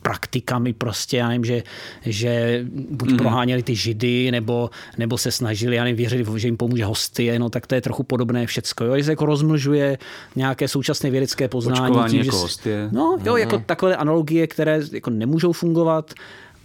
praktikami 0.02 0.72
prostě, 0.72 1.16
já 1.16 1.28
nevím, 1.28 1.44
že, 1.44 1.62
že 2.06 2.64
buď 2.90 3.10
mm. 3.10 3.16
proháněli 3.16 3.62
ty 3.62 3.74
židy, 3.74 4.30
nebo, 4.30 4.70
nebo 4.98 5.18
se 5.18 5.30
snažili, 5.30 5.76
já 5.76 5.84
nevím, 5.84 5.96
věřili, 5.96 6.40
že 6.40 6.48
jim 6.48 6.56
pomůže 6.56 6.84
hosty, 6.84 7.38
no 7.38 7.50
tak 7.50 7.66
to 7.66 7.74
je 7.74 7.80
trochu 7.80 8.02
podobné 8.02 8.46
všecko, 8.46 8.84
jo, 8.84 8.96
že 8.96 9.04
se 9.04 9.12
jako 9.12 9.26
rozmlžuje 9.26 9.98
nějaké 10.36 10.68
současné 10.68 11.10
vědecké 11.10 11.48
poznání. 11.48 11.90
Očkování 11.90 12.10
tím, 12.10 12.20
jako 12.24 12.36
že, 12.36 12.42
hostie. 12.42 12.88
No, 12.92 13.18
jo, 13.24 13.36
jako 13.36 13.58
takové 13.58 13.96
analogie, 13.96 14.46
které 14.46 14.80
jako 14.92 15.10
nemůžou 15.10 15.52
fungovat, 15.52 16.14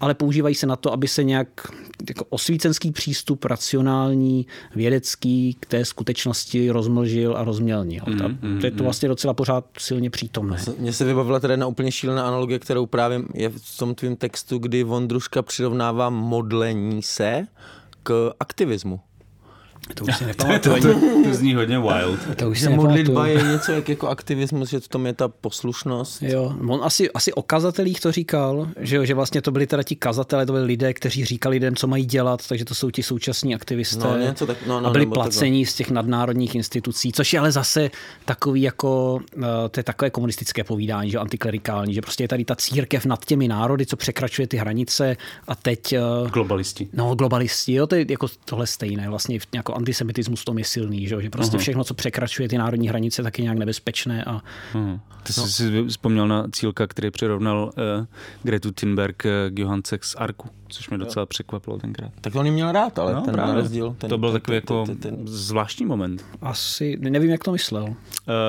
ale 0.06 0.14
používají 0.14 0.56
se 0.56 0.68
na 0.68 0.76
to, 0.76 0.94
aby 0.94 1.07
se 1.07 1.23
nějak 1.23 1.48
jako 2.10 2.26
osvícenský 2.30 2.91
přístup, 2.91 3.45
racionální, 3.45 4.48
vědecký 4.76 5.57
k 5.60 5.65
té 5.65 5.86
skutečnosti 5.86 6.69
rozmlžil 6.69 7.38
a 7.38 7.44
rozmělnil. 7.44 8.03
Mm, 8.07 8.18
Ta, 8.18 8.27
mm, 8.27 8.57
to 8.60 8.65
je 8.65 8.72
to 8.72 8.77
mm. 8.77 8.84
vlastně 8.84 9.10
docela 9.10 9.34
pořád 9.34 9.65
silně 9.77 10.10
přítomné. 10.10 10.57
Mně 10.77 10.94
se 10.94 11.06
vybavila 11.06 11.40
teda 11.40 11.53
jedna 11.53 11.68
úplně 11.68 11.91
šílená 11.91 12.27
analogie, 12.27 12.60
kterou 12.60 12.86
právě 12.86 13.22
je 13.34 13.49
v 13.49 13.77
tom 13.77 13.95
tvém 13.95 14.15
textu, 14.15 14.57
kdy 14.57 14.84
Vondruška 14.84 15.41
přirovnává 15.41 16.10
modlení 16.10 17.02
se 17.02 17.48
k 18.03 18.32
aktivismu. 18.40 18.99
To 19.94 20.06
už 20.06 20.18
si 20.18 20.26
nepamatuju. 20.32 20.82
to, 20.82 20.94
to, 20.94 21.24
to 21.24 21.34
zní 21.34 21.53
hodně 21.53 21.80
wild. 21.80 22.20
To 22.36 22.49
už 22.49 22.62
si 22.62 22.70
Modlitba 22.70 23.28
je 23.28 23.44
něco 23.44 23.72
jak 23.72 23.90
jako 23.90 24.07
aktivismus, 24.07 24.70
že 24.70 24.80
to 24.80 24.88
tom 24.88 25.06
je 25.06 25.14
ta 25.14 25.28
poslušnost. 25.28 26.24
Jo, 26.24 26.56
on 26.68 26.80
asi, 26.84 27.12
asi 27.12 27.34
o 27.34 27.41
kazatelích 27.41 27.99
to 27.99 28.12
říkal, 28.12 28.68
že, 28.80 29.06
že 29.06 29.14
vlastně 29.14 29.41
to 29.41 29.52
byli 29.52 29.68
teda 29.68 29.84
ti 29.84 29.95
kazatelé, 29.95 30.45
to 30.45 30.53
byli 30.53 30.66
lidé, 30.66 30.94
kteří 30.94 31.26
říkali 31.26 31.56
lidem, 31.56 31.76
co 31.76 31.88
mají 31.88 32.06
dělat, 32.06 32.48
takže 32.48 32.66
to 32.66 32.76
jsou 32.76 32.90
ti 32.90 33.03
současní 33.03 33.56
aktivisté. 33.56 34.03
No, 34.03 34.18
něco 34.18 34.45
tak, 34.45 34.57
no, 34.68 34.82
no, 34.82 34.90
a 34.90 34.91
byli 34.91 35.06
placení 35.06 35.66
z 35.66 35.74
těch 35.74 35.91
nadnárodních 35.91 36.56
institucí, 36.56 37.12
což 37.12 37.34
je 37.34 37.40
ale 37.40 37.52
zase 37.52 37.91
takový 38.26 38.62
jako, 38.62 39.20
eh, 39.38 39.70
to 39.72 39.80
je 39.80 39.84
takové 39.84 40.10
komunistické 40.10 40.64
povídání, 40.64 41.12
že 41.12 41.18
antiklerikální, 41.18 41.94
že 41.94 42.02
prostě 42.02 42.24
je 42.24 42.28
tady 42.28 42.45
ta 42.45 42.56
církev 42.56 43.06
nad 43.06 43.26
těmi 43.26 43.48
národy, 43.48 43.86
co 43.86 43.98
překračuje 43.98 44.48
ty 44.48 44.57
hranice 44.57 45.18
a 45.48 45.56
teď... 45.56 45.94
Eh, 45.94 45.99
globalisti. 46.34 46.88
No, 46.94 47.16
globalisti, 47.16 47.74
jo, 47.74 47.88
to 47.88 47.95
je 47.95 48.06
jako 48.10 48.28
tohle 48.45 48.68
stejné, 48.68 49.10
vlastně 49.10 49.40
jako 49.56 49.74
antisemitismus 49.76 50.41
v 50.41 50.45
tom 50.45 50.57
je 50.57 50.64
silný, 50.64 51.07
že, 51.07 51.22
že 51.22 51.30
prostě 51.30 51.57
uh-huh. 51.57 51.60
všechno, 51.60 51.84
co 51.84 51.93
překračuje 51.93 52.49
ty 52.49 52.57
národní 52.57 52.89
hranice, 52.89 53.23
tak 53.23 53.39
je 53.39 53.43
nějak 53.43 53.57
nebezpečné. 53.57 54.23
A, 54.23 54.41
uh-huh. 54.73 54.99
Ty 55.23 55.34
no. 55.38 55.43
jsi 55.43 55.52
si 55.52 55.84
vzpomněl 55.88 56.27
na 56.27 56.47
cílka, 56.52 56.88
který 56.88 57.11
přirovnal 57.11 57.72
uh, 57.99 58.06
Gretu 58.43 58.72
Thunberg 58.72 59.26
uh, 59.26 59.56
k 59.56 59.60
Johanse 59.60 59.97
z 60.02 60.15
Arku, 60.15 60.49
což 60.68 60.89
mě 60.89 60.97
docela 60.97 61.26
překvapilo 61.26 61.77
tenkrát. 61.77 62.11
Tak 62.22 62.35
on 62.35 62.45
ji 62.45 62.52
měl 62.52 62.72
rád, 62.72 62.99
ale 62.99 63.14
no, 63.14 63.22
ten 63.22 63.34
právě. 63.34 63.56
rozdíl. 63.56 63.95
Ten, 63.97 64.10
to 64.10 64.18
byl 64.18 64.31
ten, 64.31 64.41
takový 64.41 64.56
ten, 64.56 64.56
jako 64.56 64.85
ten, 64.85 64.97
ten, 64.97 65.15
ten, 65.15 65.27
zvláštní 65.27 65.85
moment. 65.85 66.26
Asi, 66.41 66.97
nevím, 66.99 67.30
jak 67.30 67.43
to 67.43 67.52
myslel. 67.52 67.84
Uh, 67.84 67.93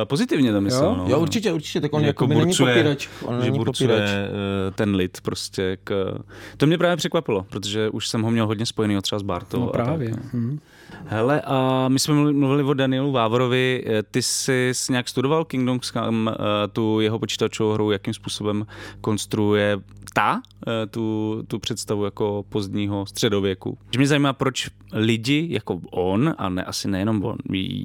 pozitivně 0.05 0.53
to 0.53 0.61
myslel. 0.61 0.91
Jo, 0.91 0.97
no. 0.97 1.09
jo 1.09 1.21
určitě, 1.21 1.53
určitě, 1.53 1.81
tak 1.81 1.93
on 1.93 2.05
jako, 2.05 2.25
jako 2.25 2.35
není 2.35 2.55
popírač. 2.57 3.09
On 3.23 3.35
že 3.41 3.51
není 3.51 3.65
popírač. 3.65 4.11
Uh, 4.11 4.75
ten 4.75 4.95
lid 4.95 5.19
prostě. 5.21 5.79
K... 5.85 6.19
To 6.57 6.67
mě 6.67 6.79
právě 6.79 6.97
překvapilo, 6.97 7.43
protože 7.43 7.91
už 7.91 8.09
jsem 8.09 8.23
ho 8.23 8.31
měl 8.31 8.47
hodně 8.47 8.67
spojený 8.67 8.97
třeba 9.03 9.19
s 9.19 9.23
Bartou. 9.23 9.61
No 9.61 9.67
právě. 9.67 10.11
Tak, 10.11 10.35
hmm. 10.35 10.61
Hele, 11.05 11.41
a 11.41 11.89
my 11.89 11.99
jsme 11.99 12.15
mluvili 12.15 12.63
o 12.63 12.75
Danielu 12.75 13.13
Vávorovi. 13.13 13.85
Eh, 13.87 14.03
ty 14.03 14.23
jsi 14.23 14.73
nějak 14.91 15.09
studoval 15.09 15.45
Kingdoms 15.45 15.91
Come, 15.91 16.33
eh, 16.33 16.69
tu 16.69 17.01
jeho 17.01 17.19
počítačovou 17.19 17.73
hru, 17.73 17.91
jakým 17.91 18.15
způsobem 18.15 18.67
konstruuje 19.01 19.79
ta 20.15 20.43
eh, 20.67 20.87
tu, 20.87 21.37
tu 21.49 21.59
představu 21.59 22.05
jako 22.05 22.45
pozdního 22.49 23.07
středověku. 23.07 23.79
Mě 23.97 24.07
zajímá, 24.07 24.33
proč 24.33 24.71
lidi 24.93 25.49
jako 25.51 25.81
on, 25.91 26.35
a 26.39 26.49
ne, 26.49 26.65
asi 26.65 26.89
nejenom 26.89 27.25
on, 27.25 27.37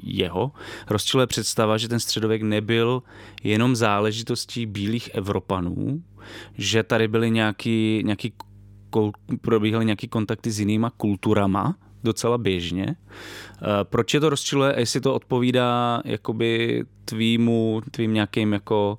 jeho, 0.04 0.52
rozčiluje 0.90 1.26
představa, 1.26 1.78
že 1.78 1.88
ten 1.88 2.00
středověk 2.00 2.42
nebyl 2.42 3.02
jenom 3.42 3.76
záležitostí 3.76 4.66
bílých 4.66 5.10
Evropanů, 5.14 6.02
že 6.54 6.82
tady 6.82 7.08
byly 7.08 7.30
nějaký, 7.30 8.02
nějaký 8.04 8.32
probíhaly 9.40 9.84
nějaký 9.84 10.08
kontakty 10.08 10.50
s 10.50 10.60
jinýma 10.60 10.90
kulturama, 10.90 11.76
docela 12.04 12.38
běžně. 12.38 12.86
Eh, 12.88 13.66
proč 13.82 14.14
je 14.14 14.20
to 14.20 14.30
rozčiluje 14.30 14.74
a 14.74 14.80
jestli 14.80 15.00
to 15.00 15.14
odpovídá 15.14 16.02
jakoby 16.04 16.84
tvýmu, 17.04 17.82
tvým 17.90 18.14
nějakým 18.14 18.52
jako 18.52 18.98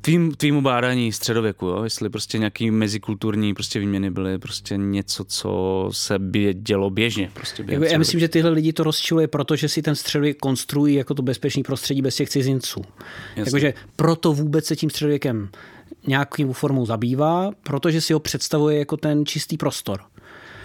tvým, 0.00 0.34
tvýmu 0.34 0.62
bádání 0.62 1.12
středověku, 1.12 1.66
jo? 1.66 1.84
jestli 1.84 2.10
prostě 2.10 2.38
nějaký 2.38 2.70
mezikulturní 2.70 3.54
prostě 3.54 3.78
výměny 3.78 4.10
byly 4.10 4.38
prostě 4.38 4.76
něco, 4.76 5.24
co 5.24 5.88
se 5.92 6.18
by 6.18 6.54
dělo 6.54 6.90
běžně. 6.90 7.30
Prostě 7.34 7.64
jako 7.68 7.84
já 7.84 7.98
myslím, 7.98 8.20
že 8.20 8.28
tyhle 8.28 8.50
lidi 8.50 8.72
to 8.72 8.82
rozčiluje, 8.82 9.28
protože 9.28 9.68
si 9.68 9.82
ten 9.82 9.94
středověk 9.94 10.38
konstruují 10.38 10.94
jako 10.94 11.14
to 11.14 11.22
bezpečný 11.22 11.62
prostředí 11.62 12.02
bez 12.02 12.16
těch 12.16 12.28
cizinců. 12.28 12.82
Jakože 13.36 13.74
proto 13.96 14.32
vůbec 14.32 14.64
se 14.64 14.76
tím 14.76 14.90
středověkem 14.90 15.48
nějakým 16.06 16.52
formou 16.52 16.86
zabývá, 16.86 17.50
protože 17.62 18.00
si 18.00 18.12
ho 18.12 18.20
představuje 18.20 18.78
jako 18.78 18.96
ten 18.96 19.26
čistý 19.26 19.56
prostor. 19.56 20.00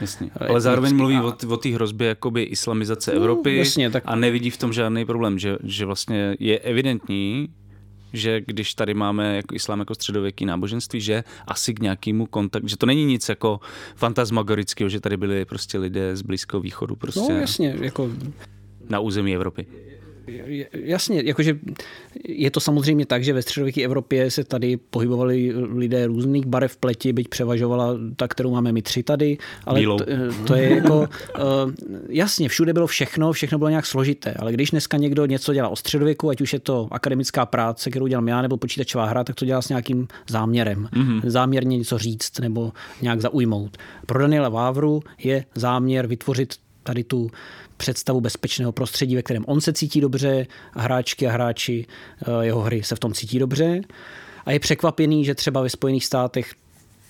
Jasně. 0.01 0.29
Ale 0.49 0.61
zároveň 0.61 0.95
mluví 0.95 1.19
o, 1.19 1.33
o 1.47 1.57
té 1.57 1.69
hrozbě 1.69 2.07
jakoby 2.07 2.43
islamizace 2.43 3.11
no, 3.11 3.17
Evropy 3.17 3.57
jasně, 3.57 3.91
tak... 3.91 4.03
a 4.05 4.15
nevidí 4.15 4.49
v 4.49 4.57
tom 4.57 4.73
žádný 4.73 5.05
problém, 5.05 5.39
že, 5.39 5.57
že 5.63 5.85
vlastně 5.85 6.35
je 6.39 6.59
evidentní, 6.59 7.49
že 8.13 8.41
když 8.41 8.73
tady 8.73 8.93
máme 8.93 9.35
jako 9.35 9.55
islám 9.55 9.79
jako 9.79 9.95
středověký 9.95 10.45
náboženství, 10.45 11.01
že 11.01 11.23
asi 11.47 11.73
k 11.73 11.79
nějakému 11.79 12.25
kontaktu, 12.25 12.67
že 12.67 12.77
to 12.77 12.85
není 12.85 13.05
nic 13.05 13.29
jako 13.29 13.59
fantasmagorického, 13.95 14.89
že 14.89 14.99
tady 14.99 15.17
byli 15.17 15.45
prostě 15.45 15.77
lidé 15.77 16.15
z 16.15 16.21
Blízkého 16.21 16.61
východu 16.61 16.95
prostě. 16.95 17.33
No 17.33 17.39
jasně, 17.39 17.75
jako 17.81 18.11
na 18.89 18.99
území 18.99 19.35
Evropy. 19.35 19.65
Jasně, 20.73 21.21
jakože 21.25 21.59
je 22.27 22.51
to 22.51 22.59
samozřejmě 22.59 23.05
tak, 23.05 23.23
že 23.23 23.33
ve 23.33 23.41
středověké 23.41 23.81
Evropě 23.81 24.31
se 24.31 24.43
tady 24.43 24.77
pohybovali 24.77 25.53
lidé 25.55 26.07
různých 26.07 26.45
barev 26.45 26.77
pleti, 26.77 27.13
byť 27.13 27.27
převažovala 27.27 27.97
ta, 28.15 28.27
kterou 28.27 28.51
máme 28.51 28.71
my 28.71 28.81
tři 28.81 29.03
tady, 29.03 29.37
ale 29.65 29.81
to, 29.83 29.97
to 30.47 30.55
je 30.55 30.75
jako, 30.75 30.99
uh, 30.99 31.05
jasně, 32.09 32.49
všude 32.49 32.73
bylo 32.73 32.87
všechno, 32.87 33.31
všechno 33.31 33.57
bylo 33.57 33.69
nějak 33.69 33.85
složité, 33.85 34.33
ale 34.33 34.53
když 34.53 34.71
dneska 34.71 34.97
někdo 34.97 35.25
něco 35.25 35.53
dělá 35.53 35.69
o 35.69 35.75
středověku, 35.75 36.29
ať 36.29 36.41
už 36.41 36.53
je 36.53 36.59
to 36.59 36.87
akademická 36.91 37.45
práce, 37.45 37.89
kterou 37.89 38.07
dělám 38.07 38.27
já, 38.27 38.41
nebo 38.41 38.57
počítačová 38.57 39.05
hra, 39.05 39.23
tak 39.23 39.35
to 39.35 39.45
dělá 39.45 39.61
s 39.61 39.69
nějakým 39.69 40.07
záměrem. 40.29 40.89
Mm-hmm. 40.93 41.21
Záměrně 41.23 41.77
něco 41.77 41.97
říct 41.97 42.39
nebo 42.39 42.71
nějak 43.01 43.21
zaujmout. 43.21 43.77
Pro 44.05 44.19
Daniela 44.19 44.49
Vávru 44.49 45.03
je 45.23 45.45
záměr 45.55 46.07
vytvořit 46.07 46.53
tady 46.83 47.03
tu 47.03 47.29
představu 47.77 48.21
bezpečného 48.21 48.71
prostředí, 48.71 49.15
ve 49.15 49.21
kterém 49.21 49.43
on 49.47 49.61
se 49.61 49.73
cítí 49.73 50.01
dobře 50.01 50.47
a 50.73 50.81
hráčky 50.81 51.27
a 51.27 51.31
hráči 51.31 51.85
eh, 52.21 52.45
jeho 52.45 52.61
hry 52.61 52.83
se 52.83 52.95
v 52.95 52.99
tom 52.99 53.13
cítí 53.13 53.39
dobře. 53.39 53.81
A 54.45 54.51
je 54.51 54.59
překvapený, 54.59 55.25
že 55.25 55.35
třeba 55.35 55.61
ve 55.61 55.69
Spojených 55.69 56.05
státech 56.05 56.53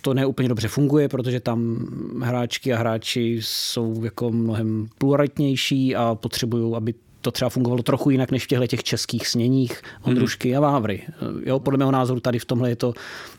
to 0.01 0.13
neúplně 0.13 0.49
dobře 0.49 0.67
funguje, 0.67 1.09
protože 1.09 1.39
tam 1.39 1.87
hráčky 2.21 2.73
a 2.73 2.77
hráči 2.77 3.39
jsou 3.41 4.03
jako 4.03 4.31
mnohem 4.31 4.87
pluralitnější 4.97 5.95
a 5.95 6.15
potřebují, 6.15 6.75
aby 6.75 6.93
to 7.21 7.31
třeba 7.31 7.49
fungovalo 7.49 7.83
trochu 7.83 8.09
jinak 8.09 8.31
než 8.31 8.43
v 8.43 8.47
těchto 8.47 8.67
těch 8.67 8.83
českých 8.83 9.27
sněních, 9.27 9.81
Ondrušky 10.01 10.51
mm. 10.51 10.57
a 10.57 10.59
Vávry. 10.59 11.03
Jo, 11.45 11.59
podle 11.59 11.77
mého 11.77 11.91
názoru 11.91 12.19
tady 12.19 12.39
v 12.39 12.45
tomhle 12.45 12.69
je 12.69 12.75
to 12.75 12.93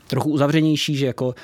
trochu 0.07 0.31
uzavřenější, 0.31 0.97
že 0.97 1.07
jako 1.07 1.35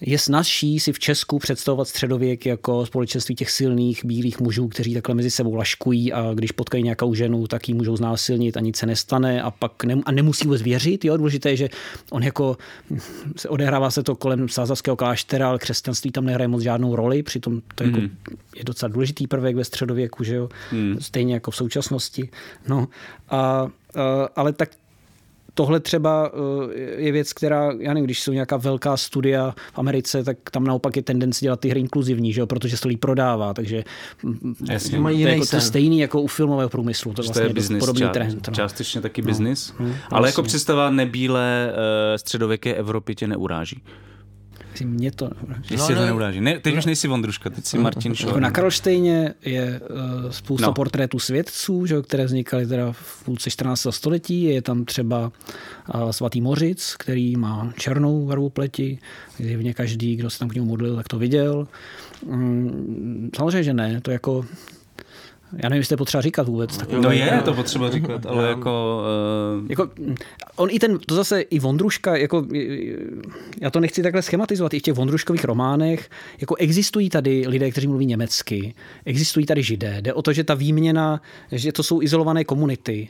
je 0.00 0.18
snazší 0.18 0.80
si 0.80 0.92
v 0.92 0.98
Česku 0.98 1.38
představovat 1.38 1.88
středověk 1.88 2.46
jako 2.46 2.86
společenství 2.86 3.34
těch 3.34 3.50
silných 3.50 4.04
bílých 4.04 4.40
mužů, 4.40 4.68
kteří 4.68 4.94
takhle 4.94 5.14
mezi 5.14 5.30
sebou 5.30 5.54
laškují 5.54 6.12
a 6.12 6.34
když 6.34 6.52
potkají 6.52 6.84
nějakou 6.84 7.14
ženu, 7.14 7.46
tak 7.46 7.68
ji 7.68 7.74
můžou 7.74 7.96
znásilnit 7.96 8.56
a 8.56 8.60
nic 8.60 8.76
se 8.76 8.86
nestane 8.86 9.42
a 9.42 9.50
pak 9.50 9.84
ne, 9.84 10.00
a 10.06 10.12
nemusí 10.12 10.44
vůbec 10.44 10.62
věřit. 10.62 11.04
Jo? 11.04 11.16
Důležité 11.16 11.50
je, 11.50 11.56
že 11.56 11.68
on 12.10 12.22
jako 12.22 12.56
se 13.36 13.48
odehrává 13.48 13.90
se 13.90 14.02
to 14.02 14.16
kolem 14.16 14.48
sázavského 14.48 14.96
kláštera, 14.96 15.48
ale 15.48 15.58
křesťanství 15.58 16.10
tam 16.10 16.24
nehraje 16.24 16.48
moc 16.48 16.62
žádnou 16.62 16.96
roli, 16.96 17.22
přitom 17.22 17.62
to 17.74 17.84
jako 17.84 18.00
mm. 18.00 18.16
je 18.56 18.64
docela 18.64 18.88
důležitý 18.88 19.26
prvek 19.26 19.56
ve 19.56 19.64
středověku, 19.64 20.24
že 20.24 20.34
jo? 20.34 20.48
Mm. 20.72 20.96
stejně 21.00 21.34
jako 21.34 21.50
v 21.50 21.56
současnosti. 21.56 22.28
No 22.68 22.88
a, 23.28 23.68
ale 24.36 24.52
tak 24.52 24.70
tohle 25.56 25.80
třeba 25.80 26.32
eh, 26.74 27.02
je 27.02 27.12
věc, 27.12 27.32
která, 27.32 27.72
já 27.78 27.94
nevím, 27.94 28.04
když 28.04 28.20
jsou 28.20 28.32
nějaká 28.32 28.56
velká 28.56 28.96
studia 28.96 29.54
v 29.72 29.78
Americe, 29.78 30.24
tak 30.24 30.36
tam 30.50 30.64
naopak 30.64 30.96
je 30.96 31.02
tendence 31.02 31.44
dělat 31.44 31.60
ty 31.60 31.68
hry 31.68 31.80
inkluzivní, 31.80 32.32
že 32.32 32.40
jo, 32.40 32.46
protože 32.46 32.76
se 32.76 32.88
líp 32.88 33.00
prodává, 33.00 33.54
takže 33.54 33.84
mm, 34.22 34.54
Jasně. 34.70 34.98
to 34.98 35.08
je 35.08 35.32
jako 35.32 35.46
to 35.46 35.60
stejný 35.60 35.98
jako 35.98 36.20
u 36.20 36.26
filmového 36.26 36.68
průmyslu. 36.68 37.12
To, 37.12 37.22
vlastně 37.22 37.42
to 37.42 37.48
je 37.48 37.54
business, 37.54 37.80
podobný 37.80 38.02
ča- 38.02 38.10
trend. 38.10 38.48
No. 38.48 38.54
Částečně 38.54 39.00
taky 39.00 39.22
no. 39.22 39.26
biznis, 39.26 39.74
no, 39.80 39.88
ale 40.10 40.28
jako 40.28 40.42
představa 40.42 40.90
nebílé 40.90 41.72
uh, 41.72 41.76
středověké 42.16 42.74
Evropy 42.74 43.14
tě 43.14 43.26
neuráží. 43.26 43.82
Mě 44.84 45.10
to 45.12 45.30
Jestli 45.70 45.94
no, 45.94 46.00
to 46.00 46.06
neuráží. 46.06 46.40
Ne, 46.40 46.58
teď 46.58 46.76
už 46.76 46.84
nejsi 46.84 47.08
Vondruška, 47.08 47.50
teď 47.50 47.64
si 47.64 47.78
Martin 47.78 48.14
Šor. 48.14 48.28
Jako 48.28 48.40
na 48.40 48.50
Karlštejně 48.50 49.34
je 49.44 49.80
uh, 49.80 50.30
spousta 50.30 50.66
no. 50.66 50.72
portrétů 50.72 51.18
svědců, 51.18 51.86
že, 51.86 52.02
které 52.02 52.24
vznikaly 52.24 52.66
teda 52.66 52.92
v 52.92 53.24
půlce 53.24 53.50
14. 53.50 53.86
století. 53.90 54.42
Je 54.42 54.62
tam 54.62 54.84
třeba 54.84 55.32
uh, 55.94 56.10
svatý 56.10 56.40
Mořic, 56.40 56.94
který 56.98 57.36
má 57.36 57.72
černou 57.78 58.26
barvu 58.26 58.50
pleti. 58.50 58.98
Zjevně 59.38 59.74
každý, 59.74 60.16
kdo 60.16 60.30
se 60.30 60.38
tam 60.38 60.48
k 60.48 60.54
němu 60.54 60.66
modlil, 60.66 60.96
tak 60.96 61.08
to 61.08 61.18
viděl. 61.18 61.68
Um, 62.22 63.30
samozřejmě, 63.36 63.62
že 63.62 63.74
ne. 63.74 64.00
To 64.00 64.10
jako 64.10 64.44
já 65.52 65.68
nevím, 65.68 65.80
jestli 65.80 65.92
je 65.92 65.96
potřeba 65.96 66.22
říkat 66.22 66.48
vůbec. 66.48 66.76
Tak 66.76 66.92
no 66.92 67.10
je 67.10 67.42
to 67.44 67.54
potřeba 67.54 67.90
říkat, 67.90 68.26
ale 68.26 68.48
jako... 68.48 69.02
Uh... 69.60 69.66
jako... 69.70 69.88
On 70.56 70.68
i 70.72 70.78
ten, 70.78 70.98
to 71.06 71.14
zase 71.14 71.40
i 71.40 71.58
Vondruška, 71.58 72.16
jako, 72.16 72.46
já 73.60 73.70
to 73.70 73.80
nechci 73.80 74.02
takhle 74.02 74.22
schematizovat, 74.22 74.74
i 74.74 74.78
v 74.78 74.82
těch 74.82 74.94
Vondruškových 74.94 75.44
románech, 75.44 76.10
jako 76.40 76.54
existují 76.54 77.10
tady 77.10 77.44
lidé, 77.48 77.70
kteří 77.70 77.88
mluví 77.88 78.06
německy, 78.06 78.74
existují 79.04 79.46
tady 79.46 79.62
židé, 79.62 79.98
jde 80.00 80.12
o 80.12 80.22
to, 80.22 80.32
že 80.32 80.44
ta 80.44 80.54
výměna, 80.54 81.20
že 81.52 81.72
to 81.72 81.82
jsou 81.82 82.02
izolované 82.02 82.44
komunity. 82.44 83.08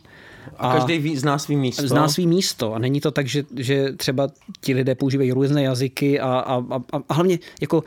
A, 0.59 0.71
a 0.71 0.75
každý 0.75 1.17
zná 1.17 1.39
svý 1.39 1.57
místo. 1.57 1.89
Zná 1.89 2.09
svý 2.09 2.27
místo. 2.27 2.75
A 2.75 2.79
není 2.79 3.01
to 3.01 3.11
tak, 3.11 3.27
že, 3.27 3.45
že 3.57 3.93
třeba 3.93 4.29
ti 4.61 4.75
lidé 4.75 4.95
používají 4.95 5.33
různé 5.33 5.63
jazyky 5.63 6.21
a, 6.21 6.27
a, 6.27 6.55
a, 6.71 7.01
a 7.09 7.15
hlavně 7.15 7.39
jako 7.61 7.85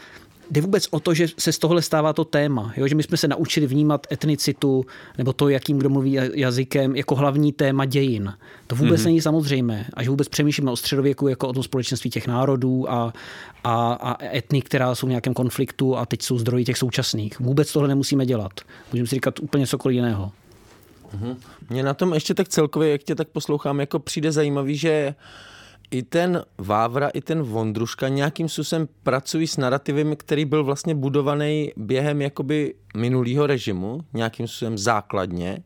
jde 0.51 0.61
vůbec 0.61 0.87
o 0.91 0.99
to, 0.99 1.13
že 1.13 1.27
se 1.37 1.51
z 1.51 1.59
tohle 1.59 1.81
stává 1.81 2.13
to 2.13 2.25
téma, 2.25 2.73
jo? 2.77 2.87
že 2.87 2.95
my 2.95 3.03
jsme 3.03 3.17
se 3.17 3.27
naučili 3.27 3.67
vnímat 3.67 4.07
etnicitu 4.11 4.85
nebo 5.17 5.33
to, 5.33 5.49
jakým 5.49 5.77
kdo 5.77 5.89
mluví 5.89 6.17
jazykem, 6.33 6.95
jako 6.95 7.15
hlavní 7.15 7.51
téma 7.53 7.85
dějin. 7.85 8.33
To 8.67 8.75
vůbec 8.75 9.01
mm-hmm. 9.01 9.05
není 9.05 9.21
samozřejmé. 9.21 9.85
A 9.93 10.03
že 10.03 10.09
vůbec 10.09 10.27
přemýšlíme 10.27 10.71
o 10.71 10.75
středověku 10.75 11.27
jako 11.27 11.47
o 11.47 11.53
tom 11.53 11.63
společenství 11.63 12.09
těch 12.09 12.27
národů 12.27 12.91
a, 12.91 13.13
a, 13.63 13.93
a 13.93 14.25
etnik, 14.25 14.65
která 14.65 14.95
jsou 14.95 15.07
v 15.07 15.09
nějakém 15.09 15.33
konfliktu 15.33 15.97
a 15.97 16.05
teď 16.05 16.21
jsou 16.21 16.37
zdroji 16.37 16.65
těch 16.65 16.77
současných. 16.77 17.39
Vůbec 17.39 17.73
tohle 17.73 17.87
nemusíme 17.87 18.25
dělat. 18.25 18.51
Můžeme 18.93 19.07
si 19.07 19.15
říkat 19.15 19.39
úplně 19.39 19.67
cokoliv 19.67 19.95
jiného. 19.95 20.31
Mně 21.69 21.83
na 21.83 21.93
tom 21.93 22.13
ještě 22.13 22.33
tak 22.33 22.49
celkově, 22.49 22.91
jak 22.91 23.03
tě 23.03 23.15
tak 23.15 23.27
poslouchám, 23.27 23.79
jako 23.79 23.99
přijde 23.99 24.31
zajímavý, 24.31 24.77
že 24.77 25.15
i 25.91 26.03
ten 26.03 26.45
Vávra, 26.57 27.09
i 27.09 27.21
ten 27.21 27.41
Vondruška 27.41 28.07
nějakým 28.07 28.49
způsobem 28.49 28.87
pracují 29.03 29.47
s 29.47 29.57
narrativem, 29.57 30.15
který 30.15 30.45
byl 30.45 30.63
vlastně 30.63 30.95
budovaný 30.95 31.71
během 31.77 32.21
jakoby 32.21 32.75
minulého 32.97 33.47
režimu, 33.47 34.01
nějakým 34.13 34.47
způsobem 34.47 34.77
základně. 34.77 35.63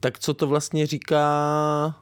Tak 0.00 0.18
co 0.18 0.34
to 0.34 0.46
vlastně 0.46 0.86
říká 0.86 2.01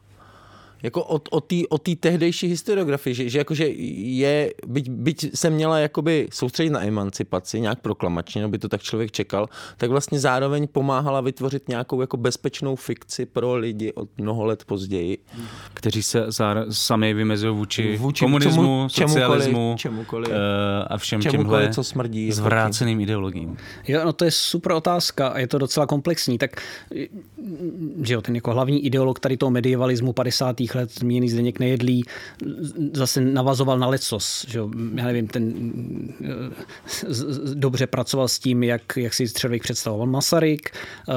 jako 0.83 1.05
o, 1.05 1.21
o 1.31 1.41
té 1.41 1.57
o 1.69 1.79
tehdejší 1.79 2.47
historiografii, 2.47 3.15
že, 3.15 3.29
že, 3.29 3.39
jakože 3.39 3.69
je, 3.69 4.55
byť, 4.67 4.91
byť 4.91 5.37
se 5.37 5.51
měla 5.51 5.79
jakoby 5.79 6.29
soustředit 6.33 6.71
na 6.71 6.85
emancipaci 6.85 7.61
nějak 7.61 7.81
proklamačně, 7.81 8.49
by 8.49 8.59
to 8.59 8.69
tak 8.69 8.83
člověk 8.83 9.11
čekal, 9.13 9.49
tak 9.77 9.91
vlastně 9.91 10.21
zároveň 10.21 10.69
pomáhala 10.73 11.21
vytvořit 11.21 11.69
nějakou 11.69 12.01
jako 12.01 12.17
bezpečnou 12.17 12.77
fikci 12.77 13.27
pro 13.27 13.55
lidi 13.55 13.93
od 13.93 14.09
mnoho 14.19 14.45
let 14.45 14.65
později. 14.65 15.19
Kteří 15.75 16.03
se 16.03 16.25
záro, 16.29 16.61
sami 16.71 17.15
vymezují 17.15 17.55
vůči, 17.55 17.97
vůči 17.97 18.25
komunismu, 18.25 18.89
čemu, 18.91 19.09
socialismu 19.09 19.75
čemukoliv, 19.79 20.29
čemukoliv, 20.29 20.29
uh, 20.29 20.35
a 20.87 20.99
všem 20.99 21.23
čemukoliv, 21.23 21.47
těmhle 21.47 21.75
co 21.75 21.85
smrdí, 21.85 22.33
zvráceným 22.33 23.01
ideologiím. 23.01 23.57
Jo, 23.89 24.01
no 24.05 24.13
to 24.13 24.25
je 24.25 24.31
super 24.31 24.73
otázka 24.73 25.29
a 25.29 25.39
je 25.39 25.47
to 25.47 25.59
docela 25.59 25.87
komplexní. 25.87 26.39
Tak, 26.39 26.63
že 28.03 28.15
jo, 28.15 28.23
ten 28.23 28.35
jako 28.35 28.53
hlavní 28.53 28.87
ideolog 28.87 29.21
tady 29.21 29.37
toho 29.37 29.51
medievalismu 29.51 30.13
50 30.13 30.61
let 30.75 30.91
zmíněný 30.99 31.29
Zdeněk 31.29 31.59
Nejedlý 31.59 32.05
zase 32.93 33.21
navazoval 33.21 33.79
na 33.79 33.87
lecos. 33.87 34.47
Že? 34.49 34.61
Já 34.95 35.05
nevím, 35.05 35.29
ten 35.29 35.73
dobře 37.55 37.87
pracoval 37.87 38.29
s 38.29 38.39
tím, 38.39 38.63
jak, 38.63 38.83
jak 38.97 39.15
si 39.15 39.29
středověk 39.29 39.63
představoval 39.63 40.07
Masaryk, 40.07 40.71
eh, 40.71 41.13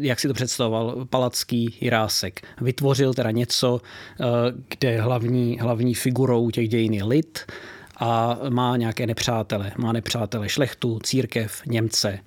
jak 0.00 0.20
si 0.20 0.28
to 0.28 0.34
představoval 0.34 1.06
Palacký 1.10 1.78
Jirásek. 1.80 2.40
Vytvořil 2.60 3.14
teda 3.14 3.30
něco, 3.30 3.80
eh, 4.20 4.24
kde 4.68 5.00
hlavní, 5.00 5.58
hlavní 5.60 5.94
figurou 5.94 6.50
těch 6.50 6.68
dějin 6.68 6.92
je 6.92 7.04
lid 7.04 7.52
a 7.96 8.38
má 8.48 8.76
nějaké 8.76 9.06
nepřátele. 9.06 9.72
Má 9.78 9.92
nepřátele 9.92 10.48
šlechtu, 10.48 10.98
církev, 11.02 11.62
Němce. 11.66 12.18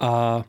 A 0.00 0.44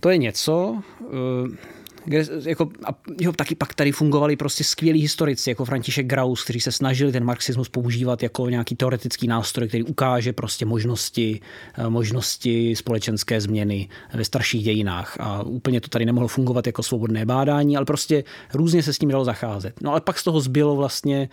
to 0.00 0.10
je 0.10 0.18
něco, 0.18 0.80
eh, 1.02 1.79
kde, 2.04 2.24
jako, 2.44 2.70
a 2.84 2.88
jo, 3.20 3.32
taky 3.32 3.54
pak 3.54 3.74
tady 3.74 3.92
fungovali 3.92 4.36
prostě 4.36 4.64
skvělí 4.64 5.00
historici, 5.00 5.50
jako 5.50 5.64
František 5.64 6.06
Graus, 6.06 6.44
kteří 6.44 6.60
se 6.60 6.72
snažili 6.72 7.12
ten 7.12 7.24
marxismus 7.24 7.68
používat 7.68 8.22
jako 8.22 8.50
nějaký 8.50 8.74
teoretický 8.74 9.26
nástroj, 9.26 9.68
který 9.68 9.84
ukáže 9.84 10.32
prostě 10.32 10.66
možnosti, 10.66 11.40
eh, 11.78 11.88
možnosti 11.88 12.76
společenské 12.76 13.40
změny 13.40 13.88
ve 14.14 14.24
starších 14.24 14.64
dějinách. 14.64 15.16
A 15.20 15.42
úplně 15.42 15.80
to 15.80 15.88
tady 15.88 16.04
nemohlo 16.04 16.28
fungovat 16.28 16.66
jako 16.66 16.82
svobodné 16.82 17.26
bádání, 17.26 17.76
ale 17.76 17.86
prostě 17.86 18.24
různě 18.54 18.82
se 18.82 18.92
s 18.92 18.98
tím 18.98 19.08
dalo 19.08 19.24
zacházet. 19.24 19.80
No 19.82 19.90
ale 19.90 20.00
pak 20.00 20.18
z 20.18 20.24
toho 20.24 20.40
zbylo 20.40 20.76
vlastně 20.76 21.28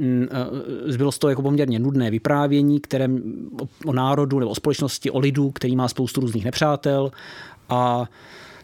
mm, 0.00 0.28
eh, 0.30 0.92
zbylo 0.92 1.12
z 1.12 1.18
toho 1.18 1.30
jako 1.30 1.42
poměrně 1.42 1.78
nudné 1.78 2.10
vyprávění, 2.10 2.80
které 2.80 3.08
o 3.84 3.92
národu 3.92 4.38
nebo 4.38 4.50
o 4.50 4.54
společnosti, 4.54 5.10
o 5.10 5.18
lidu, 5.18 5.50
který 5.50 5.76
má 5.76 5.88
spoustu 5.88 6.20
různých 6.20 6.44
nepřátel 6.44 7.12
a 7.68 8.08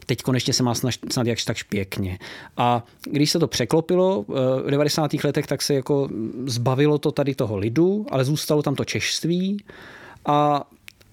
teď 0.07 0.23
konečně 0.23 0.53
se 0.53 0.63
má 0.63 0.75
snad 0.75 1.27
jakž 1.27 1.45
takž 1.45 1.63
pěkně. 1.63 2.19
A 2.57 2.85
když 3.05 3.31
se 3.31 3.39
to 3.39 3.47
překlopilo 3.47 4.25
eh, 4.29 4.33
v 4.63 4.71
90. 4.71 5.15
letech, 5.25 5.47
tak 5.47 5.63
se 5.63 5.75
jako 5.75 6.09
zbavilo 6.47 6.99
to 6.99 7.13
tady 7.13 7.35
toho 7.35 7.57
lidu, 7.57 8.07
ale 8.11 8.25
zůstalo 8.25 8.63
tam 8.63 8.75
to 8.75 8.85
češství 8.85 9.65
a 10.27 10.65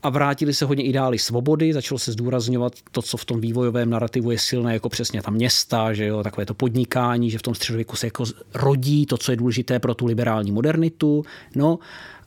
a 0.04 0.10
vrátili 0.10 0.54
se 0.54 0.66
hodně 0.66 0.84
ideály 0.84 1.20
svobody, 1.20 1.74
začalo 1.74 2.00
se 2.00 2.12
zdůrazňovat 2.12 2.74
to, 2.92 3.02
co 3.02 3.18
v 3.18 3.26
tom 3.26 3.42
vývojovém 3.42 3.90
narrativu 3.90 4.32
je 4.32 4.40
silné, 4.40 4.74
jako 4.74 4.90
přesně 4.90 5.22
ta 5.22 5.32
města, 5.32 5.94
že 5.94 6.06
jo, 6.06 6.24
takové 6.24 6.46
to 6.46 6.54
podnikání, 6.54 7.30
že 7.30 7.38
v 7.38 7.42
tom 7.42 7.56
středověku 7.56 7.96
se 7.96 8.08
jako 8.08 8.24
rodí 8.54 9.06
to, 9.06 9.18
co 9.18 9.32
je 9.32 9.36
důležité 9.36 9.80
pro 9.80 9.94
tu 9.94 10.06
liberální 10.06 10.52
modernitu, 10.52 11.24
no, 11.56 11.80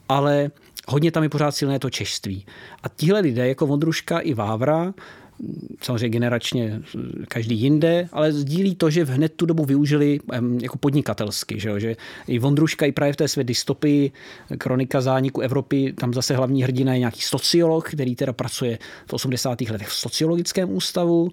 ale 0.09 0.51
hodně 0.87 1.11
tam 1.11 1.23
je 1.23 1.29
pořád 1.29 1.51
silné 1.51 1.79
to 1.79 1.89
češství. 1.89 2.45
A 2.83 2.89
tihle 2.89 3.19
lidé, 3.19 3.47
jako 3.47 3.67
Vondruška 3.67 4.19
i 4.19 4.33
Vávra, 4.33 4.93
samozřejmě 5.81 6.09
generačně 6.09 6.81
každý 7.27 7.59
jinde, 7.59 8.09
ale 8.11 8.33
sdílí 8.33 8.75
to, 8.75 8.89
že 8.89 9.05
v 9.05 9.09
hned 9.09 9.33
tu 9.35 9.45
dobu 9.45 9.65
využili 9.65 10.19
jako 10.61 10.77
podnikatelsky, 10.77 11.59
že, 11.59 11.79
že 11.79 11.95
i 12.27 12.39
Vondruška 12.39 12.85
i 12.85 12.91
právě 12.91 13.13
v 13.13 13.15
té 13.15 13.27
své 13.27 13.43
dystopii 13.43 14.11
Kronika 14.57 15.01
zániku 15.01 15.41
Evropy, 15.41 15.93
tam 15.93 16.13
zase 16.13 16.35
hlavní 16.35 16.63
hrdina 16.63 16.93
je 16.93 16.99
nějaký 16.99 17.21
sociolog, 17.21 17.89
který 17.89 18.15
teda 18.15 18.33
pracuje 18.33 18.79
v 19.07 19.13
80. 19.13 19.61
letech 19.61 19.87
v 19.87 19.93
sociologickém 19.93 20.73
ústavu, 20.73 21.31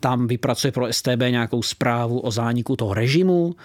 tam 0.00 0.26
vypracuje 0.26 0.72
pro 0.72 0.92
STB 0.92 1.20
nějakou 1.30 1.62
zprávu 1.62 2.20
o 2.20 2.30
zániku 2.30 2.76
toho 2.76 2.94
režimu, 2.94 3.56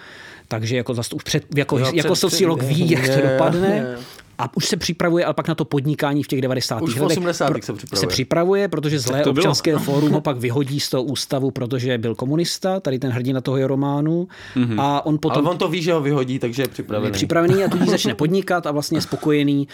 takže 0.48 0.76
jako, 0.76 0.94
zase 0.94 1.14
už 1.14 1.22
před, 1.22 1.44
jako, 1.56 1.78
jo, 1.78 1.90
jako 1.94 2.12
před, 2.12 2.20
sociolog 2.20 2.62
ví, 2.62 2.90
jak 2.90 3.08
to 3.08 3.20
dopadne. 3.28 3.68
Je. 3.68 4.23
A 4.38 4.56
už 4.56 4.64
se 4.66 4.76
připravuje, 4.76 5.24
ale 5.24 5.34
pak 5.34 5.48
na 5.48 5.54
to 5.54 5.64
podnikání 5.64 6.22
v 6.22 6.26
těch 6.28 6.40
90. 6.40 6.82
Už 6.82 6.98
v 6.98 7.02
letech. 7.02 7.18
80. 7.18 7.46
Pro- 7.46 7.62
se 7.62 7.72
připravuje. 7.72 8.00
Se 8.00 8.06
připravuje, 8.06 8.68
protože 8.68 8.98
zlé 8.98 9.22
to 9.22 9.32
bylo. 9.32 9.42
občanské 9.42 9.78
fórum 9.78 10.12
ho 10.12 10.20
pak 10.20 10.36
vyhodí 10.36 10.80
z 10.80 10.88
toho 10.90 11.02
ústavu, 11.02 11.50
protože 11.50 11.98
byl 11.98 12.14
komunista, 12.14 12.80
tady 12.80 12.98
ten 12.98 13.10
hrdina 13.10 13.40
toho 13.40 13.56
jeho 13.56 13.68
románu. 13.68 14.28
Mhm. 14.54 14.80
A 14.80 15.06
on 15.06 15.18
potom 15.18 15.38
Ale 15.46 15.50
on 15.50 15.58
to 15.58 15.68
ví, 15.68 15.82
že 15.82 15.92
ho 15.92 16.00
vyhodí, 16.00 16.38
takže 16.38 16.62
je 16.62 16.68
připravený. 16.68 17.08
je 17.08 17.12
připravený 17.12 17.64
a 17.64 17.68
tudíž 17.68 17.88
začne 17.88 18.14
podnikat 18.14 18.66
a 18.66 18.70
vlastně 18.72 18.98
je 18.98 19.02
spokojený, 19.02 19.68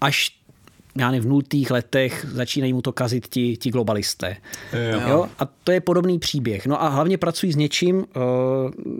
až 0.00 0.35
já 0.98 1.10
nevím, 1.10 1.24
v 1.24 1.28
nultých 1.28 1.70
letech 1.70 2.26
začínají 2.32 2.72
mu 2.72 2.82
to 2.82 2.92
kazit 2.92 3.26
ti, 3.26 3.56
ti 3.56 3.70
globalisté. 3.70 4.36
Jo. 4.92 5.00
jo. 5.10 5.26
A 5.38 5.44
to 5.64 5.72
je 5.72 5.80
podobný 5.80 6.18
příběh. 6.18 6.66
No 6.66 6.82
a 6.82 6.88
hlavně 6.88 7.18
pracují 7.18 7.52
s 7.52 7.56
něčím, 7.56 8.04
eh, 8.16 8.20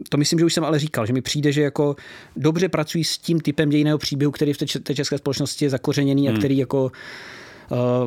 to 0.09 0.17
myslím, 0.17 0.39
že 0.39 0.45
už 0.45 0.55
jsem 0.55 0.65
ale 0.65 0.79
říkal, 0.79 1.07
že 1.07 1.13
mi 1.13 1.23
přijde, 1.23 1.53
že 1.53 1.63
jako 1.63 1.97
dobře 2.37 2.69
pracují 2.69 3.05
s 3.05 3.19
tím 3.19 3.41
typem 3.41 3.69
dějiného 3.71 3.99
příběhu, 3.99 4.33
který 4.33 4.53
v 4.53 4.59
té 4.59 4.67
če- 4.67 4.81
té 4.81 4.95
české 4.95 5.19
společnosti 5.19 5.65
je 5.65 5.71
zakořeněný 5.71 6.29
a 6.29 6.33
který 6.33 6.59
jako 6.59 6.93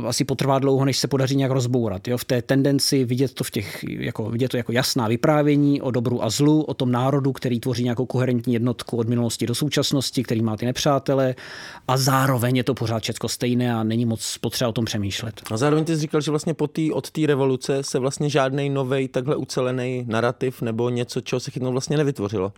asi 0.07 0.25
potrvá 0.25 0.59
dlouho, 0.59 0.85
než 0.85 0.97
se 0.97 1.07
podaří 1.07 1.35
nějak 1.35 1.51
rozbourat. 1.51 2.07
Jo? 2.07 2.17
V 2.17 2.25
té 2.25 2.41
tendenci 2.41 3.05
vidět 3.05 3.33
to 3.33 3.43
v 3.43 3.51
těch, 3.51 3.85
jako, 3.89 4.29
vidět 4.29 4.47
to 4.47 4.57
jako 4.57 4.71
jasná 4.71 5.07
vyprávění 5.07 5.81
o 5.81 5.91
dobru 5.91 6.23
a 6.23 6.29
zlu, 6.29 6.61
o 6.61 6.73
tom 6.73 6.91
národu, 6.91 7.31
který 7.31 7.59
tvoří 7.59 7.83
nějakou 7.83 8.05
koherentní 8.05 8.53
jednotku 8.53 8.97
od 8.97 9.09
minulosti 9.09 9.47
do 9.47 9.55
současnosti, 9.55 10.23
který 10.23 10.41
má 10.41 10.57
ty 10.57 10.65
nepřátele 10.65 11.35
a 11.87 11.97
zároveň 11.97 12.55
je 12.55 12.63
to 12.63 12.73
pořád 12.73 13.03
všechno 13.03 13.29
stejné 13.29 13.73
a 13.73 13.83
není 13.83 14.05
moc 14.05 14.37
potřeba 14.37 14.69
o 14.69 14.73
tom 14.73 14.85
přemýšlet. 14.85 15.41
A 15.51 15.57
zároveň 15.57 15.85
ty 15.85 15.95
jsi 15.95 16.01
říkal, 16.01 16.21
že 16.21 16.31
vlastně 16.31 16.53
po 16.53 16.67
tý, 16.67 16.91
od 16.91 17.11
té 17.11 17.21
revoluce 17.25 17.83
se 17.83 17.99
vlastně 17.99 18.29
žádný 18.29 18.69
nový 18.69 19.07
takhle 19.07 19.35
ucelený 19.35 20.05
narrativ 20.07 20.61
nebo 20.61 20.89
něco, 20.89 21.21
čeho 21.21 21.39
se 21.39 21.51
chytnou 21.51 21.71
vlastně 21.71 21.97
nevytvořilo. 21.97 22.53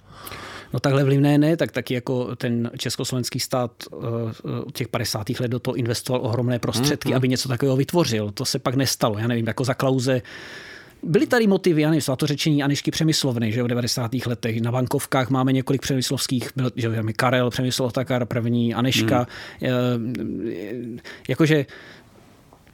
No 0.73 0.80
takhle 0.80 1.03
vlivné 1.03 1.38
ne, 1.38 1.57
tak 1.57 1.72
taky 1.72 1.94
jako 1.94 2.36
ten 2.36 2.72
československý 2.78 3.40
stát 3.40 3.72
eh, 3.94 4.60
od 4.65 4.78
těch 4.78 4.88
50. 4.88 5.30
let 5.30 5.48
do 5.48 5.60
toho 5.60 5.76
investoval 5.76 6.22
ohromné 6.26 6.60
prostředky, 6.60 6.90
mm, 6.97 7.13
aby 7.13 7.27
něco 7.27 7.49
takového 7.49 7.77
vytvořil. 7.77 8.31
To 8.31 8.45
se 8.45 8.59
pak 8.59 8.76
nestalo. 8.76 9.18
Já 9.18 9.27
nevím, 9.27 9.47
jako 9.47 9.63
za 9.63 9.73
Klauze 9.73 10.22
Byly 11.03 11.27
tady 11.27 11.47
motivy, 11.47 11.81
já 11.81 11.89
nevím, 11.89 12.01
to 12.15 12.27
řečení 12.27 12.63
Anišky 12.63 12.91
Přemyslovny, 12.91 13.51
že 13.51 13.63
v 13.63 13.68
90. 13.68 14.11
letech. 14.26 14.61
Na 14.61 14.72
bankovkách 14.72 15.30
máme 15.30 15.53
několik 15.53 15.81
přemyslovských, 15.81 16.49
byl, 16.55 16.72
že 16.76 16.89
Karel 17.13 17.49
Přemyslov 17.49 17.93
Takar, 17.93 18.26
první 18.26 18.73
Aneška. 18.73 19.27
Mm. 19.61 20.99
Jakože 21.30 21.65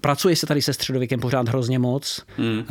Pracuje 0.01 0.35
se 0.35 0.45
tady 0.45 0.61
se 0.61 0.73
středověkem 0.73 1.19
pořád 1.19 1.49
hrozně 1.49 1.79
moc. 1.79 2.21
Hmm. 2.37 2.63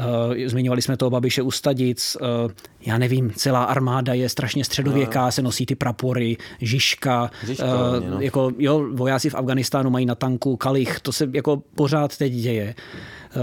Zmiňovali 0.46 0.82
jsme 0.82 0.96
toho 0.96 1.10
Babiše 1.10 1.42
Ustadic. 1.42 2.16
Uh, 2.20 2.50
já 2.86 2.98
nevím, 2.98 3.32
celá 3.36 3.64
armáda 3.64 4.14
je 4.14 4.28
strašně 4.28 4.64
středověká, 4.64 5.30
se 5.30 5.42
nosí 5.42 5.66
ty 5.66 5.74
prapory, 5.74 6.36
Žižka. 6.60 7.30
Žižka, 7.46 7.64
uh, 7.64 8.10
no. 8.10 8.20
jako, 8.20 8.52
jo, 8.58 8.86
vojáci 8.92 9.30
v 9.30 9.34
Afganistánu 9.34 9.90
mají 9.90 10.06
na 10.06 10.14
tanku 10.14 10.56
kalich. 10.56 11.00
To 11.00 11.12
se 11.12 11.28
jako 11.32 11.62
pořád 11.74 12.16
teď 12.16 12.32
děje. 12.32 12.74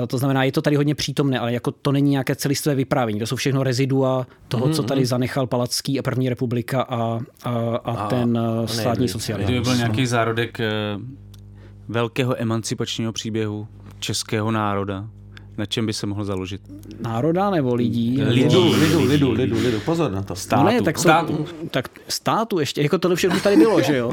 To 0.07 0.17
znamená, 0.17 0.43
je 0.43 0.51
to 0.51 0.61
tady 0.61 0.75
hodně 0.75 0.95
přítomné, 0.95 1.39
ale 1.39 1.53
jako 1.53 1.71
to 1.71 1.91
není 1.91 2.11
nějaké 2.11 2.35
celistvé 2.35 2.75
vyprávění. 2.75 3.19
To 3.19 3.27
jsou 3.27 3.35
všechno 3.35 3.63
rezidua 3.63 4.27
toho, 4.47 4.69
co 4.69 4.83
tady 4.83 5.05
zanechal 5.05 5.47
Palacký 5.47 5.99
a 5.99 6.01
první 6.01 6.29
republika 6.29 6.81
a, 6.81 7.19
a, 7.43 7.49
a, 7.49 7.91
a 7.91 8.07
ten 8.07 8.39
státní 8.65 9.07
socialismus. 9.07 9.49
Kdyby 9.49 9.63
byl 9.63 9.75
nějaký 9.75 10.05
zárodek 10.05 10.59
eh, 10.59 10.69
velkého 11.87 12.41
emancipačního 12.41 13.13
příběhu 13.13 13.67
českého 13.99 14.51
národa, 14.51 15.07
na 15.57 15.65
čem 15.65 15.85
by 15.85 15.93
se 15.93 16.07
mohl 16.07 16.23
založit? 16.25 16.61
Národa 17.01 17.49
nebo 17.49 17.75
lidí? 17.75 18.17
nebo- 18.17 18.31
Lidu, 18.31 18.71
lidu, 18.71 19.03
lidu, 19.05 19.31
lidu, 19.31 19.57
lidu, 19.59 19.79
pozor 19.79 20.11
na 20.11 20.23
to. 20.23 20.35
Státu. 20.35 20.63
No 20.63 20.69
ne, 20.71 20.81
tak 20.81 20.99
státu. 20.99 21.33
státu. 21.45 21.67
tak 21.71 21.89
státu 22.07 22.59
ještě, 22.59 22.81
jako 22.81 22.97
tohle 22.97 23.15
všechno 23.15 23.39
tady 23.39 23.55
bylo, 23.57 23.81
že 23.81 23.97
jo? 23.97 24.11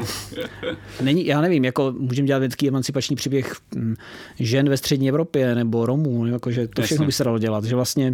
Není, 1.01 1.25
já 1.25 1.41
nevím, 1.41 1.65
jako 1.65 1.93
můžeme 1.97 2.27
dělat 2.27 2.39
vědecký 2.39 2.67
emancipační 2.67 3.15
příběh 3.15 3.55
hm, 3.75 3.95
žen 4.39 4.69
ve 4.69 4.77
střední 4.77 5.09
Evropě 5.09 5.55
nebo 5.55 5.85
Romů, 5.85 6.25
jakože 6.25 6.67
to 6.67 6.81
všechno 6.81 6.95
Jasně. 7.03 7.05
by 7.05 7.11
se 7.11 7.23
dalo 7.23 7.39
dělat, 7.39 7.63
že 7.63 7.75
vlastně 7.75 8.13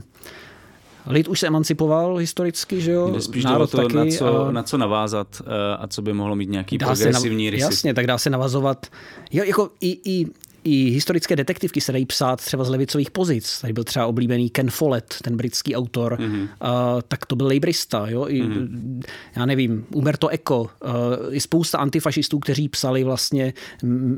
lid 1.10 1.28
už 1.28 1.40
se 1.40 1.48
emancipoval 1.48 2.16
historicky, 2.18 2.82
že 2.82 2.92
jo? 2.92 3.12
Jde 3.14 3.22
spíš 3.22 3.44
Národ 3.44 3.72
to, 3.72 3.78
taky, 3.78 3.96
na 3.96 4.06
co, 4.18 4.46
a 4.46 4.52
na 4.52 4.64
co 4.64 4.78
navázat 4.78 5.42
eh, 5.42 5.78
a 5.80 5.88
co 5.88 6.02
by 6.02 6.14
mohlo 6.14 6.36
mít 6.36 6.50
nějaký 6.50 6.78
dá 6.78 6.86
progresivní 6.88 7.46
nav- 7.48 7.52
rysy. 7.52 7.62
Jasně, 7.64 7.94
tak 7.94 8.08
dá 8.08 8.18
se 8.18 8.30
navazovat. 8.30 8.86
Jo, 9.32 9.44
jako 9.44 9.70
i, 9.82 10.00
i, 10.12 10.26
i 10.64 10.90
historické 10.90 11.36
detektivky 11.36 11.82
se 11.82 11.92
dají 11.92 12.06
psát 12.06 12.42
třeba 12.42 12.64
z 12.64 12.70
levicových 12.70 13.12
pozic. 13.12 13.60
Tady 13.62 13.74
byl 13.74 13.84
třeba 13.84 14.06
oblíbený 14.06 14.50
Ken 14.50 14.70
Follett, 14.70 15.16
ten 15.24 15.38
britský 15.38 15.76
autor, 15.76 16.18
Mhm. 16.20 16.32
mm-hmm. 16.32 16.44
uh, 16.96 17.02
tak 17.08 17.26
to 17.26 17.36
byl 17.36 17.48
lejbrista. 17.48 18.06
Jo? 18.10 18.26
I, 18.28 18.44
mm-hmm. 18.44 19.02
Já 19.36 19.46
nevím, 19.46 19.86
Umberto 19.94 20.28
Eco, 20.28 20.62
uh, 20.62 20.70
i 21.32 21.40
spousta 21.40 21.78
antifašistů, 21.78 22.40
kteří 22.40 22.70
psali 22.70 23.04
vlastně 23.04 23.54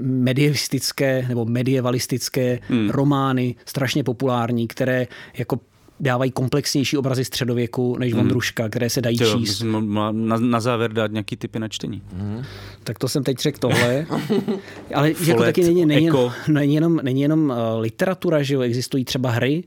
medievistické 0.04 1.26
nebo 1.28 1.46
medievalistické 1.46 2.60
mm. 2.70 2.90
romány, 2.90 3.56
strašně 3.66 4.04
populární, 4.04 4.68
které 4.68 5.08
jako 5.38 5.60
dávají 6.00 6.32
komplexnější 6.32 6.98
obrazy 6.98 7.26
středověku 7.26 7.98
než 7.98 8.14
Vondruška, 8.14 8.70
které 8.70 8.90
se 8.90 9.02
dají. 9.02 9.18
Jo, 9.22 9.40
číst. 9.40 9.64
na, 9.82 10.12
na 10.38 10.60
závěr 10.60 10.94
dát 10.94 11.12
nějaký 11.12 11.38
typy 11.38 11.60
na 11.60 11.68
čtení. 11.68 12.02
Tak 12.84 13.00
to 13.00 13.08
jsem 13.08 13.24
teď 13.24 13.38
řekl 13.38 13.58
tohle. 13.60 14.06
Ale 14.94 15.08
že 15.08 15.14
jako 15.14 15.24
Follett, 15.26 15.56
taky 15.56 15.64
není, 15.64 15.86
není, 15.86 16.10
není, 16.48 16.76
jenom, 16.76 17.00
není 17.04 17.22
jenom 17.22 17.50
uh, 17.50 17.80
literatura, 17.80 18.44
že 18.44 18.54
jo, 18.54 18.62
existují 18.62 19.06
třeba 19.06 19.32
hry, 19.32 19.64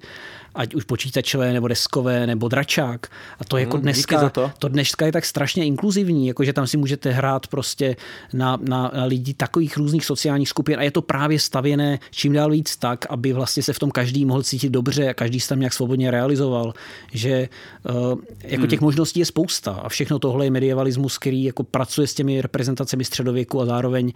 ať 0.54 0.74
už 0.74 0.84
počítačové, 0.84 1.52
nebo 1.52 1.68
deskové, 1.68 2.26
nebo 2.26 2.48
dračák. 2.48 3.06
A 3.38 3.44
to 3.44 3.56
jako 3.56 3.76
díky 3.76 3.82
dneska, 3.82 4.30
to. 4.30 4.50
to 4.58 4.68
dneska 4.68 5.06
je 5.06 5.12
tak 5.12 5.24
strašně 5.24 5.64
inkluzivní, 5.64 6.26
jako 6.26 6.44
že 6.44 6.52
tam 6.52 6.66
si 6.66 6.76
můžete 6.76 7.10
hrát 7.10 7.46
prostě 7.46 7.96
na, 8.32 8.58
na, 8.62 8.90
na 8.94 9.04
lidi 9.04 9.34
takových 9.34 9.76
různých 9.76 10.04
sociálních 10.04 10.48
skupin. 10.48 10.78
A 10.78 10.82
je 10.82 10.90
to 10.90 11.02
právě 11.02 11.38
stavěné 11.38 11.98
čím 12.10 12.32
dál 12.32 12.50
víc 12.50 12.76
tak, 12.76 13.06
aby 13.10 13.32
vlastně 13.32 13.62
se 13.62 13.72
v 13.72 13.78
tom 13.78 13.90
každý 13.90 14.24
mohl 14.24 14.42
cítit 14.42 14.70
dobře 14.70 15.08
a 15.08 15.14
každý 15.14 15.40
se 15.40 15.48
tam 15.48 15.60
nějak 15.60 15.72
svobodně 15.72 16.10
realizoval, 16.10 16.74
že 17.12 17.48
uh, 17.90 18.18
jako 18.44 18.66
těch 18.66 18.80
možností 18.80 19.20
je 19.20 19.26
spousta. 19.26 19.72
A 19.72 19.88
všechno 19.88 20.18
tohle 20.18 20.46
je 20.46 20.50
medievalismus, 20.50 21.18
který 21.18 21.44
jako 21.44 21.64
pracuje 21.64 22.06
s 22.06 22.14
těmi 22.14 22.42
reprezentacemi 22.42 23.04
středověku 23.04 23.60
a 23.60 23.66
zároveň 23.66 24.12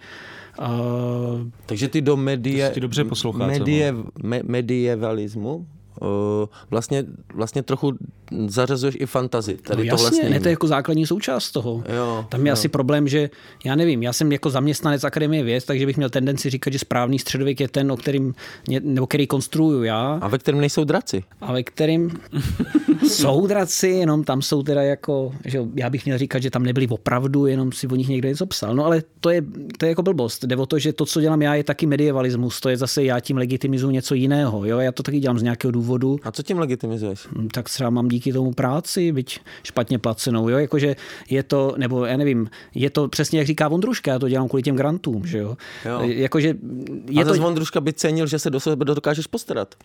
uh, 0.59 0.67
Takže 1.65 1.87
ty 1.87 2.01
do 2.01 2.17
medie, 2.17 2.67
To 2.67 2.73
si 2.73 2.79
dobře 2.79 3.03
poslouchá, 3.03 3.47
medie, 3.47 3.93
me, 4.23 4.41
medievalismu 4.43 5.67
vlastně, 6.71 7.05
vlastně 7.33 7.63
trochu 7.63 7.93
zařazuješ 8.47 8.95
i 8.99 9.05
fantazi. 9.05 9.57
Tady 9.57 9.77
no 9.87 9.93
jasně, 9.93 10.23
ním. 10.23 10.31
ne, 10.31 10.39
to 10.39 10.47
je 10.47 10.51
jako 10.51 10.67
základní 10.67 11.05
součást 11.07 11.51
toho. 11.51 11.83
Jo, 11.95 12.25
Tam 12.29 12.45
je 12.45 12.49
jo. 12.49 12.53
asi 12.53 12.67
problém, 12.67 13.07
že 13.07 13.29
já 13.65 13.75
nevím, 13.75 14.03
já 14.03 14.13
jsem 14.13 14.31
jako 14.31 14.49
zaměstnanec 14.49 15.03
Akademie 15.03 15.43
věd, 15.43 15.65
takže 15.65 15.85
bych 15.85 15.97
měl 15.97 16.09
tendenci 16.09 16.49
říkat, 16.49 16.73
že 16.73 16.79
správný 16.79 17.19
středověk 17.19 17.59
je 17.59 17.67
ten, 17.67 17.91
o 17.91 17.97
kterým, 17.97 18.35
nebo 18.81 19.07
který 19.07 19.27
konstruuju 19.27 19.83
já, 19.83 20.19
A 20.21 20.27
ve 20.27 20.37
kterém 20.37 20.59
nejsou 20.59 20.83
draci. 20.83 21.23
a 21.41 21.53
ve 21.53 21.63
kterým 21.63 22.11
jsou 23.07 23.47
draci, 23.47 23.87
jenom 23.87 24.23
tam 24.23 24.41
jsou 24.41 24.63
teda 24.63 24.81
jako, 24.81 25.31
že 25.45 25.59
já 25.75 25.89
bych 25.89 26.05
měl 26.05 26.17
říkat, 26.17 26.39
že 26.43 26.49
tam 26.49 26.63
nebyli 26.63 26.87
opravdu, 26.87 27.45
jenom 27.45 27.71
si 27.71 27.87
o 27.87 27.95
nich 27.95 28.07
někdo 28.07 28.27
něco 28.29 28.45
psal. 28.45 28.75
No 28.75 28.85
ale 28.85 29.03
to 29.19 29.29
je, 29.29 29.41
to 29.77 29.85
je 29.85 29.89
jako 29.89 30.03
blbost. 30.03 30.43
Jde 30.43 30.55
o 30.55 30.65
to, 30.65 30.79
že 30.79 30.93
to, 30.93 31.05
co 31.05 31.21
dělám 31.21 31.41
já, 31.41 31.55
je 31.55 31.63
taky 31.63 31.85
medievalismus. 31.85 32.59
To 32.59 32.69
je 32.69 32.77
zase 32.77 33.03
já 33.03 33.19
tím 33.19 33.37
legitimizuju 33.37 33.91
něco 33.91 34.15
jiného. 34.15 34.65
Jo? 34.65 34.79
Já 34.79 34.91
to 34.91 35.03
taky 35.03 35.19
dělám 35.19 35.39
z 35.39 35.43
nějakého 35.43 35.71
důvodu. 35.71 35.86
A 36.23 36.31
co 36.31 36.43
tím 36.43 36.59
legitimizuješ? 36.59 37.27
Hm, 37.27 37.47
tak 37.47 37.69
třeba 37.69 37.89
mám 37.89 38.07
díky 38.07 38.33
tomu 38.33 38.53
práci, 38.53 39.11
byť 39.11 39.39
špatně 39.63 39.99
placenou, 39.99 40.49
jo, 40.49 40.57
jakože 40.57 40.95
je 41.29 41.43
to, 41.43 41.73
nebo 41.77 42.05
já 42.05 42.17
nevím, 42.17 42.49
je 42.75 42.89
to 42.89 43.07
přesně 43.07 43.39
jak 43.39 43.47
říká 43.47 43.67
Vondruška, 43.67 44.11
já 44.11 44.19
to 44.19 44.29
dělám 44.29 44.47
kvůli 44.47 44.63
těm 44.63 44.75
grantům, 44.75 45.25
že 45.25 45.37
jo. 45.37 45.57
Jo. 45.85 45.99
Jakože 46.01 46.55
Je 47.09 47.23
a 47.23 47.27
to, 47.27 47.33
Vondruška 47.33 47.81
by 47.81 47.93
cenil, 47.93 48.27
že 48.27 48.39
se 48.39 48.49
do 48.49 48.59
sebe 48.59 48.85
dokážeš 48.85 49.27
postarat. 49.27 49.75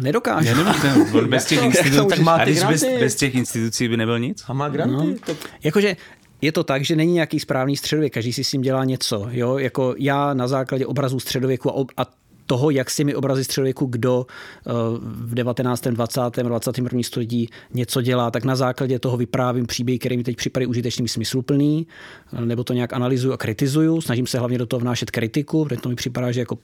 nedokážu. 0.00 0.48
Já 0.48 0.56
nevím, 0.56 0.74
ten, 0.82 1.06
on 1.18 1.28
bez 1.28 1.44
těch 1.44 1.62
institucí, 1.62 2.08
tak 2.08 2.18
má 2.18 2.34
a 2.34 2.44
ty 2.44 2.50
když 2.50 2.64
bez, 2.64 2.84
bez 3.00 3.14
těch 3.14 3.34
institucí 3.34 3.88
by 3.88 3.96
nebyl 3.96 4.18
nic? 4.18 4.44
A 4.48 4.52
má 4.52 4.68
granty? 4.68 5.06
No. 5.06 5.14
To... 5.26 5.36
Jakože 5.62 5.96
je 6.42 6.52
to 6.52 6.64
tak, 6.64 6.84
že 6.84 6.96
není 6.96 7.12
nějaký 7.12 7.40
správný 7.40 7.76
středověk, 7.76 8.12
každý 8.14 8.32
si 8.32 8.44
s 8.44 8.50
tím 8.50 8.60
dělá 8.60 8.84
něco. 8.84 9.26
Jo? 9.30 9.58
Jako 9.58 9.94
já 9.98 10.34
na 10.34 10.48
základě 10.48 10.86
obrazů 10.86 11.20
středověku 11.20 11.70
a, 11.70 11.72
ob- 11.72 11.92
a 11.96 12.06
toho, 12.46 12.70
jak 12.70 12.90
s 12.90 12.96
těmi 12.96 13.14
obrazy 13.14 13.44
středověku 13.44 13.86
kdo 13.86 14.26
eh, 14.66 14.70
v 15.00 15.34
19., 15.34 15.80
20., 15.82 16.20
21. 16.42 17.02
století 17.02 17.48
něco 17.74 18.02
dělá, 18.02 18.30
tak 18.30 18.44
na 18.44 18.56
základě 18.56 18.98
toho 18.98 19.16
vyprávím 19.16 19.66
příběh, 19.66 19.98
který 19.98 20.16
mi 20.16 20.24
teď 20.24 20.36
připadají 20.36 20.66
užitečný, 20.66 21.08
smysluplný, 21.08 21.86
eh, 22.32 22.46
nebo 22.46 22.64
to 22.64 22.72
nějak 22.72 22.92
analyzuju 22.92 23.32
a 23.32 23.36
kritizuju. 23.36 24.00
Snažím 24.00 24.26
se 24.26 24.38
hlavně 24.38 24.58
do 24.58 24.66
toho 24.66 24.80
vnášet 24.80 25.10
kritiku, 25.10 25.64
protože 25.64 25.80
to 25.80 25.88
mi 25.88 25.94
připadá, 25.94 26.32
že 26.32 26.40
jako 26.40 26.58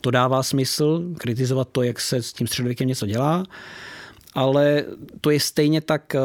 to 0.00 0.10
dává 0.10 0.42
smysl, 0.42 1.04
kritizovat 1.18 1.68
to, 1.72 1.82
jak 1.82 2.00
se 2.00 2.22
s 2.22 2.32
tím 2.32 2.46
středověkem 2.46 2.88
něco 2.88 3.06
dělá, 3.06 3.44
ale 4.34 4.84
to 5.20 5.30
je 5.30 5.40
stejně 5.40 5.80
tak, 5.80 6.14
eh, 6.14 6.20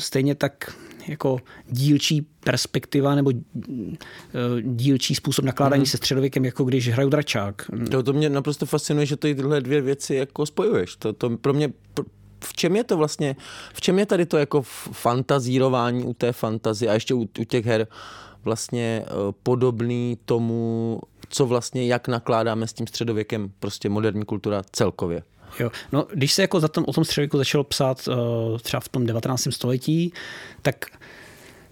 stejně 0.00 0.34
tak 0.34 0.72
jako 1.08 1.38
dílčí 1.70 2.26
perspektiva 2.44 3.14
nebo 3.14 3.32
eh, 3.32 4.02
dílčí 4.62 5.14
způsob 5.14 5.44
nakládání 5.44 5.80
Mhm. 5.80 5.86
se 5.86 5.96
středověkem, 5.96 6.44
jako 6.44 6.64
když 6.64 6.88
hraju 6.88 7.08
dračák. 7.08 7.70
To, 7.90 8.02
to 8.02 8.12
mě 8.12 8.28
naprosto 8.28 8.66
fascinuje, 8.66 9.06
že 9.06 9.16
tyhle 9.16 9.60
dvě 9.60 9.80
věci 9.80 10.14
jako 10.14 10.46
spojuješ. 10.46 10.96
To, 10.96 11.12
to 11.12 11.30
pro 11.36 11.52
mě... 11.52 11.72
V 12.44 12.52
čem 12.52 12.76
je 12.76 12.84
to 12.84 12.96
vlastně, 12.96 13.36
v 13.74 13.80
čem 13.80 13.98
je 13.98 14.06
tady 14.06 14.26
to 14.26 14.36
jako 14.38 14.62
fantazírování 14.92 16.04
u 16.04 16.14
té 16.14 16.32
fantazie 16.32 16.90
a 16.90 16.94
ještě 16.94 17.14
u, 17.14 17.20
u 17.40 17.44
těch 17.44 17.66
her 17.66 17.86
vlastně 18.44 19.02
eh, 19.06 19.10
podobný 19.42 20.18
tomu, 20.24 21.00
co 21.28 21.46
vlastně, 21.46 21.86
jak 21.86 22.08
nakládáme 22.08 22.66
s 22.66 22.72
tím 22.72 22.86
středověkem, 22.86 23.52
prostě 23.60 23.88
moderní 23.88 24.24
kultura 24.24 24.62
celkově. 24.72 25.22
Jo. 25.60 25.70
No, 25.92 26.06
když 26.14 26.32
se 26.32 26.42
jako 26.42 26.60
za 26.60 26.68
tom, 26.68 26.84
o 26.88 26.92
tom 26.92 27.04
středověku 27.04 27.38
začalo 27.38 27.64
psát 27.64 28.08
uh, 28.08 28.58
třeba 28.58 28.80
v 28.80 28.88
tom 28.88 29.06
19. 29.06 29.48
století, 29.50 30.12
tak 30.62 30.86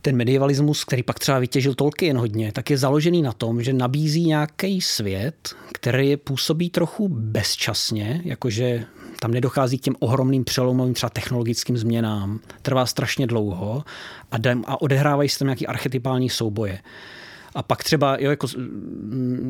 ten 0.04 0.16
medievalismus, 0.16 0.84
který 0.84 1.02
pak 1.02 1.18
třeba 1.18 1.38
vytěžil 1.38 1.74
Tolkien 1.74 2.18
hodně, 2.18 2.52
tak 2.52 2.70
je 2.70 2.78
založený 2.78 3.22
na 3.22 3.32
tom, 3.32 3.62
že 3.62 3.72
nabízí 3.72 4.26
nějaký 4.26 4.80
svět, 4.80 5.54
který 5.72 6.16
působí 6.16 6.70
trochu 6.70 7.08
bezčasně, 7.08 8.20
jakože 8.24 8.84
tam 9.20 9.30
nedochází 9.30 9.78
k 9.78 9.82
těm 9.82 9.94
ohromným 9.98 10.44
přelomovým 10.44 10.94
třeba 10.94 11.10
technologickým 11.10 11.78
změnám. 11.78 12.40
Trvá 12.62 12.86
strašně 12.86 13.26
dlouho 13.26 13.84
a, 14.32 14.36
a 14.66 14.80
odehrávají 14.80 15.28
se 15.28 15.38
tam 15.38 15.46
nějaký 15.46 15.66
archetypální 15.66 16.30
souboje. 16.30 16.78
A 17.54 17.62
pak 17.62 17.84
třeba, 17.84 18.16
jo, 18.20 18.30
jako 18.30 18.46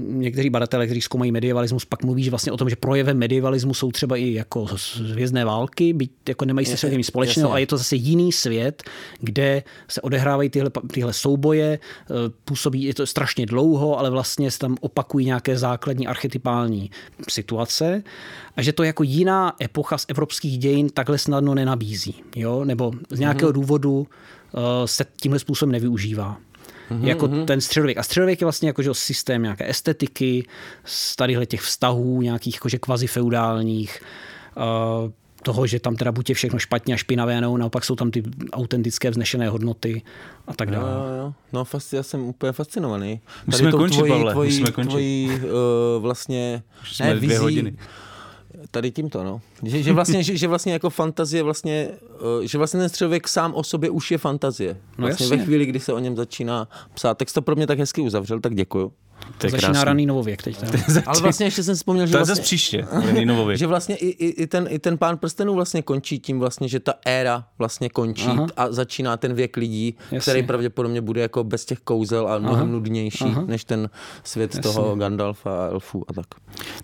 někteří 0.07 0.51
badatelé, 0.51 0.87
kteří 0.87 1.01
zkoumají 1.01 1.33
medievalismus, 1.33 1.85
pak 1.85 2.05
mluví 2.05 2.25
že 2.25 2.31
vlastně 2.31 2.53
o 2.53 2.57
tom, 2.57 2.71
že 2.71 2.77
projevem 2.77 3.19
medievalismu 3.19 3.75
jsou 3.75 3.93
třeba 3.93 4.17
i 4.17 4.33
jako 4.33 4.67
zvězdné 4.97 5.45
války, 5.45 5.93
byť 5.93 6.11
jako 6.29 6.45
nemají 6.45 6.67
se 6.67 6.77
světem 6.77 7.03
společného, 7.03 7.51
ale 7.51 7.61
je 7.61 7.67
to 7.67 7.77
zase 7.77 7.97
jiný 7.97 8.33
svět, 8.33 8.83
kde 9.21 9.63
se 9.89 10.01
odehrávají 10.01 10.51
tyhle, 10.51 10.71
tyhle 10.93 11.13
souboje, 11.13 11.67
e, 11.73 11.79
působí, 12.45 12.83
je 12.83 12.95
to 12.95 13.07
strašně 13.07 13.47
dlouho, 13.47 13.99
ale 13.99 14.11
vlastně 14.11 14.51
se 14.51 14.59
tam 14.59 14.77
opakují 14.81 15.27
nějaké 15.27 15.59
základní 15.59 16.07
archetypální 16.07 16.91
situace 17.29 18.03
a 18.57 18.63
že 18.63 18.73
to 18.73 18.83
jako 18.83 19.03
jiná 19.03 19.53
epocha 19.63 19.99
z 19.99 20.07
evropských 20.09 20.59
dějin 20.59 20.89
takhle 20.89 21.19
snadno 21.19 21.55
nenabízí, 21.55 22.15
jo? 22.37 22.65
nebo 22.65 22.93
z 23.11 23.19
nějakého 23.19 23.51
mm-hmm. 23.51 23.55
důvodu 23.55 24.07
e, 24.55 24.89
se 24.89 25.05
tímhle 25.21 25.39
způsobem 25.39 25.73
nevyužívá 25.73 26.37
mm-hmm, 26.91 27.05
jako 27.05 27.27
mm-hmm. 27.27 27.45
ten 27.45 27.61
středověk. 27.61 27.99
A 27.99 28.03
středověk 28.03 28.41
je 28.41 28.45
vlastně 28.45 28.69
jakože 28.69 28.91
systém 28.93 29.43
nějaké 29.43 29.71
estetiky, 29.71 30.47
z 30.85 31.17
tadyhle 31.17 31.47
těch 31.47 31.61
vztahů, 31.61 32.23
nějakých 32.23 32.55
jakože 32.55 32.79
kvazi 32.79 33.07
feudálních, 33.07 34.03
uh, 34.57 35.11
toho, 35.43 35.67
že 35.67 35.81
tam 35.81 35.97
teda 35.97 36.13
buď 36.13 36.29
je 36.29 36.35
všechno 36.35 36.59
špatně 36.59 36.95
a 36.95 36.97
špinavé, 36.97 37.41
nebo 37.41 37.59
naopak 37.59 37.85
jsou 37.85 37.97
tam 37.97 38.11
ty 38.11 38.23
autentické 38.53 39.11
vznešené 39.11 39.49
hodnoty 39.49 40.03
a 40.47 40.55
tak 40.55 40.71
dále. 40.71 40.91
Jo, 40.91 41.25
jo. 41.25 41.33
No 41.53 41.65
fast, 41.65 41.93
já 41.93 42.03
jsem 42.03 42.21
úplně 42.21 42.53
fascinovaný. 42.53 43.21
Musíme 43.47 43.71
končit, 43.71 43.97
tvojí, 43.97 44.13
Pavle, 44.13 44.33
tvojí, 44.33 44.51
musíme 44.51 44.71
končit. 44.71 44.91
Tvojí, 44.91 45.31
uh, 45.35 46.03
vlastně, 46.03 46.63
jsme 46.85 47.07
ne, 47.07 47.15
vizí, 47.15 47.37
hodiny 47.37 47.77
tady 48.71 48.91
tímto, 48.91 49.25
no. 49.25 49.41
Že, 49.63 49.83
že, 49.83 49.93
vlastně, 49.93 50.23
že, 50.23 50.37
že 50.37 50.49
vlastně 50.49 50.73
jako 50.73 50.91
fantazie 50.91 51.43
vlastně, 51.43 51.89
eh, 52.43 52.47
že 52.47 52.59
vlastně 52.59 52.81
ten 52.81 52.89
středověk 52.89 53.29
sám 53.29 53.55
o 53.55 53.65
sobě 53.65 53.91
už 53.91 54.11
je 54.11 54.19
fantazie. 54.19 54.77
No 54.99 55.07
vlastně 55.07 55.27
no 55.27 55.37
ve 55.37 55.45
chvíli, 55.45 55.67
kdy 55.67 55.81
se 55.81 55.93
o 55.93 55.99
něm 55.99 56.17
začíná 56.17 56.69
psát. 56.95 57.19
Tak 57.19 57.33
to 57.33 57.43
pro 57.43 57.57
mě 57.57 57.67
tak 57.67 57.79
hezky 57.79 58.01
uzavřel, 58.01 58.41
tak 58.41 58.55
děkuju. 58.55 58.93
To 59.39 59.47
je 59.47 59.51
Začíná 59.51 59.69
krásný. 59.71 59.85
raný 59.85 60.07
novověk 60.07 60.43
teď. 60.43 60.59
Ale 61.07 61.21
vlastně 61.21 61.47
ještě 61.47 61.63
jsem 61.63 61.75
vzpomněl, 61.75 62.07
že 62.07 62.13
to 62.13 62.17
je 62.17 62.21
vlastně, 62.21 62.35
zase 62.35 62.43
příště, 62.43 62.87
raný 62.93 63.25
novověk. 63.25 63.59
že 63.59 63.67
vlastně 63.67 63.97
i, 63.97 64.07
i, 64.07 64.27
i, 64.43 64.47
ten, 64.47 64.67
i 64.71 64.79
ten 64.79 64.99
pán 64.99 65.19
prstenů 65.19 65.55
vlastně 65.55 65.83
končí 65.83 66.19
tím 66.19 66.39
vlastně, 66.41 66.69
že 66.69 66.81
ta 66.81 66.95
éra 67.07 67.45
vlastně 67.59 67.89
končí 67.89 68.27
Aha. 68.27 68.47
a 68.57 68.73
začíná 68.73 69.17
ten 69.17 69.35
věk 69.35 69.57
lidí, 69.57 69.95
Jasně. 70.13 70.21
který 70.21 70.43
pravděpodobně 70.47 71.01
bude 71.01 71.21
jako 71.21 71.45
bez 71.45 71.65
těch 71.65 71.79
kouzel 71.79 72.29
a 72.29 72.39
mnohem 72.39 72.63
Aha. 72.63 72.73
nudnější, 72.73 73.25
Aha. 73.25 73.45
než 73.47 73.65
ten 73.65 73.91
svět 74.25 74.55
Jasně. 74.55 74.63
toho 74.73 74.97
Gandalfa 74.97 75.65
a 75.65 75.69
elfů 75.71 76.05
a 76.09 76.13
tak. 76.13 76.27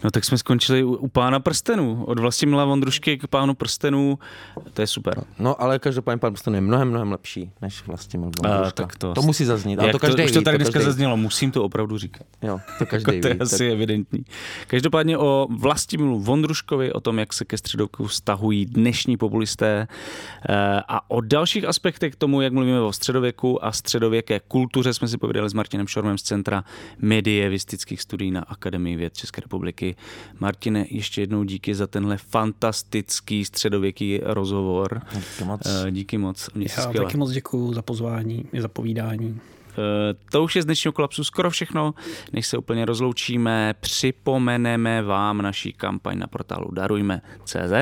No 0.05 0.11
tak 0.11 0.25
jsme 0.25 0.39
skončili 0.39 0.85
u, 0.85 0.95
u 0.95 1.09
pána 1.09 1.41
prstenů. 1.41 2.05
Od 2.05 2.19
Vlastimila 2.19 2.65
Vondrušky 2.65 3.19
k 3.19 3.27
pánu 3.27 3.55
prstenů. 3.55 4.19
To 4.75 4.81
je 4.83 4.87
super. 4.87 5.25
No 5.39 5.63
ale 5.63 5.79
každopádně 5.79 6.19
pán 6.19 6.33
prstenů 6.33 6.55
je 6.57 6.61
mnohem, 6.61 6.89
mnohem 6.89 7.13
lepší 7.13 7.51
než 7.63 7.87
Vlastimil 7.87 8.31
Vondruška. 8.43 8.71
tak 8.87 8.97
to, 8.97 9.15
to 9.15 9.23
musí 9.23 9.45
zaznít. 9.45 9.79
A 9.81 9.93
to, 9.93 9.99
každý 9.99 10.17
to, 10.17 10.25
už 10.27 10.33
to 10.33 10.43
tady 10.43 10.59
dneska 10.59 10.73
každý. 10.73 10.87
zaznělo, 10.87 11.17
musím 11.17 11.51
to 11.51 11.65
opravdu 11.65 11.99
říkat. 11.99 12.20
Jo, 12.43 12.61
to 12.79 12.87
každý 12.87 13.17
jako 13.17 13.23
to 13.23 13.29
je 13.29 13.35
ví, 13.35 13.41
asi 13.41 13.59
tak... 13.59 13.69
evidentní. 13.69 14.25
Každopádně 14.67 15.19
o 15.19 15.49
Vlastimilu 15.51 16.21
Vondruškovi, 16.21 16.93
o 16.93 17.01
tom, 17.01 17.19
jak 17.19 17.33
se 17.33 17.45
ke 17.45 17.59
středověku 17.59 18.07
vztahují 18.07 18.67
dnešní 18.67 19.17
populisté 19.17 19.89
eh, 20.49 20.55
a 20.89 21.11
o 21.11 21.21
dalších 21.21 21.65
aspektech 21.65 22.13
k 22.13 22.17
tomu, 22.17 22.41
jak 22.41 22.53
mluvíme 22.53 22.81
o 22.81 22.93
středověku 22.93 23.65
a 23.65 23.73
středověké 23.73 24.41
kultuře, 24.49 24.95
jsme 24.95 25.09
si 25.09 25.19
pověděli 25.19 25.51
s 25.51 25.53
Martinem 25.53 25.87
Šormem 25.87 26.19
z 26.19 26.23
Centra 26.23 26.65
medievistických 26.99 28.03
studií 28.03 28.31
na 28.31 28.41
Akademii 28.41 28.97
věd 28.97 29.17
České 29.17 29.41
republiky. 29.41 29.97
Martine, 30.39 30.87
ještě 30.91 31.21
jednou 31.21 31.45
díky 31.45 31.75
za 31.75 31.87
tenhle 31.87 32.17
fantastický 32.17 33.45
středověký 33.45 34.21
rozhovor. 34.23 35.03
Díky 35.15 35.45
moc. 35.45 35.61
Eh, 35.67 35.91
díky 35.91 36.19
moc. 36.19 36.51
Já 36.55 36.93
taky 36.93 37.17
moc 37.17 37.31
děkuji 37.31 37.75
za 37.75 37.83
pozvání 37.83 38.45
i 38.53 38.61
za 38.61 38.69
povídání. 38.69 39.41
Eh, 39.79 40.15
to 40.31 40.45
už 40.45 40.57
je 40.57 40.63
z 40.63 40.65
dnešního 40.65 40.93
kolapsu 40.93 41.25
skoro 41.25 41.51
všechno. 41.51 41.95
Než 42.33 42.47
se 42.47 42.59
úplně 42.59 42.85
rozloučíme, 42.85 43.75
připomeneme 43.81 45.03
vám 45.03 45.43
naší 45.43 45.73
kampaň 45.73 46.19
na 46.19 46.27
portálu 46.27 46.71
darujme.cz, 46.73 47.73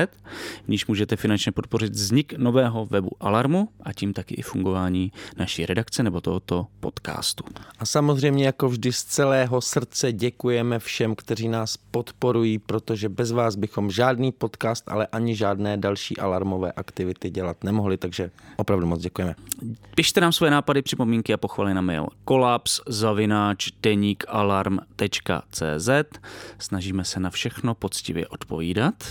v 0.65 0.67
níž 0.67 0.87
můžete 0.87 1.15
finančně 1.15 1.51
podpořit 1.51 1.93
vznik 1.93 2.33
nového 2.37 2.85
webu 2.85 3.09
Alarmu 3.19 3.69
a 3.83 3.93
tím 3.93 4.13
taky 4.13 4.35
i 4.35 4.41
fungování 4.41 5.11
naší 5.37 5.65
redakce 5.65 6.03
nebo 6.03 6.21
tohoto 6.21 6.67
podcastu. 6.79 7.43
A 7.79 7.85
samozřejmě 7.85 8.45
jako 8.45 8.69
vždy 8.69 8.93
z 8.93 9.03
celého 9.03 9.61
srdce 9.61 10.11
děkujeme 10.13 10.79
všem, 10.79 11.15
kteří 11.15 11.47
nás 11.47 11.77
podporují, 11.77 12.59
protože 12.59 13.09
bez 13.09 13.31
vás 13.31 13.55
bychom 13.55 13.91
žádný 13.91 14.31
podcast, 14.31 14.83
ale 14.87 15.07
ani 15.07 15.35
žádné 15.35 15.77
další 15.77 16.17
alarmové 16.17 16.71
aktivity 16.71 17.29
dělat 17.29 17.63
nemohli, 17.63 17.97
takže 17.97 18.31
opravdu 18.57 18.87
moc 18.87 19.01
děkujeme. 19.01 19.35
Pište 19.95 20.21
nám 20.21 20.31
své 20.31 20.49
nápady, 20.49 20.81
připomínky 20.81 21.33
a 21.33 21.37
pochvaly 21.37 21.73
na 21.79 21.81
mail 21.81 22.07
kolaps 22.25 22.81
zavináč 22.87 23.69
deníkalarm.cz 23.83 25.89
Snažíme 26.59 27.05
se 27.05 27.19
na 27.19 27.29
všechno 27.29 27.75
poctivě 27.75 28.27
odpovídat. 28.27 29.03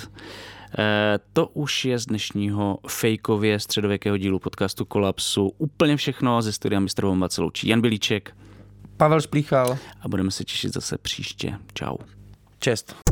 E, 0.79 1.19
to 1.33 1.47
už 1.47 1.85
je 1.85 1.99
z 1.99 2.07
dnešního 2.07 2.79
fejkově 2.89 3.61
středověkého 3.61 4.17
dílu 4.17 4.39
podcastu 4.39 4.85
Kolapsu 4.85 5.53
úplně 5.59 5.97
všechno. 5.97 6.43
Ze 6.43 6.53
studia 6.53 6.81
Mr. 6.81 7.01
Bomba 7.01 7.29
se 7.29 7.41
loučí 7.41 7.69
Jan 7.69 7.81
Bilíček. 7.81 8.37
Pavel 8.97 9.21
Šplíchal. 9.21 9.79
A 10.01 10.09
budeme 10.09 10.31
se 10.31 10.45
těšit 10.45 10.75
zase 10.75 10.99
příště. 10.99 11.59
Čau. 11.75 11.97
Čest. 12.59 13.08